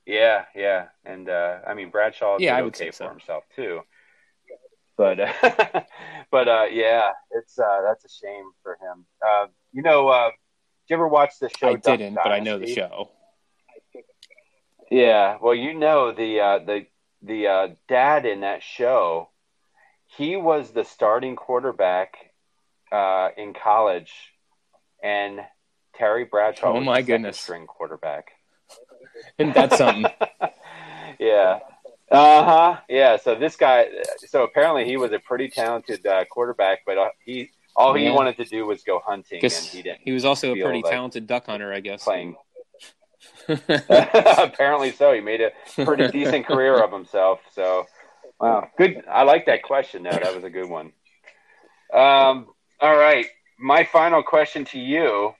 Yeah, 0.06 0.44
yeah, 0.54 0.88
and 1.06 1.28
uh, 1.30 1.60
I 1.66 1.72
mean 1.72 1.90
Bradshaw 1.90 2.38
Yeah, 2.38 2.50
did 2.50 2.58
I 2.58 2.62
would 2.62 2.74
okay 2.76 2.88
say 2.88 2.90
so. 2.92 3.06
for 3.06 3.10
himself 3.10 3.44
too. 3.56 3.80
But 4.98 5.18
uh, 5.20 5.32
but 6.30 6.48
uh, 6.48 6.66
yeah, 6.70 7.12
it's 7.30 7.58
uh, 7.58 7.80
that's 7.86 8.04
a 8.04 8.08
shame 8.08 8.44
for 8.62 8.72
him. 8.74 9.06
Uh, 9.26 9.46
you 9.72 9.82
know, 9.82 10.08
uh, 10.08 10.30
you 10.88 10.94
ever 10.96 11.08
watch 11.08 11.38
the 11.40 11.48
show? 11.48 11.68
I 11.68 11.72
Duck 11.74 11.98
didn't, 11.98 12.14
but 12.14 12.28
I 12.32 12.40
know 12.40 12.58
the 12.58 12.66
show. 12.66 13.10
Yeah, 14.90 15.38
well, 15.40 15.54
you 15.54 15.74
know 15.74 16.12
the 16.12 16.40
uh, 16.40 16.58
the 16.58 16.86
the 17.22 17.46
uh, 17.46 17.68
dad 17.88 18.26
in 18.26 18.40
that 18.40 18.62
show, 18.62 19.30
he 20.16 20.36
was 20.36 20.70
the 20.72 20.84
starting 20.84 21.36
quarterback 21.36 22.14
uh, 22.92 23.30
in 23.36 23.54
college, 23.54 24.12
and 25.02 25.40
Terry 25.96 26.24
Bradshaw 26.24 26.68
Oh, 26.72 26.74
was 26.74 26.84
my 26.84 27.00
the 27.00 27.06
goodness. 27.06 27.40
string 27.40 27.66
quarterback. 27.66 28.26
Isn't 29.38 29.54
that 29.54 29.72
something? 29.72 30.04
yeah. 31.18 31.60
Uh 32.10 32.44
huh. 32.44 32.80
Yeah. 32.88 33.16
So 33.16 33.34
this 33.34 33.56
guy, 33.56 33.86
so 34.18 34.42
apparently 34.44 34.84
he 34.84 34.96
was 34.96 35.12
a 35.12 35.18
pretty 35.18 35.48
talented 35.48 36.06
uh, 36.06 36.24
quarterback, 36.26 36.80
but 36.84 36.98
uh, 36.98 37.08
he 37.24 37.50
all 37.76 37.94
he 37.94 38.10
wanted 38.10 38.36
to 38.36 38.44
do 38.44 38.66
was 38.66 38.82
go 38.82 39.00
hunting, 39.04 39.42
and 39.42 39.52
he 39.52 39.82
didn't 39.82 40.00
he 40.02 40.12
was 40.12 40.24
also 40.24 40.52
a 40.52 40.56
pretty 40.56 40.82
like 40.82 40.92
talented 40.92 41.26
duck 41.26 41.46
hunter, 41.46 41.72
I 41.72 41.80
guess. 41.80 42.04
playing. 42.04 42.36
apparently 43.48 44.92
so. 44.92 45.12
He 45.12 45.20
made 45.20 45.40
a 45.40 45.50
pretty 45.84 46.08
decent 46.08 46.46
career 46.46 46.82
of 46.82 46.92
himself. 46.92 47.40
So, 47.52 47.86
wow, 48.38 48.68
good. 48.76 49.02
I 49.08 49.22
like 49.22 49.46
that 49.46 49.62
question. 49.62 50.02
Though 50.02 50.10
that 50.10 50.34
was 50.34 50.44
a 50.44 50.50
good 50.50 50.68
one. 50.68 50.92
Um. 51.92 52.48
All 52.80 52.96
right. 52.96 53.26
My 53.58 53.84
final 53.84 54.22
question 54.22 54.64
to 54.66 54.78
you: 54.78 55.32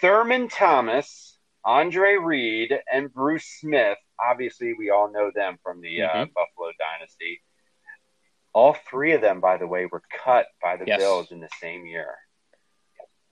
Thurman 0.00 0.48
Thomas, 0.48 1.38
Andre 1.64 2.16
Reed, 2.16 2.72
and 2.92 3.12
Bruce 3.12 3.46
Smith. 3.60 3.98
Obviously, 4.20 4.74
we 4.78 4.90
all 4.90 5.10
know 5.12 5.30
them 5.34 5.58
from 5.62 5.80
the 5.80 6.02
uh, 6.02 6.08
Mhm. 6.08 6.32
Buffalo 6.34 6.70
Dynasty. 6.78 7.42
All 8.54 8.76
three 8.90 9.12
of 9.12 9.20
them, 9.20 9.40
by 9.40 9.56
the 9.56 9.66
way, 9.66 9.86
were 9.86 10.02
cut 10.24 10.46
by 10.60 10.76
the 10.76 10.84
Yes. 10.86 10.98
Bills 10.98 11.30
in 11.30 11.40
the 11.40 11.48
same 11.60 11.86
year. 11.86 12.16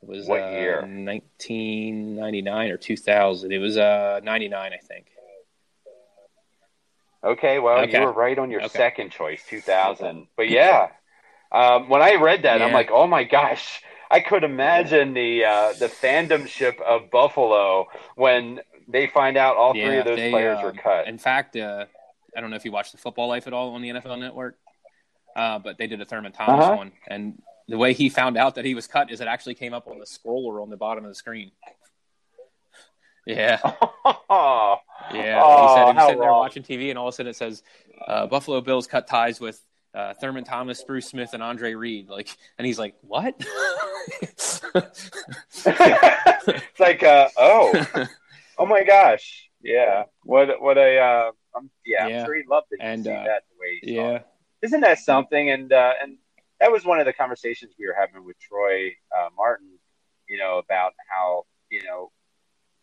It 0.03 0.09
was 0.09 0.27
What 0.27 0.43
uh, 0.43 0.51
year? 0.51 0.81
1999 0.81 2.71
or 2.71 2.77
2000. 2.79 3.53
It 3.53 3.59
was 3.59 3.77
uh 3.77 4.21
99, 4.23 4.73
I 4.73 4.77
think. 4.79 5.07
Okay, 7.23 7.59
well, 7.59 7.81
Okay. 7.83 7.99
you 7.99 8.01
were 8.05 8.13
right 8.13 8.39
on 8.39 8.51
your 8.51 8.63
Okay. 8.63 8.79
second 8.79 9.11
choice, 9.11 9.45
2000. 9.47 10.27
But 10.37 10.49
yeah, 10.49 10.89
um, 11.53 11.91
when 11.91 12.01
I 12.01 12.15
read 12.15 12.45
that, 12.45 12.63
I'm 12.63 12.73
like, 12.73 12.91
oh 12.91 13.07
my 13.07 13.25
gosh, 13.25 13.83
I 14.11 14.21
could 14.21 14.43
imagine 14.43 15.13
the 15.13 15.45
uh, 15.45 15.73
the 15.75 15.89
fandomship 15.89 16.81
of 16.81 17.11
Buffalo 17.11 17.89
when 18.17 18.61
they 18.89 19.07
find 19.07 19.37
out 19.37 19.57
all 19.57 19.75
three 19.75 19.99
of 19.99 20.07
those 20.07 20.17
they, 20.17 20.31
players 20.31 20.59
uh, 20.63 20.67
were 20.67 20.73
cut. 20.73 21.07
In 21.07 21.19
fact, 21.19 21.57
uh, 21.57 21.85
I 22.35 22.41
don't 22.41 22.49
know 22.49 22.57
if 22.57 22.65
you 22.65 22.73
watched 22.73 22.93
the 22.93 22.99
Football 22.99 23.29
Life 23.29 23.47
at 23.47 23.53
all 23.53 23.75
on 23.75 23.83
the 23.83 23.91
NFL 23.91 24.19
Network, 24.19 24.57
uh, 25.37 25.59
but 25.59 25.79
they 25.79 25.87
did 25.87 26.01
a 26.01 26.05
Thurman 26.05 26.33
Thomas 26.33 26.65
Uh-huh. 26.67 26.77
one, 26.77 26.93
and 27.09 27.41
the 27.69 27.79
way 27.79 27.93
he 27.93 28.09
found 28.09 28.37
out 28.37 28.55
that 28.57 28.65
he 28.65 28.75
was 28.75 28.87
cut 28.87 29.11
is 29.11 29.21
it 29.21 29.29
actually 29.29 29.55
came 29.55 29.73
up 29.75 29.87
on 29.89 29.99
the 29.99 30.05
scroller 30.07 30.61
on 30.63 30.71
the 30.71 30.77
bottom 30.77 31.05
of 31.05 31.11
the 31.11 31.15
screen. 31.15 31.53
Yeah, 33.27 33.61
oh, 33.63 34.77
yeah. 35.15 35.43
Oh, 35.45 35.63
he 35.63 35.75
said 35.75 35.85
he 35.85 35.93
was 35.93 35.95
how 35.97 36.07
sitting 36.07 36.21
there 36.21 36.33
watching 36.33 36.63
TV, 36.63 36.89
and 36.89 36.99
all 36.99 37.07
of 37.09 37.13
a 37.13 37.17
sudden 37.17 37.31
it 37.31 37.37
says 37.37 37.63
uh, 38.09 38.27
Buffalo 38.27 38.63
Bills 38.63 38.87
cut 38.87 39.07
ties 39.07 39.39
with 39.39 39.63
uh, 39.95 40.15
Thurman 40.15 40.43
Thomas, 40.43 40.83
Bruce 40.83 41.07
Smith, 41.07 41.35
and 41.35 41.43
Andre 41.43 41.75
Reed. 41.75 42.09
Like, 42.09 42.35
and 42.59 42.67
he's 42.67 42.79
like, 42.79 42.95
"What?" 43.03 43.35
it's 44.23 44.63
like, 46.81 47.03
uh, 47.03 47.29
oh, 47.37 47.87
oh 48.59 48.67
my 48.67 48.85
gosh, 48.85 49.51
yeah. 49.63 50.05
What 50.25 50.61
what 50.61 50.79
a, 50.79 50.99
uh, 50.99 51.31
I'm, 51.55 51.71
yeah, 51.85 52.07
Yeah. 52.07 52.21
I'm 52.21 52.27
sure 52.27 52.37
he'd 52.37 52.49
love 52.49 52.65
to 52.73 52.79
And, 52.81 53.05
see 53.05 53.11
uh, 53.11 53.25
that 53.25 53.43
the 53.51 53.59
way 53.61 53.79
he 53.83 53.99
it. 53.99 54.27
Isn't 54.63 54.81
that 54.81 54.99
something? 54.99 55.51
And 55.51 55.73
uh, 55.73 55.93
and 56.03 56.19
that 56.61 56.71
was 56.71 56.85
one 56.85 57.01
of 57.01 57.07
the 57.07 57.13
conversations 57.13 57.75
we 57.79 57.87
were 57.87 57.97
having 57.99 58.25
with 58.25 58.39
Troy 58.39 58.89
uh, 59.17 59.29
Martin, 59.37 59.79
you 60.29 60.39
know, 60.39 60.59
about 60.59 60.93
how 61.09 61.45
you 61.71 61.83
know 61.85 62.11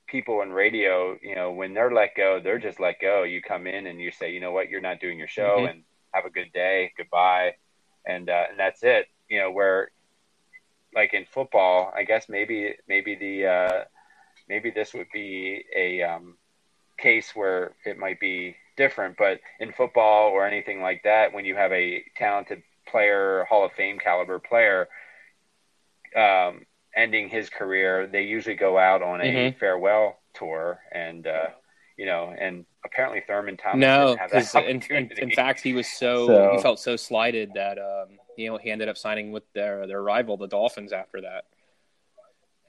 people 0.07 0.41
in 0.41 0.51
radio, 0.51 1.17
you 1.21 1.35
know, 1.35 1.51
when 1.51 1.73
they're 1.73 1.93
let 1.93 2.15
go, 2.15 2.39
they're 2.41 2.59
just 2.59 2.79
let 2.79 2.99
go. 3.01 3.23
You 3.23 3.41
come 3.41 3.67
in 3.67 3.87
and 3.87 3.99
you 3.99 4.11
say, 4.11 4.31
you 4.31 4.39
know 4.39 4.51
what, 4.51 4.69
you're 4.69 4.81
not 4.81 4.99
doing 5.01 5.19
your 5.19 5.27
show, 5.27 5.65
Mhm. 5.65 5.71
and 5.71 5.83
have 6.13 6.25
a 6.25 6.29
good 6.29 6.51
day, 6.53 6.93
goodbye, 6.97 7.55
and 8.05 8.29
uh, 8.29 8.45
and 8.49 8.59
that's 8.59 8.83
it. 8.83 9.07
You 9.29 9.39
know, 9.39 9.51
where 9.51 9.91
like 10.93 11.13
in 11.13 11.25
football, 11.25 11.91
I 11.95 12.03
guess 12.03 12.29
maybe 12.29 12.73
maybe 12.87 13.15
the 13.15 13.45
uh, 13.45 13.83
maybe 14.49 14.71
this 14.71 14.93
would 14.93 15.07
be 15.13 15.63
a 15.75 16.01
um, 16.01 16.37
case 16.97 17.35
where 17.35 17.75
it 17.85 17.97
might 17.97 18.19
be 18.19 18.55
different, 18.77 19.17
but 19.17 19.41
in 19.59 19.73
football 19.73 20.29
or 20.29 20.47
anything 20.47 20.81
like 20.81 21.01
that, 21.03 21.33
when 21.33 21.43
you 21.43 21.55
have 21.55 21.73
a 21.73 22.03
talented 22.15 22.63
player, 22.87 23.45
Hall 23.49 23.65
of 23.65 23.73
Fame 23.73 23.99
caliber 23.99 24.39
player, 24.39 24.87
um, 26.15 26.65
ending 26.95 27.27
his 27.27 27.49
career, 27.49 28.07
they 28.07 28.21
usually 28.23 28.55
go 28.55 28.77
out 28.77 29.01
on 29.01 29.19
a 29.21 29.25
Mhm. 29.51 29.57
farewell 29.59 30.19
tour, 30.33 30.79
and 30.91 31.27
uh, 31.27 31.49
you 31.97 32.05
know, 32.05 32.33
and 32.39 32.65
apparently 32.85 33.21
Thurman 33.27 33.57
Thomas 33.57 33.79
No, 33.79 34.07
didn't 34.09 34.19
have 34.19 34.31
that 34.31 34.51
because 34.53 34.89
in, 34.89 34.95
in, 34.95 35.11
in 35.17 35.31
fact 35.35 35.61
he 35.61 35.73
was 35.73 35.87
so, 35.87 36.27
So- 36.27 36.51
he 36.51 36.61
felt 36.61 36.79
so 36.79 36.95
slighted 36.95 37.53
that 37.55 37.77
um, 37.77 38.17
you 38.37 38.49
know 38.49 38.57
he 38.57 38.71
ended 38.71 38.87
up 38.87 38.97
signing 38.97 39.31
with 39.31 39.43
their 39.53 39.85
their 39.87 40.01
rival 40.01 40.37
the 40.37 40.47
Dolphins 40.47 40.93
after 40.93 41.21
that, 41.21 41.45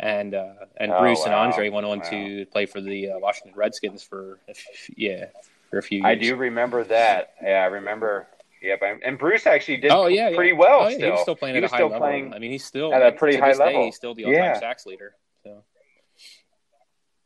and 0.00 0.34
uh, 0.34 0.54
and 0.78 0.92
Oh, 0.92 0.98
Bruce 0.98 1.24
and. 1.24 1.34
Andre 1.34 1.68
went 1.68 1.86
on 1.86 1.98
Wow. 2.00 2.04
to 2.10 2.46
play 2.46 2.66
for 2.66 2.80
the 2.80 3.12
uh, 3.12 3.18
Washington 3.18 3.54
Redskins 3.56 4.02
for 4.02 4.40
yeah 4.96 5.26
for 5.70 5.78
a 5.78 5.82
few 5.82 5.98
years. 5.98 6.06
I 6.06 6.14
do 6.14 6.36
remember 6.36 6.84
that. 6.84 7.34
Yeah, 7.42 7.62
I 7.62 7.66
remember. 7.66 8.26
Yep, 8.60 8.80
and 9.04 9.18
Bruce 9.18 9.46
actually 9.46 9.76
did 9.76 9.92
Oh 9.92 10.06
yeah, 10.08 10.30
yeah. 10.30 10.34
pretty 10.36 10.52
well. 10.52 10.80
Oh, 10.82 10.88
yeah, 10.88 10.96
still, 10.96 11.04
He 11.06 11.10
was 11.12 11.20
still 11.22 11.36
playing 11.36 11.54
He 11.56 11.62
at 11.62 11.70
a 11.70 11.74
high 11.74 11.82
level. 11.82 11.98
playing- 12.00 12.34
I 12.34 12.38
mean, 12.40 12.50
he's 12.50 12.64
still 12.64 12.92
at 12.92 13.02
a 13.06 13.12
pretty 13.12 13.38
high 13.38 13.48
this 13.50 13.58
day, 13.58 13.64
level. 13.66 13.84
he's 13.84 13.94
still 13.96 14.14
the 14.14 14.24
all-time 14.24 14.42
Yeah. 14.42 14.58
sacks 14.58 14.84
leader. 14.84 15.14
So 15.44 15.62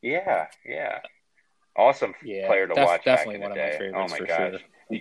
Yeah, 0.02 0.48
yeah. 0.66 0.98
Awesome 1.74 2.14
yeah, 2.22 2.46
player 2.48 2.66
to 2.66 2.74
watch. 2.74 3.02
definitely 3.04 3.36
back 3.38 3.44
in 3.44 3.50
one 3.50 3.54
the 3.54 3.60
of 3.60 3.66
my 3.72 3.78
favorites 3.78 3.96
Oh 3.96 4.08
my 4.08 4.18
for 4.18 4.26
gosh. 4.26 4.60
sure. 4.90 5.00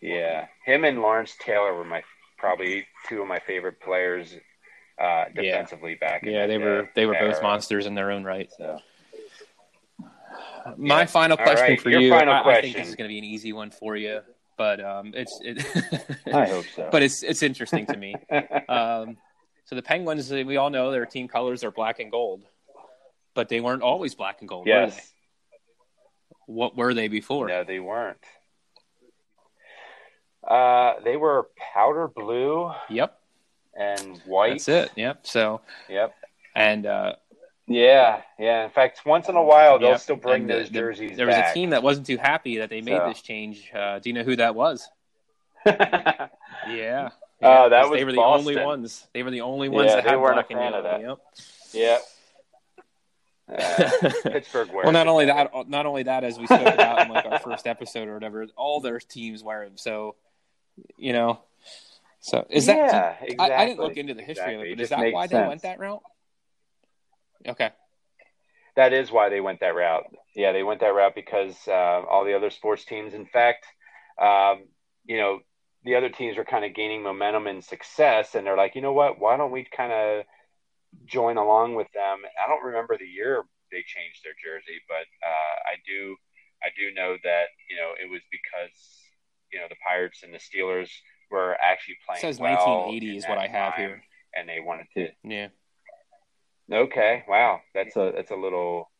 Yeah, 0.00 0.46
him 0.64 0.84
and 0.84 1.02
Lawrence 1.02 1.36
Taylor 1.40 1.74
were 1.74 1.84
my 1.84 2.02
probably 2.38 2.86
two 3.08 3.20
of 3.20 3.26
my 3.28 3.38
favorite 3.40 3.80
players 3.80 4.34
uh, 4.98 5.24
defensively 5.34 5.94
back. 5.96 6.22
In 6.22 6.30
Yeah, 6.32 6.42
the 6.46 6.52
they 6.52 6.58
were 6.58 6.88
they 6.94 7.06
were 7.06 7.14
both 7.14 7.34
era. 7.34 7.42
monsters 7.42 7.86
in 7.86 7.94
their 7.94 8.10
own 8.12 8.22
right. 8.24 8.50
So. 8.56 8.78
My 10.76 11.00
Yeah. 11.00 11.06
final 11.06 11.36
question 11.36 11.56
right, 11.70 11.80
for 11.80 11.90
your 11.90 12.00
you. 12.02 12.10
final 12.10 12.32
I, 12.34 12.40
I 12.40 12.60
think 12.60 12.76
this 12.76 12.88
is 12.88 12.94
going 12.96 13.08
to 13.08 13.12
be 13.12 13.18
an 13.18 13.24
easy 13.24 13.52
one 13.52 13.70
for 13.70 13.96
you, 13.96 14.20
but 14.56 14.80
um, 14.84 15.12
it's 15.14 15.40
it, 15.42 15.58
I 16.32 16.46
hope 16.46 16.66
so. 16.74 16.88
but 16.92 17.02
it's 17.02 17.22
it's 17.22 17.42
interesting 17.42 17.86
to 17.86 17.96
me. 17.96 18.16
Um, 18.68 19.16
so 19.64 19.74
the 19.74 19.82
Penguins, 19.82 20.30
we 20.32 20.56
all 20.56 20.70
know 20.70 20.90
their 20.90 21.06
team 21.06 21.26
colors 21.28 21.64
are 21.64 21.70
black 21.70 21.98
and 22.00 22.10
gold, 22.10 22.42
but 23.34 23.48
they 23.48 23.60
weren't 23.60 23.82
always 23.82 24.14
black 24.14 24.40
and 24.40 24.48
gold. 24.48 24.66
Were 24.68 24.86
they? 24.86 25.00
What 26.46 26.76
were 26.76 26.94
they 26.94 27.08
before? 27.08 27.48
no, 27.48 27.64
they 27.64 27.80
weren't. 27.80 28.18
Uh, 30.46 30.94
they 31.04 31.16
were 31.16 31.48
powder 31.74 32.08
blue 32.08 32.72
Yep, 32.88 33.18
and 33.74 34.18
white. 34.24 34.50
that's 34.64 34.68
it. 34.68 34.90
Yep. 34.96 35.26
So 35.26 35.60
Yep. 35.88 36.14
and 36.54 36.86
uh, 36.86 37.16
Yeah, 37.72 38.22
yeah. 38.36 38.64
In 38.64 38.70
fact, 38.70 39.06
once 39.06 39.28
in 39.28 39.36
a 39.36 39.42
while 39.42 39.78
they'll 39.78 39.90
yep, 39.90 40.00
still 40.00 40.16
bring 40.16 40.48
the- 40.48 40.54
those 40.54 40.70
the- 40.70 40.78
jerseys. 40.80 41.16
There 41.16 41.26
was 41.26 41.36
back. 41.36 41.52
a 41.52 41.54
team 41.54 41.70
that 41.70 41.84
wasn't 41.84 42.06
too 42.08 42.16
happy 42.16 42.58
that 42.58 42.68
they 42.68 42.80
made 42.80 42.96
So. 42.98 43.08
this 43.08 43.22
change. 43.22 43.70
Uh, 43.72 44.00
do 44.00 44.08
you 44.10 44.14
know 44.14 44.24
who 44.24 44.34
that 44.36 44.54
was? 44.56 44.88
Yeah. 46.68 47.10
Oh, 47.42 47.68
that 47.70 47.82
'cause 47.82 47.90
was 47.90 47.98
they 47.98 48.04
were 48.04 48.10
the 48.12 48.16
Boston. 48.16 48.48
only 48.56 48.64
ones. 48.64 49.06
They 49.14 49.22
were 49.22 49.30
the 49.30 49.40
only 49.40 49.68
ones 49.70 49.88
Yeah, 49.88 49.96
that 50.00 50.04
they 50.04 50.16
weren't 50.16 50.38
a 50.40 50.42
fan 50.42 50.74
of 50.74 50.84
yellow. 50.84 51.20
Yep. 51.72 51.98
Uh, 53.48 53.52
Yep. 53.52 54.12
Pittsburgh 54.24 54.68
wears 54.72 54.84
well, 54.84 54.92
not 54.92 55.06
only 55.08 55.24
that, 55.26 55.50
not 55.68 55.86
only 55.86 56.02
that, 56.04 56.22
as 56.24 56.38
we 56.38 56.46
spoke 56.46 56.60
about 56.74 57.06
in 57.06 57.08
like 57.12 57.24
our 57.24 57.38
first 57.38 57.66
episode 57.66 58.08
or 58.08 58.14
whatever, 58.14 58.46
all 58.56 58.80
their 58.80 58.98
teams 59.00 59.42
wear 59.42 59.64
them. 59.64 59.76
So, 59.76 60.16
you 60.96 61.12
know, 61.12 61.40
so 62.20 62.46
is 62.50 62.66
that? 62.66 62.76
yeah, 62.76 63.14
exactly. 63.22 63.38
I, 63.54 63.62
I 63.62 63.66
didn't 63.66 63.80
look 63.80 63.96
into 63.96 64.14
the 64.14 64.22
history 64.22 64.54
Exactly. 64.54 64.54
of 64.54 64.60
it, 64.62 64.68
It 64.72 64.76
but 64.76 64.82
is 64.82 64.88
that 64.90 65.12
why 65.12 65.26
they 65.26 65.46
went 65.48 65.62
that 65.62 65.78
route? 65.80 66.02
Okay. 67.46 67.70
That 68.76 68.92
is 68.92 69.10
why 69.10 69.28
they 69.28 69.40
went 69.40 69.60
that 69.60 69.74
route. 69.74 70.06
Yeah, 70.34 70.52
they 70.52 70.62
went 70.62 70.80
that 70.80 70.94
route 70.94 71.14
because 71.14 71.56
uh, 71.66 72.02
all 72.08 72.24
the 72.24 72.34
other 72.34 72.50
sports 72.50 72.84
teams, 72.84 73.14
in 73.14 73.26
fact, 73.26 73.66
um, 74.20 74.64
you 75.04 75.16
know, 75.16 75.40
the 75.84 75.96
other 75.96 76.08
teams 76.08 76.38
are 76.38 76.44
kind 76.44 76.64
of 76.64 76.74
gaining 76.74 77.02
momentum 77.02 77.46
and 77.46 77.64
success, 77.64 78.34
and 78.34 78.46
they're 78.46 78.56
like, 78.56 78.74
you 78.74 78.82
know 78.82 78.92
what? 78.92 79.18
Why 79.18 79.36
don't 79.36 79.50
we 79.50 79.66
kind 79.76 79.92
of 79.92 80.24
join 81.06 81.36
along 81.36 81.74
with 81.74 81.88
them? 81.94 82.18
I 82.42 82.48
don't 82.48 82.64
remember 82.64 82.96
the 82.98 83.06
year 83.06 83.42
they 83.72 83.82
changed 83.86 84.20
their 84.24 84.34
jersey, 84.42 84.80
but 84.88 85.06
uh, 85.26 85.56
I 85.66 85.76
do, 85.86 86.16
I 86.62 86.68
do 86.76 86.94
know 86.94 87.16
that 87.24 87.44
you 87.68 87.76
know 87.76 87.92
it 88.02 88.10
was 88.10 88.20
because 88.30 88.76
you 89.52 89.58
know 89.58 89.66
the 89.68 89.76
Pirates 89.86 90.22
and 90.22 90.34
the 90.34 90.38
Steelers 90.38 90.90
were 91.30 91.56
actually 91.62 91.96
playing. 92.06 92.18
It 92.18 92.20
says 92.20 92.38
well 92.38 92.52
1980 92.52 93.16
is 93.16 93.24
what 93.26 93.38
I 93.38 93.46
have 93.46 93.74
time, 93.74 93.80
here. 93.80 94.02
and 94.34 94.48
they 94.48 94.60
wanted 94.60 94.86
to 94.96 95.08
Yeah. 95.24 95.48
Okay. 96.72 97.24
Wow. 97.28 97.60
That's 97.74 97.96
a 97.96 98.12
that's 98.14 98.30
a 98.30 98.36
little 98.36 98.90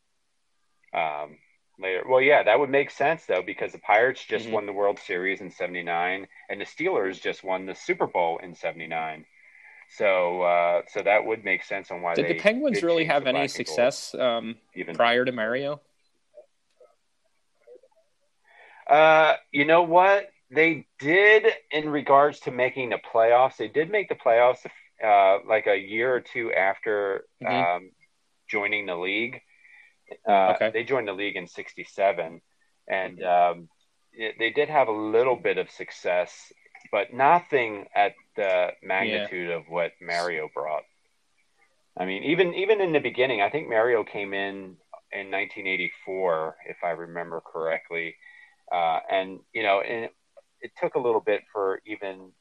um 0.92 1.38
later. 1.78 2.02
Well, 2.08 2.20
yeah, 2.20 2.42
that 2.42 2.58
would 2.58 2.70
make 2.70 2.90
sense 2.90 3.26
though 3.26 3.42
because 3.42 3.72
the 3.72 3.78
Pirates 3.78 4.24
just 4.24 4.46
Mhm. 4.46 4.52
won 4.52 4.66
the 4.66 4.72
World 4.72 4.98
Series 4.98 5.40
in 5.40 5.50
79 5.50 6.26
and 6.48 6.60
the 6.60 6.64
Steelers 6.64 7.20
just 7.20 7.44
won 7.44 7.66
the 7.66 7.74
Super 7.74 8.06
Bowl 8.06 8.38
in 8.42 8.54
79. 8.54 9.24
So 9.96 10.42
uh 10.42 10.82
so 10.88 11.02
that 11.02 11.24
would 11.24 11.44
make 11.44 11.64
sense 11.64 11.90
on 11.90 12.02
why 12.02 12.14
Did 12.14 12.26
they 12.26 12.34
the 12.34 12.42
Penguins 12.42 12.82
really 12.82 13.04
have 13.04 13.26
any 13.26 13.32
black 13.32 13.56
and 13.56 13.66
gold, 13.66 13.66
success 13.66 14.14
um, 14.14 14.56
even 14.74 14.96
prior 14.96 15.24
to 15.24 15.32
Mario? 15.32 15.80
Uh, 18.88 19.36
you 19.52 19.64
know 19.64 19.82
what? 19.82 20.30
They 20.50 20.86
did 20.98 21.46
in 21.70 21.88
regards 21.88 22.40
to 22.40 22.50
making 22.50 22.90
the 22.90 22.98
playoffs. 22.98 23.56
They 23.56 23.68
did 23.68 23.90
make 23.90 24.08
the 24.08 24.16
playoffs 24.16 24.66
uh, 25.04 25.38
like 25.46 25.66
a 25.66 25.76
year 25.76 26.14
or 26.14 26.20
two 26.20 26.52
after 26.52 27.24
Mhm. 27.42 27.76
um, 27.76 27.90
joining 28.48 28.86
the 28.86 28.96
league. 28.96 29.40
Uh, 30.28 30.54
Okay. 30.54 30.70
They 30.72 30.84
joined 30.84 31.08
the 31.08 31.12
league 31.12 31.36
in 31.36 31.46
'67, 31.46 32.40
and 32.88 33.22
um, 33.22 33.68
it, 34.12 34.36
they 34.38 34.50
did 34.50 34.68
have 34.68 34.88
a 34.88 34.92
little 34.92 35.36
bit 35.36 35.58
of 35.58 35.70
success, 35.70 36.52
but 36.92 37.12
nothing 37.12 37.86
at 37.94 38.14
the 38.36 38.72
magnitude 38.82 39.50
of 39.50 39.68
what 39.68 39.92
Mario 40.00 40.48
brought. 40.54 40.82
I 41.98 42.06
mean, 42.06 42.24
even 42.24 42.54
even 42.54 42.80
in 42.80 42.92
the 42.92 43.00
beginning, 43.00 43.40
I 43.42 43.50
think 43.50 43.68
Mario 43.68 44.04
came 44.04 44.32
in 44.34 44.76
in 45.12 45.30
1984, 45.30 46.56
if 46.68 46.76
I 46.84 46.90
remember 46.90 47.40
correctly, 47.40 48.16
uh, 48.72 49.00
and 49.10 49.40
you 49.52 49.62
know, 49.62 49.80
and 49.80 50.04
it, 50.06 50.14
it 50.60 50.72
took 50.80 50.94
a 50.94 51.00
little 51.00 51.20
bit 51.20 51.42
for 51.52 51.80
even 51.86 52.32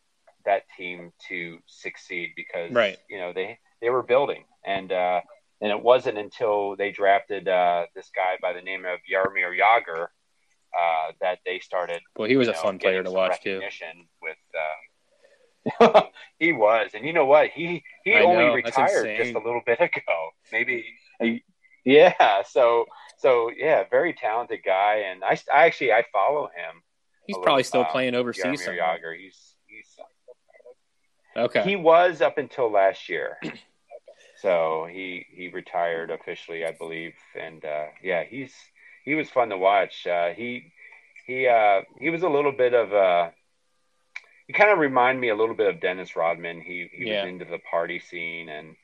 that 0.46 0.64
team 0.78 1.12
to 1.28 1.60
succeed 1.68 2.32
because 2.36 2.72
Right. 2.72 2.98
you 3.10 3.18
know 3.18 3.34
they 3.34 3.60
they 3.82 3.90
were 3.90 4.04
building, 4.04 4.44
and 4.66 4.92
uh, 4.92 5.22
and 5.62 5.72
it 5.72 5.82
wasn't 5.82 6.18
until 6.18 6.76
they 6.76 6.92
drafted 6.92 7.48
uh, 7.48 7.86
this 7.96 8.10
guy 8.16 8.38
by 8.42 8.54
the 8.54 8.62
name 8.62 8.86
of 8.86 9.00
Jaromir 9.12 9.58
Jagr 9.58 10.08
uh, 10.78 11.12
that 11.22 11.40
they 11.46 11.60
started 11.60 12.02
Well, 12.18 12.30
he 12.30 12.38
was 12.38 12.48
a 12.48 12.52
know, 12.52 12.58
fun 12.58 12.80
player 12.80 13.04
to 13.04 13.12
watch 13.12 13.42
too. 13.42 13.62
With 14.22 14.38
uh, 15.84 16.02
he 16.40 16.54
was, 16.54 16.92
and 16.94 17.06
you 17.06 17.14
know 17.14 17.26
what? 17.26 17.50
He 17.50 17.84
he 18.04 18.14
I 18.16 18.22
only 18.22 18.46
know, 18.46 18.54
retired 18.54 19.18
just 19.18 19.34
a 19.36 19.40
little 19.40 19.62
bit 19.66 19.80
ago, 19.82 20.30
maybe. 20.52 20.86
yeah. 21.86 22.44
So 22.48 22.86
so 23.18 23.52
yeah, 23.56 23.84
very 23.90 24.14
talented 24.14 24.60
guy, 24.66 25.04
and 25.12 25.24
I, 25.24 25.38
I 25.54 25.66
actually 25.66 25.92
I 25.92 26.06
follow 26.12 26.46
him. 26.48 26.82
He's 27.28 27.36
probably 27.36 27.52
little, 27.58 27.64
still 27.66 27.82
uh, 27.82 27.92
playing 27.92 28.16
overseas. 28.16 28.62
Jaromir. 28.66 28.80
Jagr. 28.80 29.18
He's 29.20 29.49
Okay. 31.36 31.64
he 31.64 31.76
was 31.76 32.22
up 32.22 32.38
until 32.38 32.72
last 32.72 33.10
year. 33.10 33.38
So 34.42 34.88
he 34.90 35.26
he 35.32 35.50
retired 35.50 36.12
officially, 36.12 36.66
I 36.66 36.72
believe, 36.72 37.14
and 37.36 37.64
uh, 37.64 37.88
yeah, 38.02 38.24
he's 38.24 38.54
he 39.04 39.16
was 39.16 39.30
fun 39.30 39.50
to 39.50 39.58
watch. 39.58 40.08
Uh, 40.08 40.30
he 40.30 40.72
he 41.28 41.48
uh, 41.48 41.82
he 42.00 42.10
was 42.10 42.24
a 42.24 42.30
little 42.30 42.54
bit 42.54 42.74
of 42.74 42.94
a 42.94 43.34
he 44.48 44.54
kind 44.54 44.72
of 44.72 44.80
reminded 44.80 45.20
me 45.22 45.30
a 45.30 45.36
little 45.36 45.56
bit 45.56 45.68
of 45.74 45.82
Dennis 45.82 46.16
Rodman. 46.16 46.62
He 46.62 46.88
he 46.94 47.06
Yeah. 47.06 47.22
was 47.22 47.24
into 47.30 47.46
the 47.46 47.60
party 47.60 48.00
scene 48.00 48.50
and 48.50 48.76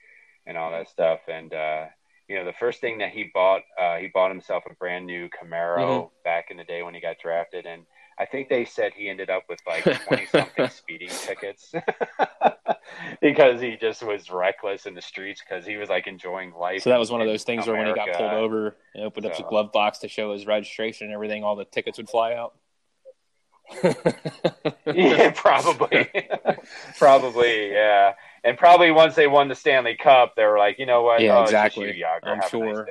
and 0.46 0.58
all 0.58 0.72
that 0.72 0.90
stuff. 0.90 1.22
And 1.28 1.54
uh, 1.54 1.86
you 2.28 2.36
know, 2.36 2.46
the 2.46 2.54
first 2.54 2.82
thing 2.82 3.00
that 3.00 3.12
he 3.12 3.32
bought, 3.34 3.62
uh, 3.80 3.98
he 3.98 4.08
bought 4.08 4.32
himself 4.32 4.64
a 4.70 4.74
brand 4.76 5.06
new 5.06 5.30
Camaro 5.30 6.06
Mhm. 6.06 6.10
back 6.24 6.52
in 6.52 6.58
the 6.58 6.64
day 6.64 6.84
when 6.84 6.94
he 6.94 7.02
got 7.02 7.18
drafted, 7.20 7.66
and 7.66 7.86
I 8.18 8.26
think 8.26 8.48
they 8.48 8.66
said 8.66 8.94
he 8.96 9.10
ended 9.10 9.30
up 9.30 9.44
with 9.50 9.60
like 9.68 9.84
twenty 10.08 10.26
something 10.28 10.70
speeding 10.70 11.10
tickets 11.10 11.74
because 13.22 13.60
he 13.60 13.76
just 13.76 14.04
was 14.04 14.30
reckless 14.30 14.86
in 14.86 14.94
the 14.94 15.02
streets 15.02 15.42
because 15.48 15.66
he 15.66 15.76
was 15.78 15.90
like 15.90 16.08
enjoying 16.08 16.54
life. 16.54 16.84
So 16.84 16.92
that 16.92 17.00
was 17.00 17.12
one 17.12 17.22
of 17.22 17.28
those 17.28 17.44
things 17.44 17.68
where 17.68 17.76
when 17.76 17.88
he 17.88 17.94
got 17.94 18.14
pulled 18.14 18.32
over 18.32 18.78
and 18.94 19.04
opened 19.04 19.26
up 19.26 19.36
his 19.36 19.46
glove 19.48 19.72
box 19.72 20.00
to 20.00 20.08
show 20.08 20.34
his 20.34 20.46
registration 20.46 21.08
and 21.08 21.14
everything, 21.14 21.44
all 21.44 21.56
the 21.56 21.66
tickets 21.66 21.98
would 21.98 22.10
fly 22.10 22.34
out. 22.34 22.56
yeah, 24.94 25.32
probably, 25.36 26.08
probably, 27.00 27.72
yeah, 27.72 28.14
and 28.44 28.60
probably 28.60 28.92
once 28.92 29.16
they 29.16 29.26
won 29.26 29.48
the 29.48 29.56
Stanley 29.56 29.96
Cup, 29.96 30.36
they 30.36 30.46
were 30.46 30.60
like, 30.60 30.78
you 30.78 30.86
know 30.86 31.02
what? 31.02 31.20
Yeah, 31.20 31.40
oh, 31.40 31.44
exactly. 31.44 31.98
you, 31.98 32.06
I'm 32.06 32.22
Have 32.22 32.34
a 32.34 32.42
nice 32.42 32.50
sure. 32.52 32.88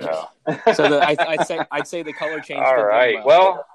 So, 0.00 0.28
so 0.72 0.88
the, 0.88 1.00
I, 1.00 1.36
would 1.36 1.46
say 1.48 1.58
I'd 1.72 1.88
say 1.88 2.04
the 2.04 2.12
color 2.12 2.40
change. 2.40 2.62
All 2.64 2.84
right. 2.84 3.24
Well. 3.24 3.66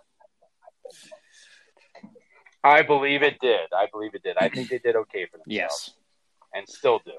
I 2.64 2.82
believe 2.82 3.24
it 3.24 3.40
did. 3.40 3.68
I 3.76 3.88
believe 3.92 4.14
it 4.14 4.24
did. 4.24 4.38
I 4.40 4.50
think 4.50 4.70
they 4.70 4.80
did 4.80 4.96
okay 4.96 5.26
for 5.26 5.38
themselves. 5.38 5.48
Yes. 5.48 5.92
And 6.54 6.68
still 6.68 7.02
do. 7.06 7.14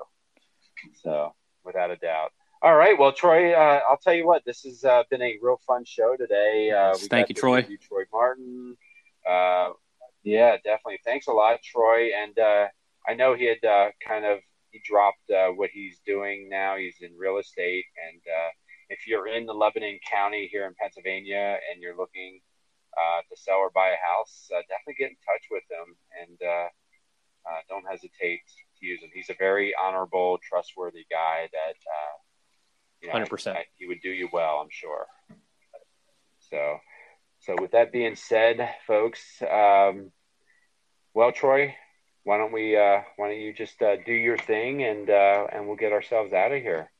So, 1.02 1.34
without 1.64 1.90
a 1.90 1.96
doubt. 1.96 2.32
All 2.60 2.74
right. 2.74 2.98
Well, 2.98 3.12
Troy, 3.12 3.52
uh, 3.52 3.80
I'll 3.88 3.98
tell 3.98 4.14
you 4.14 4.26
what. 4.26 4.44
This 4.44 4.62
has 4.62 4.84
uh, 4.84 5.04
been 5.10 5.22
a 5.22 5.38
real 5.40 5.60
fun 5.66 5.84
show 5.84 6.16
today. 6.16 6.70
Uh, 6.70 6.96
we 7.00 7.08
Thank 7.08 7.28
you, 7.28 7.34
Troy. 7.34 7.62
Troy 7.62 8.02
Martin. 8.12 8.76
Uh, 9.28 9.70
yeah, 10.24 10.56
definitely. 10.56 10.98
Thanks 11.04 11.28
a 11.28 11.32
lot, 11.32 11.62
Troy. 11.62 12.10
And 12.14 12.38
uh, 12.38 12.66
I 13.06 13.14
know 13.14 13.34
he 13.34 13.44
had 13.44 13.64
uh, 13.64 13.90
kind 14.06 14.24
of 14.24 14.38
he 14.70 14.80
dropped 14.84 15.30
what 15.56 15.70
he's 15.72 16.00
doing 16.04 16.48
now. 16.48 16.76
He's 16.76 16.96
in 17.00 17.16
real 17.16 17.38
estate, 17.38 17.84
and 18.10 18.20
if 18.90 19.06
you're 19.06 19.28
in 19.28 19.46
the 19.46 19.52
Lebanon 19.52 19.98
County 20.10 20.48
here 20.50 20.66
in 20.66 20.74
Pennsylvania 20.80 21.58
and 21.70 21.82
you're 21.82 21.96
looking 21.96 22.40
to 23.30 23.36
sell 23.36 23.58
or 23.58 23.70
buy 23.70 23.88
a 23.88 24.00
house, 24.00 24.48
definitely 24.50 24.98
get 24.98 25.10
in 25.10 25.16
touch 25.24 25.44
with 25.50 25.64
him 25.70 25.94
and 26.20 26.38
don't 27.68 27.86
hesitate 27.90 28.42
to 28.80 28.86
use 28.86 29.02
him. 29.02 29.10
He's 29.12 29.30
a 29.30 29.36
very 29.38 29.74
honorable, 29.74 30.38
trustworthy 30.42 31.06
guy 31.10 31.48
that 31.52 31.76
Hundred 33.10 33.30
percent. 33.30 33.58
He 33.76 33.86
would 33.86 34.00
do 34.02 34.10
you 34.10 34.28
well, 34.32 34.58
I'm 34.60 34.70
sure. 34.70 35.06
So, 36.50 36.78
so 37.40 37.54
with 37.60 37.70
that 37.70 37.92
being 37.92 38.16
said, 38.16 38.74
folks, 38.86 39.20
um, 39.42 40.10
well, 41.14 41.30
Troy, 41.32 41.74
why 42.24 42.38
don't 42.38 42.52
we? 42.52 42.76
Uh, 42.76 43.02
why 43.16 43.28
don't 43.28 43.40
you 43.40 43.52
just 43.52 43.80
uh, 43.82 43.96
do 44.04 44.12
your 44.12 44.36
thing, 44.36 44.82
and 44.82 45.08
uh, 45.08 45.46
and 45.52 45.66
we'll 45.66 45.76
get 45.76 45.92
ourselves 45.92 46.32
out 46.32 46.52
of 46.52 46.60
here. 46.60 46.90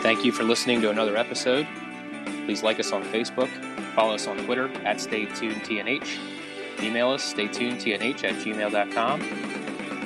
Thank 0.00 0.24
you 0.24 0.32
for 0.32 0.44
listening 0.44 0.80
to 0.82 0.90
another 0.90 1.16
episode. 1.16 1.66
Please 2.44 2.62
like 2.62 2.78
us 2.78 2.92
on 2.92 3.02
Facebook, 3.04 3.50
follow 3.94 4.14
us 4.14 4.26
on 4.26 4.36
Twitter 4.44 4.68
at 4.84 4.98
StayTunedTNH, 4.98 6.82
email 6.82 7.10
us 7.10 7.32
staytunedtnh 7.32 8.24
at 8.24 8.34
gmail.com 8.34 9.20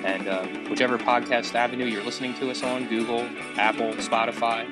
and 0.05 0.29
uh, 0.29 0.47
whichever 0.69 0.99
podcast 0.99 1.55
avenue 1.55 1.87
you're 1.87 2.05
listening 2.05 2.35
to 2.35 2.51
us 2.51 2.63
on 2.63 2.89
Google, 2.89 3.29
Apple, 3.57 3.93
Spotify 3.95 4.67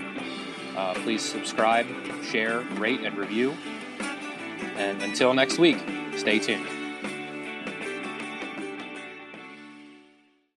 uh, 0.76 0.92
please 0.94 1.22
subscribe, 1.22 1.86
share, 2.22 2.60
rate, 2.74 3.00
and 3.00 3.16
review. 3.16 3.56
And 4.76 5.02
until 5.02 5.32
next 5.32 5.58
week, 5.58 5.78
stay 6.16 6.38
tuned. 6.38 6.66